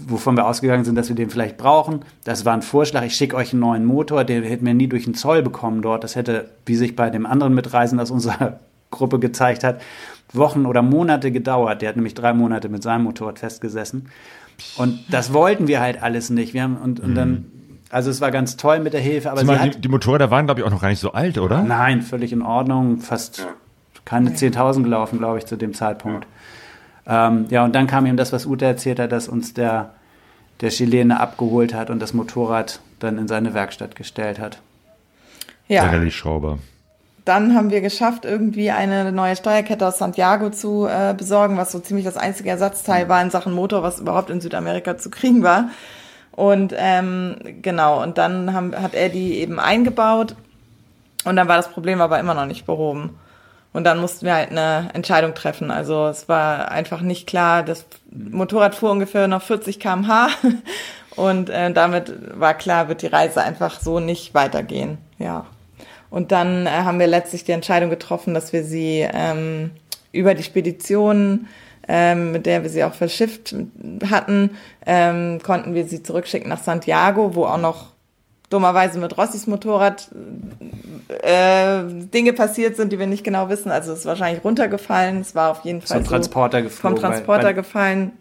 wovon 0.00 0.36
wir 0.36 0.46
ausgegangen 0.46 0.84
sind, 0.84 0.96
dass 0.96 1.08
wir 1.08 1.16
den 1.16 1.30
vielleicht 1.30 1.56
brauchen. 1.56 2.00
Das 2.24 2.44
war 2.44 2.52
ein 2.52 2.60
Vorschlag, 2.60 3.04
ich 3.04 3.14
schicke 3.14 3.36
euch 3.36 3.54
einen 3.54 3.60
neuen 3.60 3.86
Motor, 3.86 4.24
den 4.24 4.42
hätten 4.42 4.66
wir 4.66 4.74
nie 4.74 4.86
durch 4.86 5.04
den 5.04 5.14
Zoll 5.14 5.42
bekommen 5.42 5.80
dort. 5.80 6.04
Das 6.04 6.14
hätte, 6.14 6.50
wie 6.66 6.76
sich 6.76 6.94
bei 6.94 7.08
dem 7.08 7.24
anderen 7.24 7.54
Mitreisenden 7.54 8.02
aus 8.02 8.10
unserer 8.10 8.60
Gruppe 8.90 9.18
gezeigt 9.18 9.64
hat, 9.64 9.80
Wochen 10.34 10.66
oder 10.66 10.82
Monate 10.82 11.32
gedauert. 11.32 11.80
Der 11.80 11.88
hat 11.88 11.96
nämlich 11.96 12.12
drei 12.12 12.34
Monate 12.34 12.68
mit 12.68 12.82
seinem 12.82 13.04
Motorrad 13.04 13.38
festgesessen. 13.38 14.10
Und 14.76 14.98
das 15.08 15.32
wollten 15.32 15.68
wir 15.68 15.80
halt 15.80 16.02
alles 16.02 16.28
nicht. 16.28 16.52
Wir 16.52 16.64
haben, 16.64 16.76
und, 16.76 17.00
und 17.00 17.14
dann 17.14 17.30
mhm. 17.30 17.55
Also 17.90 18.10
es 18.10 18.20
war 18.20 18.30
ganz 18.30 18.56
toll 18.56 18.80
mit 18.80 18.92
der 18.92 19.00
Hilfe, 19.00 19.30
aber 19.30 19.40
Zumal 19.40 19.70
die, 19.70 19.80
die 19.80 19.88
Motorräder 19.88 20.30
waren, 20.30 20.46
glaube 20.46 20.60
ich, 20.60 20.66
auch 20.66 20.70
noch 20.70 20.80
gar 20.80 20.88
nicht 20.88 21.00
so 21.00 21.12
alt, 21.12 21.38
oder? 21.38 21.62
Nein, 21.62 22.02
völlig 22.02 22.32
in 22.32 22.42
Ordnung. 22.42 22.98
Fast 22.98 23.46
keine 24.04 24.30
10.000 24.30 24.82
gelaufen, 24.82 25.18
glaube 25.18 25.38
ich, 25.38 25.46
zu 25.46 25.56
dem 25.56 25.74
Zeitpunkt. 25.74 26.26
Ja. 27.06 27.28
Ähm, 27.28 27.46
ja, 27.50 27.64
und 27.64 27.74
dann 27.74 27.86
kam 27.86 28.06
eben 28.06 28.16
das, 28.16 28.32
was 28.32 28.46
Ute 28.46 28.64
erzählt 28.64 28.98
hat, 28.98 29.12
dass 29.12 29.28
uns 29.28 29.54
der, 29.54 29.94
der 30.60 30.70
Chilene 30.70 31.20
abgeholt 31.20 31.74
hat 31.74 31.90
und 31.90 32.00
das 32.00 32.14
Motorrad 32.14 32.80
dann 32.98 33.18
in 33.18 33.28
seine 33.28 33.54
Werkstatt 33.54 33.94
gestellt 33.94 34.40
hat. 34.40 34.60
Ja. 35.68 35.88
Der 35.88 36.10
Schrauber. 36.10 36.58
Dann 37.24 37.56
haben 37.56 37.70
wir 37.70 37.80
geschafft, 37.80 38.24
irgendwie 38.24 38.70
eine 38.70 39.10
neue 39.10 39.34
Steuerkette 39.34 39.86
aus 39.86 39.98
Santiago 39.98 40.50
zu 40.50 40.86
äh, 40.86 41.12
besorgen, 41.12 41.56
was 41.56 41.72
so 41.72 41.80
ziemlich 41.80 42.04
das 42.04 42.16
einzige 42.16 42.50
Ersatzteil 42.50 43.08
war 43.08 43.20
in 43.20 43.30
Sachen 43.30 43.52
Motor, 43.52 43.82
was 43.82 43.98
überhaupt 43.98 44.30
in 44.30 44.40
Südamerika 44.40 44.96
zu 44.96 45.10
kriegen 45.10 45.42
war. 45.42 45.70
Und 46.36 46.74
ähm, 46.76 47.36
genau, 47.62 48.02
und 48.02 48.18
dann 48.18 48.52
haben, 48.52 48.76
hat 48.80 48.94
er 48.94 49.08
die 49.08 49.38
eben 49.38 49.58
eingebaut 49.58 50.36
und 51.24 51.36
dann 51.36 51.48
war 51.48 51.56
das 51.56 51.70
Problem 51.70 52.00
aber 52.02 52.20
immer 52.20 52.34
noch 52.34 52.44
nicht 52.44 52.66
behoben. 52.66 53.18
Und 53.72 53.84
dann 53.84 53.98
mussten 53.98 54.26
wir 54.26 54.34
halt 54.34 54.50
eine 54.50 54.90
Entscheidung 54.92 55.34
treffen. 55.34 55.70
Also 55.70 56.06
es 56.06 56.28
war 56.28 56.70
einfach 56.70 57.00
nicht 57.00 57.26
klar, 57.26 57.62
das 57.62 57.86
Motorrad 58.10 58.74
fuhr 58.74 58.90
ungefähr 58.90 59.28
noch 59.28 59.42
40 59.42 59.80
km/h 59.80 60.28
und 61.16 61.50
äh, 61.50 61.72
damit 61.72 62.12
war 62.38 62.54
klar, 62.54 62.88
wird 62.88 63.02
die 63.02 63.06
Reise 63.06 63.42
einfach 63.42 63.80
so 63.80 63.98
nicht 63.98 64.34
weitergehen. 64.34 64.98
Ja. 65.18 65.46
Und 66.10 66.32
dann 66.32 66.66
äh, 66.66 66.70
haben 66.70 66.98
wir 66.98 67.06
letztlich 67.06 67.44
die 67.44 67.52
Entscheidung 67.52 67.90
getroffen, 67.90 68.34
dass 68.34 68.52
wir 68.52 68.62
sie 68.62 69.06
ähm, 69.10 69.70
über 70.12 70.34
die 70.34 70.42
Spedition 70.42 71.48
ähm, 71.88 72.32
mit 72.32 72.46
der 72.46 72.62
wir 72.62 72.70
sie 72.70 72.84
auch 72.84 72.94
verschifft 72.94 73.54
hatten, 74.10 74.50
ähm, 74.84 75.40
konnten 75.42 75.74
wir 75.74 75.86
sie 75.86 76.02
zurückschicken 76.02 76.48
nach 76.48 76.62
Santiago, 76.62 77.34
wo 77.34 77.44
auch 77.44 77.60
noch 77.60 77.92
dummerweise 78.50 78.98
mit 78.98 79.16
Rossis 79.18 79.46
Motorrad 79.46 80.08
äh, 81.22 81.82
Dinge 81.84 82.32
passiert 82.32 82.76
sind, 82.76 82.92
die 82.92 82.98
wir 82.98 83.06
nicht 83.06 83.24
genau 83.24 83.48
wissen. 83.48 83.70
Also 83.70 83.92
es 83.92 84.00
ist 84.00 84.06
wahrscheinlich 84.06 84.44
runtergefallen. 84.44 85.20
Es 85.20 85.34
war 85.34 85.50
auf 85.50 85.64
jeden 85.64 85.80
Fall 85.80 85.98
vom 85.98 86.06
Transporter 86.06 86.62
geflogen, 86.62 86.96
vom 86.96 87.00
Transporter 87.00 87.42
weil, 87.42 87.48
weil, 87.48 87.54
gefallen 87.54 88.12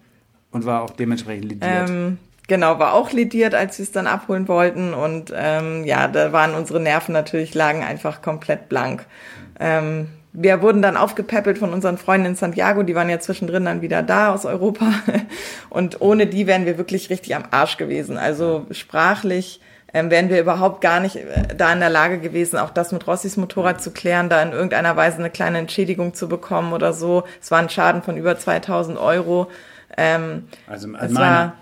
und 0.56 0.66
war 0.66 0.84
auch 0.84 0.92
dementsprechend 0.92 1.50
lidiert. 1.50 1.90
Ähm, 1.90 2.18
genau, 2.48 2.80
war 2.80 2.94
auch 2.94 3.12
lidiert, 3.12 3.54
als 3.54 3.78
wir 3.78 3.84
es 3.84 3.92
dann 3.92 4.08
abholen 4.08 4.48
wollten. 4.48 4.94
Und 4.94 5.34
ähm, 5.36 5.84
ja, 5.84 6.08
da 6.08 6.32
waren 6.32 6.56
unsere 6.56 6.80
Nerven 6.80 7.12
natürlich 7.12 7.54
lagen 7.54 7.84
einfach 7.84 8.22
komplett 8.22 8.70
blank. 8.70 9.06
Ähm, 9.60 10.08
wir 10.38 10.62
wurden 10.62 10.82
dann 10.82 10.98
aufgepäppelt 10.98 11.58
von 11.58 11.74
unseren 11.74 11.98
Freunden 11.98 12.28
in 12.28 12.36
Santiago, 12.36 12.84
die 12.84 12.96
waren 12.96 13.10
ja 13.10 13.20
zwischendrin 13.20 13.66
dann 13.66 13.82
wieder 13.82 14.04
da 14.04 14.34
aus 14.34 14.46
Europa. 14.46 14.92
Und 15.70 16.02
ohne 16.02 16.28
die 16.28 16.48
wären 16.48 16.66
wir 16.66 16.78
wirklich 16.78 17.10
richtig 17.10 17.36
am 17.36 17.44
Arsch 17.52 17.78
gewesen. 17.78 18.18
Also 18.18 18.66
sprachlich 18.72 19.62
ähm, 19.94 20.12
wären 20.12 20.30
wir 20.30 20.40
überhaupt 20.40 20.82
gar 20.82 21.00
nicht 21.00 21.16
äh, 21.16 21.56
da 21.56 21.72
in 21.72 21.80
der 21.80 21.90
Lage 21.90 22.20
gewesen, 22.20 22.58
auch 22.58 22.70
das 22.70 22.92
mit 22.92 23.08
Rossis 23.08 23.38
Motorrad 23.38 23.82
zu 23.82 23.92
klären, 23.92 24.30
da 24.30 24.42
in 24.42 24.52
irgendeiner 24.52 24.96
Weise 24.98 25.20
eine 25.20 25.30
kleine 25.30 25.60
Entschädigung 25.60 26.14
zu 26.14 26.28
bekommen 26.28 26.74
oder 26.74 26.92
so. 26.92 27.24
Es 27.42 27.50
war 27.50 27.60
ein 27.60 27.70
Schaden 27.70 28.04
von 28.04 28.18
über 28.18 28.38
2000 28.38 28.98
Euro. 28.98 29.48
Ähm, 29.96 30.50
also 30.68 30.88
an 30.90 30.96
es 31.00 31.16
war 31.16 31.54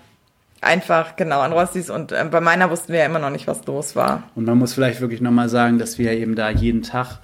einfach 0.60 1.14
genau 1.16 1.40
an 1.40 1.52
Rossis 1.52 1.90
und 1.90 2.10
äh, 2.10 2.26
bei 2.28 2.40
meiner 2.40 2.70
wussten 2.70 2.92
wir 2.92 3.00
ja 3.00 3.06
immer 3.06 3.18
noch 3.20 3.30
nicht, 3.30 3.46
was 3.46 3.64
los 3.66 3.94
war. 3.94 4.24
Und 4.34 4.46
man 4.46 4.58
muss 4.58 4.74
vielleicht 4.74 5.00
wirklich 5.00 5.20
nochmal 5.20 5.48
sagen, 5.48 5.78
dass 5.78 5.98
wir 5.98 6.12
eben 6.12 6.34
da 6.34 6.50
jeden 6.50 6.82
Tag 6.82 7.20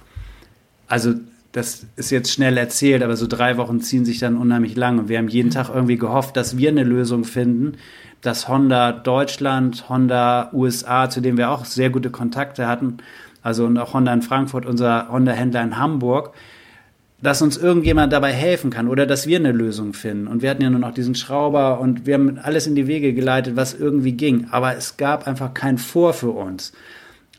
also 0.87 1.13
das 1.51 1.85
ist 1.97 2.11
jetzt 2.11 2.31
schnell 2.31 2.57
erzählt, 2.57 3.03
aber 3.03 3.17
so 3.17 3.27
drei 3.27 3.57
Wochen 3.57 3.81
ziehen 3.81 4.05
sich 4.05 4.19
dann 4.19 4.37
unheimlich 4.37 4.75
lang. 4.75 4.99
Und 4.99 5.09
wir 5.09 5.17
haben 5.17 5.27
jeden 5.27 5.51
Tag 5.51 5.69
irgendwie 5.73 5.97
gehofft, 5.97 6.37
dass 6.37 6.57
wir 6.57 6.69
eine 6.69 6.83
Lösung 6.83 7.25
finden, 7.25 7.77
dass 8.21 8.47
Honda 8.47 8.91
Deutschland, 8.91 9.89
Honda 9.89 10.49
USA, 10.53 11.09
zu 11.09 11.21
dem 11.21 11.37
wir 11.37 11.49
auch 11.49 11.65
sehr 11.65 11.89
gute 11.89 12.09
Kontakte 12.09 12.67
hatten, 12.67 12.97
also 13.41 13.65
und 13.65 13.77
auch 13.77 13.93
Honda 13.93 14.13
in 14.13 14.21
Frankfurt, 14.21 14.65
unser 14.65 15.09
Honda-Händler 15.09 15.63
in 15.63 15.77
Hamburg, 15.77 16.33
dass 17.21 17.41
uns 17.41 17.57
irgendjemand 17.57 18.13
dabei 18.13 18.31
helfen 18.31 18.71
kann 18.71 18.87
oder 18.87 19.05
dass 19.05 19.27
wir 19.27 19.37
eine 19.37 19.51
Lösung 19.51 19.93
finden. 19.93 20.27
Und 20.27 20.41
wir 20.41 20.49
hatten 20.49 20.63
ja 20.63 20.69
nur 20.69 20.79
noch 20.79 20.93
diesen 20.93 21.15
Schrauber 21.15 21.79
und 21.79 22.05
wir 22.05 22.15
haben 22.15 22.39
alles 22.39 22.65
in 22.65 22.75
die 22.75 22.87
Wege 22.87 23.13
geleitet, 23.13 23.55
was 23.55 23.73
irgendwie 23.73 24.13
ging. 24.13 24.47
Aber 24.51 24.75
es 24.75 24.97
gab 24.97 25.27
einfach 25.27 25.53
kein 25.53 25.77
Vor 25.77 26.13
für 26.13 26.31
uns. 26.31 26.71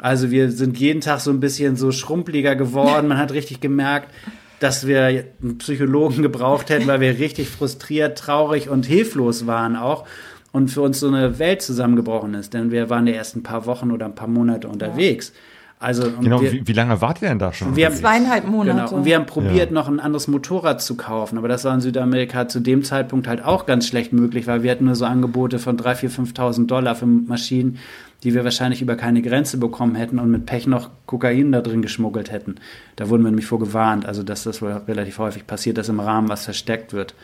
Also 0.02 0.30
wir 0.30 0.50
sind 0.50 0.78
jeden 0.78 1.00
Tag 1.00 1.20
so 1.20 1.30
ein 1.30 1.38
bisschen 1.38 1.76
so 1.76 1.92
schrumpeliger 1.92 2.56
geworden. 2.56 3.06
Man 3.08 3.18
hat 3.18 3.32
richtig 3.32 3.60
gemerkt, 3.60 4.12
dass 4.58 4.86
wir 4.86 5.04
einen 5.04 5.58
Psychologen 5.58 6.22
gebraucht 6.22 6.70
hätten, 6.70 6.88
weil 6.88 7.00
wir 7.00 7.18
richtig 7.18 7.48
frustriert, 7.48 8.18
traurig 8.18 8.68
und 8.68 8.84
hilflos 8.84 9.46
waren 9.46 9.76
auch. 9.76 10.04
Und 10.50 10.70
für 10.70 10.82
uns 10.82 10.98
so 11.00 11.06
eine 11.06 11.38
Welt 11.38 11.62
zusammengebrochen 11.62 12.34
ist. 12.34 12.52
Denn 12.52 12.72
wir 12.72 12.90
waren 12.90 13.06
die 13.06 13.14
ersten 13.14 13.42
paar 13.44 13.64
Wochen 13.66 13.92
oder 13.92 14.06
ein 14.06 14.14
paar 14.14 14.28
Monate 14.28 14.68
unterwegs. 14.68 15.32
Ja 15.34 15.40
also, 15.82 16.12
genau, 16.20 16.40
wir, 16.40 16.52
wie, 16.52 16.68
wie, 16.68 16.72
lange 16.74 17.00
wart 17.00 17.20
ihr 17.22 17.28
denn 17.28 17.40
da 17.40 17.52
schon? 17.52 17.74
Wir 17.74 17.86
haben, 17.86 17.96
Zweieinhalb 17.96 18.46
Monate. 18.46 18.84
Genau, 18.84 18.98
und 18.98 19.04
wir 19.04 19.16
haben 19.16 19.26
probiert, 19.26 19.70
ja. 19.70 19.74
noch 19.74 19.88
ein 19.88 19.98
anderes 19.98 20.28
Motorrad 20.28 20.80
zu 20.80 20.96
kaufen, 20.96 21.38
aber 21.38 21.48
das 21.48 21.64
war 21.64 21.74
in 21.74 21.80
Südamerika 21.80 22.46
zu 22.46 22.60
dem 22.60 22.84
Zeitpunkt 22.84 23.26
halt 23.26 23.44
auch 23.44 23.66
ganz 23.66 23.88
schlecht 23.88 24.12
möglich, 24.12 24.46
weil 24.46 24.62
wir 24.62 24.70
hatten 24.70 24.84
nur 24.84 24.94
so 24.94 25.06
Angebote 25.06 25.58
von 25.58 25.76
3.000, 25.76 26.08
4.000, 26.08 26.36
5.000 26.36 26.66
Dollar 26.68 26.94
für 26.94 27.06
Maschinen, 27.06 27.78
die 28.22 28.34
wir 28.34 28.44
wahrscheinlich 28.44 28.82
über 28.82 28.96
keine 28.96 29.22
Grenze 29.22 29.56
bekommen 29.58 29.94
hätten 29.94 30.18
und 30.18 30.30
mit 30.30 30.46
Pech 30.46 30.66
noch 30.66 30.90
Kokain 31.06 31.52
da 31.52 31.60
drin 31.60 31.82
geschmuggelt 31.82 32.30
hätten. 32.30 32.56
Da 32.96 33.08
wurden 33.08 33.22
wir 33.22 33.30
nämlich 33.30 33.46
vor 33.46 33.58
gewarnt, 33.58 34.06
also 34.06 34.22
dass 34.22 34.44
das 34.44 34.62
wohl 34.62 34.72
relativ 34.72 35.18
häufig 35.18 35.46
passiert, 35.46 35.78
dass 35.78 35.88
im 35.88 36.00
Rahmen 36.00 36.28
was 36.28 36.44
versteckt 36.44 36.92
wird. 36.92 37.14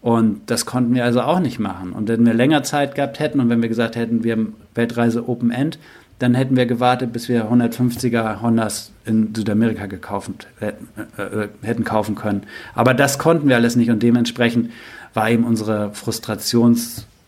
Und 0.00 0.40
das 0.46 0.66
konnten 0.66 0.94
wir 0.94 1.04
also 1.04 1.20
auch 1.20 1.38
nicht 1.38 1.60
machen. 1.60 1.92
Und 1.92 2.08
wenn 2.08 2.26
wir 2.26 2.34
länger 2.34 2.64
Zeit 2.64 2.96
gehabt 2.96 3.20
hätten 3.20 3.38
und 3.38 3.48
wenn 3.50 3.62
wir 3.62 3.68
gesagt 3.68 3.94
hätten, 3.94 4.24
wir 4.24 4.32
haben 4.32 4.54
Weltreise 4.74 5.28
Open 5.28 5.52
End, 5.52 5.78
dann 6.18 6.34
hätten 6.34 6.56
wir 6.56 6.66
gewartet, 6.66 7.12
bis 7.12 7.28
wir 7.28 7.50
150er 7.50 8.42
Hondas 8.42 8.92
in 9.04 9.34
Südamerika 9.34 9.86
gekauft 9.86 10.48
hätten, 10.58 10.88
äh, 11.18 11.22
äh, 11.22 11.48
hätten 11.62 11.84
kaufen 11.84 12.14
können. 12.14 12.42
Aber 12.74 12.94
das 12.94 13.18
konnten 13.18 13.48
wir 13.48 13.56
alles 13.56 13.76
nicht 13.76 13.90
und 13.90 14.02
dementsprechend 14.02 14.70
war 15.14 15.30
eben 15.30 15.44
unsere 15.44 15.90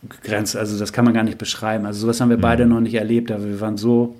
Frustrationsgrenze, 0.08 0.58
also 0.58 0.78
das 0.78 0.92
kann 0.92 1.04
man 1.04 1.14
gar 1.14 1.22
nicht 1.22 1.38
beschreiben. 1.38 1.86
Also 1.86 2.00
sowas 2.00 2.20
haben 2.20 2.30
wir 2.30 2.38
beide 2.38 2.64
mhm. 2.64 2.72
noch 2.72 2.80
nicht 2.80 2.94
erlebt, 2.94 3.30
aber 3.30 3.44
wir 3.44 3.60
waren 3.60 3.76
so, 3.76 4.16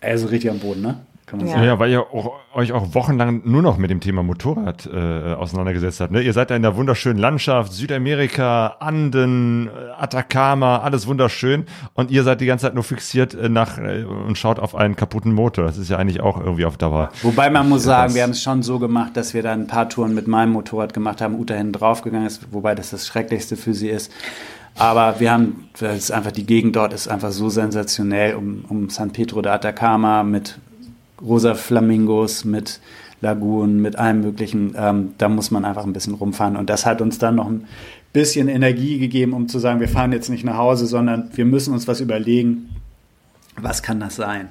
also 0.00 0.28
richtig 0.28 0.50
am 0.50 0.58
Boden, 0.58 0.82
ne? 0.82 0.96
kann 1.26 1.40
man 1.40 1.48
ja. 1.48 1.54
sagen. 1.54 1.66
Ja, 1.66 1.78
weil 1.78 1.90
ihr 1.90 2.00
auch, 2.00 2.32
euch 2.54 2.72
auch 2.72 2.94
wochenlang 2.94 3.42
nur 3.44 3.62
noch 3.62 3.78
mit 3.78 3.90
dem 3.90 4.00
Thema 4.00 4.22
Motorrad 4.22 4.86
äh, 4.86 5.34
auseinandergesetzt 5.34 6.00
habt. 6.00 6.12
Ne? 6.12 6.22
Ihr 6.22 6.32
seid 6.32 6.50
da 6.50 6.56
in 6.56 6.62
der 6.62 6.76
wunderschönen 6.76 7.18
Landschaft, 7.18 7.72
Südamerika, 7.72 8.76
Anden, 8.78 9.66
äh, 9.66 9.70
Atacama, 9.98 10.78
alles 10.78 11.06
wunderschön. 11.06 11.64
Und 11.94 12.10
ihr 12.10 12.22
seid 12.22 12.40
die 12.40 12.46
ganze 12.46 12.66
Zeit 12.66 12.74
nur 12.74 12.84
fixiert 12.84 13.34
äh, 13.34 13.48
nach 13.48 13.78
äh, 13.78 14.04
und 14.04 14.38
schaut 14.38 14.60
auf 14.60 14.74
einen 14.74 14.96
kaputten 14.96 15.34
Motor. 15.34 15.64
Das 15.64 15.78
ist 15.78 15.90
ja 15.90 15.96
eigentlich 15.96 16.20
auch 16.20 16.40
irgendwie 16.40 16.64
auf 16.64 16.76
Dauer. 16.76 17.10
Wobei 17.22 17.50
man 17.50 17.68
muss 17.68 17.82
sagen, 17.82 18.14
wir 18.14 18.22
haben 18.22 18.30
es 18.30 18.42
schon 18.42 18.62
so 18.62 18.78
gemacht, 18.78 19.16
dass 19.16 19.34
wir 19.34 19.42
dann 19.42 19.62
ein 19.62 19.66
paar 19.66 19.88
Touren 19.88 20.14
mit 20.14 20.28
meinem 20.28 20.52
Motorrad 20.52 20.94
gemacht 20.94 21.20
haben, 21.20 21.38
Uta 21.38 21.54
hinten 21.54 21.72
draufgegangen 21.72 22.26
ist, 22.26 22.52
wobei 22.52 22.74
das 22.74 22.90
das 22.90 23.06
Schrecklichste 23.06 23.56
für 23.56 23.74
sie 23.74 23.88
ist. 23.88 24.12
Aber 24.76 25.20
wir 25.20 25.32
haben, 25.32 25.68
das 25.78 25.96
ist 25.96 26.10
einfach, 26.10 26.32
die 26.32 26.44
Gegend 26.44 26.76
dort 26.76 26.92
ist 26.92 27.08
einfach 27.08 27.32
so 27.32 27.48
sensationell 27.48 28.34
um, 28.34 28.64
um 28.68 28.90
San 28.90 29.10
Pedro 29.10 29.40
de 29.42 29.52
Atacama 29.52 30.22
mit 30.22 30.58
rosa 31.22 31.54
Flamingos, 31.54 32.44
mit 32.44 32.80
Lagunen, 33.22 33.80
mit 33.80 33.96
allem 33.96 34.20
Möglichen. 34.20 34.74
Ähm, 34.76 35.14
da 35.16 35.28
muss 35.28 35.50
man 35.50 35.64
einfach 35.64 35.84
ein 35.84 35.94
bisschen 35.94 36.14
rumfahren. 36.14 36.56
Und 36.56 36.68
das 36.68 36.84
hat 36.84 37.00
uns 37.00 37.18
dann 37.18 37.36
noch 37.36 37.46
ein 37.46 37.66
bisschen 38.12 38.48
Energie 38.48 38.98
gegeben, 38.98 39.32
um 39.32 39.48
zu 39.48 39.58
sagen, 39.58 39.80
wir 39.80 39.88
fahren 39.88 40.12
jetzt 40.12 40.28
nicht 40.28 40.44
nach 40.44 40.58
Hause, 40.58 40.86
sondern 40.86 41.30
wir 41.34 41.46
müssen 41.46 41.72
uns 41.72 41.88
was 41.88 42.00
überlegen. 42.00 42.68
Was 43.58 43.82
kann 43.82 44.00
das 44.00 44.16
sein? 44.16 44.50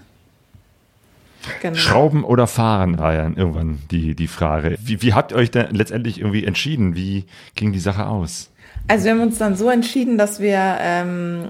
Genau. 1.61 1.75
Schrauben 1.75 2.23
oder 2.23 2.47
fahren 2.47 2.97
war 2.97 3.13
ja 3.13 3.23
irgendwann 3.23 3.79
die, 3.91 4.15
die 4.15 4.27
Frage. 4.27 4.75
Wie, 4.83 5.03
wie 5.03 5.13
habt 5.13 5.31
ihr 5.31 5.37
euch 5.37 5.51
denn 5.51 5.75
letztendlich 5.75 6.19
irgendwie 6.19 6.43
entschieden? 6.43 6.95
Wie 6.95 7.25
ging 7.53 7.71
die 7.71 7.79
Sache 7.79 8.07
aus? 8.07 8.49
Also 8.87 9.05
wir 9.05 9.11
haben 9.11 9.21
uns 9.21 9.39
dann 9.39 9.55
so 9.55 9.69
entschieden, 9.69 10.17
dass 10.17 10.39
wir 10.39 10.77
ähm, 10.79 11.49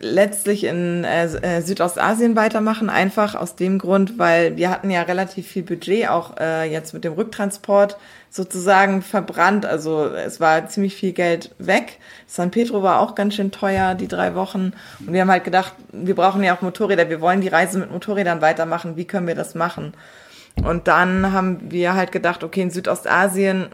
letztlich 0.00 0.64
in 0.64 1.04
äh, 1.04 1.26
äh, 1.26 1.60
Südostasien 1.62 2.34
weitermachen, 2.34 2.90
einfach 2.90 3.36
aus 3.36 3.54
dem 3.54 3.78
Grund, 3.78 4.18
weil 4.18 4.56
wir 4.56 4.70
hatten 4.70 4.90
ja 4.90 5.02
relativ 5.02 5.46
viel 5.46 5.62
Budget 5.62 6.08
auch 6.08 6.36
äh, 6.38 6.68
jetzt 6.70 6.92
mit 6.92 7.04
dem 7.04 7.12
Rücktransport 7.12 7.96
sozusagen 8.30 9.02
verbrannt. 9.02 9.64
Also 9.64 10.06
es 10.06 10.40
war 10.40 10.66
ziemlich 10.66 10.96
viel 10.96 11.12
Geld 11.12 11.54
weg. 11.58 11.98
San 12.26 12.50
Pedro 12.50 12.82
war 12.82 13.00
auch 13.00 13.14
ganz 13.14 13.34
schön 13.34 13.52
teuer, 13.52 13.94
die 13.94 14.08
drei 14.08 14.34
Wochen. 14.34 14.72
Und 14.98 15.12
wir 15.12 15.20
haben 15.20 15.30
halt 15.30 15.44
gedacht, 15.44 15.74
wir 15.92 16.16
brauchen 16.16 16.42
ja 16.42 16.56
auch 16.56 16.62
Motorräder, 16.62 17.08
wir 17.08 17.20
wollen 17.20 17.40
die 17.40 17.48
Reise 17.48 17.78
mit 17.78 17.92
Motorrädern 17.92 18.40
weitermachen. 18.40 18.96
Wie 18.96 19.04
können 19.04 19.28
wir 19.28 19.36
das 19.36 19.54
machen? 19.54 19.94
Und 20.64 20.88
dann 20.88 21.32
haben 21.32 21.70
wir 21.70 21.94
halt 21.94 22.10
gedacht, 22.10 22.42
okay, 22.42 22.62
in 22.62 22.70
Südostasien 22.70 23.66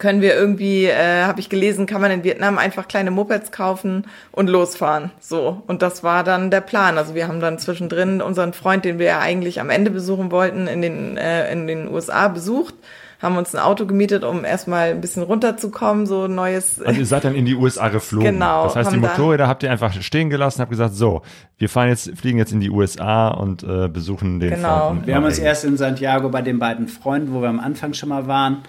können 0.00 0.20
wir 0.20 0.34
irgendwie, 0.34 0.86
äh, 0.86 1.22
habe 1.22 1.38
ich 1.38 1.48
gelesen, 1.48 1.86
kann 1.86 2.00
man 2.00 2.10
in 2.10 2.24
Vietnam 2.24 2.58
einfach 2.58 2.88
kleine 2.88 3.12
Mopeds 3.12 3.52
kaufen 3.52 4.06
und 4.32 4.48
losfahren. 4.50 5.12
So. 5.20 5.62
Und 5.68 5.82
das 5.82 6.02
war 6.02 6.24
dann 6.24 6.50
der 6.50 6.62
Plan. 6.62 6.98
Also 6.98 7.14
wir 7.14 7.28
haben 7.28 7.40
dann 7.40 7.60
zwischendrin 7.60 8.20
unseren 8.20 8.52
Freund, 8.52 8.84
den 8.84 8.98
wir 8.98 9.06
ja 9.06 9.20
eigentlich 9.20 9.60
am 9.60 9.70
Ende 9.70 9.92
besuchen 9.92 10.32
wollten, 10.32 10.66
in 10.66 10.82
den, 10.82 11.16
äh, 11.16 11.52
in 11.52 11.68
den 11.68 11.88
USA 11.88 12.26
besucht 12.26 12.74
haben 13.20 13.36
uns 13.36 13.54
ein 13.54 13.60
Auto 13.60 13.84
gemietet, 13.84 14.24
um 14.24 14.44
erstmal 14.44 14.90
ein 14.90 15.00
bisschen 15.00 15.22
runterzukommen, 15.22 16.06
so 16.06 16.24
ein 16.24 16.34
neues. 16.34 16.80
Also 16.80 17.00
ihr 17.00 17.06
seid 17.06 17.24
dann 17.24 17.34
in 17.34 17.44
die 17.44 17.54
USA 17.54 17.88
geflogen. 17.88 18.32
Genau. 18.32 18.64
Das 18.64 18.76
heißt, 18.76 18.92
die 18.92 18.96
Motorräder 18.96 19.46
habt 19.46 19.62
ihr 19.62 19.70
einfach 19.70 19.92
stehen 20.00 20.30
gelassen, 20.30 20.62
habt 20.62 20.70
gesagt, 20.70 20.94
so, 20.94 21.20
wir 21.58 21.68
fahren 21.68 21.88
jetzt, 21.88 22.10
fliegen 22.16 22.38
jetzt 22.38 22.52
in 22.52 22.60
die 22.60 22.70
USA 22.70 23.28
und 23.28 23.62
äh, 23.62 23.88
besuchen 23.88 24.40
den 24.40 24.50
genau. 24.50 24.88
Freund. 24.88 25.06
Wir 25.06 25.16
haben 25.16 25.24
uns 25.24 25.38
erst 25.38 25.64
in 25.64 25.76
Santiago 25.76 26.30
bei 26.30 26.40
den 26.40 26.58
beiden 26.58 26.88
Freunden, 26.88 27.34
wo 27.34 27.42
wir 27.42 27.50
am 27.50 27.60
Anfang 27.60 27.92
schon 27.92 28.08
mal 28.08 28.26
waren, 28.26 28.62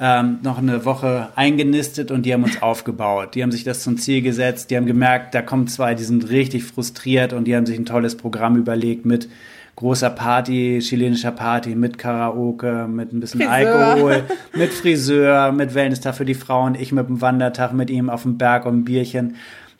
ähm, 0.00 0.38
noch 0.42 0.58
eine 0.58 0.84
Woche 0.84 1.28
eingenistet 1.36 2.10
und 2.10 2.26
die 2.26 2.32
haben 2.32 2.42
uns 2.42 2.60
aufgebaut. 2.60 3.34
Die 3.34 3.42
haben 3.42 3.52
sich 3.52 3.64
das 3.64 3.82
zum 3.82 3.96
Ziel 3.96 4.22
gesetzt. 4.22 4.70
Die 4.70 4.76
haben 4.76 4.86
gemerkt, 4.86 5.34
da 5.34 5.42
kommen 5.42 5.68
zwei, 5.68 5.94
die 5.94 6.04
sind 6.04 6.28
richtig 6.30 6.64
frustriert 6.64 7.32
und 7.32 7.44
die 7.44 7.54
haben 7.54 7.66
sich 7.66 7.78
ein 7.78 7.86
tolles 7.86 8.16
Programm 8.16 8.56
überlegt 8.56 9.06
mit 9.06 9.28
großer 9.76 10.10
Party, 10.10 10.80
chilenischer 10.80 11.32
Party, 11.32 11.74
mit 11.74 11.98
Karaoke, 11.98 12.86
mit 12.88 13.12
ein 13.12 13.20
bisschen 13.20 13.40
Friseur. 13.40 13.52
Alkohol, 13.52 14.22
mit 14.54 14.72
Friseur, 14.72 15.52
mit 15.52 15.74
Wellness-Tag 15.74 16.14
für 16.14 16.24
die 16.24 16.34
Frauen, 16.34 16.76
ich 16.76 16.92
mit 16.92 17.08
dem 17.08 17.20
Wandertag 17.20 17.72
mit 17.72 17.90
ihm 17.90 18.08
auf 18.08 18.22
dem 18.22 18.38
Berg 18.38 18.66
und 18.66 18.78
ein 18.78 18.84
Bierchen 18.84 19.36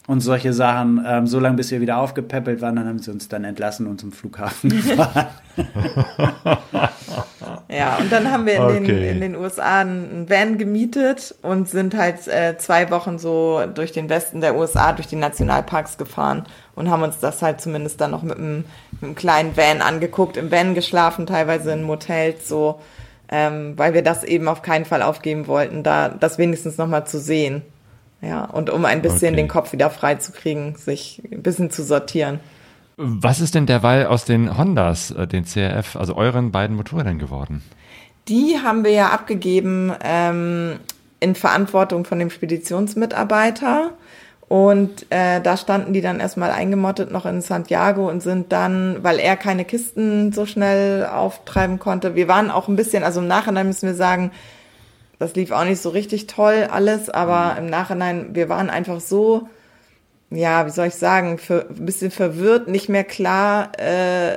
und 0.06 0.20
solche 0.20 0.52
Sachen, 0.52 1.02
ähm, 1.06 1.26
so 1.26 1.40
lange 1.40 1.56
bis 1.56 1.70
wir 1.70 1.80
wieder 1.80 1.96
aufgepäppelt 1.96 2.60
waren, 2.60 2.76
dann 2.76 2.86
haben 2.86 2.98
sie 2.98 3.10
uns 3.10 3.28
dann 3.28 3.44
entlassen 3.44 3.86
und 3.86 4.00
zum 4.00 4.12
Flughafen 4.12 4.70
gefahren. 4.70 5.28
ja, 7.70 7.96
und 7.96 8.12
dann 8.12 8.30
haben 8.30 8.44
wir 8.44 8.56
in, 8.56 8.62
okay. 8.62 8.86
den, 8.86 9.02
in 9.02 9.20
den 9.20 9.36
USA 9.36 9.80
einen 9.80 10.28
Van 10.28 10.58
gemietet 10.58 11.34
und 11.40 11.70
sind 11.70 11.96
halt 11.96 12.28
äh, 12.28 12.58
zwei 12.58 12.90
Wochen 12.90 13.18
so 13.18 13.62
durch 13.74 13.92
den 13.92 14.10
Westen 14.10 14.42
der 14.42 14.56
USA, 14.56 14.92
durch 14.92 15.06
die 15.06 15.16
Nationalparks 15.16 15.96
gefahren 15.96 16.44
und 16.74 16.90
haben 16.90 17.02
uns 17.02 17.20
das 17.20 17.40
halt 17.40 17.62
zumindest 17.62 17.98
dann 18.00 18.10
noch 18.10 18.22
mit 18.22 18.36
einem, 18.36 18.64
mit 18.92 19.02
einem 19.02 19.14
kleinen 19.14 19.56
Van 19.56 19.80
angeguckt, 19.80 20.36
im 20.36 20.50
Van 20.50 20.74
geschlafen, 20.74 21.24
teilweise 21.24 21.72
in 21.72 21.82
Motels, 21.82 22.46
so, 22.46 22.80
ähm, 23.30 23.72
weil 23.78 23.94
wir 23.94 24.02
das 24.02 24.22
eben 24.22 24.48
auf 24.48 24.60
keinen 24.60 24.84
Fall 24.84 25.00
aufgeben 25.00 25.46
wollten, 25.46 25.82
da 25.82 26.10
das 26.10 26.36
wenigstens 26.36 26.76
nochmal 26.76 27.06
zu 27.06 27.18
sehen. 27.18 27.62
Ja, 28.26 28.44
und 28.44 28.70
um 28.70 28.84
ein 28.84 29.02
bisschen 29.02 29.34
okay. 29.34 29.36
den 29.36 29.48
Kopf 29.48 29.72
wieder 29.72 29.90
frei 29.90 30.14
zu 30.14 30.32
kriegen, 30.32 30.76
sich 30.76 31.22
ein 31.30 31.42
bisschen 31.42 31.70
zu 31.70 31.82
sortieren. 31.82 32.40
Was 32.96 33.40
ist 33.40 33.54
denn 33.54 33.66
derweil 33.66 34.06
aus 34.06 34.24
den 34.24 34.56
Hondas, 34.56 35.10
äh, 35.10 35.26
den 35.26 35.44
CRF, 35.44 35.96
also 35.96 36.16
euren 36.16 36.52
beiden 36.52 36.76
Motorrädern 36.76 37.18
geworden? 37.18 37.62
Die 38.28 38.58
haben 38.62 38.84
wir 38.84 38.92
ja 38.92 39.08
abgegeben 39.08 39.92
ähm, 40.02 40.78
in 41.20 41.34
Verantwortung 41.34 42.04
von 42.04 42.18
dem 42.18 42.30
Speditionsmitarbeiter. 42.30 43.90
Und 44.48 45.06
äh, 45.10 45.40
da 45.40 45.56
standen 45.56 45.92
die 45.92 46.02
dann 46.02 46.20
erstmal 46.20 46.50
eingemottet 46.50 47.10
noch 47.10 47.26
in 47.26 47.40
Santiago 47.40 48.08
und 48.08 48.22
sind 48.22 48.52
dann, 48.52 48.98
weil 49.02 49.18
er 49.18 49.36
keine 49.36 49.64
Kisten 49.64 50.32
so 50.32 50.46
schnell 50.46 51.06
auftreiben 51.06 51.78
konnte. 51.78 52.14
Wir 52.14 52.28
waren 52.28 52.50
auch 52.50 52.68
ein 52.68 52.76
bisschen, 52.76 53.04
also 53.04 53.20
im 53.20 53.26
Nachhinein 53.26 53.66
müssen 53.66 53.86
wir 53.86 53.94
sagen, 53.94 54.30
das 55.18 55.34
lief 55.34 55.50
auch 55.50 55.64
nicht 55.64 55.80
so 55.80 55.90
richtig 55.90 56.26
toll 56.26 56.68
alles, 56.70 57.10
aber 57.10 57.52
mhm. 57.52 57.66
im 57.66 57.70
Nachhinein, 57.70 58.34
wir 58.34 58.48
waren 58.48 58.70
einfach 58.70 59.00
so, 59.00 59.48
ja, 60.30 60.66
wie 60.66 60.70
soll 60.70 60.88
ich 60.88 60.94
sagen, 60.94 61.38
für, 61.38 61.66
ein 61.68 61.86
bisschen 61.86 62.10
verwirrt, 62.10 62.68
nicht 62.68 62.88
mehr 62.88 63.04
klar. 63.04 63.72
Äh, 63.78 64.36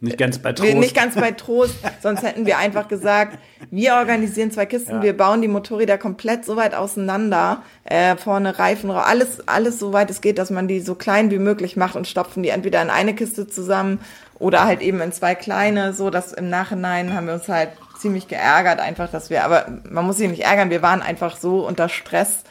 nicht 0.00 0.18
ganz 0.18 0.38
bei 0.38 0.52
Trost. 0.52 0.74
Nicht 0.74 0.94
ganz 0.94 1.14
bei 1.14 1.32
Trost, 1.32 1.74
sonst 2.02 2.22
hätten 2.22 2.44
wir 2.44 2.58
einfach 2.58 2.88
gesagt, 2.88 3.38
wir 3.70 3.94
organisieren 3.94 4.50
zwei 4.50 4.66
Kisten, 4.66 4.96
ja. 4.96 5.02
wir 5.02 5.16
bauen 5.16 5.40
die 5.40 5.48
Motorräder 5.48 5.96
komplett 5.96 6.44
so 6.44 6.56
weit 6.56 6.74
auseinander, 6.74 7.62
äh, 7.84 8.16
vorne 8.16 8.58
Reifen, 8.58 8.90
alles, 8.90 9.48
alles 9.48 9.78
so 9.78 9.92
weit 9.92 10.10
es 10.10 10.20
geht, 10.20 10.38
dass 10.38 10.50
man 10.50 10.68
die 10.68 10.80
so 10.80 10.94
klein 10.94 11.30
wie 11.30 11.38
möglich 11.38 11.76
macht 11.76 11.96
und 11.96 12.06
stopfen 12.06 12.42
die 12.42 12.50
entweder 12.50 12.82
in 12.82 12.90
eine 12.90 13.14
Kiste 13.14 13.46
zusammen 13.46 14.00
oder 14.38 14.64
halt 14.66 14.82
eben 14.82 15.00
in 15.00 15.12
zwei 15.12 15.34
kleine, 15.34 15.94
so 15.94 16.10
dass 16.10 16.32
im 16.32 16.50
Nachhinein 16.50 17.14
haben 17.14 17.26
wir 17.26 17.34
uns 17.34 17.48
halt 17.48 17.70
ziemlich 18.06 18.28
geärgert, 18.28 18.78
einfach, 18.78 19.10
dass 19.10 19.30
wir, 19.30 19.44
aber 19.44 19.66
man 19.90 20.06
muss 20.06 20.18
sich 20.18 20.30
nicht 20.30 20.44
ärgern, 20.44 20.70
wir 20.70 20.80
waren 20.82 21.02
einfach 21.02 21.36
so 21.36 21.66
unter 21.66 21.88
Stress 21.88 22.44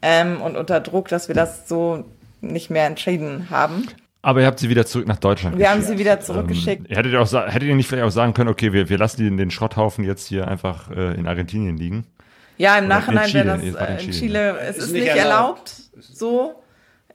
ähm, 0.00 0.40
und 0.40 0.56
unter 0.56 0.80
Druck, 0.80 1.08
dass 1.08 1.28
wir 1.28 1.34
das 1.34 1.68
so 1.68 2.04
nicht 2.40 2.70
mehr 2.70 2.86
entschieden 2.86 3.48
haben. 3.50 3.86
Aber 4.22 4.40
ihr 4.40 4.46
habt 4.46 4.58
sie 4.58 4.70
wieder 4.70 4.86
zurück 4.86 5.06
nach 5.06 5.18
Deutschland 5.18 5.58
Wir 5.58 5.70
haben 5.70 5.82
sie 5.82 5.98
wieder 5.98 6.20
zurückgeschickt. 6.20 6.90
Ähm, 6.90 6.96
hättet, 6.96 7.12
ihr 7.12 7.20
auch, 7.20 7.30
hättet 7.30 7.64
ihr 7.64 7.74
nicht 7.74 7.88
vielleicht 7.88 8.06
auch 8.06 8.10
sagen 8.10 8.32
können, 8.32 8.48
okay, 8.48 8.72
wir, 8.72 8.88
wir 8.88 8.96
lassen 8.96 9.22
den, 9.22 9.36
den 9.36 9.50
Schrotthaufen 9.50 10.04
jetzt 10.04 10.26
hier 10.26 10.48
einfach 10.48 10.90
äh, 10.90 11.14
in 11.14 11.26
Argentinien 11.26 11.76
liegen? 11.76 12.06
Ja, 12.56 12.78
im 12.78 12.86
Oder 12.86 12.94
Nachhinein 12.94 13.28
in 13.28 13.34
wäre 13.34 13.58
Chile, 13.58 13.58
das 13.58 13.62
in 13.62 13.74
äh, 13.74 13.92
in 13.92 13.98
Chile. 13.98 14.18
Chile, 14.18 14.58
es 14.60 14.76
Ist 14.78 14.84
ist, 14.84 14.92
nicht 14.92 15.02
nicht 15.02 15.16
erlaubt. 15.16 15.72
erlaubt, 15.94 16.06
so. 16.16 16.62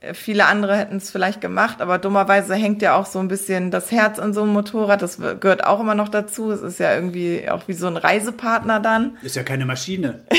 Äh, 0.02 0.14
Viele 0.14 0.46
andere 0.46 0.78
hätten 0.78 0.98
es 0.98 1.10
vielleicht 1.12 1.42
gemacht, 1.42 1.82
aber 1.82 1.98
dummerweise 1.98 2.56
hängt 2.56 2.82
ja 2.82 2.96
auch 2.96 3.06
so 3.06 3.20
ein 3.20 3.28
bisschen 3.28 3.72
das 3.72 3.92
Herz 3.92 4.20
an 4.20 4.34
so 4.34 4.44
einem 4.44 4.54
Motorrad. 4.54 5.02
Das 5.02 5.18
gehört 5.18 5.64
auch 5.66 5.80
immer 5.80 5.96
noch 5.96 6.10
dazu. 6.10 6.52
Es 6.52 6.62
ist 6.62 6.80
ja 6.80 6.94
irgendwie 6.94 7.50
auch 7.50 7.68
wie 7.68 7.74
so 7.74 7.88
ein 7.88 7.98
Reisepartner 7.98 8.80
dann. 8.80 9.18
Ist 9.22 9.36
ja 9.36 9.44
keine 9.44 9.66
Maschine. 9.66 10.22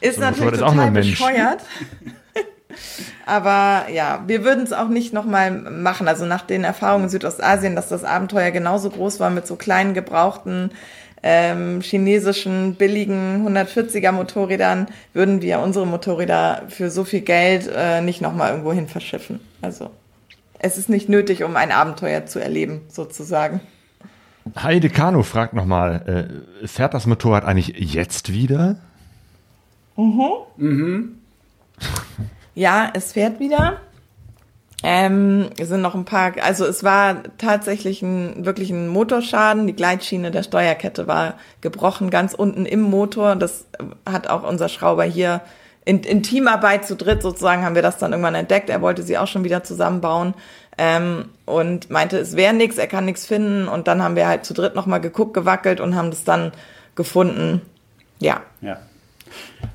Ist 0.00 0.16
So 0.16 0.20
natürlich 0.20 0.52
ist 0.52 0.62
auch 0.62 0.74
nur 0.74 0.84
total 0.84 0.86
ein 0.86 0.92
Mensch. 0.92 1.10
bescheuert. 1.10 1.60
Aber 3.26 3.90
ja, 3.90 4.22
wir 4.26 4.44
würden 4.44 4.62
es 4.62 4.72
auch 4.72 4.88
nicht 4.88 5.12
nochmal 5.12 5.50
machen. 5.50 6.06
Also 6.06 6.24
nach 6.24 6.42
den 6.42 6.64
Erfahrungen 6.64 7.04
in 7.04 7.10
Südostasien, 7.10 7.74
dass 7.74 7.88
das 7.88 8.04
Abenteuer 8.04 8.50
genauso 8.52 8.90
groß 8.90 9.18
war 9.20 9.30
mit 9.30 9.46
so 9.46 9.56
kleinen 9.56 9.94
gebrauchten 9.94 10.70
ähm, 11.22 11.80
chinesischen 11.80 12.74
billigen 12.74 13.46
140er 13.46 14.12
Motorrädern, 14.12 14.86
würden 15.12 15.42
wir 15.42 15.60
unsere 15.60 15.86
Motorräder 15.86 16.62
für 16.68 16.90
so 16.90 17.04
viel 17.04 17.20
Geld 17.20 17.70
äh, 17.74 18.00
nicht 18.00 18.20
nochmal 18.20 18.50
irgendwo 18.50 18.72
hin 18.72 18.88
verschiffen. 18.88 19.40
Also 19.60 19.90
es 20.58 20.78
ist 20.78 20.88
nicht 20.88 21.08
nötig, 21.08 21.44
um 21.44 21.56
ein 21.56 21.72
Abenteuer 21.72 22.26
zu 22.26 22.38
erleben, 22.40 22.82
sozusagen. 22.88 23.60
Heide 24.62 24.88
Kano 24.88 25.22
fragt 25.22 25.54
nochmal, 25.54 26.30
äh, 26.62 26.66
fährt 26.66 26.94
das 26.94 27.06
Motorrad 27.06 27.44
eigentlich 27.44 27.92
jetzt 27.92 28.32
wieder? 28.32 28.76
Ja, 32.54 32.90
es 32.92 33.12
fährt 33.12 33.38
wieder. 33.38 33.80
Ähm, 34.84 35.50
es 35.58 35.68
sind 35.68 35.82
noch 35.82 35.96
ein 35.96 36.04
paar, 36.04 36.34
also 36.40 36.64
es 36.64 36.84
war 36.84 37.22
tatsächlich 37.36 38.00
ein, 38.02 38.44
wirklich 38.44 38.70
ein 38.70 38.88
Motorschaden. 38.88 39.66
Die 39.66 39.74
Gleitschiene 39.74 40.30
der 40.30 40.44
Steuerkette 40.44 41.06
war 41.08 41.34
gebrochen, 41.60 42.10
ganz 42.10 42.32
unten 42.32 42.64
im 42.64 42.82
Motor. 42.82 43.34
Das 43.34 43.66
hat 44.08 44.28
auch 44.28 44.44
unser 44.44 44.68
Schrauber 44.68 45.04
hier 45.04 45.40
in, 45.84 46.00
in 46.00 46.22
Teamarbeit 46.22 46.86
zu 46.86 46.96
dritt 46.96 47.22
sozusagen 47.22 47.64
haben 47.64 47.74
wir 47.74 47.80
das 47.82 47.96
dann 47.96 48.12
irgendwann 48.12 48.34
entdeckt. 48.34 48.68
Er 48.68 48.82
wollte 48.82 49.02
sie 49.02 49.16
auch 49.16 49.26
schon 49.26 49.42
wieder 49.42 49.64
zusammenbauen 49.64 50.34
ähm, 50.76 51.30
und 51.46 51.88
meinte, 51.88 52.18
es 52.18 52.36
wäre 52.36 52.52
nichts, 52.52 52.76
er 52.76 52.88
kann 52.88 53.06
nichts 53.06 53.26
finden. 53.26 53.68
Und 53.68 53.88
dann 53.88 54.02
haben 54.02 54.14
wir 54.14 54.28
halt 54.28 54.44
zu 54.44 54.52
dritt 54.52 54.74
nochmal 54.74 55.00
geguckt, 55.00 55.32
gewackelt 55.32 55.80
und 55.80 55.96
haben 55.96 56.10
das 56.10 56.24
dann 56.24 56.52
gefunden. 56.94 57.62
Ja, 58.20 58.42
Ja. 58.60 58.78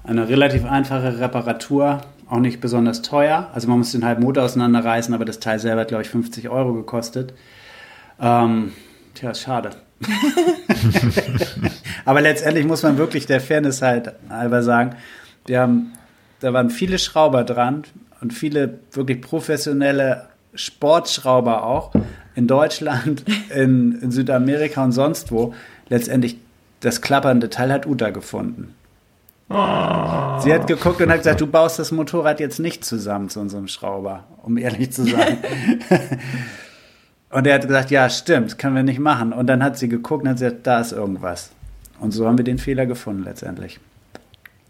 Eine 0.04 0.28
relativ 0.28 0.66
einfache 0.66 1.20
Reparatur, 1.20 2.02
auch 2.30 2.40
nicht 2.40 2.62
besonders 2.62 3.02
teuer. 3.02 3.50
Also 3.54 3.68
man 3.68 3.80
muss 3.80 3.92
den 3.92 4.06
halben 4.06 4.24
Motor 4.24 4.44
auseinanderreißen, 4.44 5.14
aber 5.14 5.26
das 5.26 5.40
Teil 5.40 5.60
selber 5.60 5.82
hat, 5.82 5.90
glaube 5.90 6.04
ich, 6.04 6.10
50 6.10 6.50
Euro 6.50 6.74
gekostet. 6.74 7.34
Ähm, 8.20 8.74
tja, 9.14 9.32
ist 9.32 9.42
schade. 9.42 9.72
aber 12.06 12.22
letztendlich 12.22 12.66
muss 12.66 12.84
man 12.84 12.98
wirklich 12.98 13.26
der 13.26 13.42
Fairness 13.42 13.82
halt 13.82 14.14
halber 14.30 14.64
sagen, 14.64 14.96
wir 15.46 15.62
haben, 15.62 15.94
da 16.40 16.54
waren 16.54 16.70
viele 16.70 17.00
Schrauber 17.00 17.44
dran 17.44 17.84
und 18.22 18.34
viele 18.34 18.80
wirklich 18.92 19.22
professionelle 19.22 20.28
Sportschrauber 20.56 21.66
auch 21.66 21.92
in 22.36 22.48
Deutschland, 22.48 23.24
in, 23.56 24.00
in 24.02 24.12
Südamerika 24.12 24.84
und 24.84 24.92
sonst 24.92 25.32
wo. 25.32 25.54
Letztendlich 25.90 26.38
das 26.80 27.02
klappernde 27.02 27.50
Teil 27.50 27.72
hat 27.72 27.86
Uta 27.86 28.10
gefunden. 28.10 28.76
Sie 29.50 30.54
hat 30.54 30.68
geguckt 30.68 31.02
und 31.02 31.10
hat 31.10 31.18
gesagt, 31.18 31.42
du 31.42 31.48
baust 31.48 31.78
das 31.78 31.92
Motorrad 31.92 32.40
jetzt 32.40 32.60
nicht 32.60 32.84
zusammen 32.86 33.30
zu 33.30 33.40
unserem 33.40 33.68
Schrauber, 33.68 34.24
um 34.42 34.58
ehrlich 34.58 34.92
zu 34.92 35.06
sein. 35.06 35.38
und 37.30 37.46
er 37.46 37.56
hat 37.56 37.68
gesagt, 37.68 37.92
ja, 37.92 38.10
stimmt, 38.10 38.58
können 38.58 38.76
wir 38.76 38.84
nicht 38.84 39.00
machen. 39.00 39.34
Und 39.34 39.48
dann 39.48 39.62
hat 39.62 39.78
sie 39.78 39.90
geguckt 39.90 40.24
und 40.24 40.30
hat 40.30 40.38
gesagt, 40.38 40.66
da 40.66 40.80
ist 40.80 40.92
irgendwas. 40.92 41.52
Und 42.00 42.12
so 42.12 42.26
haben 42.28 42.38
wir 42.38 42.46
den 42.46 42.58
Fehler 42.58 42.86
gefunden 42.86 43.24
letztendlich. 43.24 43.80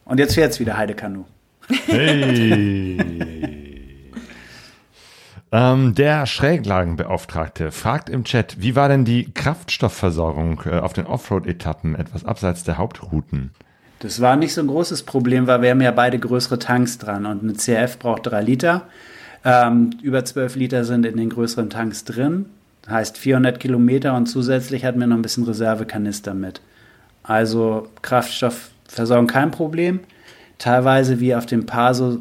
Und 0.06 0.20
jetzt 0.20 0.36
fährt's 0.36 0.60
wieder 0.60 0.76
Heidekanu. 0.78 1.26
Hey! 1.86 3.00
ähm, 5.52 5.96
der 5.96 6.26
Schräglagenbeauftragte 6.26 7.72
fragt 7.72 8.10
im 8.10 8.26
Chat, 8.26 8.60
wie 8.60 8.76
war 8.76 8.90
denn 8.90 9.06
die 9.06 9.32
Kraftstoffversorgung 9.32 10.64
äh, 10.66 10.80
auf 10.80 10.94
den 10.94 11.06
Offroad-Etappen 11.06 11.96
etwas 11.96 12.26
abseits 12.26 12.64
der 12.64 12.78
Hauptrouten? 12.78 13.52
Das 14.04 14.20
war 14.20 14.36
nicht 14.36 14.54
so 14.54 14.60
ein 14.60 14.68
großes 14.68 15.04
Problem, 15.04 15.48
weil 15.48 15.62
wir 15.62 15.70
haben 15.70 15.80
ja 15.80 15.92
beide 15.92 16.20
größere 16.20 16.60
Tanks 16.60 16.98
dran 16.98 17.26
und 17.26 17.42
eine 17.42 17.54
CF 17.54 18.00
braucht 18.00 18.28
drei 18.28 18.42
Liter. 18.42 18.82
Ähm, 19.46 19.92
über 20.02 20.26
12 20.26 20.58
Liter 20.58 20.84
sind 20.84 21.06
in 21.06 21.16
den 21.16 21.30
größeren 21.30 21.70
Tanks 21.70 22.04
drin. 22.04 22.48
Heißt 22.90 23.18
400 23.18 23.62
Kilometer 23.62 24.14
und 24.14 24.26
zusätzlich 24.26 24.84
hatten 24.84 25.00
wir 25.00 25.08
noch 25.08 25.16
ein 25.16 25.22
bisschen 25.22 25.46
Reservekanister 25.46 26.34
mit. 26.34 26.60
Also 27.24 27.88
Kraftstoffversorgung 28.02 29.28
kein 29.28 29.52
Problem. 29.52 30.02
Teilweise 30.58 31.22
wie 31.22 31.34
auf 31.34 31.46
dem 31.46 31.66
Paso 31.66 32.20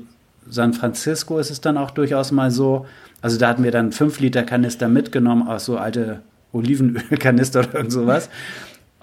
San 0.48 0.74
Francisco 0.74 1.40
ist 1.40 1.50
es 1.50 1.60
dann 1.60 1.76
auch 1.76 1.90
durchaus 1.90 2.30
mal 2.30 2.52
so. 2.52 2.86
Also 3.22 3.38
da 3.38 3.48
hatten 3.48 3.64
wir 3.64 3.72
dann 3.72 3.90
5 3.90 4.20
Liter 4.20 4.44
Kanister 4.44 4.86
mitgenommen, 4.86 5.48
aus 5.48 5.64
so 5.64 5.78
alte 5.78 6.20
Olivenölkanister 6.52 7.58
oder 7.68 7.74
irgend 7.74 7.92
sowas. 7.92 8.28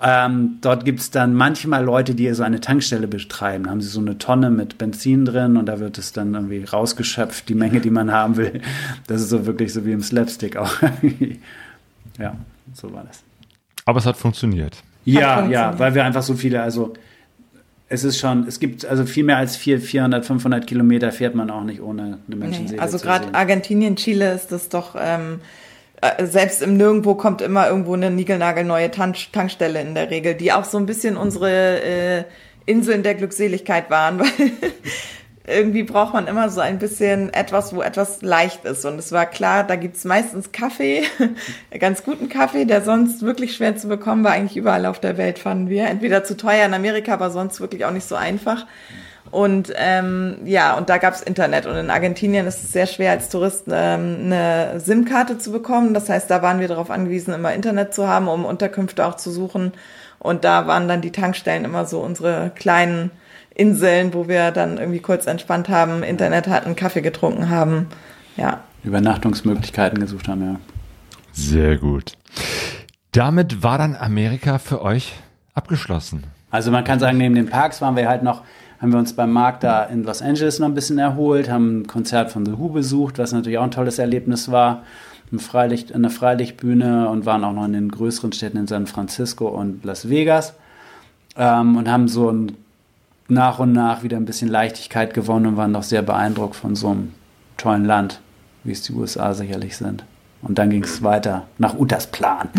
Ähm, 0.02 0.60
dort 0.62 0.86
gibt 0.86 1.00
es 1.02 1.12
dann 1.12 1.34
manchmal 1.34 1.84
Leute, 1.84 2.16
die 2.16 2.32
so 2.34 2.44
eine 2.44 2.62
Tankstelle 2.62 3.08
betreiben. 3.08 3.66
Da 3.66 3.72
haben 3.72 3.82
sie 3.82 3.90
so 3.90 4.00
eine 4.00 4.18
Tonne 4.18 4.50
mit 4.50 4.78
Benzin 4.78 5.26
drin 5.26 5.58
und 5.58 5.66
da 5.66 5.80
wird 5.80 5.98
es 5.98 6.14
dann 6.14 6.34
irgendwie 6.34 6.64
rausgeschöpft, 6.64 7.50
die 7.50 7.56
Menge, 7.56 7.82
die 7.82 7.90
man 7.90 8.12
haben 8.12 8.38
will. 8.38 8.62
Das 9.08 9.22
ist 9.22 9.30
so 9.30 9.46
wirklich 9.46 9.74
so 9.74 9.86
wie 9.86 9.92
im 9.92 10.02
Slapstick 10.02 10.56
auch. 10.56 10.72
ja, 12.18 12.36
so 12.74 12.94
war 12.94 13.04
das. 13.04 13.24
Aber 13.86 14.00
es 14.00 14.06
hat 14.06 14.16
funktioniert. 14.16 14.78
Ja, 15.04 15.20
ja, 15.20 15.36
funktioniert. 15.36 15.80
weil 15.80 15.96
wir 15.96 16.06
einfach 16.06 16.24
so 16.24 16.34
viele, 16.34 16.62
also 16.62 16.94
es 17.90 18.04
ist 18.04 18.20
schon, 18.20 18.48
es 18.48 18.60
gibt 18.60 18.86
also 18.86 19.06
viel 19.06 19.24
mehr 19.24 19.38
als 19.38 19.58
400, 19.58 19.90
400 19.90 20.26
500 20.26 20.68
Kilometer 20.68 21.12
fährt 21.12 21.36
man 21.36 21.50
auch 21.50 21.64
nicht 21.64 21.82
ohne 21.82 22.04
eine 22.04 22.18
Nee, 22.28 22.36
Menschenseele 22.36 22.82
also 22.82 22.98
zu 22.98 23.04
gerade. 23.06 23.34
Argentinien, 23.34 23.96
Chile 23.96 24.32
ist 24.34 24.52
das 24.52 24.70
doch, 24.70 24.96
ähm, 24.98 25.36
äh, 25.36 25.69
selbst 26.24 26.62
im 26.62 26.78
Nirgendwo 26.78 27.16
kommt 27.16 27.42
immer 27.42 27.68
irgendwo 27.68 27.94
eine 27.94 28.10
niegelnagelneue 28.10 28.92
Tank 28.92 29.18
Tankstelle 29.34 29.82
in 29.82 29.96
der 29.96 30.10
Regel, 30.10 30.36
die 30.36 30.54
auch 30.54 30.64
so 30.64 30.78
ein 30.78 30.86
bisschen 30.86 31.18
unsere 31.18 31.82
äh, 31.82 32.24
Inseln 32.66 33.04
der 33.04 33.16
Glückseligkeit 33.16 33.90
waren, 33.90 34.20
weil 34.20 34.52
irgendwie 35.50 35.84
braucht 35.84 36.14
man 36.14 36.28
immer 36.28 36.50
so 36.50 36.62
ein 36.62 36.80
bisschen 36.80 37.34
etwas, 37.34 37.76
wo 37.76 37.82
etwas 37.82 38.22
leicht 38.22 38.66
ist. 38.66 38.86
Und 38.86 39.00
es 39.00 39.12
war 39.12 39.26
klar, 39.26 39.64
da 39.64 39.76
gibt's 39.76 40.06
meistens 40.06 40.52
Kaffee, 40.52 41.04
ganz 41.80 42.04
guten 42.04 42.30
Kaffee, 42.30 42.66
der 42.66 42.82
sonst 42.82 43.24
wirklich 43.24 43.56
schwer 43.56 43.76
zu 43.76 43.88
bekommen 43.88 44.24
war, 44.24 44.32
eigentlich 44.32 44.58
überall 44.58 44.86
auf 44.86 45.00
der 45.00 45.18
Welt, 45.18 45.40
fanden 45.40 45.70
wir. 45.70 45.88
Entweder 45.88 46.24
zu 46.24 46.38
teuer 46.38 46.66
in 46.66 46.74
Amerika, 46.74 47.14
aber 47.14 47.32
sonst 47.32 47.60
wirklich 47.60 47.86
auch 47.86 47.92
nicht 47.92 48.08
so 48.08 48.16
einfach. 48.16 48.68
Und 49.32 49.72
ähm, 49.76 50.38
ja, 50.46 50.76
und 50.78 50.90
da 50.90 50.98
gab's 50.98 51.22
Internet. 51.22 51.66
Und 51.66 51.76
in 51.76 51.90
Argentinien 51.90 52.48
ist 52.48 52.64
es 52.64 52.72
sehr 52.72 52.88
schwer, 52.88 53.12
als 53.12 53.30
Tourist 53.30 53.66
ähm, 53.72 54.18
eine 54.26 54.80
SIM-Karte 54.80 55.38
zu 55.38 55.52
bekommen. 55.52 55.94
Das 55.94 56.10
heißt, 56.10 56.30
da 56.30 56.42
waren 56.42 56.60
wir 56.60 56.68
darauf 56.68 56.90
angewiesen, 56.90 57.34
immer 57.34 57.54
Internet 57.54 57.94
zu 57.94 58.08
haben, 58.08 58.28
um 58.28 58.46
Unterkünfte 58.46 59.06
auch 59.06 59.16
zu 59.16 59.32
suchen. 59.32 59.74
Und 60.18 60.44
da 60.44 60.68
waren 60.68 60.88
dann 60.88 61.02
die 61.02 61.12
Tankstellen 61.12 61.64
immer 61.64 61.86
so 61.86 62.00
unsere 62.00 62.52
kleinen 62.56 63.12
Inseln, 63.54 64.14
wo 64.14 64.28
wir 64.28 64.52
dann 64.52 64.78
irgendwie 64.78 65.00
kurz 65.00 65.28
entspannt 65.28 65.70
haben, 65.70 66.04
Internet 66.04 66.48
hatten, 66.48 66.76
Kaffee 66.76 67.02
getrunken 67.02 67.50
haben. 67.50 67.88
Ja. 68.38 68.62
Übernachtungsmöglichkeiten 68.84 70.00
gesucht 70.00 70.28
haben, 70.28 70.42
ja. 70.42 70.60
Sehr 71.34 71.78
gut. 71.78 72.14
Damit 73.12 73.64
war 73.64 73.78
dann 73.78 73.96
Amerika 73.96 74.60
für 74.60 74.82
euch 74.82 75.14
abgeschlossen. 75.54 76.24
Also 76.52 76.72
man 76.72 76.84
kann 76.84 77.00
sagen, 77.00 77.18
neben 77.18 77.36
den 77.36 77.50
Parks 77.50 77.82
waren 77.82 77.96
wir 77.96 78.08
halt 78.08 78.24
noch, 78.24 78.44
haben 78.82 78.94
wir 78.94 79.00
uns 79.00 79.14
beim 79.14 79.32
Markt 79.32 79.64
da 79.64 79.84
in 79.84 80.04
Los 80.04 80.22
Angeles 80.22 80.60
noch 80.60 80.68
ein 80.68 80.74
bisschen 80.74 81.00
erholt, 81.00 81.50
haben 81.50 81.82
ein 81.82 81.88
Konzert 81.88 82.32
von 82.32 82.46
The 82.46 82.58
Who 82.58 82.70
besucht, 82.70 83.18
was 83.18 83.34
natürlich 83.34 83.58
auch 83.58 83.64
ein 83.64 83.72
tolles 83.72 84.00
Erlebnis 84.00 84.52
war. 84.52 84.84
Im 85.32 85.40
Freilicht, 85.40 85.92
in 85.92 86.02
der 86.02 86.12
Freilichtbühne 86.12 87.08
und 87.10 87.26
waren 87.26 87.44
auch 87.44 87.54
noch 87.54 87.66
in 87.66 87.74
den 87.74 87.90
größeren 87.90 88.32
Städten 88.32 88.58
in 88.58 88.68
San 88.68 88.88
Francisco 88.88 89.48
und 89.48 89.86
Las 89.86 90.10
Vegas. 90.10 90.56
Ähm, 91.36 91.78
und 91.78 91.90
haben 91.90 92.08
so 92.08 92.32
ein, 92.32 92.58
nach 93.28 93.60
und 93.60 93.74
nach 93.74 94.02
wieder 94.02 94.18
ein 94.18 94.26
bisschen 94.26 94.50
Leichtigkeit 94.50 95.14
gewonnen 95.14 95.46
und 95.46 95.58
waren 95.58 95.74
doch 95.74 95.84
sehr 95.84 96.02
beeindruckt 96.02 96.56
von 96.56 96.76
so 96.76 96.90
einem 96.90 97.14
tollen 97.58 97.86
Land, 97.86 98.22
wie 98.64 98.72
es 98.72 98.82
die 98.82 98.94
USA 98.94 99.34
sicherlich 99.36 99.78
sind. 99.78 100.04
Und 100.42 100.58
dann 100.58 100.70
ging 100.70 100.84
es 100.84 101.04
weiter 101.04 101.46
nach 101.58 101.78
Utas 101.78 102.08
Plan. 102.08 102.50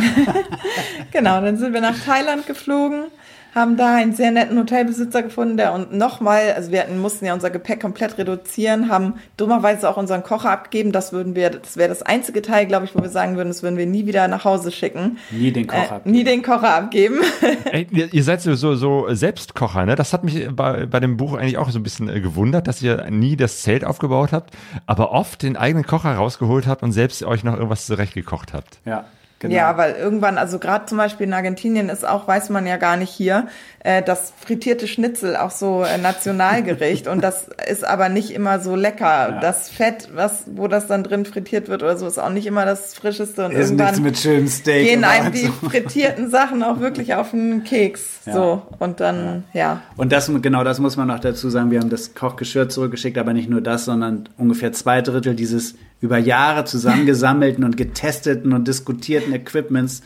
Genau, 1.12 1.40
dann 1.40 1.56
sind 1.56 1.72
wir 1.72 1.80
nach 1.80 1.98
Thailand 1.98 2.47
geflogen. 2.47 3.06
Haben 3.55 3.77
da 3.77 3.94
einen 3.97 4.12
sehr 4.12 4.31
netten 4.31 4.59
Hotelbesitzer 4.59 5.22
gefunden, 5.22 5.56
der 5.56 5.72
und 5.72 5.93
nochmal, 5.93 6.52
also 6.55 6.70
wir 6.70 6.81
hatten, 6.81 6.98
mussten 7.01 7.24
ja 7.24 7.35
unser 7.35 7.51
Gepäck 7.51 7.81
komplett 7.81 8.16
reduzieren, 8.18 8.90
haben 8.90 9.14
dummerweise 9.36 9.89
auch 9.89 9.97
unseren 9.97 10.22
Kocher 10.22 10.51
abgegeben. 10.51 10.93
Das 10.93 11.12
würden 11.12 11.35
wir, 11.35 11.51
das 11.51 11.77
wäre 11.77 11.89
das 11.89 12.02
einzige 12.02 12.43
Teil, 12.43 12.66
glaube 12.66 12.85
ich, 12.86 12.94
wo 12.94 13.02
wir 13.02 13.09
sagen 13.09 13.36
würden, 13.36 13.48
das 13.48 13.62
würden 13.62 13.77
wir 13.77 13.86
nie 13.86 14.06
wieder 14.06 14.28
nach 14.28 14.44
Hause 14.44 14.70
schicken. 14.70 15.18
Nie 15.31 15.52
den 15.52 15.66
Kocher 15.66 15.81
Äh, 15.82 15.94
abgeben. 15.97 16.10
nie 16.16 16.24
den 16.24 16.43
Kocher 16.43 16.74
abgeben. 16.74 17.16
Ey, 17.72 17.86
ihr, 18.12 18.22
seid 18.24 18.40
so, 18.43 18.55
so, 18.55 18.74
so 18.77 19.06
Selbstkocher, 19.10 19.86
ne? 19.86 19.94
Das 19.97 20.12
hat 20.12 20.24
mich 20.24 20.48
bei, 20.52 20.86
bei 20.86 21.01
dem 21.01 21.16
Buch 21.16 21.35
eigentlich 21.35 21.59
auch 21.59 21.70
so 21.70 21.78
ein 21.78 21.82
bisschen 21.82 22.09
äh, 22.09 22.20
gewundert, 22.20 22.68
dass 22.68 22.81
ihr 22.82 23.10
nie 23.10 23.36
das 23.36 23.62
Zelt 23.62 23.85
aufgebaut 23.85 24.32
habt, 24.32 24.55
aber 24.86 25.12
oft 25.12 25.43
den 25.43 25.56
eigenen 25.56 25.85
Kocher 25.86 26.14
rausgeholt 26.14 26.66
habt 26.66 26.82
und 26.82 26.93
selbst 26.93 27.22
euch 27.24 27.44
noch 27.44 27.55
irgendwas 27.55 27.86
zurechtgekocht 27.86 28.52
habt. 28.52 28.78
Ja, 28.85 29.05
genau. 29.40 29.54
Ja, 29.54 29.76
weil 29.76 29.94
irgendwann, 29.94 30.38
also 30.38 30.58
gerade 30.58 30.86
zum 30.86 30.98
Beispiel 30.98 31.26
in 31.26 31.32
Argentinien 31.32 31.88
ist 31.88 32.06
auch, 32.06 32.28
weiß 32.28 32.50
man 32.50 32.66
ja 32.66 32.76
gar 32.76 32.96
nicht 32.96 33.10
hier, 33.10 33.48
äh, 33.82 34.02
das 34.02 34.32
frittierte 34.38 34.86
Schnitzel 34.86 35.36
auch 35.36 35.50
so 35.50 35.82
äh, 35.82 35.98
Nationalgericht 35.98 37.08
und 37.08 37.22
das 37.22 37.48
ist 37.68 37.84
aber 37.84 38.08
nicht 38.08 38.30
immer 38.30 38.60
so 38.60 38.76
lecker. 38.76 39.38
Das 39.40 39.70
Fett, 39.70 40.10
was, 40.14 40.44
wo 40.46 40.68
das 40.68 40.86
dann 40.86 41.02
drin 41.02 41.24
frittiert 41.24 41.68
wird 41.68 41.82
oder 41.82 41.96
so, 41.96 42.06
ist 42.06 42.18
auch 42.18 42.30
nicht 42.30 42.46
immer 42.46 42.66
das 42.66 42.94
frischeste 42.94 43.46
und 43.46 43.52
ist 43.52 43.70
irgendwann 43.70 44.02
mit 44.02 44.18
schönem 44.18 44.48
Steak. 44.48 44.86
gehen 44.86 45.04
einem 45.04 45.32
die 45.32 45.46
so. 45.46 45.52
frittierten 45.68 46.30
Sachen 46.30 46.62
auch 46.62 46.80
wirklich 46.80 47.14
auf 47.14 47.30
den 47.30 47.64
Keks. 47.64 48.20
Ja. 48.26 48.32
So 48.34 48.62
und 48.78 49.00
dann, 49.00 49.44
ja. 49.54 49.80
Und 49.96 50.12
das, 50.12 50.30
genau 50.42 50.62
das 50.62 50.78
muss 50.78 50.96
man 50.96 51.08
noch 51.08 51.20
dazu 51.20 51.48
sagen. 51.48 51.70
Wir 51.70 51.80
haben 51.80 51.90
das 51.90 52.14
Kochgeschirr 52.14 52.68
zurückgeschickt, 52.68 53.16
aber 53.16 53.32
nicht 53.32 53.48
nur 53.48 53.62
das, 53.62 53.86
sondern 53.86 54.28
ungefähr 54.36 54.72
zwei 54.72 55.00
Drittel 55.00 55.34
dieses 55.34 55.74
über 56.01 56.18
Jahre 56.18 56.64
zusammengesammelten 56.64 57.64
und 57.64 57.77
getesteten 57.77 58.52
und 58.52 58.66
diskutierten 58.66 59.32
Equipments 59.32 60.02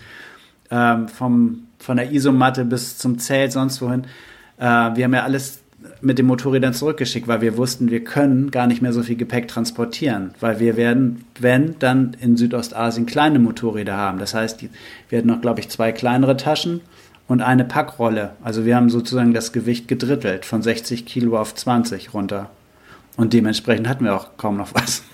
ähm, 0.70 1.08
vom, 1.08 1.66
von 1.78 1.96
der 1.96 2.12
Isomatte 2.12 2.64
bis 2.64 2.98
zum 2.98 3.18
Zelt, 3.18 3.52
sonst 3.52 3.80
wohin. 3.80 4.04
Äh, 4.58 4.64
wir 4.64 5.04
haben 5.04 5.14
ja 5.14 5.22
alles 5.22 5.60
mit 6.00 6.18
den 6.18 6.26
Motorrädern 6.26 6.72
zurückgeschickt, 6.74 7.28
weil 7.28 7.40
wir 7.40 7.56
wussten, 7.56 7.90
wir 7.90 8.02
können 8.02 8.50
gar 8.50 8.66
nicht 8.66 8.82
mehr 8.82 8.92
so 8.92 9.02
viel 9.02 9.16
Gepäck 9.16 9.48
transportieren, 9.48 10.30
weil 10.40 10.58
wir 10.58 10.76
werden, 10.76 11.24
wenn, 11.38 11.78
dann 11.78 12.16
in 12.20 12.36
Südostasien 12.36 13.06
kleine 13.06 13.38
Motorräder 13.38 13.96
haben. 13.96 14.18
Das 14.18 14.34
heißt, 14.34 14.64
wir 15.08 15.18
hatten 15.18 15.28
noch, 15.28 15.40
glaube 15.40 15.60
ich, 15.60 15.68
zwei 15.68 15.92
kleinere 15.92 16.36
Taschen 16.36 16.80
und 17.28 17.42
eine 17.42 17.64
Packrolle. 17.64 18.32
Also 18.42 18.64
wir 18.64 18.76
haben 18.76 18.90
sozusagen 18.90 19.34
das 19.34 19.52
Gewicht 19.52 19.88
gedrittelt, 19.88 20.44
von 20.44 20.62
60 20.62 21.06
Kilo 21.06 21.38
auf 21.38 21.54
20 21.54 22.14
runter. 22.14 22.50
Und 23.16 23.32
dementsprechend 23.32 23.88
hatten 23.88 24.04
wir 24.04 24.16
auch 24.16 24.36
kaum 24.36 24.56
noch 24.56 24.74
was. 24.74 25.04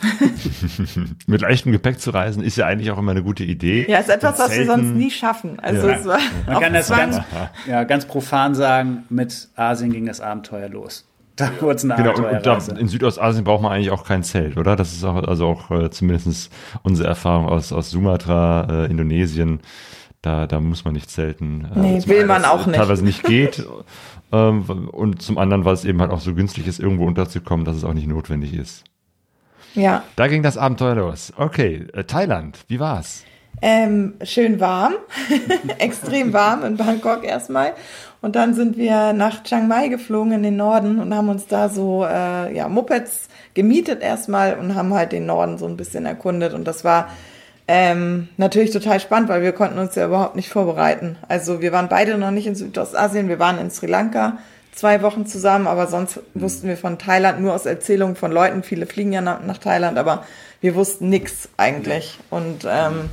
Mit 1.26 1.42
leichtem 1.42 1.70
Gepäck 1.72 2.00
zu 2.00 2.10
reisen 2.10 2.42
ist 2.42 2.56
ja 2.56 2.66
eigentlich 2.66 2.90
auch 2.90 2.98
immer 2.98 3.10
eine 3.10 3.22
gute 3.22 3.44
Idee. 3.44 3.86
Ja, 3.90 3.98
ist 3.98 4.08
etwas, 4.08 4.38
was 4.38 4.56
wir 4.56 4.64
sonst 4.66 4.90
nie 4.94 5.10
schaffen. 5.10 5.60
Also 5.60 5.88
Ja. 5.88 5.96
es 5.96 6.06
war 6.06 6.18
Man 6.46 6.60
kann 6.62 6.72
das 6.72 6.86
Zwang. 6.86 6.98
ganz, 6.98 7.20
ja, 7.68 7.84
ganz 7.84 8.06
profan 8.06 8.54
sagen, 8.54 9.04
mit 9.10 9.48
Asien 9.54 9.92
ging 9.92 10.06
das 10.06 10.20
Abenteuer 10.22 10.68
los. 10.70 11.06
Da 11.36 11.50
wurde 11.60 11.76
es 11.76 11.84
eine 11.84 11.94
Genau, 11.96 12.10
Abenteuerreise. 12.10 12.72
in 12.78 12.88
Südostasien 12.88 13.44
braucht 13.44 13.62
man 13.62 13.72
eigentlich 13.72 13.90
auch 13.90 14.04
kein 14.06 14.22
Zelt, 14.22 14.56
oder? 14.56 14.76
Das 14.76 14.92
ist 14.92 15.04
auch, 15.04 15.22
also 15.26 15.46
auch 15.46 15.70
äh, 15.70 15.90
zumindest 15.90 16.50
unsere 16.82 17.08
Erfahrung 17.08 17.46
aus, 17.48 17.72
aus 17.72 17.90
Sumatra, 17.90 18.66
äh, 18.84 18.90
Indonesien. 18.90 19.60
Da, 20.22 20.46
da 20.46 20.60
muss 20.60 20.84
man 20.84 20.92
nicht 20.92 21.10
zelten. 21.10 21.66
Äh, 21.74 21.78
Nee, 21.78 22.02
will 22.06 22.26
man 22.26 22.44
auch 22.44 22.60
es 22.60 22.66
nicht. 22.66 22.76
Teilweise 22.76 23.04
nicht 23.04 23.24
geht. 23.24 23.66
ähm, 24.32 24.88
und 24.92 25.22
zum 25.22 25.38
anderen, 25.38 25.64
weil 25.64 25.74
es 25.74 25.84
eben 25.84 26.00
halt 26.00 26.10
auch 26.10 26.20
so 26.20 26.34
günstig 26.34 26.66
ist, 26.66 26.78
irgendwo 26.78 27.06
unterzukommen, 27.06 27.64
dass 27.64 27.76
es 27.76 27.84
auch 27.84 27.94
nicht 27.94 28.08
notwendig 28.08 28.54
ist. 28.54 28.84
Ja. 29.74 30.02
Da 30.16 30.26
ging 30.26 30.42
das 30.42 30.56
Abenteuer 30.56 30.96
los. 30.96 31.32
Okay, 31.36 31.86
äh, 31.92 32.04
Thailand, 32.04 32.58
wie 32.68 32.80
war's? 32.80 33.24
Ähm, 33.62 34.14
schön 34.22 34.58
warm, 34.58 34.94
extrem 35.78 36.32
warm 36.32 36.64
in 36.64 36.76
Bangkok 36.76 37.24
erstmal. 37.24 37.74
Und 38.22 38.36
dann 38.36 38.54
sind 38.54 38.76
wir 38.76 39.12
nach 39.12 39.42
Chiang 39.42 39.68
Mai 39.68 39.88
geflogen 39.88 40.32
in 40.32 40.42
den 40.42 40.56
Norden 40.56 40.98
und 40.98 41.14
haben 41.14 41.28
uns 41.28 41.46
da 41.46 41.68
so 41.68 42.04
äh, 42.04 42.54
ja, 42.54 42.68
Mopeds 42.68 43.28
gemietet 43.54 44.02
erstmal 44.02 44.58
und 44.58 44.74
haben 44.74 44.94
halt 44.94 45.12
den 45.12 45.26
Norden 45.26 45.58
so 45.58 45.66
ein 45.66 45.76
bisschen 45.76 46.06
erkundet. 46.06 46.54
Und 46.54 46.64
das 46.64 46.84
war 46.84 47.08
ähm, 47.72 48.26
natürlich 48.36 48.72
total 48.72 48.98
spannend, 48.98 49.28
weil 49.28 49.42
wir 49.42 49.52
konnten 49.52 49.78
uns 49.78 49.94
ja 49.94 50.04
überhaupt 50.04 50.34
nicht 50.34 50.48
vorbereiten. 50.48 51.16
Also 51.28 51.60
wir 51.60 51.70
waren 51.70 51.88
beide 51.88 52.18
noch 52.18 52.32
nicht 52.32 52.48
in 52.48 52.56
Südostasien, 52.56 53.28
wir 53.28 53.38
waren 53.38 53.60
in 53.60 53.70
Sri 53.70 53.86
Lanka 53.86 54.38
zwei 54.72 55.02
Wochen 55.02 55.24
zusammen, 55.24 55.68
aber 55.68 55.86
sonst 55.86 56.18
wussten 56.34 56.66
wir 56.66 56.76
von 56.76 56.98
Thailand 56.98 57.40
nur 57.40 57.54
aus 57.54 57.66
Erzählungen 57.66 58.16
von 58.16 58.32
Leuten. 58.32 58.64
Viele 58.64 58.86
fliegen 58.86 59.12
ja 59.12 59.20
nach, 59.20 59.44
nach 59.44 59.58
Thailand, 59.58 59.98
aber 59.98 60.24
wir 60.60 60.74
wussten 60.74 61.10
nichts 61.10 61.48
eigentlich. 61.58 62.18
Und 62.28 62.66
ähm, 62.68 63.08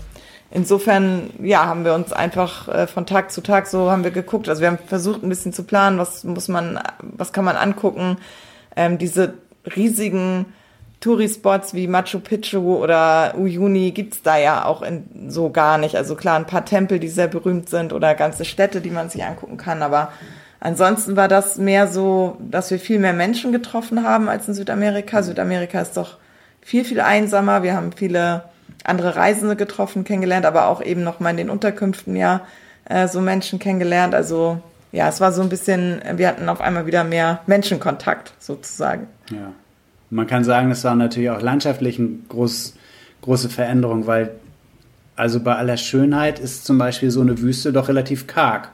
insofern, 0.49 1.29
ja, 1.39 1.67
haben 1.67 1.85
wir 1.85 1.93
uns 1.93 2.11
einfach 2.11 2.67
äh, 2.67 2.87
von 2.87 3.05
Tag 3.05 3.31
zu 3.31 3.41
Tag 3.41 3.67
so 3.67 3.91
haben 3.91 4.03
wir 4.03 4.09
geguckt. 4.09 4.49
Also 4.49 4.61
wir 4.61 4.69
haben 4.69 4.79
versucht 4.87 5.21
ein 5.21 5.29
bisschen 5.29 5.53
zu 5.53 5.65
planen, 5.65 5.99
was 5.99 6.23
muss 6.23 6.47
man, 6.47 6.79
was 7.03 7.31
kann 7.31 7.45
man 7.45 7.57
angucken. 7.57 8.17
Ähm, 8.75 8.97
diese 8.97 9.35
riesigen 9.75 10.47
Tourispots 10.99 11.73
wie 11.73 11.87
Machu 11.87 12.19
Picchu 12.19 12.75
oder 12.75 13.35
Uyuni 13.37 13.91
gibt's 13.91 14.23
da 14.23 14.37
ja 14.37 14.65
auch 14.65 14.81
in, 14.81 15.29
so 15.29 15.51
gar 15.51 15.77
nicht. 15.77 15.95
Also 15.95 16.15
klar, 16.15 16.37
ein 16.37 16.47
paar 16.47 16.65
Tempel, 16.65 16.99
die 16.99 17.07
sehr 17.07 17.27
berühmt 17.27 17.69
sind 17.69 17.93
oder 17.93 18.15
ganze 18.15 18.45
Städte, 18.45 18.81
die 18.81 18.89
man 18.89 19.09
sich 19.09 19.23
angucken 19.23 19.57
kann. 19.57 19.83
Aber 19.83 20.11
ansonsten 20.59 21.15
war 21.15 21.27
das 21.27 21.57
mehr 21.57 21.87
so, 21.87 22.37
dass 22.39 22.71
wir 22.71 22.79
viel 22.79 22.97
mehr 22.97 23.13
Menschen 23.13 23.51
getroffen 23.51 24.03
haben 24.03 24.27
als 24.27 24.47
in 24.47 24.55
Südamerika. 24.55 25.21
Südamerika 25.21 25.81
ist 25.81 25.97
doch 25.97 26.17
viel, 26.61 26.83
viel 26.83 26.99
einsamer. 26.99 27.61
Wir 27.61 27.75
haben 27.75 27.91
viele 27.91 28.45
andere 28.83 29.15
Reisende 29.15 29.55
getroffen, 29.55 30.03
kennengelernt, 30.03 30.45
aber 30.45 30.67
auch 30.67 30.81
eben 30.81 31.03
noch 31.03 31.19
mal 31.19 31.29
in 31.29 31.37
den 31.37 31.49
Unterkünften 31.51 32.15
ja 32.15 32.41
äh, 32.85 33.07
so 33.07 33.21
Menschen 33.21 33.59
kennengelernt. 33.59 34.15
Also 34.15 34.61
ja, 34.91 35.07
es 35.09 35.21
war 35.21 35.31
so 35.31 35.43
ein 35.43 35.49
bisschen, 35.49 36.01
wir 36.15 36.27
hatten 36.27 36.49
auf 36.49 36.59
einmal 36.59 36.87
wieder 36.87 37.03
mehr 37.03 37.41
Menschenkontakt 37.45 38.33
sozusagen. 38.39 39.07
Ja. 39.29 39.51
Man 40.09 40.27
kann 40.27 40.43
sagen, 40.43 40.71
es 40.71 40.83
war 40.83 40.95
natürlich 40.95 41.29
auch 41.29 41.41
landschaftlich 41.41 41.99
eine 41.99 42.09
groß, 42.29 42.75
große 43.21 43.49
Veränderung, 43.49 44.07
weil 44.07 44.31
also 45.15 45.39
bei 45.39 45.55
aller 45.55 45.77
Schönheit 45.77 46.39
ist 46.39 46.65
zum 46.65 46.77
Beispiel 46.77 47.11
so 47.11 47.21
eine 47.21 47.39
Wüste 47.39 47.73
doch 47.73 47.89
relativ 47.89 48.27
karg. 48.27 48.71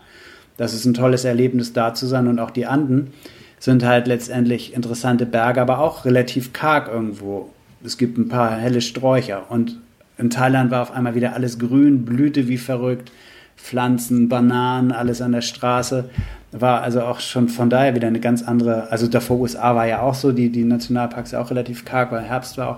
Das 0.58 0.74
ist 0.74 0.86
ein 0.86 0.94
tolles 0.94 1.24
Erlebnis, 1.24 1.74
da 1.74 1.94
zu 1.94 2.06
sein 2.06 2.28
und 2.28 2.40
auch 2.40 2.52
die 2.52 2.66
Anden 2.66 3.14
sind 3.60 3.86
halt 3.86 4.08
letztendlich 4.08 4.74
interessante 4.74 5.26
Berge, 5.26 5.62
aber 5.62 5.80
auch 5.80 6.04
relativ 6.04 6.52
karg 6.52 6.90
irgendwo. 6.90 7.50
Es 7.84 7.98
gibt 7.98 8.18
ein 8.18 8.28
paar 8.28 8.58
helle 8.58 8.82
Sträucher 8.82 9.50
und 9.50 9.80
in 10.18 10.30
Thailand 10.30 10.70
war 10.70 10.82
auf 10.82 10.92
einmal 10.92 11.16
wieder 11.16 11.34
alles 11.34 11.58
grün, 11.60 12.06
blühte 12.06 12.48
wie 12.48 12.58
verrückt, 12.58 13.12
Pflanzen, 13.56 14.30
Bananen, 14.30 14.92
alles 14.92 15.22
an 15.22 15.32
der 15.32 15.42
Straße. 15.42 16.10
War 16.56 16.82
also 16.82 17.02
auch 17.02 17.20
schon 17.20 17.50
von 17.50 17.70
daher 17.70 17.96
wieder 17.96 18.08
eine 18.08 18.20
ganz 18.20 18.44
andere, 18.44 18.92
also 18.92 19.08
davor 19.08 19.40
USA 19.40 19.76
war 19.76 19.88
ja 19.88 20.02
auch 20.02 20.14
so, 20.14 20.32
die, 20.32 20.50
die 20.52 20.64
Nationalparks 20.64 21.32
ja 21.32 21.42
auch 21.42 21.50
relativ 21.50 21.84
karg, 21.84 22.12
weil 22.12 22.22
Herbst 22.22 22.58
war 22.58 22.70
auch. 22.70 22.78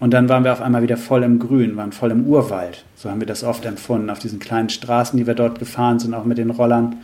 Und 0.00 0.12
dann 0.12 0.28
waren 0.28 0.42
wir 0.42 0.52
auf 0.52 0.60
einmal 0.60 0.82
wieder 0.82 0.96
voll 0.96 1.22
im 1.22 1.38
Grün, 1.38 1.76
waren 1.76 1.92
voll 1.92 2.10
im 2.10 2.26
Urwald. 2.26 2.84
So 2.96 3.08
haben 3.08 3.20
wir 3.20 3.26
das 3.28 3.44
oft 3.44 3.64
empfunden, 3.64 4.10
auf 4.10 4.18
diesen 4.18 4.40
kleinen 4.40 4.68
Straßen, 4.68 5.16
die 5.16 5.28
wir 5.28 5.34
dort 5.34 5.60
gefahren 5.60 6.00
sind, 6.00 6.12
auch 6.14 6.24
mit 6.24 6.38
den 6.38 6.50
Rollern, 6.50 6.96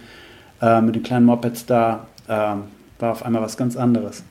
äh, 0.61 0.81
mit 0.81 0.97
den 0.97 1.05
kleinen 1.05 1.25
Mopeds 1.27 1.65
da, 1.67 2.07
äh, 2.27 2.33
war 2.33 3.13
auf 3.13 3.25
einmal 3.25 3.41
was 3.43 3.57
ganz 3.57 3.77
anderes. 3.77 4.25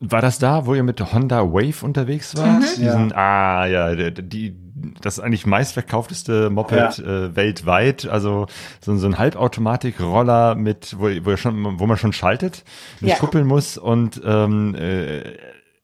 War 0.00 0.20
das 0.20 0.38
da, 0.38 0.66
wo 0.66 0.74
ihr 0.74 0.82
mit 0.82 0.98
der 0.98 1.12
Honda 1.12 1.40
Wave 1.52 1.82
unterwegs 1.84 2.36
wart? 2.36 2.62
Diesen, 2.76 3.12
Ah, 3.14 3.64
ja, 3.66 3.94
der- 3.94 4.10
die, 4.10 4.54
das 5.00 5.20
eigentlich 5.20 5.46
meistverkaufteste 5.46 6.50
Moped 6.50 6.98
Ja. 6.98 7.04
äh, 7.26 7.36
weltweit. 7.36 8.06
Also 8.08 8.46
so, 8.80 8.96
so 8.96 9.06
ein 9.06 9.18
Halbautomatik-Roller 9.18 10.54
mit, 10.54 10.96
wo, 10.98 11.08
wo, 11.24 11.36
schon, 11.36 11.78
wo 11.78 11.86
man 11.86 11.96
schon 11.96 12.12
schaltet, 12.12 12.64
nicht 13.00 13.12
Ja. 13.12 13.18
kuppeln 13.18 13.46
muss 13.46 13.78
und 13.78 14.20
ähm, 14.24 14.74
äh, 14.74 15.22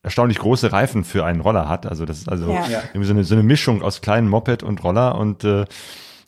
erstaunlich 0.02 0.38
große 0.38 0.70
Reifen 0.72 1.04
für 1.04 1.24
einen 1.24 1.40
Roller 1.40 1.68
hat. 1.68 1.86
Also 1.86 2.04
das 2.04 2.18
ist 2.18 2.28
also 2.28 2.50
Ja. 2.50 2.66
Ja. 2.68 2.82
irgendwie 2.92 3.06
so 3.06 3.12
eine, 3.12 3.24
so 3.24 3.34
eine 3.34 3.42
Mischung 3.42 3.82
aus 3.82 4.00
kleinen 4.00 4.28
Moped 4.28 4.62
und 4.62 4.82
Roller 4.84 5.16
und 5.16 5.42
äh, 5.44 5.64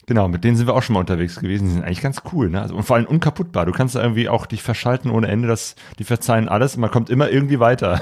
Genau, 0.09 0.27
mit 0.27 0.43
denen 0.43 0.57
sind 0.57 0.67
wir 0.67 0.75
auch 0.75 0.83
schon 0.83 0.95
mal 0.95 1.01
unterwegs 1.01 1.39
gewesen. 1.39 1.67
Die 1.67 1.73
sind 1.75 1.85
eigentlich 1.85 2.01
ganz 2.01 2.23
cool, 2.33 2.49
ne? 2.49 2.63
Also, 2.63 2.75
und 2.75 2.83
vor 2.83 2.97
allem 2.97 3.05
unkaputtbar. 3.05 3.67
Du 3.67 3.73
kannst 3.73 3.95
da 3.95 4.03
irgendwie 4.03 4.31
auch 4.31 4.47
dich 4.47 4.63
verschalten 4.63 5.11
ohne 5.11 5.29
Ende. 5.29 5.49
Das, 5.49 5.75
die 5.99 6.05
verzeihen 6.05 6.49
alles 6.49 6.79
man 6.79 6.91
kommt 6.91 7.11
immer 7.11 7.29
irgendwie 7.29 7.61
weiter. 7.61 8.01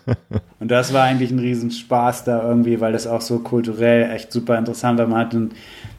Und 0.60 0.70
das 0.70 0.92
war 0.92 1.04
eigentlich 1.04 1.30
ein 1.30 1.38
Riesenspaß 1.38 2.24
da 2.24 2.46
irgendwie, 2.46 2.82
weil 2.82 2.92
das 2.92 3.06
auch 3.06 3.22
so 3.22 3.38
kulturell 3.38 4.10
echt 4.10 4.30
super 4.30 4.58
interessant 4.58 4.98
war. 4.98 5.06
Man 5.06 5.20
hat 5.20 5.36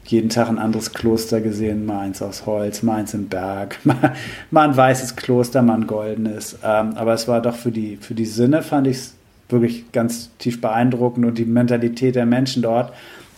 jeden 0.04 0.28
Tag 0.28 0.48
ein 0.48 0.58
anderes 0.60 0.92
Kloster 0.92 1.40
gesehen, 1.40 1.84
mal 1.84 2.02
eins 2.02 2.22
aus 2.22 2.46
Holz, 2.46 2.84
mal 2.84 2.98
eins 2.98 3.14
im 3.14 3.28
Berg, 3.28 3.80
mal, 3.84 4.14
mal 4.52 4.68
ein 4.68 4.76
weißes 4.76 5.16
Kloster, 5.16 5.62
mal 5.62 5.74
ein 5.74 5.88
goldenes. 5.88 6.58
Ähm, 6.62 6.92
aber 6.94 7.14
es 7.14 7.26
war 7.26 7.42
doch 7.42 7.56
für 7.56 7.72
die, 7.72 7.96
für 7.96 8.14
die 8.14 8.26
Sinne, 8.26 8.62
fand 8.62 8.86
ich 8.86 8.96
es 8.98 9.14
wirklich 9.48 9.90
ganz 9.90 10.30
tief 10.38 10.60
beeindruckend 10.60 11.26
und 11.26 11.38
die 11.38 11.44
Mentalität 11.44 12.14
der 12.14 12.26
Menschen 12.26 12.62
dort. 12.62 12.92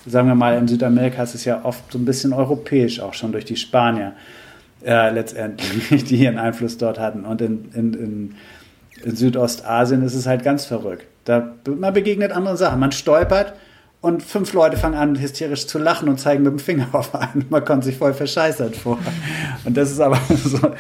Sagen 0.07 0.29
wir 0.29 0.35
mal, 0.35 0.59
in 0.59 0.67
Südamerika 0.67 1.23
ist 1.23 1.35
es 1.35 1.45
ja 1.45 1.65
oft 1.65 1.93
so 1.93 1.99
ein 1.99 2.05
bisschen 2.05 2.33
europäisch, 2.33 3.01
auch 3.01 3.15
schon 3.15 3.33
durch 3.33 3.45
die 3.45 3.57
Spanier 3.57 4.15
äh, 4.85 5.11
letztendlich, 5.11 6.05
die 6.05 6.17
hier 6.17 6.29
einen 6.29 6.39
Einfluss 6.39 6.79
dort 6.79 6.99
hatten. 6.99 7.25
Und 7.25 7.41
in, 7.41 7.71
in, 7.75 7.95
in, 7.95 8.35
in 9.05 9.17
Südostasien 9.17 10.03
ist 10.03 10.15
es 10.15 10.27
halt 10.27 10.43
ganz 10.43 10.65
verrückt. 10.65 11.07
Da, 11.25 11.53
man 11.67 11.95
begegnet 11.95 12.33
andere 12.33 12.57
Sachen. 12.57 12.81
Man 12.81 12.93
stolpert 12.93 13.55
und 14.01 14.23
fünf 14.23 14.53
Leute 14.53 14.77
fangen 14.77 14.97
an, 14.97 15.21
hysterisch 15.21 15.67
zu 15.69 15.79
lachen 15.79 16.09
und 16.09 16.19
zeigen 16.19 16.43
mit 16.43 16.53
dem 16.53 16.59
Finger 16.59 16.89
auf 16.93 17.15
einen. 17.15 17.47
Man 17.49 17.65
kommt 17.65 17.85
sich 17.85 17.97
voll 17.97 18.15
verscheißert 18.15 18.77
vor. 18.77 18.99
Und 19.65 19.77
das 19.77 19.91
ist 19.91 20.01
aber 20.01 20.19
so 20.45 20.73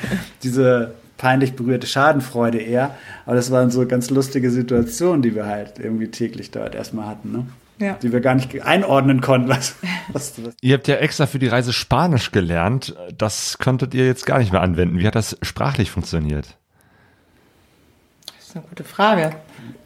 diese 0.42 0.94
peinlich 1.16 1.54
berührte 1.54 1.86
Schadenfreude 1.86 2.58
eher. 2.58 2.96
Aber 3.24 3.36
das 3.36 3.52
waren 3.52 3.70
so 3.70 3.86
ganz 3.86 4.10
lustige 4.10 4.50
Situationen, 4.50 5.22
die 5.22 5.36
wir 5.36 5.46
halt 5.46 5.78
irgendwie 5.78 6.08
täglich 6.08 6.50
dort 6.50 6.74
erstmal 6.74 7.06
hatten, 7.06 7.32
ne? 7.32 7.46
Ja. 7.82 7.94
Die 7.94 8.12
wir 8.12 8.20
gar 8.20 8.34
nicht 8.34 8.62
einordnen 8.64 9.20
konnten. 9.20 9.48
Was, 9.48 9.74
was, 10.12 10.44
was. 10.44 10.54
Ihr 10.60 10.74
habt 10.74 10.88
ja 10.88 10.96
extra 10.96 11.26
für 11.26 11.38
die 11.38 11.48
Reise 11.48 11.72
Spanisch 11.72 12.30
gelernt. 12.30 12.94
Das 13.16 13.58
konntet 13.58 13.94
ihr 13.94 14.06
jetzt 14.06 14.24
gar 14.24 14.38
nicht 14.38 14.52
mehr 14.52 14.60
anwenden. 14.60 14.98
Wie 14.98 15.06
hat 15.06 15.14
das 15.14 15.36
sprachlich 15.42 15.90
funktioniert? 15.90 16.56
Das 18.26 18.48
ist 18.48 18.56
eine 18.56 18.64
gute 18.68 18.84
Frage. 18.84 19.32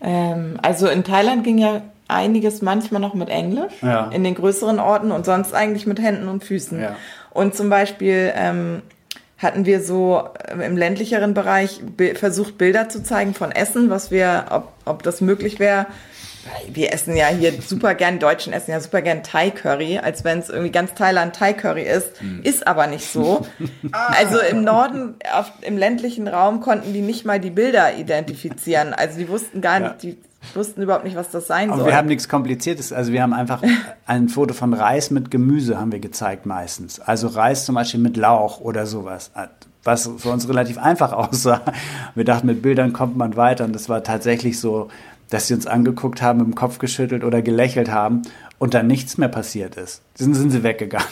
Ähm, 0.03 0.59
also 0.63 0.89
in 0.89 1.05
Thailand 1.05 1.45
ging 1.45 1.59
ja 1.59 1.83
einiges 2.09 2.63
manchmal 2.63 3.01
noch 3.01 3.15
mit 3.15 3.29
Englisch 3.29 3.73
ja. 3.83 4.11
in 4.11 4.23
den 4.25 4.35
größeren 4.35 4.79
Orten 4.79 5.11
und 5.11 5.25
sonst 5.25 5.55
eigentlich 5.55 5.87
mit 5.87 6.01
Händen 6.01 6.29
und 6.29 6.45
Füßen. 6.45 6.81
Ja. 6.81 6.97
Und 7.31 7.55
zum 7.55 7.69
Beispiel 7.69 8.33
ähm, 8.35 8.83
hatten 9.39 9.67
wir 9.67 9.83
so 9.83 10.29
äh, 10.49 10.65
im 10.65 10.77
ländlicheren 10.77 11.35
Bereich 11.35 11.83
versucht, 12.15 12.59
Bilder 12.59 12.89
zu 12.89 13.03
zeigen 13.03 13.35
von 13.35 13.53
Essen, 13.53 13.91
was 13.91 14.11
wir, 14.11 14.47
ob, 14.51 14.73
ob 14.85 15.03
das 15.03 15.21
möglich 15.21 15.59
wäre. 15.59 15.87
Wir 16.73 16.93
essen 16.93 17.17
ja 17.17 17.27
hier 17.27 17.53
super 17.61 17.95
gern, 17.95 18.19
Deutschen 18.19 18.53
essen 18.53 18.71
ja 18.71 18.81
super 18.81 19.03
gern 19.03 19.23
Thai 19.23 19.51
Curry, 19.51 19.99
als 19.99 20.25
wenn 20.25 20.39
es 20.39 20.49
irgendwie 20.49 20.73
ganz 20.73 20.95
Thailand 20.95 21.35
Thai 21.35 21.53
Curry 21.53 21.83
ist. 21.83 22.23
Mhm. 22.23 22.43
Ist 22.43 22.67
aber 22.67 22.87
nicht 22.87 23.07
so. 23.07 23.47
also 23.93 24.39
im 24.41 24.65
Norden, 24.65 25.15
auf, 25.33 25.53
im 25.63 25.79
ländlichen 25.79 26.29
Raum 26.29 26.61
konnten 26.61 26.93
die 26.93 27.03
nicht 27.03 27.25
mal 27.25 27.41
die 27.41 27.51
Bilder 27.51 27.97
identifizieren. 27.97 28.95
Also 28.95 29.19
die 29.19 29.29
wussten 29.29 29.61
gar 29.61 29.81
ja. 29.81 29.89
nicht, 29.89 30.03
die 30.03 30.19
wussten 30.55 30.83
überhaupt 30.83 31.05
nicht, 31.05 31.17
was 31.17 31.31
das 31.31 31.47
sein 31.47 31.71
Aber 31.71 31.81
soll. 31.81 31.89
wir 31.89 31.97
haben 31.97 32.09
nichts 32.09 32.29
Kompliziertes. 32.29 32.93
Also 32.93 33.13
wir 33.13 33.23
haben 33.23 33.33
einfach 33.33 33.63
ein 34.07 34.29
Foto 34.29 34.55
von 34.55 34.73
Reis 34.75 35.11
mit 35.11 35.31
Gemüse 35.31 35.79
haben 35.79 35.93
wir 35.93 35.99
gezeigt 35.99 36.47
meistens. 36.47 37.01
Also 37.01 37.29
Reis 37.29 37.65
zum 37.65 37.75
Beispiel 37.75 38.01
mit 38.01 38.17
Lauch 38.17 38.61
oder 38.61 38.87
sowas. 38.87 39.31
Was 39.83 40.11
für 40.19 40.31
uns 40.31 40.49
relativ 40.49 40.79
einfach 40.79 41.13
aussah. 41.13 41.63
Wir 42.15 42.25
dachten, 42.25 42.47
mit 42.47 42.63
Bildern 42.63 42.93
kommt 42.93 43.17
man 43.17 43.37
weiter. 43.37 43.65
Und 43.65 43.75
das 43.75 43.89
war 43.89 44.03
tatsächlich 44.03 44.61
so, 44.61 44.89
dass 45.31 45.49
sie 45.49 45.55
uns 45.55 45.67
angeguckt 45.67 46.23
haben, 46.23 46.39
mit 46.39 46.47
dem 46.47 46.55
Kopf 46.55 46.79
geschüttelt 46.79 47.25
oder 47.25 47.43
gelächelt 47.43 47.91
haben 47.91 48.23
und 48.59 48.75
dann 48.75 48.87
nichts 48.87 49.19
mehr 49.19 49.29
passiert 49.29 49.77
ist. 49.77 50.03
Dann 50.19 50.33
sind 50.33 50.51
sie 50.51 50.63
weggegangen. 50.63 51.07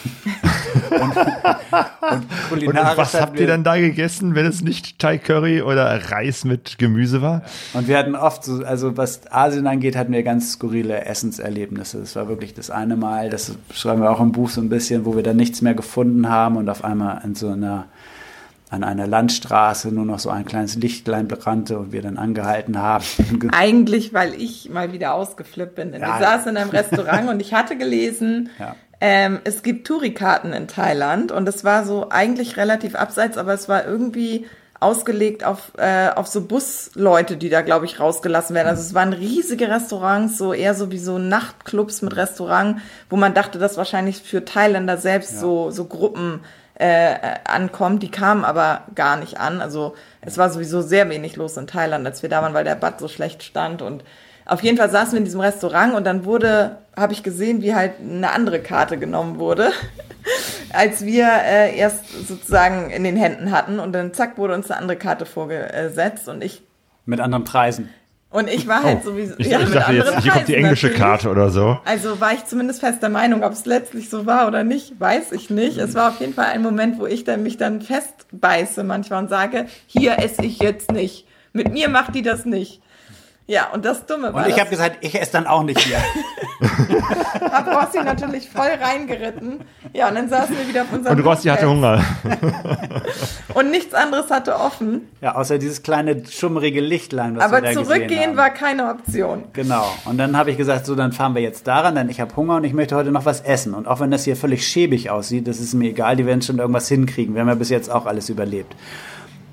und, 0.89 2.63
und, 2.63 2.67
und, 2.67 2.75
was 2.75 3.13
habt 3.13 3.39
ihr 3.39 3.45
dann 3.45 3.63
da 3.63 3.77
gegessen, 3.77 4.33
wenn 4.33 4.47
es 4.47 4.61
nicht 4.61 4.97
Thai 4.97 5.19
Curry 5.19 5.61
oder 5.61 6.11
Reis 6.11 6.43
mit 6.43 6.79
Gemüse 6.79 7.21
war? 7.21 7.43
Und 7.73 7.87
wir 7.87 7.97
hatten 7.97 8.15
oft 8.15 8.43
so, 8.43 8.63
also 8.63 8.97
was 8.97 9.31
Asien 9.31 9.67
angeht, 9.67 9.95
hatten 9.95 10.11
wir 10.11 10.23
ganz 10.23 10.53
skurrile 10.53 11.05
Essenserlebnisse. 11.05 11.99
Das 11.99 12.15
war 12.15 12.27
wirklich 12.27 12.55
das 12.55 12.71
eine 12.71 12.95
Mal, 12.95 13.29
das 13.29 13.55
schreiben 13.71 14.01
wir 14.01 14.09
auch 14.09 14.21
im 14.21 14.31
Buch 14.31 14.49
so 14.49 14.61
ein 14.61 14.69
bisschen, 14.69 15.05
wo 15.05 15.15
wir 15.15 15.23
dann 15.23 15.37
nichts 15.37 15.61
mehr 15.61 15.75
gefunden 15.75 16.29
haben 16.29 16.57
und 16.57 16.67
auf 16.69 16.83
einmal 16.83 17.21
in 17.23 17.35
so 17.35 17.49
einer 17.49 17.85
an 18.75 18.83
einer 18.83 19.07
Landstraße 19.07 19.91
nur 19.91 20.05
noch 20.05 20.19
so 20.19 20.29
ein 20.29 20.45
kleines 20.45 20.75
Lichtlein 20.75 21.27
brannte 21.27 21.79
und 21.79 21.91
wir 21.91 22.01
dann 22.01 22.17
angehalten 22.17 22.77
haben. 22.77 23.05
Eigentlich, 23.51 24.13
weil 24.13 24.33
ich 24.33 24.69
mal 24.69 24.91
wieder 24.91 25.13
ausgeflippt 25.13 25.75
bin. 25.75 25.93
Ja, 25.93 25.99
wir 25.99 26.25
saßen 26.25 26.51
in 26.51 26.57
einem 26.57 26.69
Restaurant 26.69 27.29
und 27.29 27.39
ich 27.39 27.53
hatte 27.53 27.77
gelesen, 27.77 28.49
ja. 28.59 28.75
ähm, 29.01 29.39
es 29.45 29.63
gibt 29.63 29.87
Tourikarten 29.87 30.53
in 30.53 30.67
Thailand 30.67 31.31
und 31.31 31.47
es 31.47 31.63
war 31.63 31.85
so 31.85 32.09
eigentlich 32.09 32.57
relativ 32.57 32.95
abseits, 32.95 33.37
aber 33.37 33.53
es 33.53 33.67
war 33.67 33.85
irgendwie 33.85 34.45
ausgelegt 34.79 35.43
auf, 35.43 35.71
äh, 35.77 36.09
auf 36.09 36.27
so 36.27 36.41
Busleute, 36.41 37.37
die 37.37 37.49
da, 37.49 37.61
glaube 37.61 37.85
ich, 37.85 37.99
rausgelassen 37.99 38.55
werden. 38.55 38.67
Also 38.67 38.81
es 38.81 38.93
waren 38.93 39.13
riesige 39.13 39.69
Restaurants, 39.69 40.37
so 40.37 40.53
eher 40.53 40.75
so 40.75 40.91
wie 40.91 40.99
so 40.99 41.17
Nachtclubs 41.17 42.01
mit 42.01 42.15
Restaurant, 42.15 42.81
wo 43.09 43.15
man 43.15 43.33
dachte, 43.33 43.57
dass 43.57 43.77
wahrscheinlich 43.77 44.21
für 44.21 44.43
Thailänder 44.43 44.97
selbst 44.97 45.33
ja. 45.33 45.39
so, 45.39 45.71
so 45.71 45.85
Gruppen 45.85 46.41
äh, 46.75 47.15
ankommt. 47.45 48.03
Die 48.03 48.11
kamen 48.11 48.43
aber 48.43 48.83
gar 48.95 49.17
nicht 49.17 49.39
an. 49.39 49.61
Also 49.61 49.95
es 50.21 50.37
war 50.37 50.49
sowieso 50.49 50.81
sehr 50.81 51.09
wenig 51.09 51.35
los 51.35 51.57
in 51.57 51.67
Thailand, 51.67 52.05
als 52.05 52.21
wir 52.21 52.29
da 52.29 52.41
waren, 52.41 52.53
weil 52.53 52.63
der 52.63 52.75
Bad 52.75 52.99
so 52.99 53.07
schlecht 53.07 53.43
stand. 53.43 53.81
Und 53.81 54.03
auf 54.45 54.61
jeden 54.61 54.77
Fall 54.77 54.89
saßen 54.89 55.13
wir 55.13 55.19
in 55.19 55.25
diesem 55.25 55.39
Restaurant 55.39 55.95
und 55.95 56.03
dann 56.03 56.25
wurde, 56.25 56.77
habe 56.95 57.13
ich 57.13 57.23
gesehen, 57.23 57.61
wie 57.61 57.73
halt 57.73 57.93
eine 57.99 58.31
andere 58.31 58.59
Karte 58.59 58.97
genommen 58.97 59.39
wurde, 59.39 59.71
als 60.73 61.05
wir 61.05 61.27
äh, 61.27 61.75
erst 61.77 62.27
sozusagen 62.27 62.91
in 62.91 63.03
den 63.03 63.17
Händen 63.17 63.51
hatten. 63.51 63.79
Und 63.79 63.93
dann 63.93 64.13
zack 64.13 64.37
wurde 64.37 64.53
uns 64.53 64.69
eine 64.69 64.79
andere 64.79 64.97
Karte 64.97 65.25
vorgesetzt 65.25 66.27
und 66.27 66.43
ich. 66.43 66.61
Mit 67.05 67.19
anderen 67.19 67.43
Preisen. 67.43 67.89
Und 68.35 68.49
ich 68.49 68.67
war 68.67 68.83
halt 68.83 68.99
oh, 69.03 69.11
sowieso. 69.11 69.33
Ich, 69.37 69.47
ja, 69.47 69.61
ich 69.61 69.71
dachte 69.71 69.93
jetzt, 69.93 70.19
hier 70.19 70.31
kommt 70.33 70.49
die 70.49 70.55
englische 70.55 70.87
natürlich. 70.87 71.01
Karte 71.01 71.29
oder 71.29 71.51
so. 71.51 71.79
Also 71.85 72.19
war 72.19 72.33
ich 72.33 72.43
zumindest 72.43 72.81
fest 72.81 73.01
der 73.01 73.07
Meinung, 73.07 73.45
ob 73.45 73.53
es 73.53 73.65
letztlich 73.65 74.09
so 74.09 74.25
war 74.25 74.45
oder 74.49 74.65
nicht, 74.65 74.99
weiß 74.99 75.31
ich 75.31 75.49
nicht. 75.49 75.77
Es 75.77 75.95
war 75.95 76.09
auf 76.09 76.19
jeden 76.19 76.33
Fall 76.33 76.47
ein 76.47 76.61
Moment, 76.61 76.99
wo 76.99 77.05
ich 77.05 77.23
dann 77.23 77.43
mich 77.43 77.55
dann 77.55 77.79
festbeiße 77.79 78.83
manchmal 78.83 79.23
und 79.23 79.29
sage, 79.29 79.67
hier 79.87 80.19
esse 80.19 80.43
ich 80.43 80.59
jetzt 80.59 80.91
nicht. 80.91 81.25
Mit 81.53 81.71
mir 81.71 81.87
macht 81.87 82.13
die 82.13 82.23
das 82.23 82.43
nicht. 82.43 82.81
Ja, 83.47 83.67
und 83.73 83.85
das 83.85 84.07
Dumme 84.07 84.33
war. 84.33 84.43
Und 84.43 84.49
ich 84.49 84.59
habe 84.59 84.71
gesagt, 84.71 84.97
ich 85.01 85.19
esse 85.21 85.33
dann 85.33 85.45
auch 85.45 85.61
nicht 85.61 85.79
hier. 85.79 85.99
hab 87.51 87.67
Rossi 87.67 88.03
natürlich 88.03 88.49
voll 88.49 88.71
reingeritten. 88.81 89.59
Ja, 89.93 90.09
und 90.09 90.15
dann 90.15 90.29
saßen 90.29 90.57
wir 90.57 90.67
wieder 90.67 90.81
auf 90.81 90.91
unserem 90.91 91.19
Und 91.19 91.25
Rossi 91.25 91.49
hatte 91.49 91.69
Hunger. 91.69 92.03
und 93.53 93.69
nichts 93.69 93.93
anderes 93.93 94.31
hatte 94.31 94.59
offen. 94.59 95.09
Ja, 95.21 95.35
außer 95.35 95.59
dieses 95.59 95.83
kleine 95.83 96.25
schummrige 96.25 96.81
Lichtlein, 96.81 97.35
was 97.35 97.43
Aber 97.43 97.61
wir 97.61 97.75
da 97.75 97.83
zurückgehen 97.83 98.35
war 98.35 98.49
keine 98.49 98.89
Option. 98.89 99.43
Genau. 99.53 99.85
Und 100.05 100.17
dann 100.17 100.35
habe 100.35 100.49
ich 100.49 100.57
gesagt, 100.57 100.87
so, 100.87 100.95
dann 100.95 101.11
fahren 101.11 101.35
wir 101.35 101.43
jetzt 101.43 101.67
daran, 101.67 101.93
denn 101.93 102.09
ich 102.09 102.19
habe 102.19 102.35
Hunger 102.35 102.55
und 102.55 102.63
ich 102.63 102.73
möchte 102.73 102.95
heute 102.95 103.11
noch 103.11 103.25
was 103.25 103.41
essen. 103.41 103.75
Und 103.75 103.87
auch 103.87 103.99
wenn 103.99 104.09
das 104.09 104.23
hier 104.23 104.35
völlig 104.35 104.67
schäbig 104.67 105.11
aussieht, 105.11 105.47
das 105.47 105.59
ist 105.59 105.75
mir 105.75 105.91
egal, 105.91 106.15
die 106.15 106.25
werden 106.25 106.41
schon 106.41 106.57
irgendwas 106.57 106.87
hinkriegen. 106.87 107.35
Wir 107.35 107.41
haben 107.41 107.49
ja 107.49 107.55
bis 107.55 107.69
jetzt 107.69 107.91
auch 107.91 108.07
alles 108.07 108.29
überlebt. 108.29 108.75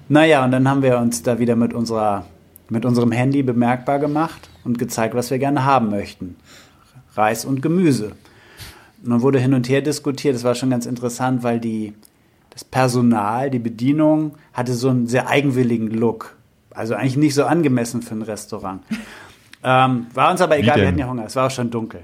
Naja, 0.08 0.44
und 0.44 0.50
dann 0.50 0.66
haben 0.66 0.82
wir 0.82 0.96
uns 0.96 1.22
da 1.22 1.38
wieder 1.38 1.56
mit 1.56 1.74
unserer 1.74 2.24
mit 2.72 2.86
unserem 2.86 3.12
Handy 3.12 3.42
bemerkbar 3.42 3.98
gemacht 3.98 4.48
und 4.64 4.78
gezeigt, 4.78 5.14
was 5.14 5.30
wir 5.30 5.38
gerne 5.38 5.64
haben 5.64 5.90
möchten. 5.90 6.36
Reis 7.14 7.44
und 7.44 7.60
Gemüse. 7.60 8.12
Und 9.04 9.10
dann 9.10 9.20
wurde 9.20 9.38
hin 9.38 9.52
und 9.52 9.68
her 9.68 9.82
diskutiert. 9.82 10.34
Das 10.34 10.42
war 10.42 10.54
schon 10.54 10.70
ganz 10.70 10.86
interessant, 10.86 11.42
weil 11.42 11.60
die, 11.60 11.92
das 12.48 12.64
Personal, 12.64 13.50
die 13.50 13.58
Bedienung 13.58 14.32
hatte 14.54 14.72
so 14.72 14.88
einen 14.88 15.06
sehr 15.06 15.28
eigenwilligen 15.28 15.88
Look. 15.88 16.36
Also 16.70 16.94
eigentlich 16.94 17.18
nicht 17.18 17.34
so 17.34 17.44
angemessen 17.44 18.00
für 18.02 18.14
ein 18.14 18.22
Restaurant. 18.22 18.82
Ähm, 19.64 20.08
war 20.12 20.32
uns 20.32 20.40
aber 20.40 20.58
egal, 20.58 20.80
wir 20.80 20.88
hatten 20.88 20.98
ja 20.98 21.08
Hunger. 21.08 21.24
Es 21.24 21.36
war 21.36 21.46
auch 21.46 21.50
schon 21.52 21.70
dunkel. 21.70 22.02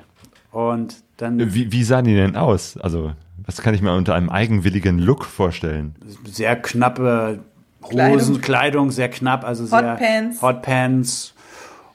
Und 0.53 0.95
dann. 1.17 1.53
Wie, 1.53 1.73
wie 1.73 1.83
sahen 1.83 2.05
die 2.05 2.15
denn 2.15 2.37
aus? 2.37 2.77
Also, 2.77 3.15
was 3.45 3.61
kann 3.61 3.75
ich 3.75 3.83
mir 3.83 3.93
unter 3.95 4.15
einem 4.15 4.31
eigenwilligen 4.31 5.01
Look 5.01 5.25
vorstellen? 5.25 5.97
Sehr 6.25 6.55
knappe 6.55 7.41
Hosen, 7.83 8.41
Kleidung 8.41 8.91
sehr 8.91 9.09
knapp, 9.09 9.45
also 9.45 9.65
sehr 9.67 9.93
Hotpants. 9.93 10.43
Hotpants 10.43 11.35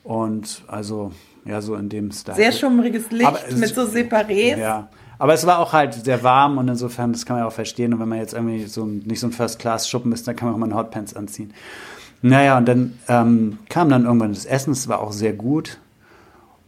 und 0.03 0.63
also 0.67 1.11
ja 1.45 1.61
so 1.61 1.75
in 1.75 1.89
dem 1.89 2.11
Style. 2.11 2.35
Sehr 2.35 2.51
schummriges 2.51 3.11
Licht 3.11 3.27
aber 3.27 3.39
mit 3.55 3.75
so 3.75 3.83
Separés. 3.83 4.57
Ja. 4.57 4.89
Aber 5.19 5.33
es 5.33 5.45
war 5.45 5.59
auch 5.59 5.73
halt 5.73 5.93
sehr 5.93 6.23
warm 6.23 6.57
und 6.57 6.67
insofern, 6.67 7.13
das 7.13 7.25
kann 7.25 7.35
man 7.35 7.43
ja 7.43 7.47
auch 7.47 7.53
verstehen. 7.53 7.93
Und 7.93 7.99
wenn 7.99 8.09
man 8.09 8.17
jetzt 8.17 8.33
irgendwie 8.33 8.65
so 8.65 8.85
nicht 8.85 9.19
so 9.19 9.27
ein 9.27 9.31
First-Class-Schuppen 9.31 10.11
ist, 10.11 10.27
dann 10.27 10.35
kann 10.35 10.47
man 10.47 10.55
auch 10.55 10.59
mal 10.59 10.65
eine 10.65 10.75
Hotpants 10.75 11.15
anziehen. 11.15 11.53
Naja, 12.21 12.57
und 12.57 12.67
dann 12.67 12.99
ähm, 13.07 13.59
kam 13.69 13.89
dann 13.89 14.05
irgendwann 14.05 14.33
das 14.33 14.45
Essen, 14.45 14.71
es 14.71 14.87
war 14.87 14.99
auch 14.99 15.11
sehr 15.11 15.33
gut. 15.33 15.77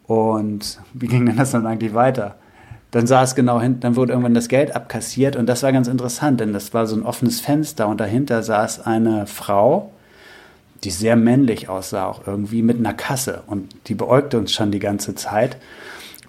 Und 0.05 0.79
wie 0.93 1.07
ging 1.07 1.25
denn 1.25 1.37
das 1.37 1.51
dann 1.51 1.65
eigentlich 1.65 1.93
weiter? 1.93 2.35
Dann 2.95 3.07
saß 3.07 3.35
genau 3.35 3.59
hinten, 3.59 3.81
dann 3.81 3.97
wurde 3.97 4.13
irgendwann 4.13 4.34
das 4.34 4.47
Geld 4.47 4.73
abkassiert 4.73 5.35
und 5.35 5.47
das 5.47 5.63
war 5.63 5.73
ganz 5.73 5.89
interessant, 5.89 6.39
denn 6.39 6.53
das 6.53 6.73
war 6.73 6.88
so 6.88 6.95
ein 6.95 7.03
offenes 7.03 7.41
Fenster 7.41 7.89
und 7.89 7.99
dahinter 7.99 8.41
saß 8.41 8.85
eine 8.85 9.27
Frau, 9.27 9.91
die 10.85 10.91
sehr 10.91 11.17
männlich 11.17 11.67
aussah, 11.67 12.05
auch 12.05 12.26
irgendwie 12.26 12.61
mit 12.61 12.77
einer 12.77 12.93
Kasse 12.93 13.43
und 13.47 13.76
die 13.88 13.95
beäugte 13.95 14.38
uns 14.38 14.53
schon 14.53 14.72
die 14.72 14.80
ganze 14.80 15.13
Zeit 15.13 15.57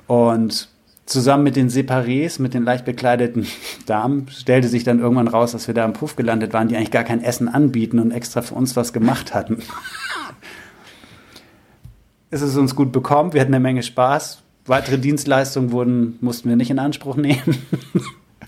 und 0.08 0.68
zusammen 1.04 1.44
mit 1.44 1.54
den 1.54 1.70
Separés, 1.70 2.42
mit 2.42 2.52
den 2.52 2.64
leicht 2.64 2.84
bekleideten 2.84 3.46
Damen, 3.86 4.26
stellte 4.28 4.66
sich 4.66 4.82
dann 4.82 4.98
irgendwann 4.98 5.28
raus, 5.28 5.52
dass 5.52 5.68
wir 5.68 5.74
da 5.74 5.84
im 5.84 5.92
Puff 5.92 6.16
gelandet 6.16 6.52
waren, 6.52 6.66
die 6.66 6.76
eigentlich 6.76 6.90
gar 6.90 7.04
kein 7.04 7.22
Essen 7.22 7.46
anbieten 7.46 8.00
und 8.00 8.10
extra 8.10 8.42
für 8.42 8.56
uns 8.56 8.74
was 8.74 8.92
gemacht 8.92 9.34
hatten. 9.34 9.62
es 12.30 12.42
ist 12.42 12.56
uns 12.56 12.74
gut 12.74 12.90
bekommen, 12.90 13.34
wir 13.34 13.40
hatten 13.40 13.54
eine 13.54 13.62
Menge 13.62 13.84
Spaß, 13.84 14.42
weitere 14.66 14.98
Dienstleistungen 14.98 15.72
wurden, 15.72 16.18
mussten 16.20 16.48
wir 16.48 16.56
nicht 16.56 16.70
in 16.70 16.78
Anspruch 16.78 17.16
nehmen. 17.16 17.58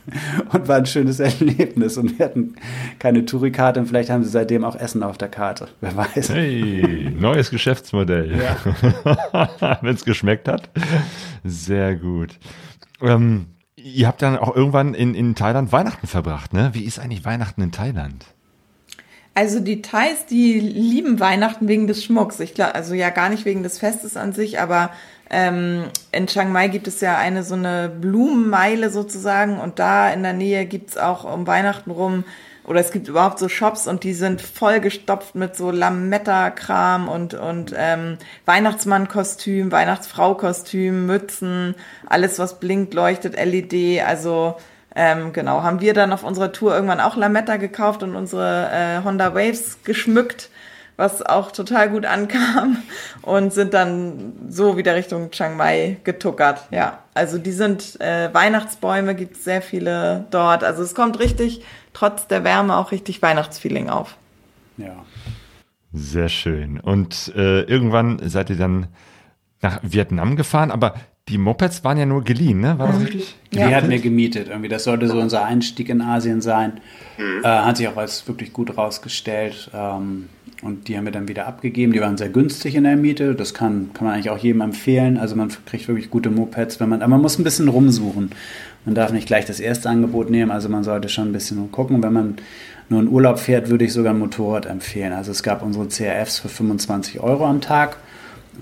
und 0.52 0.68
war 0.68 0.76
ein 0.76 0.86
schönes 0.86 1.20
Erlebnis. 1.20 1.96
Und 1.96 2.18
wir 2.18 2.26
hatten 2.26 2.54
keine 2.98 3.24
Tourikarte 3.24 3.80
und 3.80 3.86
vielleicht 3.86 4.10
haben 4.10 4.24
sie 4.24 4.30
seitdem 4.30 4.64
auch 4.64 4.76
Essen 4.76 5.02
auf 5.02 5.18
der 5.18 5.28
Karte. 5.28 5.68
Wer 5.80 5.96
weiß. 5.96 6.30
Hey, 6.30 7.12
neues 7.18 7.50
Geschäftsmodell. 7.50 8.38
Ja. 8.38 9.78
Wenn 9.82 9.94
es 9.94 10.04
geschmeckt 10.04 10.48
hat. 10.48 10.70
Sehr 11.44 11.96
gut. 11.96 12.38
Ähm, 13.00 13.46
ihr 13.76 14.06
habt 14.06 14.22
dann 14.22 14.36
auch 14.36 14.54
irgendwann 14.54 14.94
in, 14.94 15.14
in 15.14 15.34
Thailand 15.34 15.72
Weihnachten 15.72 16.06
verbracht, 16.06 16.52
ne? 16.52 16.70
Wie 16.72 16.84
ist 16.84 16.98
eigentlich 16.98 17.24
Weihnachten 17.24 17.62
in 17.62 17.72
Thailand? 17.72 18.26
Also 19.38 19.60
die 19.60 19.82
Thais, 19.82 20.26
die 20.28 20.58
lieben 20.58 21.20
Weihnachten 21.20 21.68
wegen 21.68 21.86
des 21.86 22.02
Schmucks. 22.02 22.40
Ich 22.40 22.54
glaube, 22.54 22.74
also 22.74 22.92
ja 22.92 23.10
gar 23.10 23.28
nicht 23.28 23.44
wegen 23.44 23.62
des 23.62 23.78
Festes 23.78 24.16
an 24.16 24.32
sich, 24.32 24.58
aber 24.58 24.90
ähm, 25.30 25.84
in 26.10 26.26
Chiang 26.26 26.50
Mai 26.50 26.66
gibt 26.66 26.88
es 26.88 27.00
ja 27.00 27.16
eine 27.16 27.44
so 27.44 27.54
eine 27.54 27.88
Blumenmeile 27.88 28.90
sozusagen 28.90 29.60
und 29.60 29.78
da 29.78 30.10
in 30.10 30.24
der 30.24 30.32
Nähe 30.32 30.66
gibt's 30.66 30.96
auch 30.96 31.22
um 31.22 31.46
Weihnachten 31.46 31.92
rum 31.92 32.24
oder 32.64 32.80
es 32.80 32.90
gibt 32.90 33.06
überhaupt 33.06 33.38
so 33.38 33.48
Shops 33.48 33.86
und 33.86 34.02
die 34.02 34.12
sind 34.12 34.42
vollgestopft 34.42 35.36
mit 35.36 35.54
so 35.54 35.70
Lametta-Kram 35.70 37.08
und, 37.08 37.34
und 37.34 37.72
ähm, 37.76 38.18
Weihnachtsmann-Kostüm, 38.44 39.70
Weihnachtsfrau-Kostüm, 39.70 41.06
Mützen, 41.06 41.76
alles 42.06 42.40
was 42.40 42.58
blinkt, 42.58 42.92
leuchtet, 42.92 43.36
LED, 43.36 44.02
also 44.04 44.56
ähm, 45.00 45.32
genau, 45.32 45.62
haben 45.62 45.80
wir 45.80 45.94
dann 45.94 46.12
auf 46.12 46.24
unserer 46.24 46.50
Tour 46.50 46.74
irgendwann 46.74 46.98
auch 46.98 47.16
Lametta 47.16 47.56
gekauft 47.56 48.02
und 48.02 48.16
unsere 48.16 48.68
äh, 48.72 49.04
Honda 49.04 49.32
Waves 49.32 49.84
geschmückt, 49.84 50.50
was 50.96 51.22
auch 51.22 51.52
total 51.52 51.88
gut 51.88 52.04
ankam 52.04 52.78
und 53.22 53.52
sind 53.52 53.74
dann 53.74 54.32
so 54.48 54.76
wieder 54.76 54.96
Richtung 54.96 55.30
Chiang 55.30 55.56
Mai 55.56 55.98
getuckert. 56.02 56.66
Ja, 56.72 56.98
also 57.14 57.38
die 57.38 57.52
sind 57.52 58.00
äh, 58.00 58.34
Weihnachtsbäume, 58.34 59.14
gibt 59.14 59.36
es 59.36 59.44
sehr 59.44 59.62
viele 59.62 60.26
dort. 60.32 60.64
Also 60.64 60.82
es 60.82 60.96
kommt 60.96 61.20
richtig, 61.20 61.64
trotz 61.92 62.26
der 62.26 62.42
Wärme 62.42 62.76
auch 62.76 62.90
richtig 62.90 63.22
Weihnachtsfeeling 63.22 63.88
auf. 63.90 64.16
Ja. 64.78 65.04
Sehr 65.92 66.28
schön. 66.28 66.80
Und 66.80 67.32
äh, 67.36 67.60
irgendwann 67.62 68.18
seid 68.28 68.50
ihr 68.50 68.56
dann 68.56 68.88
nach 69.62 69.78
Vietnam 69.82 70.34
gefahren, 70.34 70.72
aber 70.72 70.94
die 71.28 71.38
Mopeds 71.38 71.84
waren 71.84 71.98
ja 71.98 72.06
nur 72.06 72.24
geliehen, 72.24 72.60
ne? 72.60 72.78
War 72.78 72.88
das 72.88 73.00
richtig? 73.00 73.36
Die 73.52 73.62
hatten 73.62 73.90
wir 73.90 74.00
gemietet 74.00 74.48
irgendwie. 74.48 74.68
Das 74.68 74.84
sollte 74.84 75.08
so 75.08 75.18
unser 75.18 75.44
Einstieg 75.44 75.88
in 75.88 76.00
Asien 76.00 76.40
sein. 76.40 76.80
Äh, 77.18 77.46
hat 77.46 77.76
sich 77.76 77.88
auch 77.88 77.96
als 77.96 78.26
wirklich 78.26 78.52
gut 78.52 78.76
rausgestellt. 78.76 79.70
Ähm, 79.74 80.28
und 80.62 80.88
die 80.88 80.96
haben 80.96 81.04
wir 81.04 81.12
dann 81.12 81.28
wieder 81.28 81.46
abgegeben. 81.46 81.92
Die 81.92 82.00
waren 82.00 82.16
sehr 82.16 82.30
günstig 82.30 82.74
in 82.74 82.84
der 82.84 82.96
Miete. 82.96 83.34
Das 83.34 83.54
kann, 83.54 83.90
kann 83.94 84.06
man 84.06 84.14
eigentlich 84.14 84.30
auch 84.30 84.38
jedem 84.38 84.60
empfehlen. 84.60 85.18
Also 85.18 85.36
man 85.36 85.50
kriegt 85.66 85.86
wirklich 85.86 86.10
gute 86.10 86.30
Mopeds, 86.30 86.80
wenn 86.80 86.88
man, 86.88 87.02
aber 87.02 87.10
man 87.10 87.20
muss 87.22 87.38
ein 87.38 87.44
bisschen 87.44 87.68
rumsuchen. 87.68 88.30
Man 88.84 88.94
darf 88.94 89.12
nicht 89.12 89.26
gleich 89.26 89.44
das 89.44 89.60
erste 89.60 89.88
Angebot 89.88 90.30
nehmen. 90.30 90.50
Also 90.50 90.68
man 90.68 90.82
sollte 90.82 91.08
schon 91.08 91.28
ein 91.28 91.32
bisschen 91.32 91.70
gucken. 91.70 92.02
Wenn 92.02 92.12
man 92.12 92.36
nur 92.88 93.00
in 93.00 93.08
Urlaub 93.08 93.38
fährt, 93.38 93.68
würde 93.68 93.84
ich 93.84 93.92
sogar 93.92 94.14
ein 94.14 94.18
Motorrad 94.18 94.66
empfehlen. 94.66 95.12
Also 95.12 95.30
es 95.30 95.42
gab 95.42 95.62
unsere 95.62 95.88
CRFs 95.88 96.38
für 96.38 96.48
25 96.48 97.20
Euro 97.20 97.46
am 97.46 97.60
Tag 97.60 97.98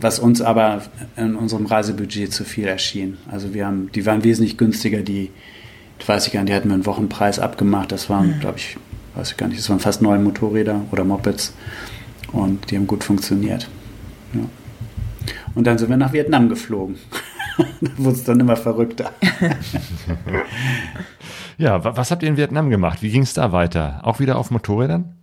was 0.01 0.19
uns 0.19 0.43
aber 0.43 0.83
in 1.17 1.37
unserem 1.37 1.67
Reisebudget 1.67 2.33
zu 2.33 2.45
viel 2.45 2.67
erschien. 2.67 3.17
Also 3.31 3.55
wir 3.55 3.67
haben, 3.67 3.91
die 3.93 4.05
waren 4.07 4.25
wesentlich 4.25 4.59
günstiger, 4.59 5.01
die, 5.01 5.31
weiß 6.07 6.27
ich 6.27 6.33
gar 6.33 6.41
nicht, 6.41 6.51
die 6.51 6.55
hatten 6.55 6.69
wir 6.69 6.75
einen 6.75 6.87
Wochenpreis 6.87 7.39
abgemacht. 7.39 7.93
Das 7.93 8.11
waren, 8.11 8.37
mhm. 8.37 8.41
glaube 8.41 8.59
ich, 8.59 8.77
weiß 9.15 9.33
ich 9.33 9.37
gar 9.37 9.49
nicht, 9.49 9.59
das 9.59 9.71
waren 9.71 9.81
fast 9.81 10.03
neue 10.03 10.19
Motorräder 10.19 10.83
oder 10.93 11.05
Mopeds 11.05 11.55
und 12.33 12.71
die 12.71 12.77
haben 12.77 12.87
gut 12.87 13.05
funktioniert. 13.05 13.69
Ja. 14.35 14.41
Und 15.55 15.67
dann 15.67 15.79
sind 15.79 15.89
wir 15.89 15.97
nach 15.97 16.13
Vietnam 16.13 16.49
geflogen. 16.49 16.97
da 17.81 17.91
wurde 17.97 18.17
es 18.17 18.25
dann 18.25 18.39
immer 18.39 18.57
verrückter. 18.57 19.13
ja, 21.59 21.83
was 21.83 22.11
habt 22.11 22.23
ihr 22.23 22.29
in 22.29 22.37
Vietnam 22.37 22.69
gemacht? 22.69 23.03
Wie 23.03 23.11
ging 23.11 23.23
es 23.23 23.33
da 23.33 23.53
weiter? 23.53 24.01
Auch 24.03 24.21
wieder 24.21 24.37
auf 24.37 24.51
Motorrädern? 24.51 25.15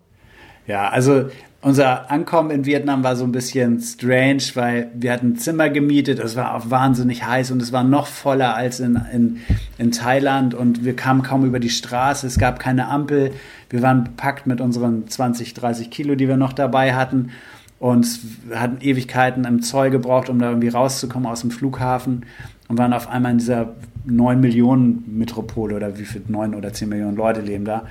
Ja, 0.65 0.89
also 0.89 1.29
unser 1.63 2.11
Ankommen 2.11 2.51
in 2.51 2.65
Vietnam 2.65 3.03
war 3.03 3.15
so 3.15 3.23
ein 3.23 3.31
bisschen 3.31 3.79
strange, 3.79 4.43
weil 4.55 4.91
wir 4.95 5.13
hatten 5.13 5.31
ein 5.31 5.35
Zimmer 5.37 5.69
gemietet, 5.69 6.19
es 6.19 6.35
war 6.35 6.55
auch 6.55 6.69
wahnsinnig 6.69 7.25
heiß 7.25 7.51
und 7.51 7.61
es 7.61 7.71
war 7.71 7.85
noch 7.85 8.07
voller 8.07 8.55
als 8.55 8.81
in, 8.81 8.99
in, 9.13 9.39
in 9.77 9.91
Thailand 9.91 10.53
und 10.53 10.83
wir 10.83 10.95
kamen 10.95 11.23
kaum 11.23 11.45
über 11.45 11.61
die 11.61 11.69
Straße, 11.69 12.27
es 12.27 12.37
gab 12.37 12.59
keine 12.59 12.89
Ampel, 12.89 13.31
wir 13.69 13.81
waren 13.81 14.03
bepackt 14.03 14.45
mit 14.45 14.59
unseren 14.59 15.07
20, 15.07 15.53
30 15.53 15.89
Kilo, 15.89 16.15
die 16.15 16.27
wir 16.27 16.37
noch 16.37 16.51
dabei 16.51 16.95
hatten 16.95 17.31
und 17.79 18.07
hatten 18.53 18.81
Ewigkeiten 18.81 19.45
im 19.45 19.61
Zoll 19.61 19.89
gebraucht, 19.89 20.29
um 20.29 20.39
da 20.39 20.49
irgendwie 20.49 20.69
rauszukommen 20.69 21.29
aus 21.29 21.41
dem 21.41 21.51
Flughafen 21.51 22.25
und 22.67 22.77
waren 22.77 22.91
auf 22.91 23.09
einmal 23.09 23.31
in 23.31 23.37
dieser 23.37 23.73
9 24.05 24.41
Millionen 24.41 25.05
Metropole 25.17 25.77
oder 25.77 25.97
wie 25.97 26.03
viel, 26.03 26.23
9 26.27 26.55
oder 26.55 26.73
10 26.73 26.89
Millionen 26.89 27.15
Leute 27.15 27.39
leben 27.39 27.63
da 27.63 27.83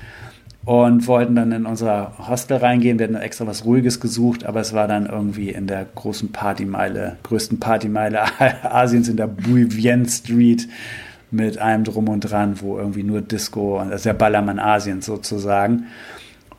und 0.65 1.07
wollten 1.09 1.35
dann 1.35 1.51
in 1.53 1.67
unser 1.67 2.13
Hostel 2.29 2.59
reingehen. 2.59 2.99
Wir 2.99 3.09
hatten 3.09 3.17
extra 3.17 3.47
was 3.47 3.65
Ruhiges 3.65 3.99
gesucht, 3.99 4.45
aber 4.45 4.61
es 4.61 4.73
war 4.73 4.87
dann 4.87 5.07
irgendwie 5.07 5.51
in 5.51 5.67
der 5.67 5.87
großen 5.95 6.31
Partymeile, 6.31 7.17
größten 7.25 7.59
Partymeile 7.59 8.23
Asiens 8.63 9.09
in 9.09 9.17
der 9.17 9.27
Bui 9.27 9.75
Vien 9.75 10.07
Street 10.07 10.69
mit 11.33 11.59
allem 11.59 11.83
drum 11.83 12.09
und 12.09 12.21
dran, 12.21 12.61
wo 12.61 12.79
irgendwie 12.79 13.03
nur 13.03 13.23
Disco, 13.23 13.83
das 13.85 13.97
ist 13.97 14.07
der 14.07 14.13
Ballermann 14.13 14.59
Asiens 14.59 15.07
sozusagen. 15.07 15.87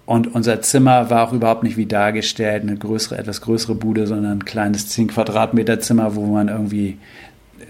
Und 0.06 0.36
unser 0.36 0.62
Zimmer 0.62 1.10
war 1.10 1.26
auch 1.26 1.32
überhaupt 1.32 1.64
nicht 1.64 1.78
wie 1.78 1.86
dargestellt, 1.86 2.64
eine 2.64 2.76
größere, 2.76 3.18
etwas 3.18 3.40
größere 3.40 3.76
Bude, 3.76 4.06
sondern 4.06 4.40
ein 4.40 4.46
kleines 4.46 4.90
10 4.90 5.08
Quadratmeter 5.08 5.80
Zimmer, 5.80 6.16
wo 6.16 6.26
man 6.26 6.50
irgendwie 6.50 6.98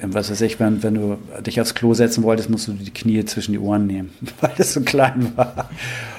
was 0.01 0.31
weiß 0.31 0.41
ich, 0.41 0.59
wenn, 0.59 0.83
wenn 0.83 0.95
du 0.95 1.17
dich 1.41 1.59
aufs 1.61 1.75
Klo 1.75 1.93
setzen 1.93 2.23
wolltest, 2.23 2.49
musst 2.49 2.67
du 2.67 2.73
die 2.73 2.91
Knie 2.91 3.23
zwischen 3.25 3.51
die 3.51 3.59
Ohren 3.59 3.87
nehmen, 3.87 4.13
weil 4.41 4.51
das 4.57 4.73
so 4.73 4.81
klein 4.81 5.31
war. 5.35 5.69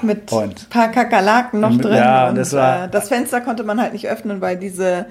Mit 0.03 0.33
ein 0.33 0.55
paar 0.71 0.91
Kakerlaken 0.91 1.61
noch 1.61 1.77
drin. 1.77 1.97
Ja, 1.97 2.29
und 2.29 2.37
das, 2.37 2.53
war, 2.53 2.85
äh, 2.85 2.89
das 2.89 3.09
Fenster 3.09 3.41
konnte 3.41 3.65
man 3.65 3.81
halt 3.81 3.93
nicht 3.93 4.09
öffnen, 4.09 4.41
weil 4.41 4.57
diese 4.57 5.07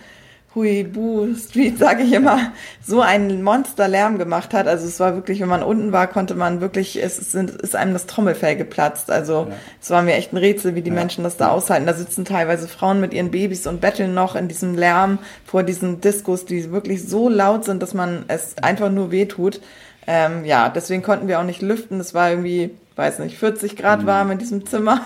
Huibu 0.55 1.34
Street, 1.35 1.80
sage 1.80 2.03
ich 2.03 2.13
immer, 2.13 2.51
so 2.85 3.01
einen 3.01 3.41
Monsterlärm 3.41 4.19
gemacht 4.19 4.53
hat. 4.53 4.67
Also 4.67 4.85
es 4.85 4.99
war 4.99 5.15
wirklich, 5.15 5.39
wenn 5.39 5.49
man 5.49 5.63
unten 5.63 5.91
war, 5.91 6.07
konnte 6.07 6.35
man 6.35 6.61
wirklich, 6.61 7.01
es 7.01 7.17
ist, 7.17 7.34
ist 7.34 7.75
einem 7.75 7.93
das 7.93 8.05
Trommelfell 8.05 8.55
geplatzt. 8.55 9.09
Also 9.09 9.47
ja. 9.49 9.55
es 9.81 9.89
war 9.89 10.03
mir 10.03 10.13
echt 10.13 10.31
ein 10.31 10.38
Rätsel, 10.38 10.75
wie 10.75 10.81
die 10.81 10.91
ja. 10.91 10.95
Menschen 10.95 11.23
das 11.23 11.38
da 11.38 11.49
aushalten. 11.49 11.88
Da 11.88 11.93
sitzen 11.93 12.23
teilweise 12.23 12.67
Frauen 12.67 13.01
mit 13.01 13.13
ihren 13.13 13.31
Babys 13.31 13.65
und 13.65 13.81
betteln 13.81 14.13
noch 14.13 14.35
in 14.35 14.47
diesem 14.47 14.75
Lärm 14.75 15.17
vor 15.45 15.63
diesen 15.63 16.01
Diskos, 16.01 16.45
die 16.45 16.71
wirklich 16.71 17.07
so 17.07 17.30
laut 17.30 17.65
sind, 17.65 17.81
dass 17.81 17.93
man 17.93 18.25
es 18.27 18.57
einfach 18.61 18.91
nur 18.91 19.11
wehtut. 19.11 19.59
Ähm, 20.05 20.45
ja, 20.45 20.69
deswegen 20.69 21.01
konnten 21.01 21.27
wir 21.27 21.39
auch 21.39 21.45
nicht 21.45 21.61
lüften. 21.61 21.99
Es 21.99 22.13
war 22.13 22.30
irgendwie, 22.30 22.71
weiß 22.95 23.19
nicht, 23.19 23.38
40 23.39 23.75
Grad 23.75 24.03
mhm. 24.03 24.05
warm 24.05 24.31
in 24.31 24.38
diesem 24.38 24.67
Zimmer. 24.67 25.01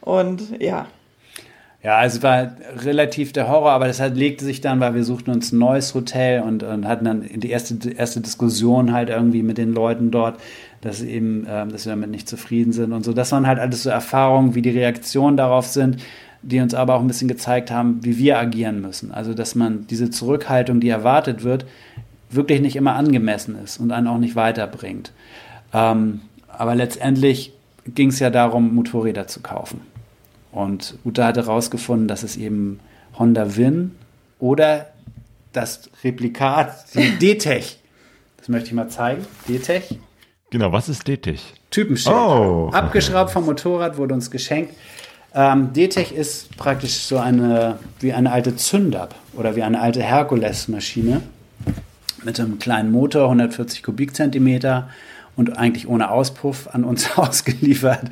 Und 0.00 0.60
ja, 0.60 0.86
ja, 1.82 1.96
also 1.96 2.18
es 2.18 2.22
war 2.24 2.52
relativ 2.78 3.32
der 3.32 3.48
Horror, 3.48 3.70
aber 3.70 3.86
das 3.86 4.00
halt 4.00 4.16
legte 4.16 4.44
sich 4.44 4.60
dann, 4.60 4.80
weil 4.80 4.94
wir 4.94 5.04
suchten 5.04 5.30
uns 5.30 5.52
ein 5.52 5.58
neues 5.58 5.94
Hotel 5.94 6.42
und, 6.42 6.64
und 6.64 6.88
hatten 6.88 7.04
dann 7.04 7.22
die 7.22 7.50
erste, 7.50 7.90
erste 7.90 8.20
Diskussion 8.20 8.92
halt 8.92 9.10
irgendwie 9.10 9.44
mit 9.44 9.58
den 9.58 9.72
Leuten 9.74 10.10
dort, 10.10 10.40
dass 10.80 11.02
eben, 11.02 11.46
äh, 11.46 11.66
dass 11.68 11.86
wir 11.86 11.92
damit 11.92 12.10
nicht 12.10 12.28
zufrieden 12.28 12.72
sind 12.72 12.92
und 12.92 13.04
so. 13.04 13.12
Das 13.12 13.30
waren 13.30 13.46
halt 13.46 13.60
alles 13.60 13.84
so 13.84 13.90
Erfahrungen, 13.90 14.56
wie 14.56 14.62
die 14.62 14.70
Reaktionen 14.70 15.36
darauf 15.36 15.66
sind, 15.66 15.98
die 16.42 16.58
uns 16.58 16.74
aber 16.74 16.94
auch 16.94 17.00
ein 17.00 17.06
bisschen 17.06 17.28
gezeigt 17.28 17.70
haben, 17.70 18.04
wie 18.04 18.18
wir 18.18 18.38
agieren 18.38 18.80
müssen. 18.80 19.12
Also, 19.12 19.32
dass 19.32 19.54
man 19.54 19.86
diese 19.86 20.10
Zurückhaltung, 20.10 20.80
die 20.80 20.88
erwartet 20.88 21.44
wird, 21.44 21.64
wirklich 22.28 22.60
nicht 22.60 22.74
immer 22.74 22.94
angemessen 22.94 23.56
ist 23.62 23.78
und 23.78 23.92
einen 23.92 24.08
auch 24.08 24.18
nicht 24.18 24.34
weiterbringt. 24.34 25.12
Ähm, 25.72 26.22
aber 26.48 26.74
letztendlich 26.74 27.52
ging 27.86 28.08
es 28.08 28.18
ja 28.18 28.30
darum, 28.30 28.74
Motorräder 28.74 29.28
zu 29.28 29.40
kaufen. 29.40 29.80
Und 30.52 30.98
Uta 31.04 31.26
hatte 31.26 31.46
herausgefunden, 31.46 32.08
dass 32.08 32.22
es 32.22 32.36
eben 32.36 32.80
Honda 33.18 33.56
Win 33.56 33.92
oder 34.38 34.86
das 35.52 35.90
Replikat, 36.04 36.94
die 36.94 37.10
D-Tech. 37.20 37.78
Das 38.38 38.48
möchte 38.48 38.68
ich 38.68 38.74
mal 38.74 38.88
zeigen. 38.88 39.24
D-Tech. 39.48 39.98
Genau, 40.50 40.72
was 40.72 40.88
ist 40.88 41.06
D-Tech? 41.06 41.54
Typenschild. 41.70 42.14
Oh. 42.14 42.70
Abgeschraubt 42.72 43.30
vom 43.30 43.44
Motorrad, 43.44 43.98
wurde 43.98 44.14
uns 44.14 44.30
geschenkt. 44.30 44.74
Ähm, 45.34 45.72
D-Tech 45.74 46.12
ist 46.12 46.56
praktisch 46.56 46.94
so 46.94 47.18
eine, 47.18 47.78
wie 48.00 48.12
eine 48.12 48.32
alte 48.32 48.56
Zündab 48.56 49.14
oder 49.34 49.56
wie 49.56 49.62
eine 49.62 49.80
alte 49.80 50.02
Herkules-Maschine 50.02 51.20
mit 52.24 52.40
einem 52.40 52.58
kleinen 52.58 52.90
Motor, 52.90 53.24
140 53.24 53.82
Kubikzentimeter 53.82 54.88
und 55.36 55.56
eigentlich 55.56 55.86
ohne 55.86 56.10
Auspuff 56.10 56.68
an 56.72 56.84
uns 56.84 57.10
ausgeliefert. 57.18 58.10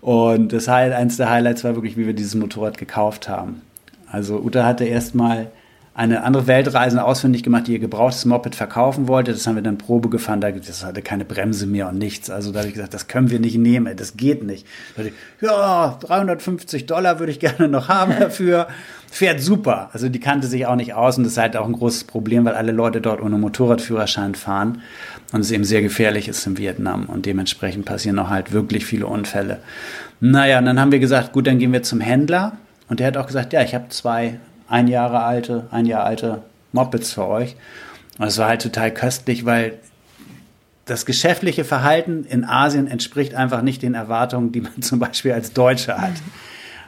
Und 0.00 0.52
das 0.52 0.68
Highlight, 0.68 0.98
eins 0.98 1.16
der 1.16 1.30
Highlights 1.30 1.64
war 1.64 1.74
wirklich, 1.74 1.96
wie 1.96 2.06
wir 2.06 2.14
dieses 2.14 2.34
Motorrad 2.34 2.78
gekauft 2.78 3.28
haben. 3.28 3.62
Also 4.10 4.40
Uta 4.40 4.64
hatte 4.64 4.84
erstmal 4.84 5.50
eine 5.92 6.22
andere 6.22 6.46
Weltreise 6.46 7.04
ausfindig 7.04 7.42
gemacht, 7.42 7.66
die 7.66 7.72
ihr 7.72 7.78
gebrauchtes 7.78 8.24
Moped 8.24 8.54
verkaufen 8.54 9.08
wollte. 9.08 9.32
Das 9.32 9.46
haben 9.46 9.56
wir 9.56 9.62
dann 9.62 9.76
Probe 9.76 10.08
gefahren. 10.08 10.40
Das 10.40 10.84
hatte 10.84 11.02
keine 11.02 11.24
Bremse 11.24 11.66
mehr 11.66 11.88
und 11.88 11.98
nichts. 11.98 12.30
Also 12.30 12.52
da 12.52 12.60
habe 12.60 12.68
ich 12.68 12.74
gesagt, 12.74 12.94
das 12.94 13.08
können 13.08 13.28
wir 13.28 13.40
nicht 13.40 13.58
nehmen. 13.58 13.94
Das 13.96 14.16
geht 14.16 14.42
nicht. 14.44 14.66
Da 14.96 15.02
ich, 15.02 15.12
ja, 15.42 15.98
350 16.00 16.86
Dollar 16.86 17.18
würde 17.18 17.32
ich 17.32 17.40
gerne 17.40 17.68
noch 17.68 17.88
haben 17.88 18.14
dafür. 18.18 18.68
Fährt 19.10 19.40
super. 19.40 19.90
Also 19.92 20.08
die 20.08 20.20
kannte 20.20 20.46
sich 20.46 20.64
auch 20.64 20.76
nicht 20.76 20.94
aus 20.94 21.18
und 21.18 21.24
das 21.24 21.32
ist 21.32 21.38
halt 21.38 21.56
auch 21.56 21.66
ein 21.66 21.72
großes 21.72 22.04
Problem, 22.04 22.44
weil 22.44 22.54
alle 22.54 22.72
Leute 22.72 23.00
dort 23.00 23.20
ohne 23.20 23.36
Motorradführerschein 23.36 24.36
fahren 24.36 24.82
und 25.32 25.40
es 25.40 25.50
eben 25.50 25.64
sehr 25.64 25.82
gefährlich 25.82 26.28
ist 26.28 26.46
in 26.46 26.58
Vietnam 26.58 27.06
und 27.06 27.26
dementsprechend 27.26 27.84
passieren 27.84 28.18
auch 28.18 28.30
halt 28.30 28.52
wirklich 28.52 28.84
viele 28.84 29.06
Unfälle. 29.06 29.60
Naja, 30.20 30.58
und 30.58 30.66
dann 30.66 30.80
haben 30.80 30.92
wir 30.92 30.98
gesagt, 30.98 31.32
gut, 31.32 31.46
dann 31.46 31.58
gehen 31.58 31.72
wir 31.72 31.82
zum 31.82 32.00
Händler 32.00 32.56
und 32.88 33.00
der 33.00 33.06
hat 33.06 33.16
auch 33.16 33.26
gesagt, 33.26 33.52
ja, 33.52 33.62
ich 33.62 33.74
habe 33.74 33.88
zwei 33.88 34.38
ein 34.68 34.88
Jahre 34.88 35.22
alte, 35.22 35.66
ein 35.70 35.86
Jahr 35.86 36.04
alte 36.04 36.42
Mopeds 36.72 37.12
für 37.12 37.26
euch. 37.26 37.56
Und 38.18 38.26
es 38.26 38.38
war 38.38 38.48
halt 38.48 38.62
total 38.62 38.92
köstlich, 38.92 39.44
weil 39.44 39.78
das 40.84 41.06
geschäftliche 41.06 41.64
Verhalten 41.64 42.24
in 42.24 42.44
Asien 42.44 42.86
entspricht 42.86 43.34
einfach 43.34 43.62
nicht 43.62 43.82
den 43.82 43.94
Erwartungen, 43.94 44.52
die 44.52 44.60
man 44.60 44.72
zum 44.82 44.98
Beispiel 44.98 45.32
als 45.32 45.52
Deutsche 45.52 46.00
hat. 46.00 46.14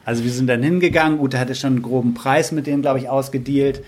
Also 0.04 0.24
wir 0.24 0.32
sind 0.32 0.48
dann 0.48 0.62
hingegangen, 0.62 1.20
Ute 1.20 1.38
hatte 1.38 1.54
schon 1.54 1.74
einen 1.74 1.82
groben 1.82 2.14
Preis 2.14 2.50
mit 2.50 2.66
denen, 2.66 2.82
glaube 2.82 2.98
ich, 2.98 3.08
ausgedealt. 3.08 3.82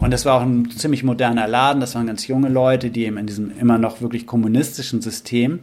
Und 0.00 0.12
das 0.12 0.24
war 0.24 0.34
auch 0.36 0.42
ein 0.42 0.70
ziemlich 0.70 1.04
moderner 1.04 1.46
Laden, 1.46 1.80
das 1.80 1.94
waren 1.94 2.06
ganz 2.06 2.26
junge 2.26 2.48
Leute, 2.48 2.90
die 2.90 3.04
eben 3.04 3.18
in 3.18 3.26
diesem 3.26 3.56
immer 3.58 3.78
noch 3.78 4.00
wirklich 4.00 4.26
kommunistischen 4.26 5.02
System 5.02 5.60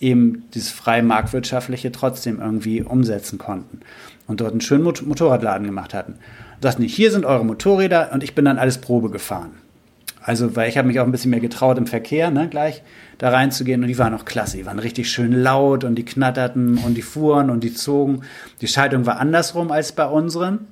eben 0.00 0.44
dieses 0.54 0.70
freie 0.70 1.02
marktwirtschaftliche 1.02 1.92
trotzdem 1.92 2.40
irgendwie 2.40 2.82
umsetzen 2.82 3.38
konnten. 3.38 3.80
Und 4.26 4.40
dort 4.40 4.52
einen 4.52 4.62
schönen 4.62 4.84
Motorradladen 4.84 5.66
gemacht 5.66 5.92
hatten. 5.92 6.12
Und 6.12 6.62
sagten, 6.62 6.82
hier 6.82 7.10
sind 7.10 7.26
eure 7.26 7.44
Motorräder 7.44 8.10
und 8.12 8.24
ich 8.24 8.34
bin 8.34 8.46
dann 8.46 8.58
alles 8.58 8.78
Probe 8.78 9.10
gefahren. 9.10 9.50
Also, 10.22 10.56
weil 10.56 10.70
ich 10.70 10.78
habe 10.78 10.88
mich 10.88 10.98
auch 11.00 11.04
ein 11.04 11.12
bisschen 11.12 11.30
mehr 11.30 11.40
getraut 11.40 11.76
im 11.76 11.86
Verkehr, 11.86 12.30
ne, 12.30 12.48
gleich 12.48 12.82
da 13.18 13.28
reinzugehen. 13.28 13.82
Und 13.82 13.88
die 13.88 13.98
waren 13.98 14.14
auch 14.14 14.24
klasse. 14.24 14.56
Die 14.56 14.64
waren 14.64 14.78
richtig 14.78 15.10
schön 15.10 15.32
laut 15.32 15.84
und 15.84 15.96
die 15.96 16.04
knatterten 16.06 16.78
und 16.78 16.94
die 16.94 17.02
fuhren 17.02 17.50
und 17.50 17.62
die 17.62 17.74
zogen. 17.74 18.22
Die 18.62 18.66
Schaltung 18.66 19.04
war 19.04 19.20
andersrum 19.20 19.70
als 19.70 19.92
bei 19.92 20.06
unseren. 20.06 20.66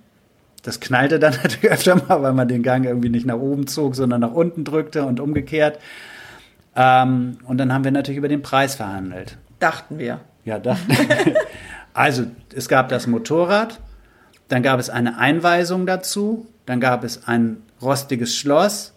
Das 0.63 0.81
knallte 0.81 1.19
dann 1.19 1.33
natürlich 1.43 1.71
öfter 1.71 1.97
mal, 1.97 2.23
weil 2.23 2.33
man 2.33 2.49
den 2.49 2.63
Gang 2.63 2.85
irgendwie 2.85 3.09
nicht 3.09 3.27
nach 3.27 3.37
oben 3.37 3.67
zog, 3.67 3.95
sondern 3.95 4.21
nach 4.21 4.33
unten 4.33 4.65
drückte 4.65 5.05
und 5.05 5.21
umgekehrt. 5.21 5.79
Ähm, 6.75 7.39
und 7.45 7.59
dann 7.59 7.73
haben 7.73 7.85
wir 7.85 7.91
natürlich 7.91 8.19
über 8.19 8.29
den 8.29 8.43
Preis 8.43 8.77
verhandelt. 8.77 9.37
Dachten 9.59 9.99
wir. 9.99 10.21
Ja, 10.45 10.59
dachten 10.59 10.89
wir. 10.89 11.35
Also, 11.95 12.25
es 12.55 12.69
gab 12.69 12.89
das 12.89 13.07
Motorrad, 13.07 13.79
dann 14.49 14.63
gab 14.63 14.81
es 14.81 14.89
eine 14.89 15.19
Einweisung 15.19 15.87
dazu, 15.87 16.47
dann 16.65 16.81
gab 16.81 17.05
es 17.05 17.29
ein 17.29 17.59
rostiges 17.83 18.35
Schloss, 18.35 18.95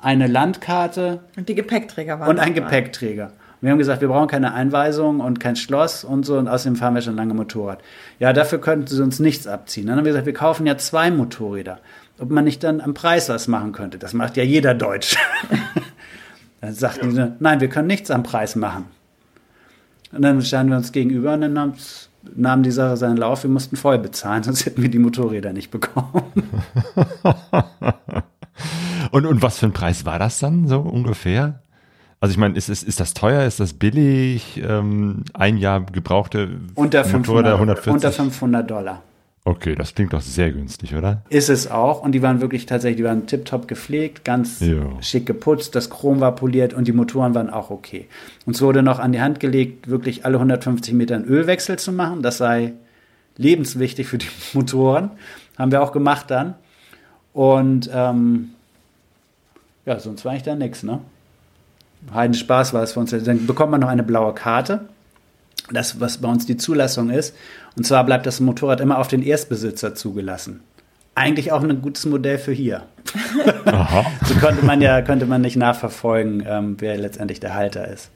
eine 0.00 0.26
Landkarte 0.26 1.20
Und 1.36 1.48
die 1.48 1.54
Gepäckträger 1.54 2.18
waren 2.18 2.28
und 2.28 2.40
ein 2.40 2.54
dabei. 2.54 2.68
Gepäckträger. 2.70 3.32
Wir 3.62 3.70
haben 3.70 3.78
gesagt, 3.78 4.00
wir 4.00 4.08
brauchen 4.08 4.26
keine 4.26 4.54
Einweisung 4.54 5.20
und 5.20 5.38
kein 5.38 5.54
Schloss 5.54 6.02
und 6.02 6.26
so 6.26 6.36
und 6.36 6.48
außerdem 6.48 6.74
fahren 6.74 6.94
wir 6.96 7.00
schon 7.00 7.14
lange 7.14 7.32
Motorrad. 7.32 7.80
Ja, 8.18 8.32
dafür 8.32 8.60
könnten 8.60 8.88
sie 8.88 9.00
uns 9.00 9.20
nichts 9.20 9.46
abziehen. 9.46 9.86
Dann 9.86 9.96
haben 9.96 10.04
wir 10.04 10.10
gesagt, 10.10 10.26
wir 10.26 10.34
kaufen 10.34 10.66
ja 10.66 10.76
zwei 10.76 11.12
Motorräder. 11.12 11.78
Ob 12.18 12.28
man 12.30 12.42
nicht 12.44 12.64
dann 12.64 12.80
am 12.80 12.92
Preis 12.92 13.28
was 13.28 13.46
machen 13.46 13.70
könnte. 13.70 13.98
Das 13.98 14.14
macht 14.14 14.36
ja 14.36 14.42
jeder 14.42 14.74
Deutsch. 14.74 15.16
dann 16.60 16.74
sagten 16.74 17.14
die, 17.14 17.32
nein, 17.38 17.60
wir 17.60 17.68
können 17.68 17.86
nichts 17.86 18.10
am 18.10 18.24
Preis 18.24 18.56
machen. 18.56 18.86
Und 20.10 20.22
dann 20.22 20.42
standen 20.42 20.72
wir 20.72 20.76
uns 20.76 20.90
gegenüber 20.90 21.34
und 21.34 21.42
dann 21.42 21.74
nahm 22.34 22.62
die 22.64 22.72
Sache 22.72 22.96
seinen 22.96 23.16
Lauf. 23.16 23.44
Wir 23.44 23.50
mussten 23.50 23.76
voll 23.76 23.98
bezahlen, 23.98 24.42
sonst 24.44 24.66
hätten 24.66 24.82
wir 24.82 24.90
die 24.90 24.98
Motorräder 24.98 25.52
nicht 25.52 25.70
bekommen. 25.70 26.24
Und, 29.10 29.26
und 29.26 29.42
was 29.42 29.58
für 29.58 29.66
ein 29.66 29.72
Preis 29.72 30.06
war 30.06 30.18
das 30.18 30.38
dann 30.38 30.66
so 30.66 30.80
ungefähr? 30.80 31.61
Also 32.22 32.30
ich 32.34 32.38
meine, 32.38 32.56
ist, 32.56 32.68
ist, 32.68 32.84
ist 32.84 33.00
das 33.00 33.14
teuer? 33.14 33.44
Ist 33.44 33.58
das 33.58 33.72
billig? 33.72 34.62
Ähm, 34.64 35.24
ein 35.34 35.56
Jahr 35.56 35.80
gebrauchte 35.80 36.50
Unter 36.76 37.00
Motorräder 37.00 37.08
500, 37.08 37.52
140? 37.54 37.92
unter 37.92 38.12
500 38.12 38.70
Dollar. 38.70 39.02
Okay, 39.44 39.74
das 39.74 39.92
klingt 39.96 40.12
doch 40.12 40.20
sehr 40.20 40.52
günstig, 40.52 40.94
oder? 40.94 41.22
Ist 41.30 41.48
es 41.50 41.68
auch. 41.68 42.00
Und 42.04 42.12
die 42.12 42.22
waren 42.22 42.40
wirklich 42.40 42.64
tatsächlich, 42.64 42.98
die 42.98 43.02
waren 43.04 43.26
tiptop 43.26 43.66
gepflegt, 43.66 44.24
ganz 44.24 44.60
Ja. 44.60 45.02
schick 45.02 45.26
geputzt, 45.26 45.74
das 45.74 45.90
Chrom 45.90 46.20
war 46.20 46.36
poliert 46.36 46.74
und 46.74 46.86
die 46.86 46.92
Motoren 46.92 47.34
waren 47.34 47.50
auch 47.50 47.70
okay. 47.70 48.06
Uns 48.46 48.62
wurde 48.62 48.84
noch 48.84 49.00
an 49.00 49.10
die 49.10 49.20
Hand 49.20 49.40
gelegt, 49.40 49.90
wirklich 49.90 50.24
alle 50.24 50.38
150 50.38 50.94
Meter 50.94 51.16
einen 51.16 51.24
Ölwechsel 51.24 51.76
zu 51.76 51.90
machen. 51.90 52.22
Das 52.22 52.38
sei 52.38 52.72
lebenswichtig 53.36 54.06
für 54.06 54.18
die 54.18 54.28
Motoren. 54.52 55.10
Haben 55.58 55.72
wir 55.72 55.82
auch 55.82 55.90
gemacht 55.90 56.30
dann. 56.30 56.54
Und 57.32 57.90
ähm, 57.92 58.50
ja, 59.86 59.98
sonst 59.98 60.24
war 60.24 60.36
ich 60.36 60.44
da 60.44 60.54
nichts, 60.54 60.84
ne? 60.84 61.00
Heiden 62.12 62.34
Spaß 62.34 62.74
war 62.74 62.82
es 62.82 62.92
für 62.92 63.00
uns. 63.00 63.10
Dann 63.10 63.46
bekommt 63.46 63.70
man 63.70 63.80
noch 63.80 63.88
eine 63.88 64.02
blaue 64.02 64.34
Karte. 64.34 64.86
Das, 65.70 66.00
was 66.00 66.18
bei 66.18 66.28
uns 66.28 66.44
die 66.46 66.56
Zulassung 66.56 67.10
ist. 67.10 67.34
Und 67.76 67.86
zwar 67.86 68.04
bleibt 68.04 68.26
das 68.26 68.40
Motorrad 68.40 68.80
immer 68.80 68.98
auf 68.98 69.08
den 69.08 69.22
Erstbesitzer 69.22 69.94
zugelassen. 69.94 70.60
Eigentlich 71.14 71.52
auch 71.52 71.62
ein 71.62 71.82
gutes 71.82 72.06
Modell 72.06 72.38
für 72.38 72.52
hier. 72.52 72.84
Aha. 73.66 74.06
So 74.24 74.34
konnte 74.36 74.64
man 74.64 74.80
ja, 74.80 75.02
könnte 75.02 75.26
man 75.26 75.40
nicht 75.40 75.56
nachverfolgen, 75.56 76.44
ähm, 76.46 76.76
wer 76.78 76.96
letztendlich 76.96 77.40
der 77.40 77.54
Halter 77.54 77.86
ist. 77.88 78.10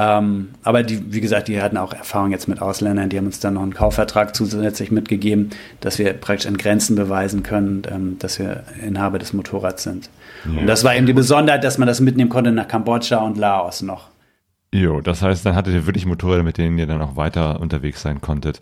Ähm, 0.00 0.50
aber 0.62 0.84
die, 0.84 1.12
wie 1.12 1.20
gesagt, 1.20 1.48
die 1.48 1.60
hatten 1.60 1.76
auch 1.76 1.92
Erfahrung 1.92 2.30
jetzt 2.30 2.46
mit 2.46 2.62
Ausländern, 2.62 3.08
die 3.08 3.18
haben 3.18 3.26
uns 3.26 3.40
dann 3.40 3.54
noch 3.54 3.62
einen 3.62 3.74
Kaufvertrag 3.74 4.36
zusätzlich 4.36 4.92
mitgegeben, 4.92 5.50
dass 5.80 5.98
wir 5.98 6.12
praktisch 6.12 6.46
an 6.46 6.56
Grenzen 6.56 6.94
beweisen 6.94 7.42
können, 7.42 7.82
ähm, 7.90 8.16
dass 8.20 8.38
wir 8.38 8.62
Inhaber 8.80 9.18
des 9.18 9.32
Motorrads 9.32 9.82
sind. 9.82 10.08
Und 10.46 10.68
das 10.68 10.84
war 10.84 10.94
eben 10.94 11.06
die 11.06 11.12
Besonderheit, 11.12 11.64
dass 11.64 11.78
man 11.78 11.88
das 11.88 12.00
mitnehmen 12.00 12.30
konnte 12.30 12.52
nach 12.52 12.68
Kambodscha 12.68 13.18
und 13.18 13.36
Laos 13.36 13.82
noch. 13.82 14.08
Jo, 14.72 15.00
das 15.00 15.20
heißt, 15.20 15.44
dann 15.44 15.56
hattet 15.56 15.74
ihr 15.74 15.86
wirklich 15.86 16.06
Motorräder, 16.06 16.44
mit 16.44 16.58
denen 16.58 16.78
ihr 16.78 16.86
dann 16.86 17.02
auch 17.02 17.16
weiter 17.16 17.60
unterwegs 17.60 18.00
sein 18.00 18.20
konntet. 18.20 18.60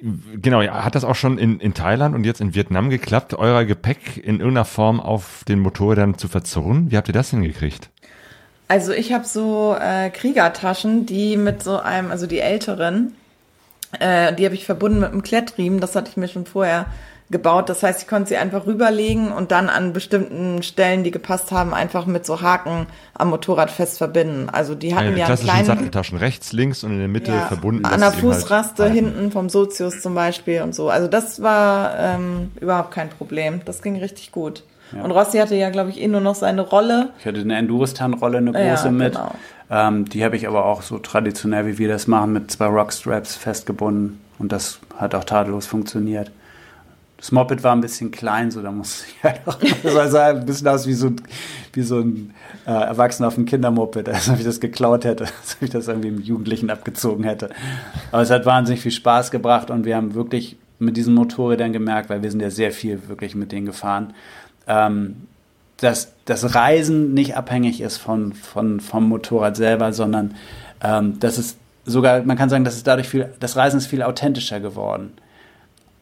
Genau, 0.00 0.62
ja, 0.62 0.84
hat 0.84 0.94
das 0.94 1.02
auch 1.02 1.16
schon 1.16 1.38
in, 1.38 1.58
in 1.58 1.74
Thailand 1.74 2.14
und 2.14 2.24
jetzt 2.24 2.40
in 2.40 2.54
Vietnam 2.54 2.88
geklappt, 2.88 3.34
euer 3.34 3.64
Gepäck 3.64 4.18
in 4.18 4.36
irgendeiner 4.36 4.64
Form 4.64 5.00
auf 5.00 5.42
den 5.48 5.58
Motorrädern 5.58 6.18
zu 6.18 6.28
verzurren? 6.28 6.92
Wie 6.92 6.96
habt 6.96 7.08
ihr 7.08 7.14
das 7.14 7.30
hingekriegt? 7.30 7.90
Also 8.68 8.92
ich 8.92 9.12
habe 9.12 9.24
so 9.24 9.76
äh, 9.80 10.10
Kriegertaschen, 10.10 11.06
die 11.06 11.36
mit 11.38 11.62
so 11.62 11.78
einem, 11.78 12.10
also 12.10 12.26
die 12.26 12.40
älteren, 12.40 13.14
äh, 13.98 14.34
die 14.34 14.44
habe 14.44 14.54
ich 14.54 14.66
verbunden 14.66 15.00
mit 15.00 15.10
einem 15.10 15.22
Klettriemen. 15.22 15.80
Das 15.80 15.96
hatte 15.96 16.10
ich 16.10 16.18
mir 16.18 16.28
schon 16.28 16.44
vorher 16.44 16.86
gebaut. 17.30 17.68
Das 17.68 17.82
heißt, 17.82 18.02
ich 18.02 18.08
konnte 18.08 18.30
sie 18.30 18.36
einfach 18.36 18.66
rüberlegen 18.66 19.32
und 19.32 19.50
dann 19.52 19.68
an 19.68 19.92
bestimmten 19.92 20.62
Stellen, 20.62 21.04
die 21.04 21.10
gepasst 21.10 21.50
haben, 21.50 21.74
einfach 21.74 22.06
mit 22.06 22.24
so 22.24 22.40
Haken 22.40 22.86
am 23.14 23.30
Motorrad 23.30 23.70
fest 23.70 23.98
verbinden. 23.98 24.48
Also 24.50 24.74
die 24.74 24.94
hatten 24.94 25.16
ja 25.16 25.24
einen 25.24 25.24
klassischen 25.24 25.50
kleinen 25.50 25.66
Satteltaschen 25.66 26.18
rechts, 26.18 26.52
links 26.52 26.84
und 26.84 26.92
in 26.92 26.98
der 26.98 27.08
Mitte 27.08 27.32
ja, 27.32 27.46
verbunden. 27.46 27.84
an 27.84 28.00
der 28.00 28.10
halt 28.10 28.20
Fußraste 28.20 28.84
halten. 28.84 28.94
hinten 28.94 29.32
vom 29.32 29.48
Sozius 29.48 30.00
zum 30.00 30.14
Beispiel 30.14 30.62
und 30.62 30.74
so. 30.74 30.88
Also 30.88 31.08
das 31.08 31.42
war 31.42 31.98
ähm, 31.98 32.52
überhaupt 32.60 32.92
kein 32.92 33.10
Problem. 33.10 33.60
Das 33.64 33.82
ging 33.82 33.96
richtig 33.96 34.32
gut. 34.32 34.62
Und 34.92 35.10
Rossi 35.10 35.38
hatte 35.38 35.54
ja, 35.54 35.70
glaube 35.70 35.90
ich, 35.90 36.00
eh 36.00 36.08
nur 36.08 36.20
noch 36.20 36.34
seine 36.34 36.62
Rolle. 36.62 37.10
Ich 37.18 37.26
hatte 37.26 37.40
eine 37.40 37.56
Enduristan-Rolle, 37.56 38.38
eine 38.38 38.52
Ja, 38.52 38.70
große 38.74 38.90
mit. 38.90 39.12
genau. 39.14 39.32
Ähm, 39.70 40.08
die 40.08 40.24
habe 40.24 40.36
ich 40.36 40.48
aber 40.48 40.64
auch 40.64 40.80
so 40.82 40.98
traditionell, 40.98 41.66
wie 41.66 41.76
wir 41.78 41.88
das 41.88 42.06
machen, 42.06 42.32
mit 42.32 42.50
zwei 42.50 42.66
Rockstraps 42.66 43.36
festgebunden. 43.36 44.18
Und 44.38 44.52
das 44.52 44.78
hat 44.96 45.14
auch 45.14 45.24
tadellos 45.24 45.66
funktioniert. 45.66 46.30
Das 47.18 47.32
Moped 47.32 47.64
war 47.64 47.72
ein 47.74 47.80
bisschen 47.80 48.12
klein, 48.12 48.50
so 48.52 48.62
da 48.62 48.70
musste 48.70 49.04
ich 49.08 49.22
halt 49.24 49.40
auch, 49.46 49.58
das 49.82 50.12
sah 50.12 50.28
ein 50.28 50.46
bisschen 50.46 50.68
aus 50.68 50.86
wie 50.86 50.94
so, 50.94 51.08
ein- 51.08 51.20
wie 51.72 51.82
so 51.82 51.98
ein 51.98 52.32
äh, 52.64 52.70
Erwachsener 52.70 53.26
auf 53.28 53.36
einem 53.36 53.44
Kindermoped, 53.46 54.08
als 54.08 54.30
ob 54.30 54.38
ich 54.38 54.44
das 54.44 54.60
geklaut 54.60 55.04
hätte, 55.04 55.24
als 55.42 55.56
ob 55.56 55.62
ich 55.62 55.70
das 55.70 55.88
irgendwie 55.88 56.08
im 56.08 56.20
Jugendlichen 56.20 56.70
abgezogen 56.70 57.24
hätte. 57.24 57.50
Aber 58.12 58.22
es 58.22 58.30
hat 58.30 58.46
wahnsinnig 58.46 58.80
viel 58.80 58.92
Spaß 58.92 59.32
gebracht 59.32 59.70
und 59.70 59.84
wir 59.84 59.96
haben 59.96 60.14
wirklich 60.14 60.56
mit 60.78 60.96
diesen 60.96 61.12
Motorrädern 61.14 61.72
gemerkt, 61.72 62.08
weil 62.08 62.22
wir 62.22 62.30
sind 62.30 62.40
ja 62.40 62.50
sehr 62.50 62.70
viel 62.70 63.08
wirklich 63.08 63.34
mit 63.34 63.50
denen 63.50 63.66
gefahren, 63.66 64.14
ähm, 64.68 65.16
dass 65.78 66.12
das 66.24 66.54
Reisen 66.54 67.14
nicht 67.14 67.36
abhängig 67.36 67.80
ist 67.80 67.98
von, 67.98 68.32
von, 68.32 68.80
vom 68.80 69.08
Motorrad 69.08 69.56
selber, 69.56 69.92
sondern 69.92 70.34
ähm, 70.82 71.18
dass 71.20 71.38
es 71.38 71.56
sogar, 71.84 72.22
man 72.22 72.36
kann 72.36 72.48
sagen, 72.50 72.64
dass 72.64 72.74
es 72.74 72.82
dadurch 72.82 73.08
viel, 73.08 73.32
das 73.40 73.56
Reisen 73.56 73.78
ist 73.78 73.86
viel 73.86 74.02
authentischer 74.02 74.60
geworden. 74.60 75.12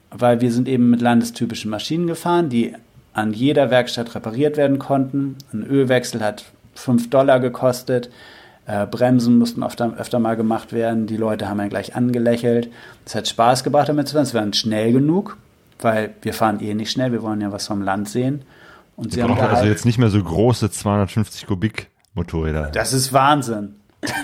Weil 0.09 0.41
wir 0.41 0.51
sind 0.51 0.67
eben 0.67 0.89
mit 0.89 1.01
landestypischen 1.01 1.69
Maschinen 1.69 2.07
gefahren, 2.07 2.49
die 2.49 2.73
an 3.13 3.33
jeder 3.33 3.69
Werkstatt 3.71 4.13
repariert 4.15 4.57
werden 4.57 4.79
konnten. 4.79 5.35
Ein 5.51 5.63
Ölwechsel 5.63 6.21
hat 6.21 6.45
5 6.75 7.09
Dollar 7.09 7.39
gekostet. 7.39 8.09
Äh, 8.65 8.85
Bremsen 8.85 9.37
mussten 9.37 9.63
öfter, 9.63 9.93
öfter 9.97 10.19
mal 10.19 10.35
gemacht 10.35 10.71
werden. 10.71 11.07
Die 11.07 11.17
Leute 11.17 11.49
haben 11.49 11.57
dann 11.57 11.69
gleich 11.69 11.95
angelächelt. 11.95 12.69
Es 13.05 13.15
hat 13.15 13.27
Spaß 13.27 13.63
gebracht, 13.63 13.89
damit 13.89 14.07
zu 14.07 14.13
fahren. 14.13 14.23
Es 14.23 14.33
war 14.33 14.53
schnell 14.53 14.91
genug, 14.93 15.37
weil 15.79 16.11
wir 16.21 16.33
fahren 16.33 16.59
eh 16.61 16.73
nicht 16.73 16.91
schnell. 16.91 17.11
Wir 17.11 17.23
wollen 17.23 17.41
ja 17.41 17.51
was 17.51 17.67
vom 17.67 17.81
Land 17.81 18.09
sehen. 18.09 18.43
Und 18.97 19.13
sie 19.13 19.23
haben 19.23 19.35
braucht 19.35 19.43
also 19.43 19.65
jetzt 19.65 19.85
nicht 19.85 19.99
mehr 19.99 20.09
so 20.09 20.21
große 20.21 20.71
250 20.71 21.45
Kubik 21.45 21.89
Motorräder. 22.15 22.71
das 22.71 22.93
ist 22.93 23.13
Wahnsinn. 23.13 23.75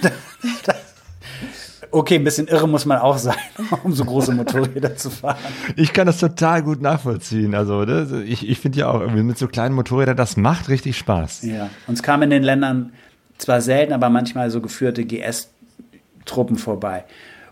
okay, 1.91 2.15
ein 2.15 2.23
bisschen 2.23 2.47
irre 2.47 2.67
muss 2.67 2.85
man 2.87 2.97
auch 2.97 3.19
sein, 3.19 3.37
um 3.83 3.93
so 3.93 4.03
große 4.03 4.33
Motorräder 4.33 4.95
zu 4.95 5.11
fahren. 5.11 5.37
Ich 5.75 5.93
kann 5.93 6.07
das 6.07 6.17
total 6.17 6.63
gut 6.63 6.81
nachvollziehen. 6.81 7.53
Also 7.53 7.85
das, 7.85 8.11
ich, 8.11 8.49
ich 8.49 8.59
finde 8.59 8.79
ja 8.79 8.89
auch 8.89 8.99
irgendwie 8.99 9.21
mit 9.21 9.37
so 9.37 9.47
kleinen 9.47 9.75
Motorrädern, 9.75 10.17
das 10.17 10.37
macht 10.37 10.69
richtig 10.69 10.97
Spaß. 10.97 11.43
Ja, 11.43 11.69
uns 11.85 12.01
kamen 12.01 12.23
in 12.23 12.29
den 12.31 12.43
Ländern 12.43 12.93
zwar 13.37 13.61
selten, 13.61 13.93
aber 13.93 14.09
manchmal 14.09 14.49
so 14.49 14.59
geführte 14.59 15.05
GS-Truppen 15.05 16.57
vorbei. 16.57 17.03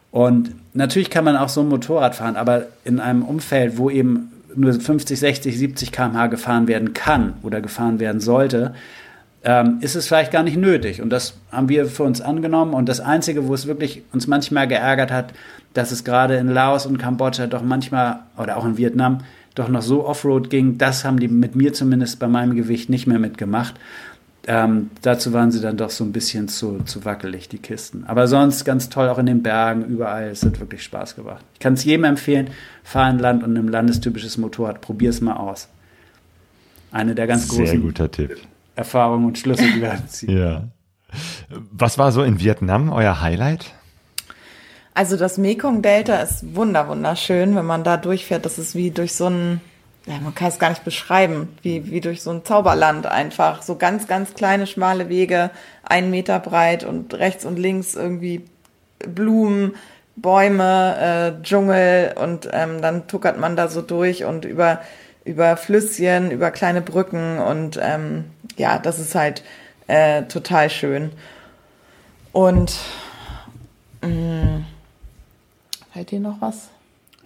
Und 0.09 0.55
natürlich 0.73 1.11
kann 1.11 1.23
man 1.23 1.37
auch 1.37 1.49
so 1.49 1.61
ein 1.61 1.69
Motorrad 1.69 2.15
fahren, 2.15 2.35
aber 2.35 2.65
in 2.83 2.99
einem 2.99 3.23
Umfeld, 3.23 3.77
wo 3.77 3.91
eben 3.91 4.30
nur 4.55 4.73
50, 4.73 5.19
60, 5.19 5.57
70 5.57 5.91
km/h 5.91 6.27
gefahren 6.27 6.67
werden 6.67 6.93
kann 6.93 7.33
oder 7.43 7.61
gefahren 7.61 7.99
werden 7.99 8.21
sollte, 8.21 8.73
ähm, 9.43 9.79
ist 9.81 9.95
es 9.95 10.07
vielleicht 10.07 10.31
gar 10.31 10.43
nicht 10.43 10.57
nötig. 10.57 11.01
Und 11.01 11.09
das 11.09 11.35
haben 11.51 11.69
wir 11.69 11.85
für 11.87 12.03
uns 12.03 12.21
angenommen. 12.21 12.73
Und 12.73 12.87
das 12.87 12.99
Einzige, 12.99 13.47
wo 13.47 13.53
es 13.53 13.67
wirklich 13.67 14.03
uns 14.13 14.27
manchmal 14.27 14.67
geärgert 14.67 15.11
hat, 15.11 15.33
dass 15.73 15.91
es 15.91 16.03
gerade 16.03 16.35
in 16.35 16.49
Laos 16.49 16.85
und 16.85 16.97
Kambodscha 16.97 17.47
doch 17.47 17.63
manchmal, 17.63 18.19
oder 18.37 18.57
auch 18.57 18.65
in 18.65 18.77
Vietnam, 18.77 19.19
doch 19.55 19.67
noch 19.67 19.81
so 19.81 20.05
Offroad 20.05 20.49
ging, 20.49 20.77
das 20.77 21.03
haben 21.03 21.19
die 21.19 21.27
mit 21.27 21.55
mir 21.55 21.73
zumindest 21.73 22.19
bei 22.19 22.27
meinem 22.27 22.55
Gewicht 22.55 22.89
nicht 22.89 23.07
mehr 23.07 23.19
mitgemacht. 23.19 23.75
Ähm, 24.47 24.89
dazu 25.01 25.33
waren 25.33 25.51
sie 25.51 25.61
dann 25.61 25.77
doch 25.77 25.91
so 25.91 26.03
ein 26.03 26.11
bisschen 26.11 26.47
zu, 26.47 26.79
zu 26.79 27.05
wackelig, 27.05 27.47
die 27.49 27.59
Kisten. 27.59 28.05
Aber 28.07 28.27
sonst 28.27 28.65
ganz 28.65 28.89
toll, 28.89 29.07
auch 29.09 29.19
in 29.19 29.27
den 29.27 29.43
Bergen, 29.43 29.85
überall. 29.85 30.29
Es 30.29 30.43
hat 30.43 30.59
wirklich 30.59 30.83
Spaß 30.83 31.15
gemacht. 31.15 31.45
Ich 31.53 31.59
kann 31.59 31.73
es 31.73 31.83
jedem 31.83 32.05
empfehlen, 32.05 32.49
fahr 32.83 33.05
ein 33.05 33.19
Land 33.19 33.43
und 33.43 33.55
ein 33.55 33.67
landestypisches 33.67 34.37
Motorrad, 34.37 34.81
probier 34.81 35.11
es 35.11 35.21
mal 35.21 35.35
aus. 35.35 35.67
Eine 36.91 37.13
der 37.13 37.27
ganz 37.27 37.47
Sehr 37.47 37.65
großen 37.65 37.81
guter 37.81 38.09
Tipp. 38.09 38.37
Erfahrungen 38.75 39.25
und 39.25 39.37
Schlüsse, 39.37 39.63
die 39.63 39.81
wir 39.81 39.97
ziehen. 40.07 40.37
Ja. 40.37 40.63
Was 41.71 41.97
war 41.97 42.11
so 42.11 42.23
in 42.23 42.39
Vietnam 42.39 42.91
euer 42.91 43.21
Highlight? 43.21 43.73
Also 44.93 45.17
das 45.17 45.37
Mekong-Delta 45.37 46.17
ist 46.17 46.55
wunder 46.55 46.87
wunderschön, 46.87 47.55
wenn 47.55 47.65
man 47.65 47.83
da 47.83 47.97
durchfährt. 47.97 48.45
Das 48.45 48.57
ist 48.57 48.75
wie 48.75 48.91
durch 48.91 49.13
so 49.13 49.27
ein, 49.27 49.61
ja, 50.07 50.17
man 50.19 50.33
kann 50.33 50.47
es 50.47 50.57
gar 50.57 50.69
nicht 50.69 50.83
beschreiben, 50.83 51.49
wie, 51.61 51.91
wie 51.91 52.01
durch 52.01 52.23
so 52.23 52.31
ein 52.31 52.43
Zauberland 52.43 53.05
einfach. 53.05 53.61
So 53.61 53.75
ganz, 53.75 54.07
ganz 54.07 54.33
kleine, 54.33 54.65
schmale 54.65 55.09
Wege, 55.09 55.51
einen 55.83 56.09
Meter 56.09 56.39
breit 56.39 56.83
und 56.83 57.13
rechts 57.13 57.45
und 57.45 57.59
links 57.59 57.95
irgendwie 57.95 58.43
Blumen, 58.99 59.75
Bäume, 60.15 61.37
äh, 61.39 61.43
Dschungel 61.43 62.15
und 62.19 62.49
ähm, 62.51 62.81
dann 62.81 63.07
tuckert 63.07 63.39
man 63.39 63.55
da 63.55 63.67
so 63.67 63.81
durch 63.81 64.25
und 64.25 64.45
über, 64.45 64.81
über 65.23 65.55
Flüsschen, 65.55 66.31
über 66.31 66.51
kleine 66.51 66.81
Brücken 66.81 67.39
und 67.39 67.79
ähm, 67.81 68.25
ja, 68.57 68.79
das 68.79 68.99
ist 68.99 69.13
halt 69.13 69.43
äh, 69.87 70.23
total 70.23 70.69
schön. 70.69 71.11
Und 72.31 72.73
mh, 74.01 74.63
fällt 75.93 76.11
dir 76.11 76.19
noch 76.19 76.41
was? 76.41 76.70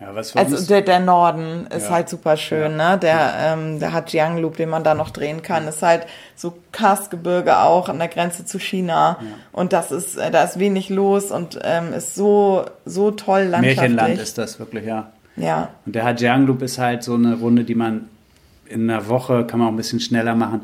Ja, 0.02 0.14
was 0.14 0.32
für 0.32 0.40
Also 0.40 0.68
der, 0.68 0.82
der 0.82 1.00
Norden 1.00 1.68
ist 1.68 1.86
Ja. 1.86 1.92
halt 1.92 2.10
super 2.10 2.36
schön, 2.36 2.76
ne? 2.76 3.00
Der, 3.02 3.34
ähm, 3.40 3.80
der 3.80 3.94
hat 3.94 4.12
Jiang 4.12 4.38
Loop, 4.38 4.58
den 4.58 4.70
man 4.70 4.84
da 4.84 4.94
noch 4.94 5.10
drehen 5.10 5.42
kann. 5.42 5.68
Ist 5.68 5.82
halt 5.82 6.06
so 6.36 6.54
Karstgebirge 6.74 7.60
auch 7.60 7.88
an 7.88 7.98
der 8.00 8.10
Grenze 8.10 8.46
zu 8.46 8.60
China. 8.60 9.18
Und 9.54 9.72
das 9.72 9.92
ist, 9.92 10.18
äh, 10.18 10.32
da 10.32 10.44
ist 10.44 10.60
wenig 10.60 10.90
los 10.90 11.32
und 11.32 11.58
ähm, 11.64 11.94
ist 11.94 12.16
so, 12.16 12.66
so 12.86 13.12
toll 13.12 13.44
landschaftlich. 13.44 13.78
Märchenland 13.78 14.20
ist 14.20 14.38
das 14.38 14.60
wirklich, 14.60 14.86
ja. 14.86 15.12
Ja. 15.38 15.70
Und 15.86 15.96
der 15.96 16.04
Hajiang 16.06 16.46
Loop 16.46 16.62
ist 16.62 16.78
halt 16.78 17.04
so 17.04 17.14
eine 17.16 17.36
Runde, 17.36 17.64
die 17.64 17.76
man 17.76 18.10
in 18.68 18.90
einer 18.90 19.08
Woche, 19.08 19.46
kann 19.46 19.60
man 19.60 19.68
auch 19.70 19.74
ein 19.74 19.78
bisschen 19.78 20.00
schneller 20.00 20.36
machen, 20.36 20.62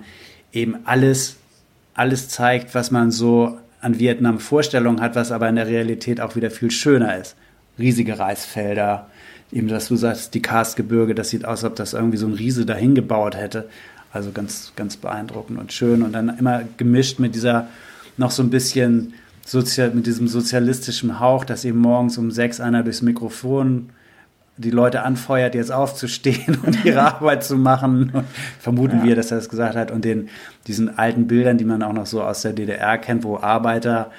eben 0.51 0.77
alles, 0.85 1.37
alles 1.93 2.29
zeigt, 2.29 2.73
was 2.75 2.91
man 2.91 3.11
so 3.11 3.57
an 3.79 3.99
Vietnam 3.99 4.39
Vorstellungen 4.39 5.01
hat, 5.01 5.15
was 5.15 5.31
aber 5.31 5.47
in 5.49 5.55
der 5.55 5.67
Realität 5.67 6.19
auch 6.21 6.35
wieder 6.35 6.51
viel 6.51 6.71
schöner 6.71 7.17
ist. 7.17 7.35
Riesige 7.79 8.17
Reisfelder, 8.19 9.07
eben, 9.51 9.67
dass 9.67 9.87
du 9.87 9.95
sagst, 9.95 10.33
die 10.33 10.41
Karstgebirge, 10.41 11.15
das 11.15 11.29
sieht 11.29 11.45
aus, 11.45 11.63
als 11.63 11.71
ob 11.71 11.75
das 11.75 11.93
irgendwie 11.93 12.17
so 12.17 12.27
ein 12.27 12.33
Riese 12.33 12.65
dahin 12.65 12.95
gebaut 12.95 13.35
hätte. 13.35 13.67
Also 14.13 14.31
ganz, 14.31 14.73
ganz 14.75 14.97
beeindruckend 14.97 15.59
und 15.59 15.71
schön. 15.71 16.01
Und 16.01 16.13
dann 16.13 16.37
immer 16.37 16.63
gemischt 16.77 17.19
mit 17.19 17.35
dieser 17.35 17.67
noch 18.17 18.31
so 18.31 18.43
ein 18.43 18.49
bisschen 18.49 19.13
sozial, 19.45 19.91
mit 19.91 20.05
diesem 20.05 20.27
sozialistischen 20.27 21.19
Hauch, 21.19 21.45
dass 21.45 21.65
eben 21.65 21.79
morgens 21.79 22.17
um 22.17 22.31
sechs 22.31 22.59
einer 22.59 22.83
durchs 22.83 23.01
Mikrofon 23.01 23.89
die 24.57 24.69
Leute 24.69 25.03
anfeuert, 25.03 25.55
jetzt 25.55 25.71
aufzustehen 25.71 26.59
und 26.63 26.85
ihre 26.85 27.01
Arbeit 27.15 27.43
zu 27.43 27.57
machen. 27.57 28.11
Vermuten 28.59 29.03
wir, 29.03 29.15
dass 29.15 29.31
er 29.31 29.37
das 29.37 29.49
gesagt 29.49 29.75
hat. 29.75 29.91
Und 29.91 30.05
den, 30.05 30.29
diesen 30.67 30.97
alten 30.97 31.27
Bildern, 31.27 31.57
die 31.57 31.65
man 31.65 31.81
auch 31.81 31.93
noch 31.93 32.05
so 32.05 32.21
aus 32.21 32.41
der 32.41 32.53
DDR 32.53 32.97
kennt, 32.97 33.23
wo 33.23 33.37
Arbeiter, 33.37 34.11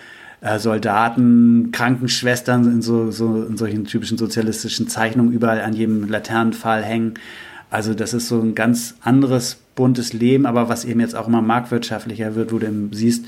äh, 0.42 0.58
Soldaten, 0.58 1.70
Krankenschwestern 1.72 2.64
in, 2.64 2.82
so, 2.82 3.10
so, 3.10 3.44
in 3.44 3.56
solchen 3.56 3.84
typischen 3.84 4.18
sozialistischen 4.18 4.88
Zeichnungen 4.88 5.32
überall 5.32 5.60
an 5.60 5.72
jedem 5.72 6.08
Laternenpfahl 6.08 6.82
hängen. 6.82 7.14
Also 7.70 7.94
das 7.94 8.12
ist 8.12 8.28
so 8.28 8.40
ein 8.40 8.54
ganz 8.54 8.96
anderes 9.00 9.56
buntes 9.74 10.12
Leben, 10.12 10.44
aber 10.44 10.68
was 10.68 10.84
eben 10.84 11.00
jetzt 11.00 11.14
auch 11.14 11.28
immer 11.28 11.40
marktwirtschaftlicher 11.40 12.34
wird, 12.34 12.52
wo 12.52 12.58
du 12.58 12.66
eben 12.66 12.90
siehst, 12.92 13.24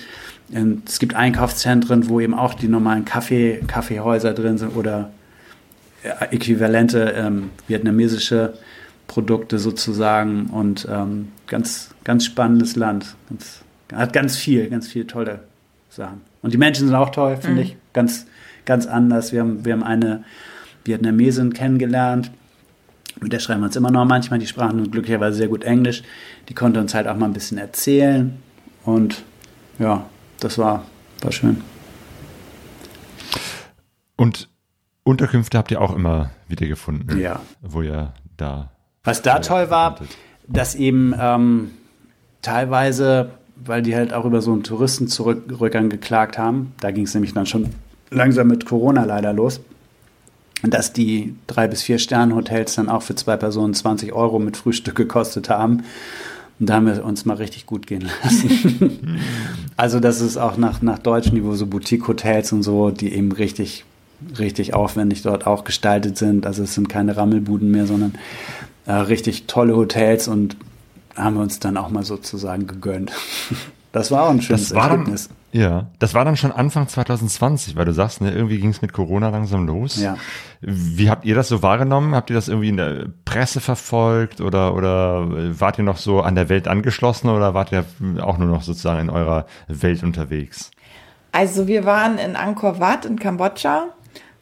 ähm, 0.52 0.82
es 0.86 0.98
gibt 0.98 1.14
Einkaufszentren, 1.14 2.08
wo 2.08 2.20
eben 2.20 2.34
auch 2.34 2.52
die 2.52 2.68
normalen 2.68 3.04
Kaffee, 3.04 3.62
Kaffeehäuser 3.66 4.34
drin 4.34 4.58
sind 4.58 4.76
oder 4.76 5.10
äh, 6.02 6.34
äquivalente 6.34 7.14
ähm, 7.16 7.50
vietnamesische 7.68 8.54
Produkte 9.06 9.58
sozusagen 9.58 10.46
und 10.46 10.86
ähm, 10.90 11.28
ganz, 11.46 11.90
ganz 12.02 12.24
spannendes 12.24 12.76
Land. 12.76 13.14
Ganz, 13.28 13.60
hat 13.92 14.12
ganz 14.12 14.36
viel, 14.36 14.68
ganz 14.68 14.88
viele 14.88 15.06
tolle 15.06 15.40
Sachen. 15.90 16.33
Und 16.44 16.52
die 16.52 16.58
Menschen 16.58 16.86
sind 16.86 16.94
auch 16.94 17.08
toll, 17.10 17.38
finde 17.38 17.62
ich. 17.62 17.76
Ganz, 17.94 18.26
ganz 18.66 18.86
anders. 18.86 19.32
Wir 19.32 19.40
haben, 19.40 19.64
wir 19.64 19.72
haben 19.72 19.82
eine 19.82 20.24
Vietnamesin 20.84 21.54
kennengelernt. 21.54 22.30
Mit 23.20 23.32
der 23.32 23.38
schreiben 23.38 23.60
wir 23.62 23.66
uns 23.66 23.76
immer 23.76 23.90
noch 23.90 24.04
manchmal. 24.04 24.38
Die 24.38 24.46
sprachen 24.46 24.90
glücklicherweise 24.90 25.38
sehr 25.38 25.48
gut 25.48 25.64
Englisch. 25.64 26.02
Die 26.48 26.54
konnte 26.54 26.80
uns 26.80 26.92
halt 26.94 27.08
auch 27.08 27.16
mal 27.16 27.26
ein 27.26 27.32
bisschen 27.32 27.56
erzählen. 27.58 28.36
Und 28.84 29.24
ja, 29.78 30.04
das 30.40 30.58
war, 30.58 30.84
war 31.22 31.32
schön. 31.32 31.62
Und 34.16 34.48
Unterkünfte 35.02 35.58
habt 35.58 35.70
ihr 35.70 35.80
auch 35.80 35.94
immer 35.94 36.30
wieder 36.48 36.66
gefunden, 36.66 37.18
Ja. 37.18 37.40
wo 37.62 37.82
ihr 37.82 38.12
da. 38.36 38.70
Was 39.02 39.22
da 39.22 39.38
toll 39.40 39.70
war, 39.70 39.96
konntet. 39.96 40.16
dass 40.48 40.74
eben 40.74 41.14
ähm, 41.18 41.70
teilweise, 42.42 43.30
weil 43.56 43.82
die 43.82 43.94
halt 43.94 44.12
auch 44.12 44.24
über 44.24 44.40
so 44.40 44.52
einen 44.52 44.62
Touristenrückgang 44.62 45.88
geklagt 45.88 46.38
haben, 46.38 46.72
da 46.80 46.90
ging 46.90 47.04
es 47.04 47.14
nämlich 47.14 47.34
dann 47.34 47.46
schon 47.46 47.70
langsam 48.10 48.48
mit 48.48 48.66
Corona 48.66 49.04
leider 49.04 49.32
los, 49.32 49.60
dass 50.62 50.92
die 50.92 51.34
drei 51.46 51.68
bis 51.68 51.82
vier 51.82 51.98
Sterne-Hotels 51.98 52.74
dann 52.74 52.88
auch 52.88 53.02
für 53.02 53.14
zwei 53.14 53.36
Personen 53.36 53.74
20 53.74 54.12
Euro 54.12 54.38
mit 54.38 54.56
Frühstück 54.56 54.96
gekostet 54.96 55.50
haben. 55.50 55.84
Und 56.60 56.70
da 56.70 56.74
haben 56.74 56.86
wir 56.86 57.04
uns 57.04 57.24
mal 57.24 57.34
richtig 57.34 57.66
gut 57.66 57.86
gehen 57.86 58.08
lassen. 58.22 59.18
also 59.76 60.00
das 60.00 60.20
ist 60.20 60.36
auch 60.36 60.56
nach, 60.56 60.82
nach 60.82 60.98
deutschem 60.98 61.34
Niveau 61.34 61.54
so 61.54 61.66
Boutique-Hotels 61.66 62.52
und 62.52 62.62
so, 62.62 62.90
die 62.90 63.12
eben 63.12 63.32
richtig, 63.32 63.84
richtig 64.38 64.72
aufwendig 64.72 65.22
dort 65.22 65.46
auch 65.46 65.64
gestaltet 65.64 66.16
sind. 66.16 66.46
Also 66.46 66.62
es 66.62 66.74
sind 66.74 66.88
keine 66.88 67.16
Rammelbuden 67.16 67.70
mehr, 67.70 67.86
sondern 67.86 68.14
äh, 68.86 68.92
richtig 68.92 69.46
tolle 69.46 69.76
Hotels 69.76 70.28
und 70.28 70.56
haben 71.16 71.34
wir 71.36 71.42
uns 71.42 71.58
dann 71.60 71.76
auch 71.76 71.90
mal 71.90 72.04
sozusagen 72.04 72.66
gegönnt. 72.66 73.12
Das 73.92 74.10
war 74.10 74.24
auch 74.24 74.30
ein 74.30 74.42
schönes 74.42 74.70
Das 74.70 74.74
war 74.76 74.88
dann, 74.88 74.98
Erlebnis. 75.02 75.28
ja, 75.52 75.86
das 76.00 76.14
war 76.14 76.24
dann 76.24 76.36
schon 76.36 76.50
Anfang 76.50 76.88
2020, 76.88 77.76
weil 77.76 77.84
du 77.84 77.92
sagst, 77.92 78.20
ne, 78.20 78.32
irgendwie 78.32 78.58
ging 78.58 78.70
es 78.70 78.82
mit 78.82 78.92
Corona 78.92 79.28
langsam 79.28 79.68
los. 79.68 80.00
Ja. 80.02 80.16
Wie 80.60 81.08
habt 81.08 81.24
ihr 81.24 81.36
das 81.36 81.46
so 81.46 81.62
wahrgenommen? 81.62 82.12
Habt 82.16 82.28
ihr 82.28 82.34
das 82.34 82.48
irgendwie 82.48 82.70
in 82.70 82.76
der 82.76 83.06
Presse 83.24 83.60
verfolgt 83.60 84.40
oder, 84.40 84.74
oder 84.74 85.28
wart 85.60 85.78
ihr 85.78 85.84
noch 85.84 85.98
so 85.98 86.22
an 86.22 86.34
der 86.34 86.48
Welt 86.48 86.66
angeschlossen 86.66 87.28
oder 87.28 87.54
wart 87.54 87.70
ihr 87.70 87.84
auch 88.20 88.36
nur 88.36 88.48
noch 88.48 88.62
sozusagen 88.62 88.98
in 89.02 89.10
eurer 89.10 89.46
Welt 89.68 90.02
unterwegs? 90.02 90.72
Also 91.30 91.68
wir 91.68 91.84
waren 91.84 92.18
in 92.18 92.34
Angkor 92.34 92.80
Wat 92.80 93.04
in 93.04 93.16
Kambodscha 93.20 93.90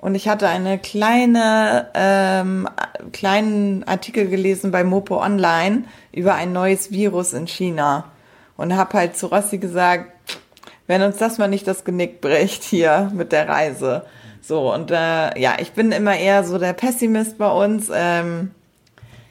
und 0.02 0.16
ich 0.16 0.28
hatte 0.28 0.48
eine 0.48 0.78
kleine 0.78 1.86
ähm, 1.94 2.68
kleinen 3.12 3.84
Artikel 3.84 4.26
gelesen 4.26 4.72
bei 4.72 4.82
Mopo 4.82 5.22
Online 5.22 5.84
über 6.10 6.34
ein 6.34 6.52
neues 6.52 6.90
Virus 6.90 7.32
in 7.32 7.46
China 7.46 8.06
und 8.56 8.76
habe 8.76 8.98
halt 8.98 9.16
zu 9.16 9.28
Rossi 9.28 9.58
gesagt, 9.58 10.10
wenn 10.88 11.02
uns 11.02 11.18
das 11.18 11.38
mal 11.38 11.46
nicht 11.46 11.68
das 11.68 11.84
Genick 11.84 12.20
bricht 12.20 12.64
hier 12.64 13.12
mit 13.14 13.30
der 13.30 13.48
Reise. 13.48 14.04
So 14.40 14.74
und 14.74 14.90
äh, 14.90 15.38
ja, 15.38 15.54
ich 15.60 15.70
bin 15.70 15.92
immer 15.92 16.16
eher 16.16 16.42
so 16.42 16.58
der 16.58 16.72
Pessimist 16.72 17.38
bei 17.38 17.50
uns. 17.50 17.88
Ähm, 17.94 18.50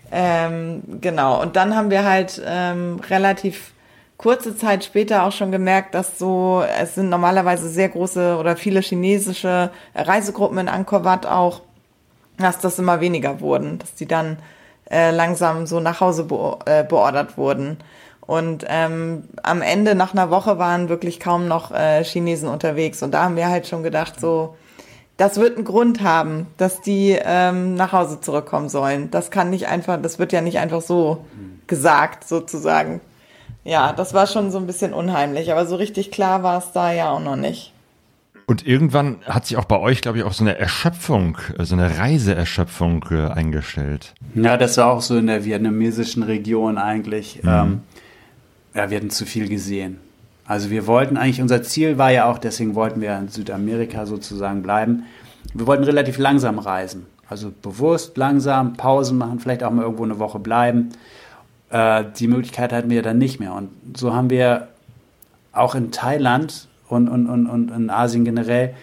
ähm, 0.10 0.84
genau, 1.02 1.42
und 1.42 1.58
dann 1.58 1.76
haben 1.76 1.90
wir 1.90 2.06
halt 2.06 2.42
ähm, 2.46 3.02
relativ 3.10 3.74
kurze 4.22 4.56
Zeit 4.56 4.84
später 4.84 5.24
auch 5.24 5.32
schon 5.32 5.52
gemerkt, 5.52 5.96
dass 5.96 6.20
so, 6.20 6.64
es 6.80 6.96
sind 6.96 7.10
normalerweise 7.10 7.70
sehr 7.70 7.90
große 7.90 8.38
oder 8.40 8.56
viele 8.56 8.82
chinesische 8.82 9.72
Reisegruppen 9.96 10.60
in 10.60 10.70
Angkor 10.70 11.04
Wat 11.04 11.26
auch, 11.26 11.62
dass 12.38 12.60
das 12.60 12.80
immer 12.80 13.02
weniger 13.02 13.42
wurden, 13.42 13.80
dass 13.80 13.96
die 13.96 14.06
dann 14.06 14.38
äh, 14.90 15.12
langsam 15.12 15.66
so 15.66 15.80
nach 15.80 16.02
Hause 16.02 16.26
be 16.26 16.58
äh, 16.66 16.84
beordert 16.84 17.38
wurden. 17.38 17.78
Und 18.22 18.66
ähm, 18.70 19.24
am 19.42 19.62
Ende, 19.62 19.96
nach 19.96 20.14
einer 20.14 20.30
Woche, 20.30 20.60
waren 20.60 20.88
wirklich 20.88 21.20
kaum 21.20 21.48
noch 21.48 21.72
äh, 21.72 22.04
Chinesen 22.04 22.48
unterwegs. 22.48 23.02
Und 23.02 23.12
da 23.12 23.24
haben 23.24 23.36
wir 23.36 23.50
halt 23.50 23.68
schon 23.68 23.84
gedacht, 23.84 24.20
so, 24.20 24.56
das 25.18 25.38
wird 25.38 25.58
einen 25.58 25.66
Grund 25.66 26.02
haben, 26.02 26.48
dass 26.58 26.82
die 26.82 27.18
ähm, 27.24 27.74
nach 27.74 27.92
Hause 27.92 28.22
zurückkommen 28.22 28.70
sollen. 28.70 29.10
Das 29.12 29.32
kann 29.32 29.50
nicht 29.50 29.68
einfach, 29.68 30.02
das 30.02 30.20
wird 30.20 30.32
ja 30.32 30.42
nicht 30.42 30.60
einfach 30.60 30.82
so 30.82 31.26
gesagt, 31.68 32.28
sozusagen. 32.28 33.02
Ja, 33.64 33.94
das 33.94 34.14
war 34.14 34.28
schon 34.28 34.52
so 34.52 34.58
ein 34.58 34.66
bisschen 34.66 34.94
unheimlich, 34.94 35.52
aber 35.52 35.66
so 35.66 35.76
richtig 35.76 36.12
klar 36.12 36.44
war 36.44 36.58
es 36.58 36.72
da 36.72 36.92
ja 36.92 37.12
auch 37.12 37.20
noch 37.20 37.36
nicht. 37.36 37.74
Und 38.48 38.68
irgendwann 38.68 39.18
hat 39.26 39.46
sich 39.46 39.56
auch 39.56 39.66
bei 39.66 39.80
euch, 39.80 40.02
glaube 40.02 40.18
ich, 40.18 40.24
auch 40.26 40.34
so 40.34 40.44
eine 40.44 40.58
Erschöpfung, 40.58 41.38
äh, 41.58 41.64
so 41.64 41.76
eine 41.76 41.98
Reiseerschöpfung 42.00 43.06
äh, 43.12 43.28
eingestellt. 43.28 44.14
Ja, 44.36 44.58
das 44.58 44.78
war 44.78 44.88
auch 44.88 45.02
so 45.02 45.18
in 45.18 45.28
der 45.28 45.46
vietnamesischen 45.46 46.24
Region 46.24 46.78
eigentlich. 46.78 47.40
Ähm, 47.46 47.82
ja, 48.74 48.90
wir 48.90 48.98
hatten 48.98 49.10
zu 49.10 49.26
viel 49.26 49.48
gesehen. 49.48 50.00
Also 50.46 50.70
wir 50.70 50.86
wollten 50.88 51.16
eigentlich, 51.16 51.42
unser 51.42 51.64
Ziel 51.64 51.98
war 51.98 52.12
ja 52.12 52.26
auch, 52.26 52.40
deswegen 52.40 52.76
wollten 52.76 53.00
wir 53.00 53.18
in 53.18 53.30
Südamerika 53.30 54.06
sozusagen 54.06 54.62
bleiben. 54.64 55.06
Wir 55.54 55.66
wollten 55.68 55.86
relativ 55.86 56.18
langsam 56.18 56.60
reisen. 56.60 57.06
Also 57.30 57.54
bewusst, 57.62 58.18
langsam, 58.18 58.74
Pausen 58.74 59.18
machen, 59.18 59.40
vielleicht 59.40 59.64
auch 59.64 59.72
mal 59.72 59.84
irgendwo 59.84 60.04
eine 60.04 60.20
Woche 60.20 60.40
bleiben. 60.40 60.90
Äh, 61.72 62.06
die 62.18 62.28
Möglichkeit 62.28 62.74
hatten 62.74 62.90
wir 62.90 63.02
dann 63.02 63.18
nicht 63.18 63.40
mehr. 63.40 63.54
Und 63.54 63.70
so 63.98 64.14
haben 64.14 64.30
wir 64.30 64.68
auch 65.54 65.76
in 65.76 65.92
Thailand 65.92 66.68
und, 66.88 67.08
und, 67.08 67.28
und, 67.28 67.48
und 67.48 67.72
in 67.72 67.90
Asien 67.90 68.26
generell 68.26 68.74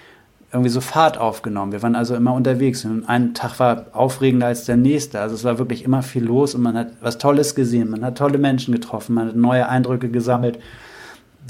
irgendwie 0.52 0.70
so 0.70 0.80
Fahrt 0.80 1.18
aufgenommen. 1.18 1.72
Wir 1.72 1.82
waren 1.82 1.94
also 1.94 2.14
immer 2.14 2.32
unterwegs 2.32 2.84
und 2.84 3.06
ein 3.06 3.34
Tag 3.34 3.58
war 3.60 3.86
aufregender 3.92 4.46
als 4.46 4.64
der 4.64 4.78
nächste. 4.78 5.20
Also 5.20 5.34
es 5.34 5.44
war 5.44 5.58
wirklich 5.58 5.84
immer 5.84 6.02
viel 6.02 6.24
los 6.24 6.54
und 6.54 6.62
man 6.62 6.76
hat 6.76 6.92
was 7.02 7.18
Tolles 7.18 7.54
gesehen, 7.54 7.90
man 7.90 8.02
hat 8.02 8.16
tolle 8.16 8.38
Menschen 8.38 8.72
getroffen, 8.72 9.14
man 9.14 9.28
hat 9.28 9.36
neue 9.36 9.68
Eindrücke 9.68 10.08
gesammelt, 10.08 10.58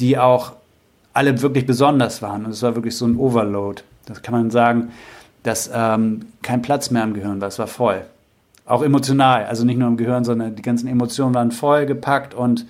die 0.01 0.19
auch 0.19 0.52
alle 1.12 1.40
wirklich 1.43 1.65
besonders 1.65 2.23
waren. 2.23 2.44
Und 2.44 2.51
es 2.51 2.62
war 2.62 2.74
wirklich 2.74 2.97
so 2.97 3.06
ein 3.06 3.16
Overload. 3.16 3.82
Das 4.06 4.23
kann 4.23 4.35
man 4.35 4.51
sagen, 4.51 4.90
dass 5.44 5.70
ähm, 5.73 6.27
kein 6.43 6.62
Platz 6.62 6.90
mehr 6.90 7.05
im 7.05 7.15
Gehirn 7.15 7.40
war. 7.40 7.48
Es 7.48 7.59
war 7.60 7.69
voll. 7.69 8.02
Auch 8.69 8.82
emotional, 8.82 9.47
also 9.47 9.65
nicht 9.65 9.78
nur 9.78 9.89
im 9.89 9.97
Gehirn, 9.97 10.24
sondern 10.24 10.55
die 10.55 10.62
ganzen 10.62 10.89
Emotionen 10.89 11.35
waren 11.35 11.53
voll 11.53 11.86
gepackt 11.86 12.35
und 12.35 12.66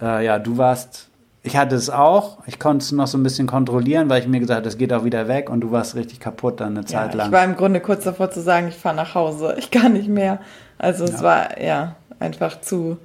äh, 0.00 0.24
ja, 0.24 0.38
du 0.38 0.58
warst 0.58 1.08
ich 1.44 1.56
hatte 1.56 1.74
es 1.74 1.90
auch. 1.90 2.38
Ich 2.46 2.60
konnte 2.60 2.84
es 2.84 2.92
noch 2.92 3.08
so 3.08 3.18
ein 3.18 3.22
bisschen 3.24 3.48
kontrollieren, 3.48 4.08
weil 4.08 4.20
ich 4.20 4.28
mir 4.28 4.38
gesagt 4.38 4.58
habe, 4.58 4.64
das 4.64 4.78
geht 4.78 4.92
auch 4.92 5.04
wieder 5.04 5.26
weg 5.26 5.50
und 5.50 5.60
du 5.60 5.72
warst 5.72 5.96
richtig 5.96 6.20
kaputt 6.20 6.60
dann 6.60 6.76
eine 6.76 6.84
Zeit 6.84 7.12
ja, 7.12 7.18
lang. 7.18 7.26
Ich 7.26 7.32
war 7.32 7.44
im 7.44 7.56
Grunde 7.56 7.80
kurz 7.80 8.04
davor 8.04 8.30
zu 8.30 8.40
sagen, 8.40 8.68
ich 8.68 8.76
fahre 8.76 8.94
nach 8.94 9.14
Hause. 9.16 9.56
Ich 9.58 9.72
kann 9.72 9.94
nicht 9.94 10.08
mehr. 10.08 10.38
Also 10.78 11.04
es 11.04 11.20
war 11.20 11.60
ja 11.60 11.96
einfach 12.20 12.60
zu. 12.60 12.96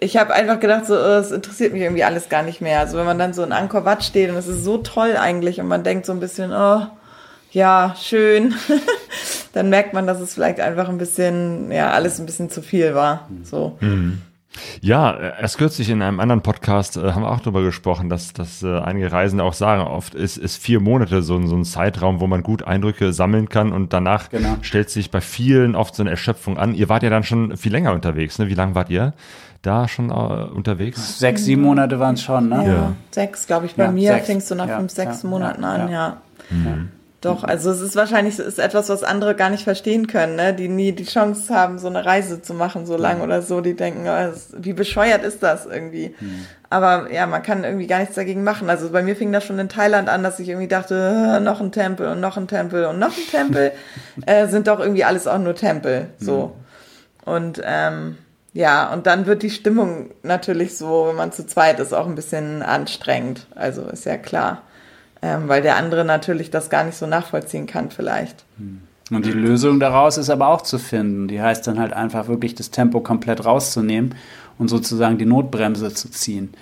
Ich 0.00 0.16
habe 0.16 0.32
einfach 0.32 0.58
gedacht, 0.58 0.86
so, 0.86 0.94
oh, 0.94 1.18
es 1.18 1.32
interessiert 1.32 1.74
mich 1.74 1.82
irgendwie 1.82 2.04
alles 2.04 2.30
gar 2.30 2.42
nicht 2.42 2.62
mehr. 2.62 2.80
Also 2.80 2.96
wenn 2.96 3.04
man 3.04 3.18
dann 3.18 3.34
so 3.34 3.42
in 3.42 3.52
Angkor 3.52 3.84
Wat 3.84 4.02
steht 4.02 4.30
und 4.30 4.36
es 4.36 4.48
ist 4.48 4.64
so 4.64 4.78
toll 4.78 5.16
eigentlich 5.18 5.60
und 5.60 5.68
man 5.68 5.84
denkt 5.84 6.06
so 6.06 6.12
ein 6.12 6.20
bisschen, 6.20 6.50
oh, 6.50 6.86
ja, 7.50 7.94
schön, 8.00 8.54
dann 9.52 9.70
merkt 9.70 9.92
man, 9.94 10.06
dass 10.06 10.20
es 10.20 10.34
vielleicht 10.34 10.60
einfach 10.60 10.88
ein 10.88 10.98
bisschen, 10.98 11.70
ja, 11.70 11.90
alles 11.90 12.18
ein 12.18 12.26
bisschen 12.26 12.50
zu 12.50 12.62
viel 12.62 12.94
war. 12.94 13.28
So. 13.42 13.76
Mhm. 13.80 14.20
Ja, 14.80 15.18
erst 15.18 15.58
kürzlich 15.58 15.88
in 15.88 16.02
einem 16.02 16.20
anderen 16.20 16.42
Podcast 16.42 16.96
äh, 16.96 17.12
haben 17.12 17.22
wir 17.22 17.30
auch 17.30 17.40
darüber 17.40 17.62
gesprochen, 17.62 18.08
dass, 18.08 18.32
dass 18.32 18.62
äh, 18.62 18.78
einige 18.80 19.10
Reisende 19.10 19.44
auch 19.44 19.54
sagen, 19.54 19.82
oft 19.82 20.14
ist, 20.14 20.36
ist 20.36 20.56
vier 20.56 20.80
Monate 20.80 21.22
so, 21.22 21.40
so 21.46 21.56
ein 21.56 21.64
Zeitraum, 21.64 22.20
wo 22.20 22.26
man 22.26 22.42
gut 22.42 22.62
Eindrücke 22.62 23.12
sammeln 23.12 23.48
kann 23.48 23.72
und 23.72 23.92
danach 23.92 24.28
genau. 24.28 24.56
stellt 24.60 24.90
sich 24.90 25.10
bei 25.10 25.20
vielen 25.20 25.74
oft 25.74 25.94
so 25.94 26.02
eine 26.02 26.10
Erschöpfung 26.10 26.58
an. 26.58 26.74
Ihr 26.74 26.88
wart 26.88 27.02
ja 27.02 27.10
dann 27.10 27.24
schon 27.24 27.56
viel 27.56 27.72
länger 27.72 27.92
unterwegs, 27.92 28.38
ne? 28.38 28.48
Wie 28.48 28.54
lange 28.54 28.74
wart 28.74 28.90
ihr 28.90 29.14
da 29.62 29.88
schon 29.88 30.10
äh, 30.10 30.12
unterwegs? 30.12 31.18
Sechs, 31.18 31.44
sieben 31.44 31.62
Monate 31.62 31.98
waren 31.98 32.14
es 32.14 32.22
schon, 32.22 32.48
ne? 32.48 32.56
Ja, 32.56 32.72
ja. 32.72 32.92
sechs, 33.10 33.46
glaube 33.46 33.66
ich. 33.66 33.76
Bei 33.76 33.84
ja, 33.84 33.92
mir 33.92 34.18
fängst 34.18 34.50
du 34.50 34.54
nach 34.54 34.68
ja, 34.68 34.76
fünf, 34.76 34.92
sechs 34.92 35.24
Monaten 35.24 35.64
an, 35.64 35.90
ja. 35.90 36.18
Mhm. 36.50 36.90
Doch, 37.22 37.44
also 37.44 37.70
es 37.70 37.80
ist 37.80 37.94
wahrscheinlich 37.94 38.36
ist 38.40 38.58
etwas, 38.58 38.88
was 38.88 39.04
andere 39.04 39.36
gar 39.36 39.48
nicht 39.48 39.62
verstehen 39.62 40.08
können, 40.08 40.34
ne? 40.34 40.52
die 40.52 40.68
nie 40.68 40.90
die 40.90 41.04
Chance 41.04 41.54
haben, 41.54 41.78
so 41.78 41.86
eine 41.86 42.04
Reise 42.04 42.42
zu 42.42 42.52
machen, 42.52 42.84
so 42.84 42.96
lang 42.96 43.20
oder 43.20 43.42
so. 43.42 43.60
Die 43.60 43.76
denken, 43.76 44.08
oh, 44.08 44.32
wie 44.58 44.72
bescheuert 44.72 45.22
ist 45.22 45.40
das 45.40 45.64
irgendwie? 45.64 46.16
Mhm. 46.18 46.46
Aber 46.68 47.12
ja, 47.12 47.28
man 47.28 47.44
kann 47.44 47.62
irgendwie 47.62 47.86
gar 47.86 48.00
nichts 48.00 48.16
dagegen 48.16 48.42
machen. 48.42 48.68
Also 48.68 48.90
bei 48.90 49.04
mir 49.04 49.14
fing 49.14 49.30
das 49.30 49.44
schon 49.44 49.60
in 49.60 49.68
Thailand 49.68 50.08
an, 50.08 50.24
dass 50.24 50.40
ich 50.40 50.48
irgendwie 50.48 50.66
dachte, 50.66 51.40
noch 51.40 51.60
ein 51.60 51.70
Tempel 51.70 52.08
und 52.08 52.18
noch 52.18 52.36
ein 52.36 52.48
Tempel 52.48 52.86
und 52.86 52.98
noch 52.98 53.16
ein 53.16 53.30
Tempel. 53.30 53.70
äh, 54.26 54.48
sind 54.48 54.66
doch 54.66 54.80
irgendwie 54.80 55.04
alles 55.04 55.28
auch 55.28 55.38
nur 55.38 55.54
Tempel. 55.54 56.08
So. 56.18 56.56
Mhm. 57.24 57.32
Und 57.32 57.62
ähm, 57.64 58.18
ja, 58.52 58.92
und 58.92 59.06
dann 59.06 59.26
wird 59.26 59.44
die 59.44 59.50
Stimmung 59.50 60.10
natürlich 60.24 60.76
so, 60.76 61.06
wenn 61.08 61.16
man 61.16 61.30
zu 61.30 61.46
zweit 61.46 61.78
ist, 61.78 61.94
auch 61.94 62.08
ein 62.08 62.16
bisschen 62.16 62.62
anstrengend. 62.62 63.46
Also 63.54 63.82
ist 63.82 64.06
ja 64.06 64.16
klar 64.16 64.62
ähm, 65.22 65.48
weil 65.48 65.62
der 65.62 65.76
andere 65.76 66.04
natürlich 66.04 66.50
das 66.50 66.68
gar 66.68 66.84
nicht 66.84 66.96
so 66.96 67.06
nachvollziehen 67.06 67.66
kann 67.66 67.90
vielleicht. 67.90 68.44
Hm. 68.58 68.82
Und 69.10 69.26
die 69.26 69.32
Lösung 69.32 69.78
daraus 69.78 70.16
ist 70.16 70.30
aber 70.30 70.48
auch 70.48 70.62
zu 70.62 70.78
finden. 70.78 71.28
Die 71.28 71.40
heißt 71.40 71.66
dann 71.66 71.78
halt 71.78 71.92
einfach 71.92 72.28
wirklich 72.28 72.54
das 72.54 72.70
Tempo 72.70 73.00
komplett 73.00 73.44
rauszunehmen 73.44 74.14
und 74.58 74.68
sozusagen 74.68 75.18
die 75.18 75.26
Notbremse 75.26 75.92
zu 75.92 76.10
ziehen. 76.10 76.54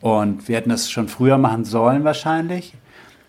Und 0.00 0.48
wir 0.48 0.56
hätten 0.56 0.70
das 0.70 0.90
schon 0.90 1.08
früher 1.08 1.36
machen 1.36 1.64
sollen 1.64 2.04
wahrscheinlich, 2.04 2.74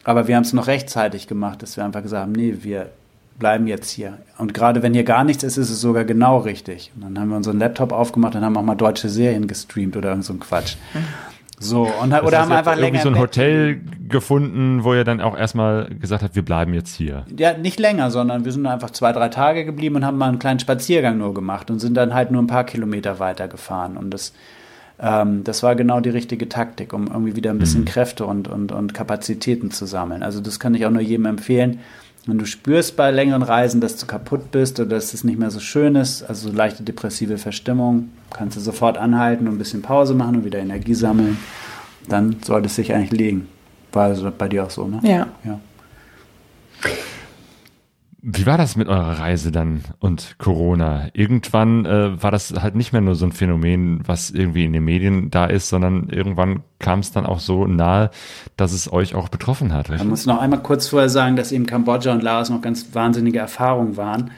aber 0.03 0.28
wir 0.28 0.36
haben 0.36 0.44
es 0.44 0.53
noch 0.53 0.68
rechtzeitig 0.68 1.28
gemacht, 1.28 1.62
dass 1.62 1.76
wir 1.76 1.84
einfach 1.84 2.02
gesagt 2.02 2.24
haben, 2.24 2.32
nee, 2.32 2.58
wir 2.62 2.91
bleiben 3.38 3.68
jetzt 3.68 3.90
hier. 3.90 4.20
Und 4.38 4.53
gerade 4.53 4.82
wenn 4.84 4.94
hier 4.94 5.03
gar 5.03 5.24
nichts 5.24 5.44
ist, 5.44 5.58
ist 5.58 5.70
es 5.70 5.82
sogar 5.82 6.06
genau 6.06 6.38
richtig. 6.38 6.91
Und 6.95 7.02
dann 7.02 7.20
haben 7.20 7.30
wir 7.30 7.38
unseren 7.38 7.60
Laptop 7.60 7.91
aufgemacht 7.91 8.36
und 8.36 8.45
haben 8.45 8.56
auch 8.56 8.64
mal 8.64 8.76
deutsche 8.76 9.10
Serien 9.10 9.48
gestreamt 9.48 9.98
oder 9.98 10.10
irgend 10.10 10.26
so 10.26 10.34
ein 10.34 10.40
Quatsch. 10.40 10.76
So, 11.61 11.88
und, 12.01 12.09
das 12.09 12.23
oder 12.23 12.39
haben 12.39 12.51
einfach 12.51 12.75
länger. 12.75 13.01
so 13.01 13.09
ein 13.09 13.19
Hotel 13.19 13.81
gefunden, 14.09 14.83
wo 14.83 14.95
ihr 14.95 15.03
dann 15.03 15.21
auch 15.21 15.38
erstmal 15.38 15.89
gesagt 15.89 16.23
habt, 16.23 16.35
wir 16.35 16.43
bleiben 16.43 16.73
jetzt 16.73 16.95
hier. 16.95 17.25
Ja, 17.38 17.55
nicht 17.55 17.79
länger, 17.79 18.09
sondern 18.09 18.45
wir 18.45 18.51
sind 18.51 18.65
einfach 18.65 18.89
zwei, 18.89 19.11
drei 19.13 19.29
Tage 19.29 19.63
geblieben 19.63 19.97
und 19.97 20.05
haben 20.05 20.17
mal 20.17 20.29
einen 20.29 20.39
kleinen 20.39 20.59
Spaziergang 20.59 21.19
nur 21.19 21.33
gemacht 21.33 21.69
und 21.69 21.79
sind 21.79 21.95
dann 21.95 22.13
halt 22.13 22.31
nur 22.31 22.41
ein 22.41 22.47
paar 22.47 22.63
Kilometer 22.63 23.19
weiter 23.19 23.47
gefahren. 23.47 23.95
Und 23.95 24.11
das, 24.11 24.33
ähm, 24.99 25.43
das 25.43 25.61
war 25.61 25.75
genau 25.75 25.99
die 25.99 26.09
richtige 26.09 26.49
Taktik, 26.49 26.93
um 26.93 27.07
irgendwie 27.07 27.35
wieder 27.35 27.51
ein 27.51 27.59
bisschen 27.59 27.81
mhm. 27.81 27.85
Kräfte 27.85 28.25
und, 28.25 28.47
und, 28.47 28.71
und 28.71 28.93
Kapazitäten 28.95 29.69
zu 29.69 29.85
sammeln. 29.85 30.23
Also 30.23 30.41
das 30.41 30.59
kann 30.59 30.73
ich 30.73 30.85
auch 30.88 30.91
nur 30.91 31.01
jedem 31.01 31.27
empfehlen. 31.27 31.79
Wenn 32.27 32.38
du 32.38 32.45
spürst 32.45 32.95
bei 32.95 33.10
längeren 33.10 33.41
Reisen, 33.41 33.81
dass 33.81 33.98
du 33.98 34.06
kaputt 34.06 34.52
bist 34.52 34.80
oder 34.80 34.89
dass 34.89 35.14
es 35.14 35.23
nicht 35.23 35.39
mehr 35.39 35.49
so 35.49 35.60
schön 35.60 35.95
ist, 35.95 36.22
also 36.23 36.49
so 36.49 36.56
leichte 36.56 36.84
depressive 36.84 37.39
Verstimmung, 37.39 38.10
kannst 38.31 38.57
du 38.57 38.61
sofort 38.61 38.98
anhalten 38.98 39.48
und 39.48 39.56
ein 39.56 39.57
bisschen 39.57 39.81
Pause 39.81 40.14
machen 40.14 40.35
und 40.38 40.45
wieder 40.45 40.60
Energie 40.60 40.93
sammeln. 40.93 41.38
Dann 42.07 42.38
sollte 42.43 42.68
es 42.68 42.76
sich 42.76 42.93
eigentlich 42.93 43.11
legen. 43.11 43.48
War 43.91 44.06
also 44.06 44.31
bei 44.35 44.48
dir 44.48 44.65
auch 44.65 44.69
so, 44.69 44.88
ne? 44.88 44.99
Ja. 45.03 45.27
ja. 45.43 45.60
Wie 48.23 48.45
war 48.45 48.57
das 48.57 48.76
mit 48.76 48.88
eurer 48.88 49.19
Reise 49.19 49.52
dann 49.52 49.81
und 49.99 50.35
Corona? 50.38 51.07
Irgendwann 51.14 51.85
äh, 51.85 52.22
war 52.22 52.30
das 52.30 52.53
halt 52.61 52.76
nicht 52.76 52.93
mehr 52.93 53.02
nur 53.02 53.15
so 53.15 53.26
ein 53.26 53.31
Phänomen, 53.31 54.02
was 54.06 54.30
irgendwie 54.30 54.64
in 54.65 54.73
den 54.73 54.84
Medien 54.84 55.31
da 55.31 55.45
ist, 55.45 55.69
sondern 55.69 56.10
irgendwann 56.10 56.61
kam 56.77 56.99
es 56.99 57.11
dann 57.11 57.26
auch 57.26 57.39
so 57.39 57.65
nahe, 57.65 58.11
dass 58.57 58.73
es 58.73 58.93
euch 58.93 59.15
auch 59.15 59.30
betroffen 59.30 59.73
hat. 59.73 59.89
Man 59.89 60.07
muss 60.07 60.27
noch 60.27 60.39
einmal 60.39 60.61
kurz 60.61 60.88
vorher 60.88 61.10
sagen, 61.10 61.35
dass 61.35 61.52
eben 61.52 61.65
Kambodscha 61.65 62.11
und 62.11 62.22
Laos 62.22 62.52
noch 62.52 62.61
ganz 62.61 62.93
wahnsinnige 62.93 63.39
Erfahrungen 63.39 63.98
waren. 63.98 64.31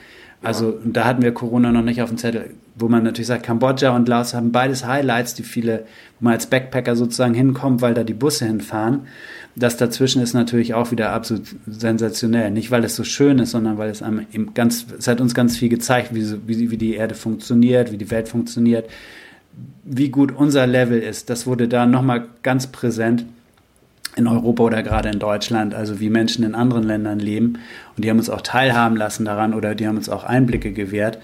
Also 0.43 0.77
da 0.83 1.05
hatten 1.05 1.21
wir 1.21 1.33
Corona 1.33 1.71
noch 1.71 1.83
nicht 1.83 2.01
auf 2.01 2.09
dem 2.09 2.17
Zettel, 2.17 2.51
wo 2.75 2.89
man 2.89 3.03
natürlich 3.03 3.27
sagt, 3.27 3.43
Kambodscha 3.43 3.95
und 3.95 4.09
Laos 4.09 4.33
haben 4.33 4.51
beides 4.51 4.85
Highlights, 4.85 5.35
die 5.35 5.43
viele, 5.43 5.85
wo 6.19 6.25
man 6.25 6.33
als 6.33 6.47
Backpacker 6.47 6.95
sozusagen 6.97 7.33
hinkommt, 7.33 7.81
weil 7.81 7.93
da 7.93 8.03
die 8.03 8.13
Busse 8.13 8.45
hinfahren. 8.45 9.07
Das 9.55 9.77
dazwischen 9.77 10.21
ist 10.21 10.33
natürlich 10.33 10.73
auch 10.73 10.91
wieder 10.91 11.11
absolut 11.11 11.55
sensationell. 11.65 12.51
Nicht, 12.51 12.71
weil 12.71 12.83
es 12.83 12.95
so 12.95 13.03
schön 13.03 13.39
ist, 13.39 13.51
sondern 13.51 13.77
weil 13.77 13.89
es 13.89 14.01
einem 14.01 14.25
ganz, 14.53 14.85
es 14.97 15.07
hat 15.07 15.21
uns 15.21 15.33
ganz 15.33 15.55
viel 15.57 15.69
gezeigt, 15.69 16.13
wie, 16.13 16.33
wie, 16.45 16.71
wie 16.71 16.77
die 16.77 16.95
Erde 16.95 17.15
funktioniert, 17.15 17.91
wie 17.91 17.97
die 17.97 18.11
Welt 18.11 18.27
funktioniert, 18.27 18.89
wie 19.85 20.09
gut 20.09 20.33
unser 20.35 20.67
Level 20.67 20.99
ist. 20.99 21.29
Das 21.29 21.47
wurde 21.47 21.67
da 21.67 21.85
nochmal 21.85 22.25
ganz 22.41 22.67
präsent 22.67 23.25
in 24.15 24.27
Europa 24.27 24.63
oder 24.63 24.83
gerade 24.83 25.09
in 25.09 25.19
Deutschland, 25.19 25.73
also 25.73 25.99
wie 25.99 26.09
Menschen 26.09 26.43
in 26.43 26.55
anderen 26.55 26.83
Ländern 26.83 27.19
leben. 27.19 27.59
Und 27.95 28.05
die 28.05 28.09
haben 28.09 28.19
uns 28.19 28.29
auch 28.29 28.41
teilhaben 28.41 28.95
lassen 28.95 29.25
daran 29.25 29.53
oder 29.53 29.75
die 29.75 29.87
haben 29.87 29.97
uns 29.97 30.09
auch 30.09 30.23
Einblicke 30.23 30.71
gewährt. 30.71 31.19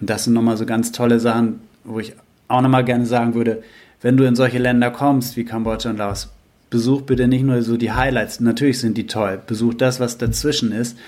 Und 0.00 0.10
das 0.10 0.24
sind 0.24 0.34
nochmal 0.34 0.56
so 0.56 0.66
ganz 0.66 0.92
tolle 0.92 1.20
Sachen, 1.20 1.60
wo 1.84 1.98
ich 1.98 2.14
auch 2.48 2.60
nochmal 2.60 2.84
gerne 2.84 3.06
sagen 3.06 3.34
würde, 3.34 3.62
wenn 4.02 4.16
du 4.16 4.24
in 4.24 4.36
solche 4.36 4.58
Länder 4.58 4.90
kommst 4.90 5.36
wie 5.36 5.44
Kambodscha 5.44 5.90
und 5.90 5.96
Laos, 5.96 6.30
besuch 6.68 7.02
bitte 7.02 7.28
nicht 7.28 7.44
nur 7.44 7.62
so 7.62 7.76
die 7.76 7.92
Highlights, 7.92 8.40
natürlich 8.40 8.80
sind 8.80 8.98
die 8.98 9.06
toll, 9.06 9.40
besuch 9.46 9.74
das, 9.74 10.00
was 10.00 10.18
dazwischen 10.18 10.72
ist, 10.72 10.98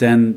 denn 0.00 0.36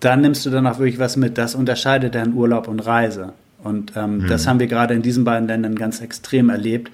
dann 0.00 0.20
nimmst 0.20 0.44
du 0.44 0.50
dann 0.50 0.66
auch 0.66 0.78
wirklich 0.78 0.98
was 0.98 1.16
mit. 1.16 1.38
Das 1.38 1.54
unterscheidet 1.54 2.16
dann 2.16 2.34
Urlaub 2.34 2.66
und 2.66 2.80
Reise. 2.80 3.34
Und 3.62 3.92
ähm, 3.96 4.18
mhm. 4.18 4.26
das 4.26 4.48
haben 4.48 4.58
wir 4.58 4.66
gerade 4.66 4.94
in 4.94 5.02
diesen 5.02 5.22
beiden 5.24 5.46
Ländern 5.46 5.76
ganz 5.76 6.00
extrem 6.00 6.48
erlebt. 6.48 6.90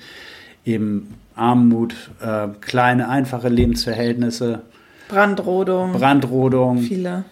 Eben 0.67 1.15
Armut, 1.39 1.95
äh, 2.21 2.49
kleine, 2.61 3.09
einfache 3.09 3.49
Lebensverhältnisse. 3.49 4.63
Brandrodung. 5.09 5.93
Brandrodung. 5.93 6.79
Viele. 6.79 7.25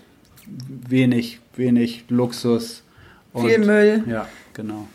Wenig, 0.89 1.41
wenig 1.57 2.05
Luxus. 2.09 2.83
Viel 3.35 3.59
Müll. 3.59 4.05
Ja, 4.07 4.27
genau. 4.55 4.87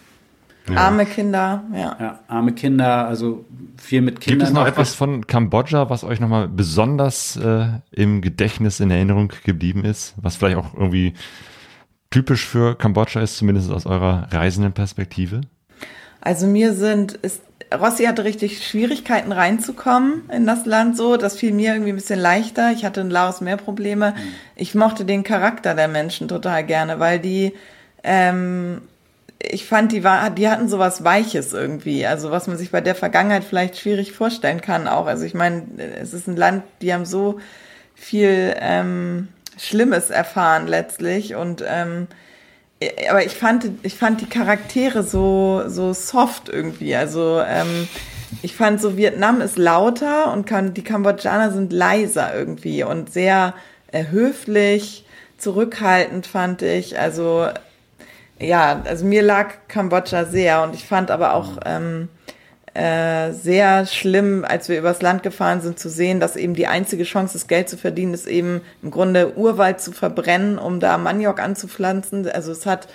Ja. 0.70 0.76
Arme 0.78 1.06
Kinder, 1.06 1.64
ja. 1.74 1.98
Ja, 2.00 2.20
arme 2.28 2.54
Kinder, 2.54 3.08
also 3.08 3.46
viel 3.78 4.02
mit 4.02 4.22
Kindern. 4.22 4.40
Gibt 4.40 4.50
es 4.50 4.54
noch 4.54 4.68
etwas 4.68 4.94
von 4.94 5.26
Kambodscha, 5.26 5.90
was 5.90 6.04
euch 6.04 6.20
nochmal 6.20 6.48
besonders 6.48 7.36
äh, 7.36 7.68
im 7.92 8.22
Gedächtnis, 8.22 8.80
in 8.80 8.92
Erinnerung 8.92 9.32
geblieben 9.44 9.84
ist? 9.84 10.14
Was 10.22 10.36
vielleicht 10.36 10.58
auch 10.58 10.74
irgendwie 10.74 11.14
typisch 12.12 12.46
für 12.46 12.76
Kambodscha 12.76 13.22
ist, 13.22 13.38
zumindest 13.38 13.72
aus 13.72 13.86
eurer 13.86 14.28
reisenden 14.32 14.74
Perspektive? 14.74 15.42
Also 16.22 16.46
mir 16.46 16.74
sind, 16.76 17.14
ist, 17.14 17.42
Rossi 17.74 18.04
hatte 18.06 18.24
richtig 18.24 18.66
Schwierigkeiten 18.66 19.32
reinzukommen 19.32 20.30
in 20.32 20.46
das 20.46 20.66
Land 20.66 20.98
so. 20.98 21.18
Das 21.18 21.38
fiel 21.38 21.54
mir 21.54 21.74
irgendwie 21.74 21.92
ein 21.92 21.96
bisschen 21.96 22.20
leichter. 22.20 22.72
Ich 22.72 22.84
hatte 22.86 23.02
in 23.02 23.10
Laos 23.10 23.42
mehr 23.42 23.58
Probleme. 23.58 24.12
Mhm. 24.12 24.34
Ich 24.56 24.76
mochte 24.76 25.06
den 25.06 25.24
Charakter 25.24 25.74
der 25.74 25.88
Menschen 25.88 26.28
total 26.28 26.66
gerne, 26.66 27.00
weil 27.00 27.20
die 27.20 27.54
ähm, 28.04 28.82
ich 29.44 29.66
fand, 29.66 29.92
die, 29.92 30.04
war, 30.04 30.30
die 30.30 30.50
hatten 30.50 30.68
sowas 30.68 31.04
Weiches 31.04 31.54
irgendwie. 31.54 32.06
Also 32.06 32.32
was 32.32 32.48
man 32.48 32.58
sich 32.58 32.72
bei 32.72 32.82
der 32.82 32.96
Vergangenheit 32.96 33.44
vielleicht 33.44 33.78
schwierig 33.78 34.12
vorstellen 34.12 34.62
kann 34.62 34.88
auch. 34.88 35.08
Also 35.08 35.26
ich 35.26 35.34
meine, 35.34 35.66
es 36.00 36.14
ist 36.14 36.28
ein 36.28 36.36
Land, 36.36 36.64
die 36.82 36.94
haben 36.94 37.06
so 37.06 37.40
viel 37.96 38.56
ähm, 38.60 39.30
Schlimmes 39.58 40.10
erfahren 40.10 40.68
letztlich 40.68 41.36
und 41.36 41.64
ähm, 41.68 42.08
aber 43.10 43.26
ich 43.26 43.34
fand, 43.34 43.70
ich 43.84 43.96
fand 43.96 44.22
die 44.22 44.30
Charaktere 44.30 45.04
so, 45.04 45.64
so 45.68 45.94
soft 45.94 46.50
irgendwie. 46.50 46.96
Also 46.96 47.42
ähm, 47.46 47.88
ich 48.42 48.56
fand 48.56 48.82
so, 48.82 48.98
Vietnam 48.98 49.42
ist 49.42 49.58
lauter 49.58 50.32
und 50.34 50.46
kann, 50.46 50.74
die 50.74 50.84
Kambodschaner 50.84 51.52
sind 51.52 51.74
leiser 51.74 52.34
irgendwie 52.36 52.84
und 52.84 53.12
sehr 53.12 53.54
äh, 53.92 54.06
höflich, 54.10 55.06
zurückhaltend 55.38 56.28
fand 56.28 56.62
ich. 56.62 56.98
Also 56.98 57.48
ja, 58.40 58.82
also 58.86 59.06
mir 59.06 59.22
lag 59.22 59.54
Kambodscha 59.68 60.26
sehr 60.26 60.64
und 60.64 60.74
ich 60.74 60.86
fand 60.86 61.12
aber 61.12 61.36
auch 61.36 61.60
ähm, 61.66 62.10
äh, 62.74 63.34
sehr 63.34 63.86
schlimm, 63.86 64.46
als 64.48 64.70
wir 64.70 64.80
übers 64.80 65.02
Land 65.02 65.24
gefahren 65.24 65.60
sind, 65.60 65.78
zu 65.78 65.90
sehen, 65.90 66.22
dass 66.22 66.38
eben 66.38 66.54
die 66.54 66.68
einzige 66.68 67.04
Chance, 67.04 67.34
das 67.34 67.48
Geld 67.48 67.68
zu 67.68 67.78
verdienen, 67.78 68.14
ist 68.14 68.28
eben 68.28 68.62
im 68.82 68.92
Grunde 68.92 69.36
Urwald 69.36 69.82
zu 69.82 69.92
verbrennen, 69.92 70.58
um 70.58 70.80
da 70.80 70.98
Maniok 70.98 71.42
anzupflanzen. 71.42 72.30
Also 72.30 72.54
es 72.54 72.66
hat, 72.66 72.88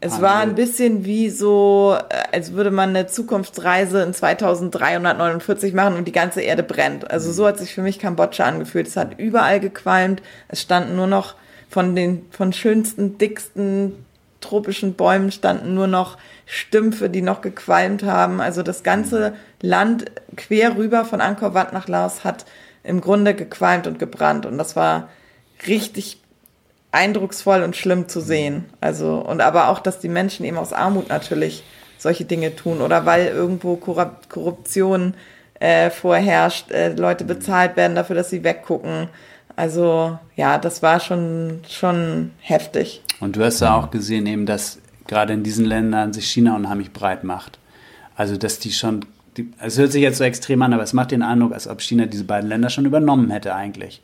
es 0.00 0.22
war 0.22 0.40
ein 0.40 0.54
bisschen 0.54 1.04
wie 1.04 1.28
so, 1.28 1.98
äh, 2.08 2.34
als 2.34 2.52
würde 2.52 2.70
man 2.70 2.90
eine 2.90 3.08
Zukunftsreise 3.08 4.02
in 4.02 4.14
2349 4.14 5.74
machen 5.74 5.96
und 5.96 6.08
die 6.08 6.12
ganze 6.12 6.40
Erde 6.40 6.62
brennt. 6.62 7.10
Also 7.10 7.30
so 7.30 7.46
hat 7.46 7.58
sich 7.58 7.74
für 7.74 7.82
mich 7.82 7.98
Kambodscha 7.98 8.44
angefühlt. 8.44 8.86
Es 8.86 8.96
hat 8.96 9.18
überall 9.18 9.60
gequalmt. 9.60 10.22
Es 10.48 10.62
standen 10.62 10.96
nur 10.96 11.06
noch 11.06 11.34
von 11.68 11.94
den, 11.94 12.24
von 12.30 12.54
schönsten, 12.54 13.18
dicksten 13.18 13.92
tropischen 14.40 14.94
Bäumen 14.94 15.32
standen 15.32 15.74
nur 15.74 15.86
noch 15.86 16.18
Stümpfe, 16.46 17.10
die 17.10 17.22
noch 17.22 17.40
gequalmt 17.40 18.02
haben. 18.02 18.40
Also 18.40 18.62
das 18.62 18.82
ganze 18.82 19.34
Land 19.60 20.10
quer 20.36 20.76
rüber 20.76 21.04
von 21.04 21.20
Angkor 21.20 21.54
Wat 21.54 21.72
nach 21.72 21.88
Laos 21.88 22.24
hat 22.24 22.46
im 22.82 23.00
Grunde 23.00 23.34
gequalmt 23.34 23.86
und 23.86 23.98
gebrannt. 23.98 24.46
Und 24.46 24.58
das 24.58 24.76
war 24.76 25.08
richtig 25.66 26.20
eindrucksvoll 26.92 27.62
und 27.62 27.76
schlimm 27.76 28.08
zu 28.08 28.20
sehen. 28.20 28.64
Also, 28.80 29.16
und 29.18 29.40
aber 29.40 29.68
auch, 29.68 29.78
dass 29.78 30.00
die 30.00 30.08
Menschen 30.08 30.44
eben 30.44 30.58
aus 30.58 30.72
Armut 30.72 31.08
natürlich 31.08 31.62
solche 31.98 32.24
Dinge 32.24 32.56
tun 32.56 32.80
oder 32.80 33.04
weil 33.06 33.26
irgendwo 33.26 33.76
Korruption 33.76 35.14
äh, 35.60 35.90
vorherrscht, 35.90 36.70
äh, 36.70 36.94
Leute 36.94 37.24
bezahlt 37.24 37.76
werden 37.76 37.94
dafür, 37.94 38.16
dass 38.16 38.30
sie 38.30 38.42
weggucken. 38.42 39.08
Also 39.60 40.18
ja, 40.36 40.56
das 40.56 40.82
war 40.82 41.00
schon, 41.00 41.60
schon 41.68 42.30
heftig. 42.40 43.02
Und 43.20 43.36
du 43.36 43.44
hast 43.44 43.60
ja 43.60 43.76
auch 43.76 43.90
gesehen, 43.90 44.24
eben, 44.24 44.46
dass 44.46 44.78
gerade 45.06 45.34
in 45.34 45.42
diesen 45.42 45.66
Ländern 45.66 46.14
sich 46.14 46.30
China 46.30 46.56
unheimlich 46.56 46.94
breit 46.94 47.24
macht. 47.24 47.58
Also, 48.16 48.38
dass 48.38 48.58
die 48.58 48.72
schon, 48.72 49.04
die, 49.36 49.50
es 49.60 49.76
hört 49.76 49.92
sich 49.92 50.00
jetzt 50.00 50.16
so 50.16 50.24
extrem 50.24 50.62
an, 50.62 50.72
aber 50.72 50.82
es 50.82 50.94
macht 50.94 51.10
den 51.10 51.20
Eindruck, 51.20 51.52
als 51.52 51.68
ob 51.68 51.82
China 51.82 52.06
diese 52.06 52.24
beiden 52.24 52.48
Länder 52.48 52.70
schon 52.70 52.86
übernommen 52.86 53.28
hätte 53.28 53.54
eigentlich. 53.54 54.00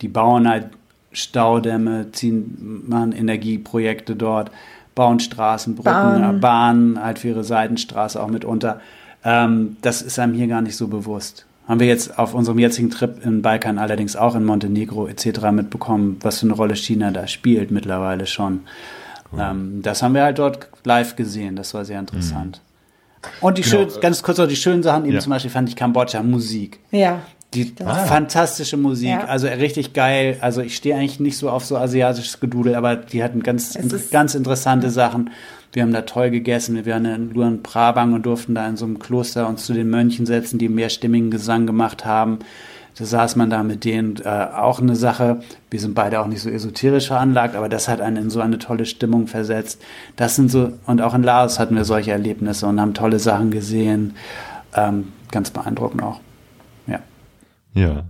Die 0.00 0.08
bauen 0.08 0.48
halt 0.48 0.66
Staudämme, 1.12 2.10
ziehen, 2.10 2.82
machen 2.88 3.12
Energieprojekte 3.12 4.16
dort, 4.16 4.50
bauen 4.96 5.20
Straßen, 5.20 5.76
Brücken, 5.76 5.92
Bahn. 5.92 6.40
Bahnen 6.40 7.04
halt 7.04 7.20
für 7.20 7.28
ihre 7.28 7.44
Seitenstraße 7.44 8.20
auch 8.20 8.28
mitunter. 8.28 8.80
Ähm, 9.22 9.76
das 9.80 10.02
ist 10.02 10.18
einem 10.18 10.34
hier 10.34 10.48
gar 10.48 10.60
nicht 10.60 10.76
so 10.76 10.88
bewusst. 10.88 11.46
Haben 11.68 11.80
wir 11.80 11.86
jetzt 11.86 12.18
auf 12.18 12.32
unserem 12.32 12.58
jetzigen 12.58 12.88
Trip 12.88 13.24
in 13.24 13.42
Balkan 13.42 13.78
allerdings 13.78 14.16
auch 14.16 14.34
in 14.34 14.44
Montenegro 14.44 15.06
etc. 15.06 15.50
mitbekommen, 15.52 16.16
was 16.22 16.38
für 16.40 16.46
eine 16.46 16.54
Rolle 16.54 16.74
China 16.74 17.10
da 17.10 17.26
spielt 17.26 17.70
mittlerweile 17.70 18.26
schon. 18.26 18.62
Cool. 19.30 19.40
Ähm, 19.42 19.82
das 19.82 20.02
haben 20.02 20.14
wir 20.14 20.22
halt 20.22 20.38
dort 20.38 20.68
live 20.84 21.14
gesehen. 21.14 21.56
Das 21.56 21.74
war 21.74 21.84
sehr 21.84 22.00
interessant. 22.00 22.62
Mhm. 22.62 22.68
Und 23.40 23.58
die 23.58 23.62
genau. 23.62 23.90
schön, 23.90 24.00
ganz 24.00 24.22
kurz 24.22 24.38
noch 24.38 24.48
die 24.48 24.56
schönen 24.56 24.82
Sachen, 24.82 25.04
eben 25.04 25.14
ja. 25.14 25.20
zum 25.20 25.30
Beispiel 25.30 25.50
fand 25.50 25.68
ich 25.68 25.76
Kambodscha 25.76 26.22
Musik. 26.22 26.80
Ja. 26.90 27.20
Die 27.54 27.74
ah. 27.84 27.94
fantastische 28.04 28.76
Musik, 28.76 29.08
ja. 29.08 29.24
also 29.24 29.46
richtig 29.46 29.94
geil. 29.94 30.36
Also 30.40 30.60
ich 30.60 30.76
stehe 30.76 30.94
eigentlich 30.94 31.18
nicht 31.18 31.38
so 31.38 31.48
auf 31.48 31.64
so 31.64 31.76
asiatisches 31.78 32.40
Gedudel, 32.40 32.74
aber 32.74 32.96
die 32.96 33.22
hatten 33.24 33.42
ganz, 33.42 33.78
ganz 34.10 34.34
interessante 34.34 34.90
Sachen. 34.90 35.30
Wir 35.72 35.82
haben 35.82 35.92
da 35.92 36.02
toll 36.02 36.30
gegessen. 36.30 36.84
Wir 36.84 36.94
waren 36.94 37.04
in 37.04 37.34
Luan 37.34 37.62
Prabang 37.62 38.14
und 38.14 38.24
durften 38.24 38.54
da 38.54 38.66
in 38.66 38.76
so 38.76 38.84
einem 38.84 38.98
Kloster 38.98 39.48
uns 39.48 39.66
zu 39.66 39.74
den 39.74 39.90
Mönchen 39.90 40.26
setzen, 40.26 40.58
die 40.58 40.68
mehrstimmigen 40.68 41.30
Gesang 41.30 41.66
gemacht 41.66 42.04
haben. 42.04 42.38
Da 42.98 43.04
saß 43.04 43.36
man 43.36 43.48
da 43.48 43.62
mit 43.62 43.84
denen 43.84 44.16
äh, 44.24 44.28
auch 44.28 44.80
eine 44.80 44.96
Sache. 44.96 45.40
Wir 45.70 45.78
sind 45.78 45.94
beide 45.94 46.20
auch 46.20 46.26
nicht 46.26 46.40
so 46.42 46.50
esoterisch 46.50 47.06
veranlagt, 47.06 47.54
aber 47.54 47.68
das 47.68 47.86
hat 47.86 48.00
einen 48.00 48.16
in 48.16 48.30
so 48.30 48.40
eine 48.40 48.58
tolle 48.58 48.86
Stimmung 48.86 49.28
versetzt. 49.28 49.80
Das 50.16 50.34
sind 50.34 50.50
so, 50.50 50.72
und 50.86 51.00
auch 51.00 51.14
in 51.14 51.22
Laos 51.22 51.60
hatten 51.60 51.76
wir 51.76 51.84
solche 51.84 52.10
Erlebnisse 52.10 52.66
und 52.66 52.80
haben 52.80 52.94
tolle 52.94 53.20
Sachen 53.20 53.52
gesehen. 53.52 54.16
Ähm, 54.74 55.12
ganz 55.30 55.50
beeindruckend 55.50 56.02
auch. 56.02 56.20
Ja. 56.88 56.98
Ja. 57.74 58.04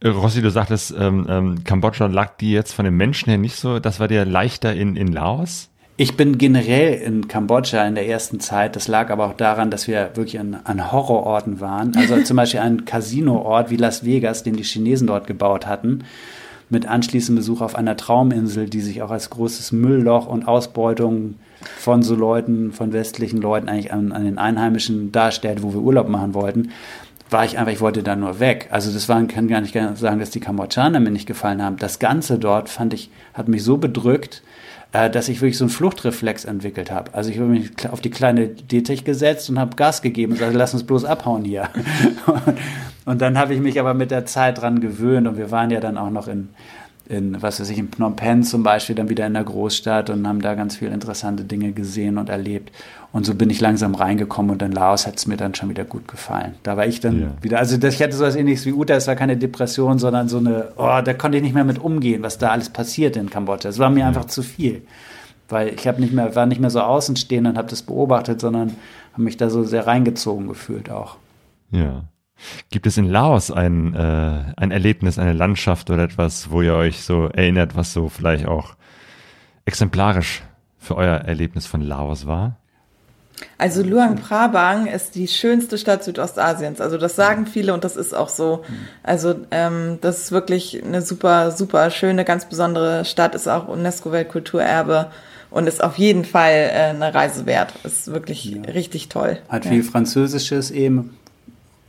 Äh, 0.00 0.08
Rossi, 0.08 0.40
du 0.40 0.50
sagtest, 0.50 0.94
ähm, 0.98 1.26
ähm, 1.28 1.64
Kambodscha 1.64 2.06
lag 2.06 2.36
dir 2.38 2.52
jetzt 2.52 2.72
von 2.72 2.86
den 2.86 2.96
Menschen 2.96 3.28
her 3.28 3.38
nicht 3.38 3.56
so, 3.56 3.78
das 3.78 4.00
war 4.00 4.08
dir 4.08 4.24
leichter 4.24 4.74
in, 4.74 4.96
in 4.96 5.12
Laos? 5.12 5.69
Ich 6.00 6.16
bin 6.16 6.38
generell 6.38 6.94
in 6.94 7.28
Kambodscha 7.28 7.86
in 7.86 7.94
der 7.94 8.08
ersten 8.08 8.40
Zeit. 8.40 8.74
Das 8.74 8.88
lag 8.88 9.10
aber 9.10 9.26
auch 9.26 9.34
daran, 9.34 9.70
dass 9.70 9.86
wir 9.86 10.12
wirklich 10.14 10.40
an, 10.40 10.58
an 10.64 10.90
Horrororten 10.90 11.60
waren. 11.60 11.94
Also 11.94 12.22
zum 12.22 12.38
Beispiel 12.38 12.60
ein 12.60 12.86
Casinoort 12.86 13.68
wie 13.68 13.76
Las 13.76 14.02
Vegas, 14.02 14.42
den 14.42 14.56
die 14.56 14.62
Chinesen 14.62 15.08
dort 15.08 15.26
gebaut 15.26 15.66
hatten, 15.66 16.04
mit 16.70 16.86
anschließendem 16.86 17.40
Besuch 17.40 17.60
auf 17.60 17.74
einer 17.74 17.98
Trauminsel, 17.98 18.70
die 18.70 18.80
sich 18.80 19.02
auch 19.02 19.10
als 19.10 19.28
großes 19.28 19.72
Müllloch 19.72 20.26
und 20.26 20.48
Ausbeutung 20.48 21.34
von 21.76 22.02
so 22.02 22.14
Leuten, 22.14 22.72
von 22.72 22.94
westlichen 22.94 23.42
Leuten 23.42 23.68
eigentlich 23.68 23.92
an, 23.92 24.12
an 24.12 24.24
den 24.24 24.38
Einheimischen 24.38 25.12
darstellt, 25.12 25.62
wo 25.62 25.74
wir 25.74 25.82
Urlaub 25.82 26.08
machen 26.08 26.32
wollten 26.32 26.70
war 27.32 27.44
ich 27.44 27.58
einfach, 27.58 27.70
ich 27.70 27.80
wollte 27.80 28.02
da 28.02 28.16
nur 28.16 28.40
weg. 28.40 28.66
Also 28.72 28.92
das 28.92 29.08
war, 29.08 29.22
kann 29.28 29.46
gar 29.46 29.60
nicht 29.60 29.78
sagen, 29.94 30.18
dass 30.18 30.30
die 30.30 30.40
Kambodschaner 30.40 30.98
mir 30.98 31.12
nicht 31.12 31.28
gefallen 31.28 31.62
haben. 31.62 31.76
Das 31.76 32.00
Ganze 32.00 32.40
dort 32.40 32.68
fand 32.68 32.92
ich, 32.92 33.08
hat 33.34 33.46
mich 33.46 33.62
so 33.62 33.76
bedrückt, 33.76 34.42
äh, 34.92 35.10
dass 35.10 35.28
ich 35.28 35.40
wirklich 35.40 35.56
so 35.56 35.64
einen 35.64 35.70
Fluchtreflex 35.70 36.44
entwickelt 36.44 36.90
habe. 36.90 37.14
Also 37.14 37.30
ich 37.30 37.38
habe 37.38 37.48
mich 37.48 37.70
auf 37.90 38.00
die 38.00 38.10
kleine 38.10 38.48
Dietrich 38.48 39.04
gesetzt 39.04 39.48
und 39.50 39.58
habe 39.58 39.76
Gas 39.76 40.02
gegeben 40.02 40.32
und 40.32 40.38
gesagt, 40.38 40.56
lass 40.56 40.74
uns 40.74 40.84
bloß 40.84 41.04
abhauen 41.04 41.44
hier. 41.44 41.68
und, 42.26 42.58
und 43.04 43.20
dann 43.20 43.38
habe 43.38 43.54
ich 43.54 43.60
mich 43.60 43.78
aber 43.78 43.94
mit 43.94 44.10
der 44.10 44.26
Zeit 44.26 44.60
dran 44.60 44.80
gewöhnt 44.80 45.28
und 45.28 45.36
wir 45.36 45.50
waren 45.50 45.70
ja 45.70 45.80
dann 45.80 45.96
auch 45.96 46.10
noch 46.10 46.28
in 46.28 46.48
in, 47.10 47.42
was 47.42 47.58
weiß 47.60 47.68
ich, 47.70 47.78
in 47.78 47.90
Phnom 47.90 48.14
Penh 48.14 48.44
zum 48.44 48.62
Beispiel, 48.62 48.94
dann 48.94 49.08
wieder 49.08 49.26
in 49.26 49.34
der 49.34 49.42
Großstadt 49.42 50.10
und 50.10 50.26
haben 50.28 50.40
da 50.40 50.54
ganz 50.54 50.76
viele 50.76 50.92
interessante 50.92 51.42
Dinge 51.42 51.72
gesehen 51.72 52.18
und 52.18 52.28
erlebt. 52.28 52.70
Und 53.12 53.26
so 53.26 53.34
bin 53.34 53.50
ich 53.50 53.60
langsam 53.60 53.96
reingekommen 53.96 54.52
und 54.52 54.62
in 54.62 54.70
Laos 54.70 55.08
hat 55.08 55.16
es 55.16 55.26
mir 55.26 55.36
dann 55.36 55.56
schon 55.56 55.68
wieder 55.68 55.84
gut 55.84 56.06
gefallen. 56.06 56.54
Da 56.62 56.76
war 56.76 56.86
ich 56.86 57.00
dann 57.00 57.20
ja. 57.20 57.28
wieder, 57.42 57.58
also 57.58 57.76
das, 57.76 57.94
ich 57.94 58.02
hatte 58.02 58.14
so 58.14 58.24
was 58.24 58.36
ähnliches 58.36 58.64
wie 58.64 58.72
Uta, 58.72 58.94
es 58.94 59.08
war 59.08 59.16
keine 59.16 59.36
Depression, 59.36 59.98
sondern 59.98 60.28
so 60.28 60.38
eine, 60.38 60.68
oh, 60.76 61.00
da 61.04 61.12
konnte 61.12 61.36
ich 61.38 61.42
nicht 61.42 61.54
mehr 61.54 61.64
mit 61.64 61.80
umgehen, 61.80 62.22
was 62.22 62.38
da 62.38 62.50
alles 62.50 62.68
passiert 62.68 63.16
in 63.16 63.28
Kambodscha. 63.28 63.68
Es 63.68 63.80
war 63.80 63.90
mir 63.90 64.00
ja. 64.00 64.06
einfach 64.06 64.26
zu 64.26 64.42
viel. 64.42 64.82
Weil 65.48 65.74
ich 65.74 65.88
habe 65.88 66.00
nicht 66.00 66.12
mehr, 66.12 66.36
war 66.36 66.46
nicht 66.46 66.60
mehr 66.60 66.70
so 66.70 66.80
außenstehend 66.80 67.48
und 67.48 67.58
habe 67.58 67.66
das 67.66 67.82
beobachtet, 67.82 68.40
sondern 68.40 68.76
habe 69.14 69.22
mich 69.22 69.36
da 69.36 69.50
so 69.50 69.64
sehr 69.64 69.88
reingezogen 69.88 70.46
gefühlt 70.46 70.90
auch. 70.90 71.16
Ja. 71.72 72.04
Gibt 72.70 72.86
es 72.86 72.96
in 72.96 73.08
Laos 73.08 73.50
ein, 73.50 73.94
äh, 73.94 74.52
ein 74.56 74.70
Erlebnis, 74.70 75.18
eine 75.18 75.32
Landschaft 75.32 75.90
oder 75.90 76.02
etwas, 76.02 76.50
wo 76.50 76.62
ihr 76.62 76.74
euch 76.74 77.02
so 77.02 77.26
erinnert, 77.26 77.76
was 77.76 77.92
so 77.92 78.08
vielleicht 78.08 78.46
auch 78.46 78.74
exemplarisch 79.64 80.42
für 80.78 80.96
euer 80.96 81.16
Erlebnis 81.16 81.66
von 81.66 81.82
Laos 81.82 82.26
war? 82.26 82.56
Also 83.58 83.82
Luang 83.82 84.16
Prabang 84.16 84.86
ist 84.86 85.14
die 85.14 85.28
schönste 85.28 85.78
Stadt 85.78 86.04
Südostasiens. 86.04 86.80
Also 86.80 86.98
das 86.98 87.16
sagen 87.16 87.46
viele 87.46 87.74
und 87.74 87.84
das 87.84 87.96
ist 87.96 88.14
auch 88.14 88.28
so. 88.28 88.64
Also 89.02 89.34
ähm, 89.50 89.98
das 90.00 90.24
ist 90.24 90.32
wirklich 90.32 90.82
eine 90.84 91.02
super, 91.02 91.50
super 91.50 91.90
schöne, 91.90 92.24
ganz 92.24 92.46
besondere 92.46 93.04
Stadt, 93.04 93.34
ist 93.34 93.48
auch 93.48 93.68
UNESCO-Weltkulturerbe 93.68 95.10
und 95.50 95.66
ist 95.66 95.82
auf 95.82 95.98
jeden 95.98 96.24
Fall 96.24 96.70
äh, 96.72 96.90
eine 96.90 97.14
Reise 97.14 97.46
wert. 97.46 97.74
Ist 97.84 98.12
wirklich 98.12 98.44
ja. 98.44 98.62
richtig 98.62 99.08
toll. 99.08 99.38
Hat 99.48 99.64
ja. 99.64 99.70
viel 99.70 99.82
Französisches 99.82 100.70
eben, 100.70 101.16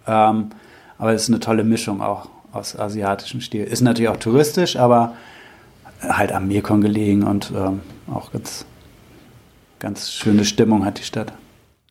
ähm, 0.07 0.49
aber 0.97 1.13
es 1.13 1.23
ist 1.23 1.29
eine 1.29 1.39
tolle 1.39 1.63
Mischung 1.63 2.01
auch 2.01 2.29
aus 2.51 2.77
asiatischem 2.77 3.41
Stil. 3.41 3.63
Ist 3.63 3.81
natürlich 3.81 4.09
auch 4.09 4.17
touristisch, 4.17 4.75
aber 4.75 5.15
halt 6.01 6.31
am 6.31 6.47
Mekong 6.47 6.81
gelegen 6.81 7.23
und 7.23 7.51
ähm, 7.55 7.81
auch 8.11 8.31
ganz, 8.31 8.65
ganz 9.79 10.11
schöne 10.11 10.45
Stimmung 10.45 10.85
hat 10.85 10.99
die 10.99 11.03
Stadt. 11.03 11.33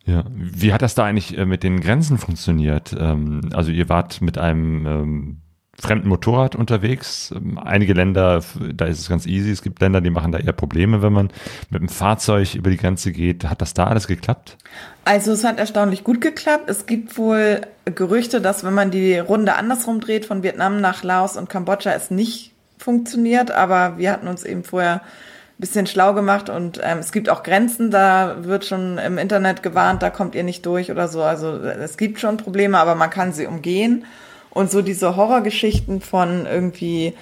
Ja, 0.05 0.25
wie 0.35 0.73
hat 0.73 0.83
das 0.83 0.95
da 0.95 1.05
eigentlich 1.05 1.37
äh, 1.37 1.47
mit 1.47 1.63
den 1.63 1.81
Grenzen 1.81 2.19
funktioniert? 2.19 2.95
Ähm, 2.99 3.51
also 3.53 3.71
ihr 3.71 3.89
wart 3.89 4.21
mit 4.21 4.39
einem 4.39 4.87
ähm, 4.87 5.37
fremden 5.81 6.09
Motorrad 6.09 6.55
unterwegs. 6.55 7.33
Ähm, 7.35 7.59
einige 7.59 7.93
Länder, 7.93 8.43
da 8.75 8.85
ist 8.85 9.01
es 9.01 9.09
ganz 9.09 9.27
easy. 9.27 9.51
Es 9.51 9.63
gibt 9.63 9.81
Länder, 9.81 10.01
die 10.01 10.11
machen 10.11 10.33
da 10.33 10.39
eher 10.39 10.53
Probleme, 10.53 11.03
wenn 11.03 11.13
man 11.13 11.31
mit 11.71 11.81
dem 11.81 11.89
Fahrzeug 11.89 12.55
über 12.55 12.71
die 12.71 12.77
Grenze 12.77 13.13
geht. 13.13 13.49
Hat 13.49 13.61
das 13.61 13.75
da 13.75 13.87
alles 13.87 14.07
geklappt? 14.07 14.57
Also 15.05 15.33
es 15.33 15.45
hat 15.45 15.59
erstaunlich 15.59 16.05
gut 16.05 16.21
geklappt. 16.21 16.69
Es 16.69 16.87
gibt 16.87 17.17
wohl 17.17 17.63
Gerüchte, 17.85 18.41
dass 18.41 18.65
wenn 18.65 18.75
man 18.75 18.91
die 18.91 19.19
Runde 19.19 19.55
andersrum 19.55 20.01
dreht 20.01 20.27
von 20.27 20.43
Vietnam 20.43 20.81
nach 20.81 21.03
Laos 21.03 21.37
und 21.37 21.49
Kambodscha, 21.49 21.93
es 21.93 22.11
nicht 22.11 22.53
funktioniert. 22.79 23.51
Aber 23.51 23.99
wir 23.99 24.13
hatten 24.13 24.29
uns 24.29 24.45
eben 24.45 24.65
vorher 24.65 24.97
ein 24.97 25.61
bisschen 25.61 25.87
schlau 25.87 26.15
gemacht 26.15 26.49
und 26.49 26.81
ähm, 26.83 26.99
es 26.99 27.13
gibt 27.13 27.29
auch 27.29 27.43
Grenzen, 27.43 27.91
da 27.91 28.39
wird 28.41 28.65
schon 28.65 28.97
im 28.97 29.19
Internet 29.19 29.63
gewarnt, 29.63 30.03
da 30.03 30.09
kommt 30.09 30.35
ihr 30.35 30.43
nicht 30.43 30.65
durch 30.65 30.91
oder 30.91 31.07
so. 31.07 31.23
Also 31.23 31.59
es 31.59 31.99
gibt 31.99 32.19
schon 32.19 32.39
Probleme, 32.39 32.79
aber 32.79 32.95
man 32.95 33.11
kann 33.11 33.33
sie 33.35 33.47
umgehen. 33.47 34.07
Und 34.51 34.71
so 34.71 34.83
diese 34.83 35.17
Horrorgeschichten 35.17 36.01
von 36.01 36.47
irgendwie, 36.47 37.15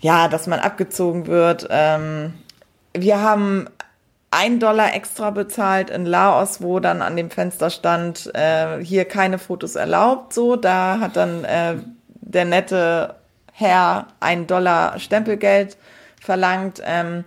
ja, 0.00 0.28
dass 0.28 0.46
man 0.46 0.60
abgezogen 0.60 1.26
wird. 1.26 1.66
Ähm, 1.70 2.34
wir 2.94 3.20
haben 3.20 3.68
ein 4.30 4.60
Dollar 4.60 4.94
extra 4.94 5.30
bezahlt 5.30 5.90
in 5.90 6.06
Laos, 6.06 6.62
wo 6.62 6.80
dann 6.80 7.02
an 7.02 7.16
dem 7.16 7.30
Fenster 7.30 7.70
stand, 7.70 8.30
äh, 8.34 8.82
hier 8.82 9.04
keine 9.04 9.38
Fotos 9.38 9.76
erlaubt. 9.76 10.32
So, 10.32 10.56
da 10.56 10.98
hat 11.00 11.16
dann 11.16 11.44
äh, 11.44 11.76
der 12.06 12.46
nette 12.46 13.14
Herr 13.52 14.08
ein 14.20 14.46
Dollar 14.46 14.98
Stempelgeld 14.98 15.76
verlangt. 16.20 16.82
Ähm, 16.84 17.24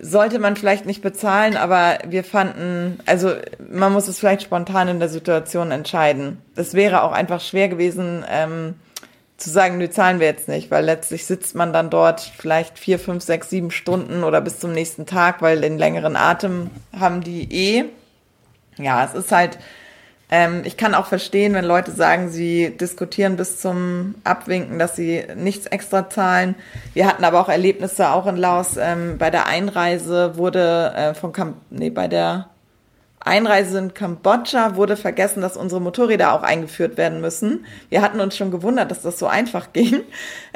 sollte 0.00 0.38
man 0.38 0.56
vielleicht 0.56 0.86
nicht 0.86 1.02
bezahlen, 1.02 1.56
aber 1.56 1.98
wir 2.06 2.24
fanden, 2.24 2.98
also 3.06 3.32
man 3.70 3.92
muss 3.92 4.08
es 4.08 4.18
vielleicht 4.18 4.42
spontan 4.42 4.88
in 4.88 4.98
der 4.98 5.08
Situation 5.08 5.70
entscheiden. 5.70 6.38
Es 6.56 6.74
wäre 6.74 7.02
auch 7.02 7.12
einfach 7.12 7.40
schwer 7.40 7.68
gewesen, 7.68 8.24
ähm, 8.28 8.74
zu 9.36 9.50
sagen, 9.50 9.78
nö, 9.78 9.88
zahlen 9.88 10.18
wir 10.18 10.26
jetzt 10.26 10.48
nicht, 10.48 10.70
weil 10.70 10.84
letztlich 10.84 11.24
sitzt 11.24 11.54
man 11.54 11.72
dann 11.72 11.90
dort 11.90 12.20
vielleicht 12.20 12.78
vier, 12.78 12.98
fünf, 12.98 13.22
sechs, 13.22 13.50
sieben 13.50 13.70
Stunden 13.70 14.24
oder 14.24 14.40
bis 14.40 14.58
zum 14.58 14.72
nächsten 14.72 15.06
Tag, 15.06 15.42
weil 15.42 15.60
den 15.60 15.78
längeren 15.78 16.16
Atem 16.16 16.70
haben 16.98 17.20
die 17.20 17.48
eh. 17.52 17.84
Ja, 18.78 19.04
es 19.04 19.14
ist 19.14 19.30
halt, 19.32 19.58
ähm, 20.30 20.62
ich 20.64 20.76
kann 20.76 20.94
auch 20.94 21.06
verstehen, 21.06 21.54
wenn 21.54 21.64
Leute 21.64 21.90
sagen, 21.90 22.28
sie 22.28 22.76
diskutieren 22.76 23.36
bis 23.36 23.60
zum 23.60 24.16
Abwinken, 24.24 24.78
dass 24.78 24.94
sie 24.94 25.24
nichts 25.36 25.66
extra 25.66 26.10
zahlen. 26.10 26.54
Wir 26.92 27.06
hatten 27.06 27.24
aber 27.24 27.40
auch 27.40 27.48
Erlebnisse 27.48 28.10
auch 28.10 28.26
in 28.26 28.36
Laos. 28.36 28.76
Ähm, 28.76 29.16
bei 29.18 29.30
der 29.30 29.46
Einreise 29.46 30.36
wurde 30.36 30.92
äh, 30.94 31.14
von 31.14 31.32
Kam 31.32 31.54
nee, 31.70 31.90
bei 31.90 32.08
der 32.08 32.48
Einreise 33.20 33.78
in 33.78 33.94
Kambodscha 33.94 34.76
wurde 34.76 34.96
vergessen, 34.96 35.40
dass 35.40 35.56
unsere 35.56 35.80
Motorräder 35.80 36.32
auch 36.32 36.42
eingeführt 36.42 36.96
werden 36.96 37.20
müssen. 37.20 37.66
Wir 37.88 38.02
hatten 38.02 38.20
uns 38.20 38.36
schon 38.36 38.50
gewundert, 38.50 38.90
dass 38.90 39.02
das 39.02 39.18
so 39.18 39.26
einfach 39.26 39.72
ging. 39.72 40.02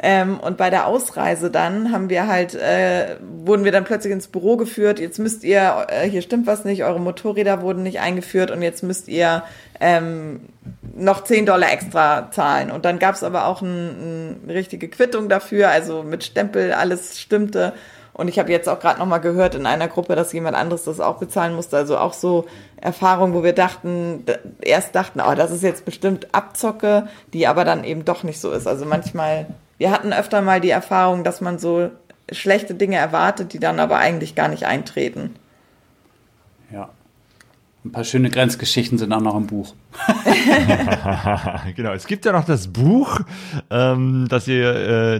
Ähm, 0.01 0.39
und 0.39 0.57
bei 0.57 0.69
der 0.69 0.87
Ausreise 0.87 1.51
dann 1.51 1.91
haben 1.91 2.09
wir 2.09 2.27
halt, 2.27 2.55
äh, 2.55 3.17
wurden 3.21 3.65
wir 3.65 3.71
dann 3.71 3.83
plötzlich 3.83 4.13
ins 4.13 4.27
Büro 4.27 4.57
geführt. 4.57 4.99
Jetzt 4.99 5.19
müsst 5.19 5.43
ihr, 5.43 5.87
äh, 5.89 6.09
hier 6.09 6.21
stimmt 6.21 6.47
was 6.47 6.65
nicht, 6.65 6.83
eure 6.83 6.99
Motorräder 6.99 7.61
wurden 7.61 7.83
nicht 7.83 7.99
eingeführt 7.99 8.51
und 8.51 8.61
jetzt 8.61 8.83
müsst 8.83 9.07
ihr 9.07 9.43
ähm, 9.79 10.41
noch 10.95 11.23
10 11.23 11.45
Dollar 11.45 11.71
extra 11.71 12.31
zahlen. 12.31 12.71
Und 12.71 12.85
dann 12.85 12.99
gab 12.99 13.15
es 13.15 13.23
aber 13.23 13.47
auch 13.47 13.61
ein, 13.61 14.37
eine 14.43 14.53
richtige 14.53 14.87
Quittung 14.87 15.27
dafür, 15.27 15.69
also 15.69 16.03
mit 16.03 16.23
Stempel, 16.23 16.71
alles 16.71 17.19
stimmte. 17.19 17.73
Und 18.13 18.27
ich 18.27 18.37
habe 18.37 18.51
jetzt 18.51 18.69
auch 18.69 18.79
gerade 18.79 18.99
noch 18.99 19.07
mal 19.07 19.17
gehört 19.17 19.55
in 19.55 19.65
einer 19.65 19.87
Gruppe, 19.87 20.15
dass 20.15 20.33
jemand 20.33 20.55
anderes 20.55 20.83
das 20.83 20.99
auch 20.99 21.17
bezahlen 21.17 21.55
musste. 21.55 21.77
Also 21.77 21.97
auch 21.97 22.13
so 22.13 22.45
Erfahrungen, 22.77 23.33
wo 23.33 23.43
wir 23.43 23.53
dachten, 23.53 24.23
erst 24.61 24.93
dachten, 24.95 25.19
oh, 25.19 25.33
das 25.35 25.51
ist 25.51 25.63
jetzt 25.63 25.83
bestimmt 25.83 26.27
Abzocke, 26.31 27.07
die 27.33 27.47
aber 27.47 27.65
dann 27.65 27.83
eben 27.83 28.05
doch 28.05 28.23
nicht 28.23 28.39
so 28.39 28.51
ist. 28.51 28.67
Also 28.67 28.85
manchmal, 28.85 29.47
wir 29.79 29.89
hatten 29.89 30.13
öfter 30.13 30.41
mal 30.41 30.61
die 30.61 30.69
Erfahrung, 30.69 31.23
dass 31.23 31.41
man 31.41 31.57
so 31.57 31.89
schlechte 32.31 32.75
Dinge 32.75 32.97
erwartet, 32.97 33.53
die 33.53 33.59
dann 33.59 33.79
aber 33.79 33.97
eigentlich 33.97 34.35
gar 34.35 34.47
nicht 34.47 34.65
eintreten. 34.65 35.35
Ein 37.85 37.91
paar 37.91 38.05
schöne 38.05 38.29
Grenzgeschichten 38.29 38.97
sind 38.97 39.11
auch 39.11 39.19
noch 39.19 39.35
im 39.35 39.45
Buch. 39.45 39.73
genau, 41.75 41.91
es 41.91 42.07
gibt 42.07 42.23
ja 42.23 42.31
noch 42.31 42.45
das 42.45 42.69
Buch, 42.69 43.19
ähm, 43.69 44.27
das 44.29 44.47
ihr, 44.47 44.73
äh, 44.73 45.15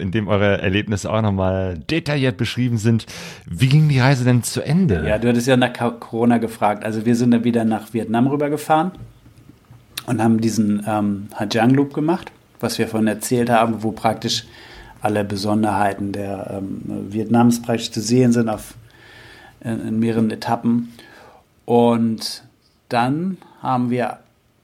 in 0.00 0.12
dem 0.12 0.26
eure 0.26 0.62
Erlebnisse 0.62 1.12
auch 1.12 1.20
nochmal 1.20 1.78
detailliert 1.90 2.38
beschrieben 2.38 2.78
sind. 2.78 3.04
Wie 3.44 3.68
ging 3.68 3.90
die 3.90 4.00
Reise 4.00 4.24
denn 4.24 4.42
zu 4.42 4.62
Ende? 4.62 5.06
Ja, 5.06 5.18
du 5.18 5.28
hattest 5.28 5.46
ja 5.46 5.58
nach 5.58 5.72
Corona 6.00 6.38
gefragt. 6.38 6.84
Also 6.84 7.04
wir 7.04 7.14
sind 7.16 7.32
dann 7.32 7.44
wieder 7.44 7.66
nach 7.66 7.92
Vietnam 7.92 8.28
rübergefahren 8.28 8.92
und 10.06 10.22
haben 10.22 10.40
diesen 10.40 10.82
ähm, 10.86 11.28
Hajang 11.34 11.74
Loop 11.74 11.92
gemacht, 11.92 12.32
was 12.60 12.78
wir 12.78 12.88
vorhin 12.88 13.08
erzählt 13.08 13.50
haben, 13.50 13.82
wo 13.82 13.92
praktisch 13.92 14.46
alle 15.02 15.22
Besonderheiten 15.22 16.12
der 16.12 16.58
ähm, 16.58 17.12
Vietnams 17.12 17.60
praktisch 17.60 17.90
zu 17.90 18.00
sehen 18.00 18.32
sind 18.32 18.48
auf, 18.48 18.74
in, 19.60 19.86
in 19.86 19.98
mehreren 19.98 20.30
Etappen. 20.30 20.94
Und 21.66 22.44
dann 22.88 23.36
haben 23.60 23.90
wir, 23.90 24.18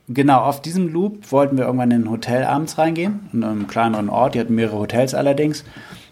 genau, 0.07 0.39
auf 0.39 0.61
diesem 0.61 0.91
Loop 0.91 1.31
wollten 1.31 1.57
wir 1.57 1.65
irgendwann 1.65 1.91
in 1.91 2.05
ein 2.05 2.09
Hotel 2.09 2.45
abends 2.45 2.79
reingehen, 2.79 3.29
in 3.31 3.43
einem 3.43 3.67
kleineren 3.67 4.09
Ort. 4.09 4.33
Die 4.33 4.39
hatten 4.39 4.55
mehrere 4.55 4.79
Hotels 4.79 5.13
allerdings. 5.13 5.63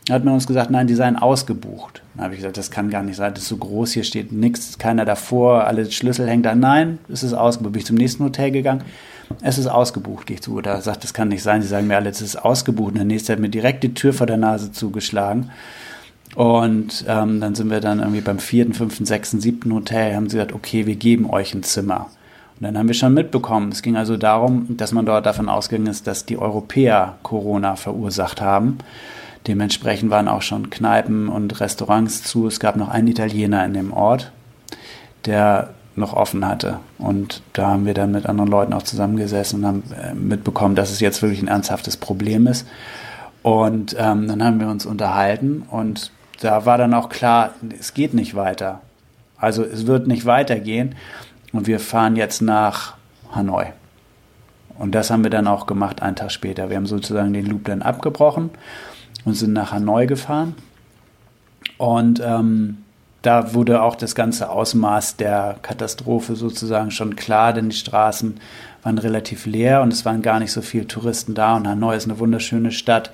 Da 0.05 0.15
hat 0.15 0.25
man 0.25 0.33
uns 0.33 0.45
gesagt, 0.45 0.69
nein, 0.69 0.87
die 0.87 0.95
seien 0.95 1.15
ausgebucht. 1.15 2.01
Dann 2.13 2.25
habe 2.25 2.33
ich 2.33 2.41
gesagt, 2.41 2.57
das 2.57 2.71
kann 2.71 2.89
gar 2.89 3.03
nicht 3.03 3.15
sein, 3.15 3.33
das 3.33 3.43
ist 3.43 3.49
so 3.49 3.57
groß, 3.57 3.93
hier 3.93 4.03
steht 4.03 4.31
nichts, 4.31 4.77
keiner 4.77 5.05
davor, 5.05 5.65
alle 5.65 5.89
Schlüssel 5.89 6.27
hängen 6.27 6.43
da. 6.43 6.55
Nein, 6.55 6.99
es 7.07 7.23
ist 7.23 7.33
ausgebucht. 7.33 7.73
Bin 7.73 7.79
ich 7.79 7.85
zum 7.85 7.97
nächsten 7.97 8.23
Hotel 8.23 8.51
gegangen. 8.51 8.83
Es 9.41 9.57
ist 9.57 9.67
ausgebucht, 9.67 10.27
gehe 10.27 10.35
ich 10.35 10.41
zu. 10.41 10.59
Da 10.59 10.81
sagt, 10.81 11.05
das 11.05 11.13
kann 11.13 11.29
nicht 11.29 11.43
sein. 11.43 11.61
Sie 11.61 11.67
sagen 11.67 11.87
mir 11.87 11.95
alle, 11.95 12.09
es 12.09 12.21
ist 12.21 12.35
ausgebucht. 12.35 12.89
Und 12.89 12.97
der 12.97 13.05
nächste 13.05 13.31
hat 13.31 13.39
mir 13.39 13.49
direkt 13.49 13.83
die 13.83 13.93
Tür 13.93 14.11
vor 14.11 14.27
der 14.27 14.37
Nase 14.37 14.73
zugeschlagen. 14.73 15.51
Und 16.35 17.05
ähm, 17.07 17.41
dann 17.41 17.55
sind 17.55 17.69
wir 17.69 17.81
dann 17.81 17.99
irgendwie 17.99 18.21
beim 18.21 18.39
vierten, 18.39 18.73
fünften, 18.73 19.05
sechsten, 19.05 19.41
siebten 19.41 19.73
Hotel, 19.73 20.15
haben 20.15 20.29
sie 20.29 20.37
gesagt, 20.37 20.53
okay, 20.53 20.85
wir 20.85 20.95
geben 20.95 21.29
euch 21.29 21.53
ein 21.53 21.63
Zimmer. 21.63 22.07
Und 22.59 22.67
dann 22.67 22.77
haben 22.77 22.87
wir 22.87 22.93
schon 22.93 23.13
mitbekommen, 23.13 23.71
es 23.71 23.81
ging 23.81 23.97
also 23.97 24.17
darum, 24.17 24.77
dass 24.77 24.91
man 24.91 25.05
dort 25.05 25.25
davon 25.25 25.49
ausgegangen 25.49 25.87
ist, 25.87 26.07
dass 26.07 26.25
die 26.25 26.37
Europäer 26.37 27.17
Corona 27.23 27.75
verursacht 27.75 28.39
haben. 28.39 28.77
Dementsprechend 29.47 30.11
waren 30.11 30.27
auch 30.27 30.43
schon 30.43 30.69
Kneipen 30.69 31.27
und 31.27 31.59
Restaurants 31.59 32.23
zu. 32.23 32.47
Es 32.47 32.59
gab 32.59 32.75
noch 32.75 32.89
einen 32.89 33.07
Italiener 33.07 33.65
in 33.65 33.73
dem 33.73 33.91
Ort, 33.91 34.31
der 35.25 35.71
noch 35.95 36.13
offen 36.13 36.47
hatte. 36.47 36.79
Und 36.99 37.41
da 37.53 37.71
haben 37.71 37.85
wir 37.85 37.93
dann 37.93 38.11
mit 38.11 38.27
anderen 38.27 38.49
Leuten 38.49 38.73
auch 38.73 38.83
zusammengesessen 38.83 39.59
und 39.59 39.65
haben 39.65 39.83
äh, 39.99 40.13
mitbekommen, 40.13 40.75
dass 40.75 40.91
es 40.91 40.99
jetzt 40.99 41.21
wirklich 41.21 41.41
ein 41.41 41.47
ernsthaftes 41.47 41.97
Problem 41.97 42.47
ist. 42.47 42.67
Und 43.41 43.95
ähm, 43.97 44.27
dann 44.27 44.43
haben 44.43 44.59
wir 44.59 44.67
uns 44.67 44.85
unterhalten 44.85 45.63
und 45.69 46.11
da 46.41 46.65
war 46.65 46.77
dann 46.77 46.93
auch 46.93 47.09
klar, 47.09 47.51
es 47.79 47.93
geht 47.93 48.13
nicht 48.13 48.35
weiter. 48.35 48.81
Also 49.37 49.63
es 49.63 49.87
wird 49.87 50.07
nicht 50.07 50.25
weitergehen 50.25 50.95
und 51.53 51.67
wir 51.67 51.79
fahren 51.79 52.15
jetzt 52.15 52.41
nach 52.41 52.95
Hanoi. 53.33 53.67
Und 54.77 54.93
das 54.93 55.11
haben 55.11 55.23
wir 55.23 55.29
dann 55.29 55.47
auch 55.47 55.67
gemacht, 55.67 56.01
einen 56.01 56.15
Tag 56.15 56.31
später. 56.31 56.69
Wir 56.69 56.77
haben 56.77 56.87
sozusagen 56.87 57.33
den 57.33 57.45
Loop 57.45 57.65
dann 57.65 57.83
abgebrochen 57.83 58.49
und 59.25 59.35
sind 59.35 59.53
nach 59.53 59.71
Hanoi 59.71 60.07
gefahren. 60.07 60.55
Und 61.77 62.21
ähm, 62.25 62.77
da 63.21 63.53
wurde 63.53 63.83
auch 63.83 63.95
das 63.95 64.15
ganze 64.15 64.49
Ausmaß 64.49 65.17
der 65.17 65.57
Katastrophe 65.61 66.35
sozusagen 66.35 66.89
schon 66.89 67.15
klar, 67.15 67.53
denn 67.53 67.69
die 67.69 67.75
Straßen 67.75 68.39
waren 68.81 68.97
relativ 68.97 69.45
leer 69.45 69.83
und 69.83 69.93
es 69.93 70.05
waren 70.05 70.23
gar 70.23 70.39
nicht 70.39 70.51
so 70.51 70.63
viele 70.63 70.87
Touristen 70.87 71.35
da. 71.35 71.55
Und 71.55 71.67
Hanoi 71.67 71.95
ist 71.95 72.05
eine 72.05 72.17
wunderschöne 72.17 72.71
Stadt, 72.71 73.11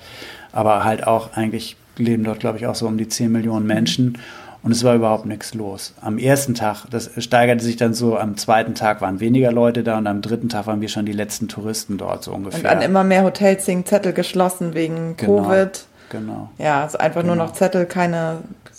aber 0.52 0.84
halt 0.84 1.06
auch 1.06 1.34
eigentlich 1.34 1.76
leben 1.98 2.24
dort, 2.24 2.40
glaube 2.40 2.58
ich, 2.58 2.66
auch 2.66 2.74
so 2.74 2.86
um 2.86 2.96
die 2.98 3.08
10 3.08 3.30
Millionen 3.30 3.66
Menschen. 3.66 4.18
Und 4.62 4.72
es 4.72 4.82
war 4.82 4.96
überhaupt 4.96 5.24
nichts 5.24 5.54
los. 5.54 5.94
Am 6.00 6.18
ersten 6.18 6.54
Tag, 6.54 6.86
das 6.90 7.10
steigerte 7.18 7.62
sich 7.64 7.76
dann 7.76 7.94
so, 7.94 8.18
am 8.18 8.36
zweiten 8.36 8.74
Tag 8.74 9.00
waren 9.00 9.20
weniger 9.20 9.52
Leute 9.52 9.84
da 9.84 9.96
und 9.98 10.06
am 10.08 10.20
dritten 10.20 10.48
Tag 10.48 10.66
waren 10.66 10.80
wir 10.80 10.88
schon 10.88 11.06
die 11.06 11.12
letzten 11.12 11.46
Touristen 11.46 11.96
dort 11.96 12.24
so 12.24 12.32
ungefähr. 12.32 12.60
Und 12.60 12.66
an 12.66 12.82
immer 12.82 13.04
mehr 13.04 13.22
Hotels 13.22 13.64
Zettel 13.64 14.12
geschlossen 14.12 14.74
wegen 14.74 15.16
Genau. 15.16 15.42
Covid. 15.42 15.84
Genau. 16.10 16.50
Ja, 16.58 16.82
also 16.82 16.98
einfach 16.98 17.22
nur 17.22 17.34
Genau. 17.34 17.46
noch 17.46 17.52
Zettel, 17.52 17.86
keine, 17.86 18.38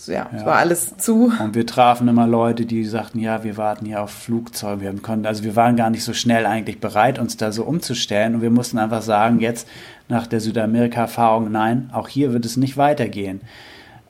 ja, 0.10 0.30
es 0.34 0.42
Ja. 0.42 0.46
war 0.46 0.56
alles 0.58 0.98
zu. 0.98 1.32
Und 1.40 1.56
wir 1.56 1.66
trafen 1.66 2.08
immer 2.08 2.28
Leute, 2.28 2.66
die 2.66 2.84
sagten, 2.86 3.20
ja, 3.20 3.44
wir 3.44 3.56
warten 3.58 3.86
hier 3.86 4.02
auf 4.02 4.12
Flugzeuge. 4.12 4.82
Wir 4.82 4.94
konnten, 5.02 5.26
also 5.26 5.44
wir 5.44 5.56
waren 5.56 5.76
gar 5.76 5.90
nicht 5.90 6.04
so 6.04 6.14
schnell 6.14 6.46
eigentlich 6.46 6.80
bereit, 6.80 7.20
uns 7.20 7.38
da 7.38 7.52
so 7.52 7.64
umzustellen. 7.64 8.36
Und 8.36 8.42
wir 8.42 8.50
mussten 8.52 8.78
einfach 8.78 9.02
sagen, 9.02 9.40
jetzt 9.40 9.68
nach 10.08 10.28
der 10.28 10.40
Südamerika-Erfahrung, 10.42 11.52
nein, 11.52 11.90
auch 11.94 12.08
hier 12.08 12.34
wird 12.34 12.46
es 12.46 12.58
nicht 12.58 12.76
weitergehen. 12.78 13.42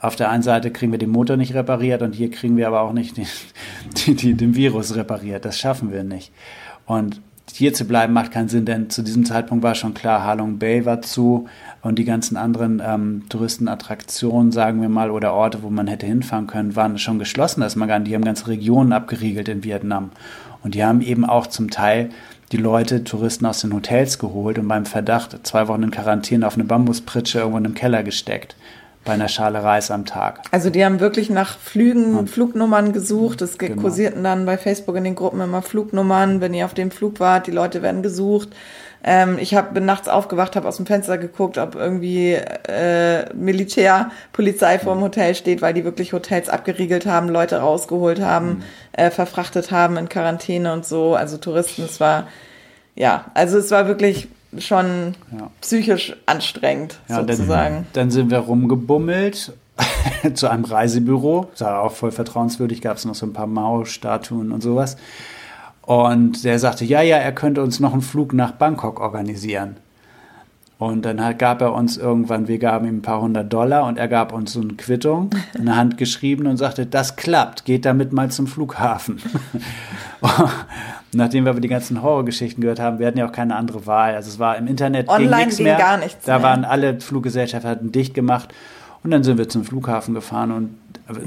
Auf 0.01 0.15
der 0.15 0.29
einen 0.29 0.43
Seite 0.43 0.71
kriegen 0.71 0.91
wir 0.93 0.99
den 0.99 1.09
Motor 1.09 1.35
nicht 1.35 1.53
repariert 1.53 2.01
und 2.01 2.15
hier 2.15 2.31
kriegen 2.31 2.55
wir 2.55 2.67
aber 2.67 2.81
auch 2.81 2.93
nicht 2.93 3.17
den, 3.17 3.27
die, 4.05 4.15
die, 4.15 4.33
den 4.33 4.55
Virus 4.55 4.95
repariert. 4.95 5.43
Das 5.45 5.59
schaffen 5.59 5.91
wir 5.91 6.03
nicht. 6.03 6.31
Und 6.85 7.21
hier 7.55 7.73
zu 7.73 7.85
bleiben 7.85 8.13
macht 8.13 8.31
keinen 8.31 8.49
Sinn, 8.49 8.65
denn 8.65 8.89
zu 8.89 9.01
diesem 9.01 9.25
Zeitpunkt 9.25 9.63
war 9.63 9.75
schon 9.75 9.93
klar, 9.93 10.23
Halong 10.23 10.59
Bay 10.59 10.85
war 10.85 11.01
zu 11.01 11.47
und 11.81 11.97
die 11.97 12.05
ganzen 12.05 12.37
anderen 12.37 12.81
ähm, 12.85 13.23
Touristenattraktionen, 13.29 14.51
sagen 14.51 14.81
wir 14.81 14.89
mal, 14.89 15.11
oder 15.11 15.33
Orte, 15.33 15.63
wo 15.63 15.69
man 15.69 15.87
hätte 15.87 16.05
hinfahren 16.05 16.47
können, 16.47 16.75
waren 16.75 16.97
schon 16.97 17.19
geschlossen. 17.19 17.61
Das 17.61 17.75
man. 17.75 18.03
Die 18.03 18.15
haben 18.15 18.25
ganze 18.25 18.47
Regionen 18.47 18.93
abgeriegelt 18.93 19.47
in 19.49 19.63
Vietnam. 19.63 20.11
Und 20.63 20.75
die 20.75 20.83
haben 20.83 21.01
eben 21.01 21.25
auch 21.25 21.47
zum 21.47 21.69
Teil 21.69 22.09
die 22.51 22.57
Leute, 22.57 23.03
Touristen 23.03 23.45
aus 23.45 23.61
den 23.61 23.73
Hotels 23.73 24.19
geholt 24.19 24.57
und 24.57 24.67
beim 24.67 24.85
Verdacht 24.85 25.45
zwei 25.45 25.67
Wochen 25.67 25.83
in 25.83 25.91
Quarantäne 25.91 26.45
auf 26.45 26.55
eine 26.55 26.63
Bambuspritsche 26.63 27.39
irgendwo 27.39 27.57
in 27.57 27.65
einem 27.65 27.75
Keller 27.75 28.03
gesteckt. 28.03 28.55
Bei 29.09 29.15
einer 29.15 29.27
Schale 29.27 29.63
Reis 29.63 29.89
am 29.89 30.05
Tag. 30.05 30.41
Also 30.51 30.69
die 30.69 30.85
haben 30.85 30.99
wirklich 30.99 31.31
nach 31.31 31.57
Flügen, 31.57 32.27
Flugnummern 32.27 32.93
gesucht. 32.93 33.41
Es 33.41 33.57
Genau. 33.57 33.81
kursierten 33.81 34.23
dann 34.23 34.45
bei 34.45 34.55
Facebook 34.55 34.95
in 34.97 35.03
den 35.03 35.15
Gruppen 35.15 35.41
immer 35.41 35.63
Flugnummern. 35.63 36.41
Wenn 36.41 36.53
ihr 36.53 36.65
auf 36.65 36.75
dem 36.75 36.91
Flug 36.91 37.19
wart, 37.19 37.47
die 37.47 37.51
Leute 37.51 37.81
werden 37.81 38.03
gesucht. 38.03 38.49
Ähm, 39.03 39.39
ich 39.39 39.55
hab, 39.55 39.73
bin 39.73 39.85
nachts 39.85 40.07
aufgewacht, 40.07 40.55
habe 40.55 40.67
aus 40.67 40.77
dem 40.77 40.85
Fenster 40.85 41.17
geguckt, 41.17 41.57
ob 41.57 41.73
irgendwie 41.73 42.33
äh, 42.33 43.33
Militär, 43.33 44.11
Polizei 44.31 44.77
vor 44.77 44.93
dem 44.93 45.01
Hotel 45.01 45.33
steht, 45.33 45.63
weil 45.63 45.73
die 45.73 45.85
wirklich 45.85 46.13
Hotels 46.13 46.47
abgeriegelt 46.47 47.07
haben, 47.07 47.29
Leute 47.29 47.57
rausgeholt 47.57 48.21
haben, 48.21 48.63
äh, 48.91 49.09
verfrachtet 49.09 49.71
haben 49.71 49.97
in 49.97 50.07
Quarantäne 50.07 50.71
und 50.71 50.85
so. 50.85 51.15
Also 51.15 51.37
Touristen, 51.37 51.83
es 51.83 51.99
war, 51.99 52.27
ja, 52.93 53.25
also 53.33 53.57
es 53.57 53.71
war 53.71 53.87
wirklich 53.87 54.27
schon 54.57 55.15
Ja. 55.37 55.49
psychisch 55.61 56.15
anstrengend, 56.25 56.99
Ja, 57.07 57.17
dann- 57.21 57.27
sozusagen. 57.37 57.87
Dann 57.93 58.09
sind 58.11 58.31
wir 58.31 58.39
rumgebummelt 58.39 59.53
zu 60.33 60.47
einem 60.49 60.65
Reisebüro, 60.65 61.49
sah 61.53 61.79
auch 61.79 61.91
voll 61.93 62.11
vertrauenswürdig, 62.11 62.81
gab 62.81 62.97
es 62.97 63.05
noch 63.05 63.15
so 63.15 63.25
ein 63.25 63.33
paar 63.33 63.47
Mao-Statuen 63.47 64.51
und 64.51 64.61
sowas. 64.61 64.97
Und 65.83 66.43
der 66.43 66.59
sagte, 66.59 66.85
ja, 66.85 67.01
ja, 67.01 67.17
er 67.17 67.31
könnte 67.31 67.63
uns 67.63 67.79
noch 67.79 67.93
einen 67.93 68.01
Flug 68.01 68.33
nach 68.33 68.51
Bangkok 68.51 68.99
organisieren. 68.99 69.77
Und 70.77 71.03
dann 71.03 71.23
hat, 71.23 71.39
gab 71.39 71.61
er 71.61 71.73
uns 71.73 71.97
irgendwann, 71.97 72.47
wir 72.47 72.57
gaben 72.57 72.87
ihm 72.87 72.97
ein 72.97 73.01
paar 73.01 73.19
hundert 73.21 73.51
Dollar 73.51 73.85
und 73.85 73.97
er 73.97 74.07
gab 74.07 74.31
uns 74.31 74.53
so 74.53 74.61
eine 74.61 74.75
Quittung, 74.75 75.29
eine 75.57 75.75
Hand 75.75 75.97
geschrieben 75.97 76.47
und 76.47 76.55
sagte, 76.55 76.85
das 76.85 77.17
klappt, 77.17 77.65
geht 77.65 77.83
damit 77.85 78.13
mal 78.13 78.31
zum 78.31 78.47
Flughafen. 78.47 79.19
Nachdem 81.13 81.45
wir 81.45 81.51
aber 81.51 81.59
die 81.59 81.67
ganzen 81.67 82.03
Horrorgeschichten 82.03 82.61
gehört 82.61 82.79
haben, 82.79 82.99
wir 82.99 83.07
hatten 83.07 83.17
ja 83.17 83.27
auch 83.27 83.31
keine 83.31 83.55
andere 83.55 83.87
Wahl. 83.87 84.13
Also 84.15 84.29
es 84.29 84.37
war 84.39 84.57
im 84.57 84.67
Internet 84.67 85.09
Online 85.09 85.29
ging 85.29 85.37
nichts 85.39 85.57
ging 85.57 85.63
mehr. 85.65 85.77
gar 85.77 85.97
nichts 85.97 86.25
Da 86.25 86.33
mehr. 86.37 86.43
waren 86.43 86.65
alle 86.65 86.99
Fluggesellschaften 87.01 87.69
hatten 87.69 87.91
dicht 87.91 88.13
gemacht. 88.13 88.53
Und 89.01 89.11
dann 89.11 89.23
sind 89.23 89.37
wir 89.37 89.47
zum 89.47 89.63
Flughafen 89.63 90.13
gefahren 90.13 90.51
und 90.51 90.75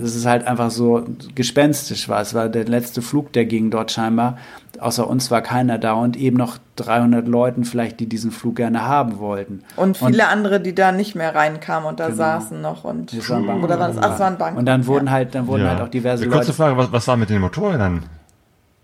es 0.05 0.15
ist 0.15 0.27
halt 0.27 0.47
einfach 0.47 0.71
so 0.71 1.05
gespenstisch 1.35 2.07
war. 2.09 2.21
Es 2.21 2.35
war 2.35 2.51
der 2.51 2.67
letzte 2.67 3.01
Flug, 3.01 3.33
der 3.33 3.47
ging 3.47 3.71
dort 3.71 3.91
scheinbar. 3.91 4.37
Außer 4.79 5.09
uns 5.09 5.31
war 5.31 5.41
keiner 5.41 5.79
da 5.79 5.95
und 5.95 6.17
eben 6.19 6.37
noch 6.37 6.59
300 6.77 7.27
Leuten 7.27 7.65
vielleicht, 7.65 7.99
die 7.99 8.07
diesen 8.07 8.31
Flug 8.31 8.57
gerne 8.57 8.87
haben 8.87 9.19
wollten. 9.19 9.63
Und 9.77 9.97
viele 9.97 10.29
andere, 10.29 10.61
die 10.61 10.75
da 10.75 10.93
nicht 10.93 11.15
mehr 11.15 11.35
reinkamen 11.35 11.89
und 11.89 11.99
da 11.99 12.07
Genau. 12.07 12.17
saßen 12.19 12.61
noch 12.61 12.85
und 12.85 13.15
oder 13.15 13.79
war 13.81 13.89
das? 13.89 13.97
Ach, 13.99 14.03
das 14.11 14.21
war 14.21 14.27
ein 14.27 14.39
Bank. 14.39 14.59
Und 14.59 14.67
dann 14.67 14.87
wurden 14.87 15.11
halt, 15.11 15.35
dann 15.35 15.47
wurden 15.47 15.63
Ja. 15.65 15.71
halt 15.71 15.81
auch 15.81 15.89
diverse 15.89 16.25
Kurze 16.27 16.39
Leute. 16.39 16.53
Frage, 16.53 16.77
was, 16.77 16.93
was 16.93 17.09
war 17.09 17.17
mit 17.17 17.31
den 17.31 17.41
Motorrädern? 17.41 18.03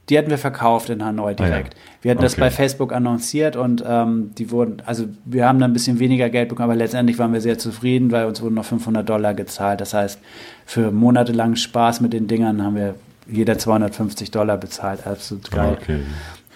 Die 0.09 0.16
hatten 0.18 0.30
wir 0.30 0.39
verkauft 0.39 0.89
in 0.90 1.05
Hanoi 1.05 1.35
direkt. 1.35 1.74
Ah, 1.74 1.78
ja. 1.78 1.98
Wir 2.02 2.10
hatten 2.12 2.22
das 2.22 2.32
Okay. 2.35 2.40
bei 2.43 2.51
Facebook 2.51 2.93
annonciert 2.93 3.56
und 3.56 3.85
ähm, 3.86 4.30
die 4.39 4.51
wurden, 4.51 4.82
also 4.86 5.05
wir 5.24 5.47
haben 5.47 5.59
dann 5.59 5.70
ein 5.70 5.74
bisschen 5.74 5.98
weniger 5.98 6.30
Geld 6.30 6.48
bekommen, 6.48 6.70
aber 6.70 6.76
letztendlich 6.76 7.18
waren 7.18 7.32
wir 7.32 7.40
sehr 7.40 7.59
zufrieden, 7.59 8.10
weil 8.10 8.24
uns 8.26 8.40
wurden 8.40 8.55
noch 8.55 8.64
500 8.64 9.06
Dollar 9.09 9.35
gezahlt. 9.35 9.80
Das 9.80 9.93
heißt, 9.94 10.18
für 10.64 10.90
monatelangen 10.93 11.56
Spaß 11.56 12.01
mit 12.01 12.12
den 12.12 12.26
Dingern 12.26 12.62
haben 12.62 12.76
wir 12.76 12.94
jeder 13.30 13.59
250 13.59 14.30
Dollar 14.30 14.56
bezahlt. 14.56 15.06
Absolut 15.06 15.51
geil. 15.51 15.76
Okay. 15.80 15.98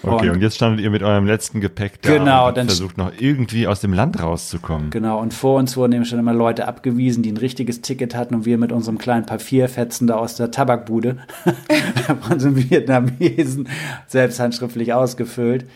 Okay, 0.02 0.28
und, 0.30 0.36
Und- 0.36 0.42
jetzt 0.42 0.56
standet 0.56 0.80
ihr 0.84 0.90
mit 0.90 1.02
eurem 1.02 1.26
letzten 1.26 1.60
Gepäck 1.60 2.02
da 2.02 2.10
Genau, 2.16 2.48
und 2.48 2.56
dann- 2.56 2.66
versucht 2.66 2.98
noch 2.98 3.12
irgendwie 3.18 3.66
aus 3.66 3.80
dem 3.80 3.92
Land 3.92 4.22
rauszukommen. 4.22 4.90
Genau, 4.90 5.20
und 5.20 5.32
vor 5.34 5.58
uns 5.58 5.76
wurden 5.76 5.92
eben 5.92 6.04
schon 6.04 6.18
immer 6.18 6.32
Leute 6.34 6.66
abgewiesen, 6.66 7.22
die 7.22 7.30
ein 7.30 7.36
richtiges 7.36 7.80
Ticket 7.82 8.14
hatten 8.14 8.34
und 8.34 8.44
wir 8.44 8.58
mit 8.58 8.72
unserem 8.72 8.98
kleinen 8.98 9.26
Papierfetzen 9.26 10.06
da 10.06 10.16
aus 10.16 10.36
der 10.36 10.50
Tabakbude 10.50 11.18
von 12.22 12.40
so 12.40 12.56
Vietnamesen 12.56 13.68
selbst 14.06 14.40
handschriftlich 14.40 14.92
ausgefüllt. 14.92 15.66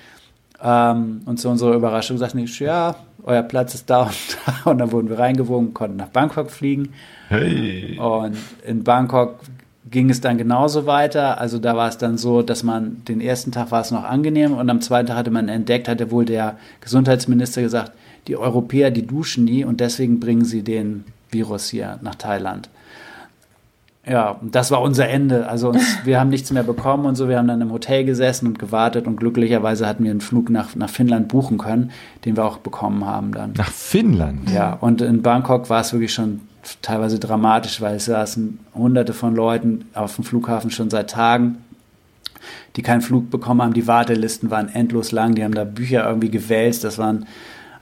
Ähm, 0.62 1.20
und 1.26 1.38
zu 1.38 1.48
unserer 1.48 1.74
Überraschung 1.74 2.16
sagten 2.18 2.38
die, 2.38 2.64
ja, 2.64 2.96
euer 3.22 3.42
Platz 3.42 3.74
ist 3.74 3.90
da 3.90 4.04
und 4.04 4.38
da. 4.64 4.70
Und 4.70 4.78
dann 4.78 4.90
wurden 4.92 5.08
wir 5.08 5.18
reingewogen, 5.18 5.74
konnten 5.74 5.96
nach 5.96 6.08
Bangkok 6.08 6.50
fliegen. 6.50 6.90
Hey. 7.28 7.98
Und 7.98 8.36
in 8.66 8.82
Bangkok 8.82 9.40
ging 9.90 10.10
es 10.10 10.20
dann 10.20 10.38
genauso 10.38 10.86
weiter. 10.86 11.40
Also 11.40 11.58
da 11.58 11.76
war 11.76 11.88
es 11.88 11.98
dann 11.98 12.18
so, 12.18 12.42
dass 12.42 12.62
man 12.62 13.02
den 13.06 13.20
ersten 13.20 13.52
Tag 13.52 13.70
war 13.70 13.80
es 13.80 13.90
noch 13.90 14.04
angenehm 14.04 14.54
und 14.54 14.68
am 14.68 14.80
zweiten 14.80 15.06
Tag 15.06 15.16
hatte 15.16 15.30
man 15.30 15.48
entdeckt, 15.48 15.88
hatte 15.88 16.10
wohl 16.10 16.24
der 16.24 16.56
Gesundheitsminister 16.80 17.62
gesagt, 17.62 17.92
die 18.26 18.36
Europäer, 18.36 18.90
die 18.90 19.06
duschen 19.06 19.44
nie 19.44 19.64
und 19.64 19.80
deswegen 19.80 20.18
bringen 20.18 20.44
sie 20.44 20.62
den 20.62 21.04
Virus 21.30 21.68
hier 21.68 21.98
nach 22.02 22.16
Thailand. 22.16 22.68
Ja, 24.08 24.30
und 24.30 24.54
das 24.54 24.70
war 24.70 24.82
unser 24.82 25.08
Ende. 25.08 25.48
Also 25.48 25.70
uns, 25.70 25.98
wir 26.04 26.20
haben 26.20 26.30
nichts 26.30 26.52
mehr 26.52 26.62
bekommen 26.62 27.06
und 27.06 27.16
so. 27.16 27.28
Wir 27.28 27.38
haben 27.38 27.48
dann 27.48 27.60
im 27.60 27.72
Hotel 27.72 28.04
gesessen 28.04 28.46
und 28.46 28.58
gewartet 28.58 29.06
und 29.06 29.16
glücklicherweise 29.16 29.86
hatten 29.86 30.04
wir 30.04 30.12
einen 30.12 30.20
Flug 30.20 30.48
nach, 30.48 30.74
nach 30.76 30.90
Finnland 30.90 31.28
buchen 31.28 31.58
können, 31.58 31.90
den 32.24 32.36
wir 32.36 32.44
auch 32.44 32.58
bekommen 32.58 33.04
haben 33.04 33.32
dann. 33.32 33.52
Nach 33.56 33.70
Finnland. 33.70 34.50
Ja, 34.50 34.74
und 34.74 35.00
in 35.00 35.22
Bangkok 35.22 35.70
war 35.70 35.80
es 35.80 35.92
wirklich 35.92 36.14
schon 36.14 36.40
teilweise 36.82 37.18
dramatisch, 37.18 37.80
weil 37.80 37.96
es 37.96 38.06
saßen 38.06 38.58
hunderte 38.74 39.12
von 39.12 39.34
Leuten 39.34 39.86
auf 39.94 40.16
dem 40.16 40.24
Flughafen 40.24 40.70
schon 40.70 40.90
seit 40.90 41.10
Tagen, 41.10 41.58
die 42.76 42.82
keinen 42.82 43.00
Flug 43.00 43.30
bekommen 43.30 43.62
haben. 43.62 43.72
Die 43.72 43.86
Wartelisten 43.86 44.50
waren 44.50 44.68
endlos 44.68 45.12
lang, 45.12 45.34
die 45.34 45.44
haben 45.44 45.54
da 45.54 45.64
Bücher 45.64 46.06
irgendwie 46.06 46.30
gewälzt. 46.30 46.84
Das 46.84 46.98
waren, 46.98 47.26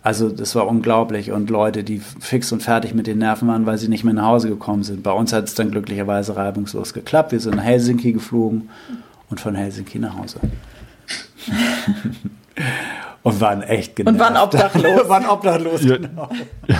also 0.02 0.28
das 0.28 0.54
war 0.54 0.66
unglaublich. 0.66 1.32
Und 1.32 1.50
Leute, 1.50 1.84
die 1.84 1.98
fix 1.98 2.52
und 2.52 2.62
fertig 2.62 2.94
mit 2.94 3.06
den 3.06 3.18
Nerven 3.18 3.48
waren, 3.48 3.66
weil 3.66 3.78
sie 3.78 3.88
nicht 3.88 4.04
mehr 4.04 4.14
nach 4.14 4.26
Hause 4.26 4.48
gekommen 4.48 4.82
sind. 4.82 5.02
Bei 5.02 5.12
uns 5.12 5.32
hat 5.32 5.44
es 5.44 5.54
dann 5.54 5.70
glücklicherweise 5.70 6.36
reibungslos 6.36 6.94
geklappt. 6.94 7.32
Wir 7.32 7.40
sind 7.40 7.56
nach 7.56 7.64
Helsinki 7.64 8.12
geflogen 8.12 8.68
und 9.30 9.40
von 9.40 9.54
Helsinki 9.54 9.98
nach 9.98 10.16
Hause. 10.16 10.40
und 13.22 13.40
waren 13.40 13.62
echt 13.62 13.96
genervt. 13.96 14.14
Und 14.14 14.20
waren 14.20 14.36
obdachlos. 14.36 15.08
waren 15.08 15.26
obdachlos, 15.26 15.84
Ja. 15.84 15.98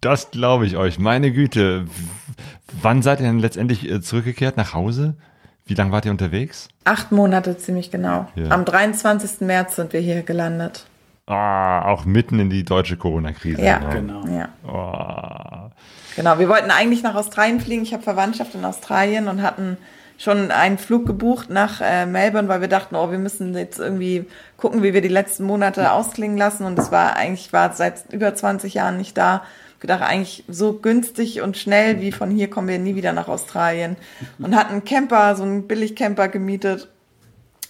Das 0.00 0.30
glaube 0.30 0.66
ich 0.66 0.76
euch. 0.76 0.98
Meine 0.98 1.32
Güte. 1.32 1.86
Wann 2.80 3.02
seid 3.02 3.20
ihr 3.20 3.26
denn 3.26 3.38
letztendlich 3.38 3.88
äh, 3.90 4.00
zurückgekehrt 4.00 4.56
nach 4.56 4.74
Hause? 4.74 5.14
Wie 5.64 5.74
lange 5.74 5.90
wart 5.90 6.04
ihr 6.04 6.12
unterwegs? 6.12 6.68
Acht 6.84 7.10
Monate 7.10 7.56
ziemlich 7.58 7.90
genau. 7.90 8.28
Ja. 8.36 8.50
Am 8.50 8.64
23. 8.64 9.40
März 9.40 9.76
sind 9.76 9.92
wir 9.92 10.00
hier 10.00 10.22
gelandet. 10.22 10.86
Ah, 11.26 11.82
auch 11.86 12.04
mitten 12.04 12.38
in 12.38 12.50
die 12.50 12.64
deutsche 12.64 12.96
Corona-Krise. 12.96 13.60
Ja, 13.60 13.80
ne? 13.80 13.88
Genau. 13.92 14.24
Ja. 14.28 14.48
Oh. 14.64 15.70
Genau, 16.14 16.38
wir 16.38 16.48
wollten 16.48 16.70
eigentlich 16.70 17.02
nach 17.02 17.16
Australien 17.16 17.60
fliegen. 17.60 17.82
Ich 17.82 17.92
habe 17.92 18.02
Verwandtschaft 18.04 18.54
in 18.54 18.64
Australien 18.64 19.26
und 19.26 19.42
hatten 19.42 19.76
schon 20.18 20.52
einen 20.52 20.78
Flug 20.78 21.04
gebucht 21.04 21.50
nach 21.50 21.80
äh, 21.80 22.06
Melbourne, 22.06 22.48
weil 22.48 22.60
wir 22.60 22.68
dachten, 22.68 22.94
oh, 22.94 23.10
wir 23.10 23.18
müssen 23.18 23.54
jetzt 23.54 23.80
irgendwie 23.80 24.26
gucken, 24.56 24.84
wie 24.84 24.94
wir 24.94 25.02
die 25.02 25.08
letzten 25.08 25.44
Monate 25.44 25.90
ausklingen 25.90 26.38
lassen. 26.38 26.64
Und 26.64 26.78
es 26.78 26.92
war 26.92 27.16
eigentlich, 27.16 27.52
war 27.52 27.72
seit 27.72 28.12
über 28.12 28.32
20 28.34 28.74
Jahren 28.74 28.96
nicht 28.96 29.18
da. 29.18 29.42
Gedacht, 29.80 30.02
eigentlich 30.02 30.44
so 30.48 30.74
günstig 30.74 31.42
und 31.42 31.56
schnell 31.56 32.00
wie 32.00 32.12
von 32.12 32.30
hier 32.30 32.48
kommen 32.48 32.68
wir 32.68 32.78
nie 32.78 32.94
wieder 32.94 33.12
nach 33.12 33.28
Australien. 33.28 33.96
Und 34.38 34.56
hatten 34.56 34.72
einen 34.72 34.84
Camper, 34.84 35.36
so 35.36 35.42
einen 35.42 35.66
Billigcamper 35.66 36.28
gemietet, 36.28 36.88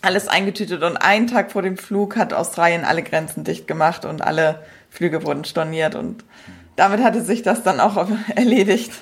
alles 0.02 0.28
eingetütet. 0.28 0.82
Und 0.82 0.96
einen 0.96 1.26
Tag 1.26 1.52
vor 1.52 1.62
dem 1.62 1.76
Flug 1.76 2.16
hat 2.16 2.32
Australien 2.32 2.84
alle 2.84 3.02
Grenzen 3.02 3.44
dicht 3.44 3.66
gemacht 3.66 4.04
und 4.04 4.22
alle 4.22 4.64
Flüge 4.88 5.24
wurden 5.24 5.44
storniert. 5.44 5.94
Und 5.94 6.24
damit 6.76 7.02
hatte 7.02 7.22
sich 7.22 7.42
das 7.42 7.62
dann 7.62 7.80
auch 7.80 8.08
erledigt. 8.34 8.92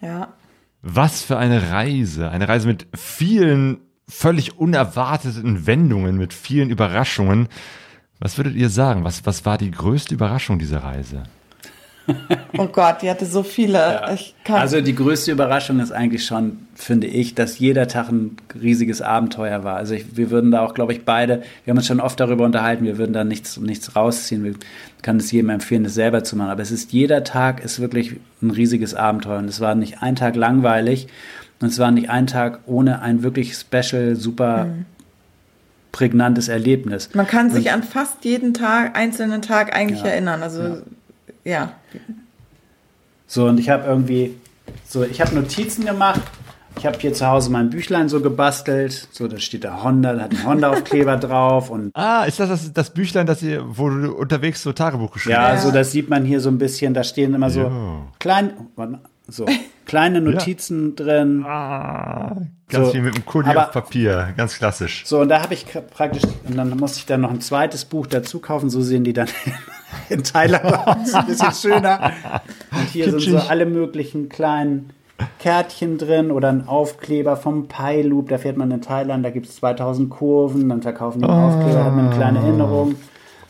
Ja. 0.00 0.32
Was 0.82 1.22
für 1.22 1.36
eine 1.36 1.70
Reise. 1.70 2.30
Eine 2.30 2.48
Reise 2.48 2.66
mit 2.66 2.86
vielen 2.94 3.80
völlig 4.08 4.58
unerwarteten 4.58 5.66
Wendungen, 5.66 6.16
mit 6.16 6.32
vielen 6.32 6.70
Überraschungen. 6.70 7.48
Was 8.20 8.36
würdet 8.36 8.56
ihr 8.56 8.68
sagen? 8.68 9.04
Was, 9.04 9.24
was 9.26 9.44
war 9.44 9.58
die 9.58 9.70
größte 9.70 10.14
Überraschung 10.14 10.58
dieser 10.58 10.82
Reise? 10.82 11.22
Oh 12.56 12.66
Gott, 12.66 13.02
die 13.02 13.10
hatte 13.10 13.26
so 13.26 13.42
viele. 13.42 14.00
Ich 14.14 14.34
kann, 14.42 14.56
Also 14.56 14.80
die 14.80 14.94
größte 14.94 15.30
Überraschung 15.30 15.78
ist 15.78 15.92
eigentlich 15.92 16.24
schon, 16.24 16.60
finde 16.74 17.06
ich, 17.06 17.34
dass 17.34 17.58
jeder 17.58 17.86
Tag 17.86 18.08
ein 18.08 18.36
riesiges 18.60 19.02
Abenteuer 19.02 19.62
war. 19.62 19.76
Also 19.76 19.94
ich, 19.94 20.16
wir 20.16 20.30
würden 20.30 20.50
da 20.50 20.64
auch, 20.64 20.72
glaube 20.72 20.94
ich, 20.94 21.04
beide, 21.04 21.42
wir 21.64 21.70
haben 21.70 21.76
uns 21.76 21.86
schon 21.86 22.00
oft 22.00 22.18
darüber 22.18 22.44
unterhalten, 22.44 22.84
wir 22.84 22.96
würden 22.96 23.12
da 23.12 23.24
nichts, 23.24 23.58
nichts 23.58 23.94
rausziehen. 23.94 24.42
Wir 24.42 24.54
können 25.02 25.20
es 25.20 25.30
jedem 25.30 25.50
empfehlen, 25.50 25.84
das 25.84 25.94
selber 25.94 26.24
zu 26.24 26.36
machen. 26.36 26.50
Aber 26.50 26.62
es 26.62 26.70
ist, 26.70 26.92
jeder 26.92 27.24
Tag 27.24 27.62
ist 27.62 27.78
wirklich 27.78 28.16
ein 28.42 28.50
riesiges 28.50 28.94
Abenteuer. 28.94 29.38
Und 29.38 29.48
es 29.48 29.60
war 29.60 29.74
nicht 29.74 30.02
ein 30.02 30.16
Tag 30.16 30.34
langweilig 30.34 31.08
und 31.60 31.68
es 31.68 31.78
war 31.78 31.90
nicht 31.90 32.08
ein 32.08 32.26
Tag 32.26 32.60
ohne 32.66 33.02
ein 33.02 33.22
wirklich 33.22 33.54
special, 33.54 34.16
super 34.16 34.66
prägnantes 35.92 36.48
Erlebnis. 36.48 37.10
man 37.14 37.26
kann 37.26 37.50
sich 37.50 37.70
an 37.72 37.82
fast 37.82 38.24
jeden 38.24 38.54
Tag, 38.54 38.96
einzelnen 38.96 39.42
Tag 39.42 39.74
eigentlich 39.74 40.00
Ja. 40.02 40.08
erinnern. 40.08 40.42
Also 40.42 40.78
ja. 41.44 41.72
So, 43.26 43.46
und 43.46 43.58
ich 43.60 43.68
habe 43.70 43.84
irgendwie, 43.86 44.36
so, 44.86 45.02
ich 45.04 45.20
habe 45.20 45.34
Notizen 45.34 45.84
gemacht. 45.84 46.20
Ich 46.78 46.86
habe 46.86 46.96
hier 46.98 47.12
zu 47.12 47.26
Hause 47.26 47.50
mein 47.50 47.70
Büchlein 47.70 48.08
so 48.08 48.20
gebastelt. 48.20 49.08
So, 49.10 49.26
da 49.26 49.38
steht 49.38 49.64
da 49.64 49.82
Honda, 49.82 50.12
da 50.14 50.22
hat 50.24 50.30
ein 50.30 50.46
Honda-Aufkleber 50.46 51.16
drauf. 51.26 51.70
Und 51.70 51.90
Ah, 51.94 52.22
ist 52.24 52.38
das, 52.38 52.48
das 52.50 52.72
das 52.72 52.90
Büchlein, 52.90 53.26
das 53.26 53.42
ihr, 53.42 53.64
wo 53.66 53.88
du 53.88 54.12
unterwegs 54.14 54.62
so 54.62 54.72
Tagebuch 54.72 55.10
geschrieben 55.12 55.32
ja, 55.34 55.48
hast? 55.52 55.64
so, 55.64 55.72
das 55.72 55.90
sieht 55.90 56.08
man 56.08 56.24
hier 56.24 56.40
so 56.40 56.48
ein 56.50 56.58
bisschen. 56.58 56.94
Da 56.94 57.02
stehen 57.02 57.34
immer 57.34 57.50
so 57.50 57.62
Ja. 57.62 57.72
klein, 58.20 58.52
so, 59.28 59.46
kleine 59.86 60.20
Notizen 60.22 60.96
drin. 60.96 61.44
Ah, 61.46 62.36
ganz 62.68 62.86
So, 62.86 62.92
viel 62.92 63.02
mit 63.02 63.14
dem 63.16 63.24
Kuli 63.26 63.54
auf 63.54 63.70
Papier. 63.72 64.32
Ganz 64.36 64.56
klassisch. 64.56 65.02
So, 65.06 65.20
und 65.20 65.28
da 65.28 65.42
habe 65.42 65.54
ich 65.54 65.66
praktisch, 65.94 66.22
und 66.48 66.56
dann 66.56 66.70
musste 66.76 66.98
ich 66.98 67.06
dann 67.06 67.20
noch 67.20 67.30
ein 67.30 67.40
zweites 67.40 67.84
Buch 67.84 68.06
dazu 68.06 68.40
kaufen. 68.40 68.70
So 68.70 68.80
sehen 68.82 69.04
die 69.04 69.12
dann 69.12 69.28
in 70.08 70.24
Thailand 70.24 70.64
aus. 70.86 71.14
Ein 71.14 71.26
bisschen 71.26 71.52
schöner. 71.52 72.12
Und 72.72 72.88
hier 72.90 73.04
sind 73.10 73.20
so 73.20 73.32
Kitschig. 73.32 73.50
alle 73.50 73.66
möglichen 73.66 74.28
kleinen 74.28 74.90
Kärtchen 75.40 75.98
drin 75.98 76.30
oder 76.30 76.48
ein 76.48 76.68
Aufkleber 76.68 77.36
vom 77.36 77.66
Pi 77.68 78.02
Loop. 78.02 78.28
Da 78.28 78.38
fährt 78.38 78.56
man 78.56 78.70
in 78.70 78.80
Thailand, 78.82 79.24
da 79.24 79.30
gibt 79.30 79.46
es 79.46 79.56
2000 79.56 80.08
Kurven. 80.10 80.68
Dann 80.68 80.80
verkaufen 80.82 81.20
die 81.20 81.26
einen 81.28 81.34
Aufkleber, 81.44 81.84
hat 81.84 81.94
man 81.94 82.06
eine 82.06 82.16
kleine 82.16 82.38
Erinnerung. 82.38 82.94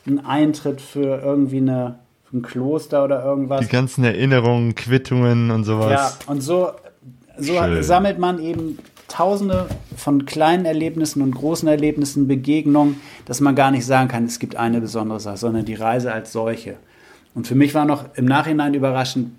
Ein 0.07 0.25
Eintritt 0.25 0.81
für 0.81 1.21
irgendwie 1.23 1.59
eine, 1.59 1.99
ein 2.33 2.43
Kloster 2.43 3.05
oder 3.05 3.25
irgendwas. 3.25 3.61
Die 3.61 3.69
ganzen 3.73 4.05
Erinnerungen, 4.05 4.75
Quittungen 4.75 5.51
und 5.51 5.61
Ja, 5.61 5.65
sowas. 5.65 6.19
und 6.27 6.41
so, 6.43 6.71
so 7.39 7.55
Schön. 7.55 7.83
sammelt 7.83 8.19
man 8.19 8.39
eben 8.39 8.79
tausende 9.09 9.67
von 9.97 10.27
kleinen 10.27 10.67
Erlebnissen 10.67 11.23
und 11.23 11.35
großen 11.35 11.67
Erlebnissen, 11.69 12.29
Begegnungen, 12.29 13.01
dass 13.25 13.41
man 13.41 13.55
gar 13.55 13.71
nicht 13.71 13.87
sagen 13.87 14.09
kann, 14.09 14.27
es 14.27 14.39
gibt 14.39 14.57
eine 14.57 14.81
besondere 14.81 15.21
Sache, 15.21 15.39
sondern 15.39 15.65
die 15.65 15.75
Reise 15.75 16.13
als 16.13 16.33
solche. 16.33 16.77
Und 17.35 17.47
für 17.47 17.55
mich 17.55 17.75
war 17.75 17.85
noch 17.87 18.05
im 18.17 18.27
Nachhinein 18.27 18.75
überraschend, 18.75 19.31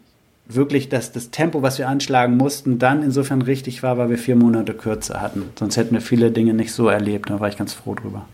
wirklich, 0.47 0.89
dass 0.89 1.11
das 1.11 1.29
Tempo, 1.29 1.61
was 1.61 1.77
wir 1.77 1.87
anschlagen 1.87 2.35
mussten, 2.35 2.79
dann 2.79 3.03
insofern 3.03 3.43
richtig 3.43 3.83
war, 3.83 3.99
weil 3.99 4.09
wir 4.09 4.17
vier 4.17 4.35
Monate 4.35 4.73
kürzer 4.73 5.21
hatten. 5.21 5.43
Sonst 5.57 5.77
hätten 5.77 5.93
wir 5.93 6.01
viele 6.01 6.31
Dinge 6.31 6.55
nicht 6.55 6.73
so 6.73 6.87
erlebt. 6.87 7.29
Da 7.29 7.39
war 7.39 7.47
ich 7.49 7.57
ganz 7.57 7.73
froh 7.73 7.93
drüber. 7.93 8.25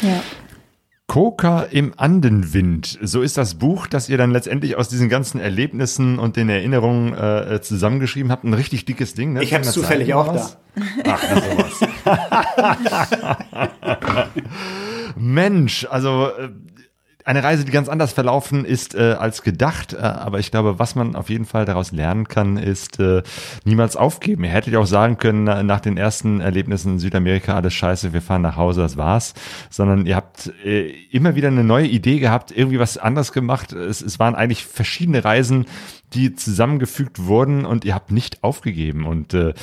Ja. 0.00 0.22
Koka 1.06 1.62
im 1.62 1.92
Andenwind. 1.96 2.98
So 3.02 3.20
ist 3.20 3.36
das 3.36 3.56
Buch, 3.56 3.86
das 3.86 4.08
ihr 4.08 4.16
dann 4.16 4.30
letztendlich 4.30 4.76
aus 4.76 4.88
diesen 4.88 5.08
ganzen 5.08 5.38
Erlebnissen 5.38 6.18
und 6.18 6.36
den 6.36 6.48
Erinnerungen 6.48 7.12
äh, 7.14 7.60
zusammengeschrieben 7.60 8.32
habt. 8.32 8.44
Ein 8.44 8.54
richtig 8.54 8.86
dickes 8.86 9.14
Ding. 9.14 9.34
Ne? 9.34 9.42
Ich 9.42 9.52
habe 9.52 9.64
es 9.64 9.72
zufällig 9.72 10.14
auch 10.14 10.34
was? 10.34 10.58
da. 11.04 11.12
Ach, 11.12 11.22
sowas. 11.22 11.88
Mensch, 15.16 15.86
also 15.90 16.28
äh, 16.28 16.48
eine 17.24 17.42
Reise, 17.42 17.64
die 17.64 17.72
ganz 17.72 17.88
anders 17.88 18.12
verlaufen 18.12 18.66
ist 18.66 18.94
äh, 18.94 19.16
als 19.18 19.42
gedacht. 19.42 19.94
Äh, 19.94 19.96
aber 19.96 20.38
ich 20.38 20.50
glaube, 20.50 20.78
was 20.78 20.94
man 20.94 21.16
auf 21.16 21.30
jeden 21.30 21.46
Fall 21.46 21.64
daraus 21.64 21.90
lernen 21.90 22.28
kann, 22.28 22.58
ist 22.58 23.00
äh, 23.00 23.22
niemals 23.64 23.96
aufgeben. 23.96 24.44
Ihr 24.44 24.50
hättet 24.50 24.74
ja 24.74 24.78
auch 24.78 24.86
sagen 24.86 25.16
können, 25.16 25.66
nach 25.66 25.80
den 25.80 25.96
ersten 25.96 26.40
Erlebnissen 26.40 26.94
in 26.94 26.98
Südamerika, 26.98 27.54
alles 27.54 27.72
scheiße, 27.72 28.12
wir 28.12 28.20
fahren 28.20 28.42
nach 28.42 28.56
Hause, 28.56 28.82
das 28.82 28.98
war's. 28.98 29.32
Sondern 29.70 30.04
ihr 30.04 30.16
habt 30.16 30.52
äh, 30.64 30.90
immer 31.10 31.34
wieder 31.34 31.48
eine 31.48 31.64
neue 31.64 31.86
Idee 31.86 32.18
gehabt, 32.18 32.52
irgendwie 32.54 32.78
was 32.78 32.98
anderes 32.98 33.32
gemacht. 33.32 33.72
Es, 33.72 34.02
es 34.02 34.18
waren 34.18 34.34
eigentlich 34.34 34.66
verschiedene 34.66 35.24
Reisen, 35.24 35.64
die 36.12 36.34
zusammengefügt 36.34 37.24
wurden 37.24 37.64
und 37.64 37.86
ihr 37.86 37.94
habt 37.94 38.12
nicht 38.12 38.44
aufgegeben. 38.44 39.06
Und 39.06 39.32
äh, 39.32 39.54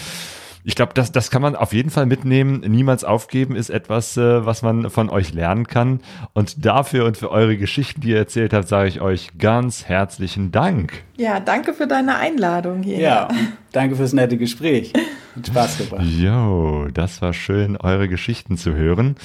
ich 0.64 0.76
glaube, 0.76 0.94
das, 0.94 1.12
das 1.12 1.32
kann 1.32 1.42
man 1.42 1.56
auf 1.56 1.74
jeden 1.74 1.90
Fall 1.90 2.06
mitnehmen. 2.06 2.62
Niemals 2.68 3.04
aufgeben 3.04 3.56
ist 3.56 3.70
etwas, 3.70 4.16
äh, 4.18 4.46
was 4.46 4.62
man 4.62 4.90
von 4.90 5.10
euch 5.10 5.34
lernen 5.34 5.68
kann. 5.68 6.02
Und 6.34 6.66
dafür 6.66 7.06
und 7.06 7.18
für 7.18 7.32
eure 7.32 7.58
Geschichten, 7.58 8.02
die 8.02 8.10
ihr 8.10 8.18
erzählt 8.18 8.54
habt, 8.54 8.68
sage 8.68 8.90
ich 8.90 9.02
euch 9.02 9.38
ganz 9.38 9.86
herzlichen 9.86 10.52
Dank. 10.52 11.04
Ja, 11.18 11.40
danke 11.40 11.74
für 11.74 11.88
deine 11.88 12.16
Einladung 12.18 12.84
hier. 12.84 13.00
Ja, 13.00 13.28
danke 13.72 13.96
fürs 13.96 14.14
nette 14.14 14.38
Gespräch. 14.38 14.94
Hat 15.36 15.48
Spaß 15.48 15.78
gebracht. 15.78 16.04
Jo, 16.06 16.88
das 16.94 17.22
war 17.22 17.34
schön, 17.34 17.78
eure 17.78 18.08
Geschichten 18.08 18.58
zu 18.58 18.76
hören. 18.76 19.16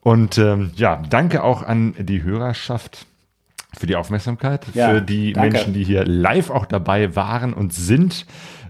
Und 0.00 0.38
ähm, 0.38 0.70
ja, 0.76 1.02
danke 1.08 1.42
auch 1.42 1.62
an 1.62 1.94
die 1.98 2.22
Hörerschaft 2.22 3.06
für 3.76 3.86
die 3.86 3.96
Aufmerksamkeit, 3.96 4.66
Ja, 4.74 4.90
für 4.90 5.02
die 5.02 5.32
danke. 5.32 5.50
Menschen, 5.52 5.74
die 5.74 5.82
hier 5.84 6.04
live 6.04 6.50
auch 6.50 6.66
dabei 6.66 7.16
waren 7.16 7.52
und 7.52 7.72
sind, 7.74 8.26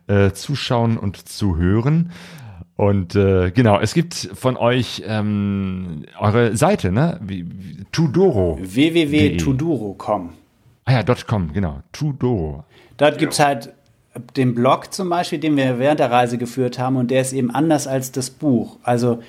äh, 0.07 0.33
zuschauen 0.33 0.97
und 0.99 1.29
zu 1.29 1.57
hören. 1.57 2.13
Und 2.77 3.15
äh, 3.15 3.53
genau, 3.53 3.79
es 3.79 3.95
gibt 3.95 4.15
von 4.35 4.57
euch 4.57 5.03
ähm, 5.07 6.05
eure 6.19 6.57
Seite, 6.57 6.91
ne? 6.91 7.21
Wie, 7.23 7.47
wie, 7.47 7.85
Tudoro. 7.93 8.59
www.tuduro.com. 8.61 10.31
Ah 10.85 10.93
ja, 10.93 11.15
.com, 11.27 11.53
genau. 11.53 11.81
Tudoro. 11.93 12.65
Dort 12.97 13.19
gibt's 13.19 13.39
halt 13.39 13.73
den 14.37 14.55
Blog 14.55 14.93
zum 14.93 15.09
Beispiel, 15.09 15.39
den 15.39 15.57
wir 15.57 15.79
während 15.79 16.01
der 16.01 16.11
Reise 16.11 16.39
geführt 16.39 16.79
haben 16.79 16.97
und 16.97 17.11
der 17.11 17.21
ist 17.21 17.33
eben 17.33 17.51
anders 17.51 17.87
als 17.87 18.13
das 18.13 18.31
Buch. 18.31 18.79
Also 18.83 19.21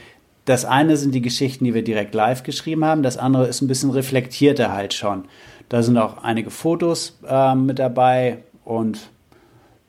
das 0.45 0.65
eine 0.65 0.97
sind 0.97 1.14
die 1.14 1.22
Geschichten, 1.22 1.65
die 1.65 1.73
wir 1.73 1.84
direkt 1.84 2.14
live 2.14 2.43
geschrieben 2.43 2.85
haben, 2.85 3.02
das 3.02 3.18
andere 3.18 3.47
ist 3.47 3.61
ein 3.61 3.68
bisschen 3.68 3.89
reflektierter 3.89 4.72
halt 4.72 4.93
schon. 4.93 5.26
Da 5.69 5.81
sind 5.81 5.97
auch 5.97 6.23
einige 6.23 6.52
Fotos 6.52 7.18
ähm, 7.27 7.65
mit 7.65 7.80
dabei 7.80 8.39
und 8.64 9.10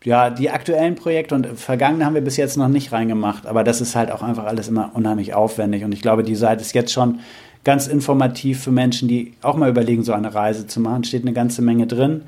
ja, 0.06 0.30
die 0.30 0.50
aktuellen 0.50 0.94
Projekte 0.94 1.34
und 1.34 1.48
vergangene 1.58 2.06
haben 2.06 2.14
wir 2.14 2.20
bis 2.20 2.36
jetzt 2.36 2.56
noch 2.56 2.68
nicht 2.68 2.92
reingemacht, 2.92 3.44
aber 3.44 3.64
das 3.64 3.80
ist 3.80 3.96
halt 3.96 4.12
auch 4.12 4.22
einfach 4.22 4.44
alles 4.44 4.68
immer 4.68 4.92
unheimlich 4.94 5.34
aufwendig 5.34 5.82
und 5.82 5.90
ich 5.90 6.00
glaube, 6.00 6.22
die 6.22 6.36
Seite 6.36 6.62
ist 6.62 6.74
jetzt 6.74 6.92
schon 6.92 7.18
ganz 7.64 7.88
informativ 7.88 8.62
für 8.62 8.70
Menschen, 8.70 9.08
die 9.08 9.32
auch 9.42 9.56
mal 9.56 9.68
überlegen, 9.68 10.04
so 10.04 10.12
eine 10.12 10.32
Reise 10.32 10.68
zu 10.68 10.78
machen. 10.78 11.02
Steht 11.02 11.22
eine 11.22 11.32
ganze 11.32 11.60
Menge 11.60 11.88
drin, 11.88 12.22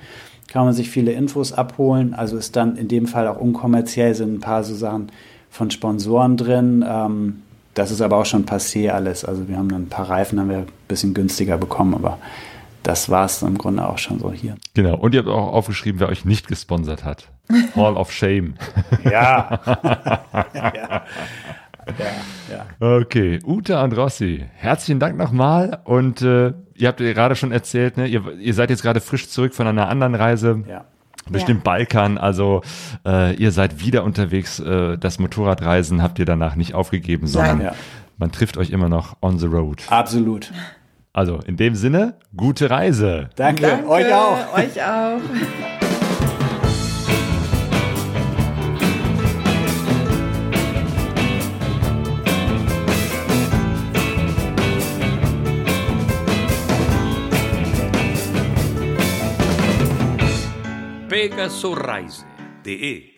kann 0.48 0.64
man 0.64 0.74
sich 0.74 0.90
viele 0.90 1.12
Infos 1.12 1.52
abholen, 1.52 2.14
also 2.14 2.36
ist 2.36 2.56
dann 2.56 2.74
in 2.74 2.88
dem 2.88 3.06
Fall 3.06 3.28
auch 3.28 3.38
unkommerziell, 3.38 4.12
sind 4.12 4.34
ein 4.34 4.40
paar 4.40 4.64
so 4.64 4.74
Sachen 4.74 5.12
von 5.48 5.70
Sponsoren 5.70 6.36
drin. 6.36 6.84
Ähm, 6.84 7.42
das 7.74 7.92
ist 7.92 8.00
aber 8.00 8.16
auch 8.16 8.26
schon 8.26 8.44
passé 8.44 8.90
alles. 8.90 9.24
Also 9.24 9.46
wir 9.46 9.56
haben 9.56 9.68
dann 9.68 9.82
ein 9.82 9.88
paar 9.88 10.10
Reifen 10.10 10.40
haben 10.40 10.50
wir 10.50 10.58
ein 10.58 10.66
bisschen 10.88 11.14
günstiger 11.14 11.56
bekommen, 11.56 11.94
aber 11.94 12.18
das 12.82 13.08
war 13.08 13.26
es 13.26 13.40
im 13.42 13.56
Grunde 13.56 13.88
auch 13.88 13.98
schon 13.98 14.18
so 14.18 14.32
hier. 14.32 14.56
Genau. 14.74 14.96
Und 14.96 15.14
ihr 15.14 15.20
habt 15.20 15.28
auch 15.28 15.52
aufgeschrieben, 15.52 16.00
wer 16.00 16.08
euch 16.08 16.24
nicht 16.24 16.48
gesponsert 16.48 17.04
hat. 17.04 17.28
Hall 17.76 17.96
of 17.96 18.12
Shame. 18.12 18.54
Ja. 19.04 19.60
ja. 20.54 21.02
Ja, 21.98 22.66
ja. 22.80 22.96
Okay, 23.00 23.38
Ute 23.46 23.78
Androssi, 23.78 24.44
herzlichen 24.56 25.00
Dank 25.00 25.16
nochmal. 25.16 25.78
Und 25.84 26.20
äh, 26.20 26.52
ihr 26.74 26.86
habt 26.88 27.00
ja 27.00 27.14
gerade 27.14 27.34
schon 27.34 27.50
erzählt, 27.50 27.96
ne, 27.96 28.06
ihr, 28.06 28.30
ihr 28.38 28.52
seid 28.52 28.68
jetzt 28.68 28.82
gerade 28.82 29.00
frisch 29.00 29.26
zurück 29.30 29.54
von 29.54 29.66
einer 29.66 29.88
anderen 29.88 30.14
Reise. 30.14 30.64
ja. 30.68 30.84
Durch 31.30 31.42
Ja. 31.44 31.46
den 31.48 31.62
Balkan, 31.62 32.18
also 32.18 32.60
äh, 33.06 33.34
ihr 33.36 33.52
seid 33.52 33.80
wieder 33.80 34.04
unterwegs. 34.04 34.60
Äh, 34.60 34.98
das 34.98 35.18
Motorradreisen 35.18 36.02
habt 36.02 36.18
ihr 36.18 36.26
danach 36.26 36.56
nicht 36.56 36.74
aufgegeben, 36.74 37.26
sondern 37.26 37.62
Ja. 37.62 37.72
man 38.18 38.32
trifft 38.32 38.58
euch 38.58 38.68
immer 38.68 38.90
noch 38.90 39.16
on 39.22 39.38
the 39.38 39.46
road. 39.46 39.82
Absolut. 39.88 40.52
Also 41.14 41.40
in 41.46 41.56
dem 41.56 41.74
Sinne, 41.74 42.16
gute 42.36 42.68
Reise. 42.68 43.30
Danke, 43.36 43.62
Danke, 43.62 43.88
euch 43.88 44.12
auch. 44.12 44.54
Euch 44.58 44.82
auch. 44.82 45.20
Pegaso 61.18 61.74
Reise. 61.74 62.24
de 62.62 63.17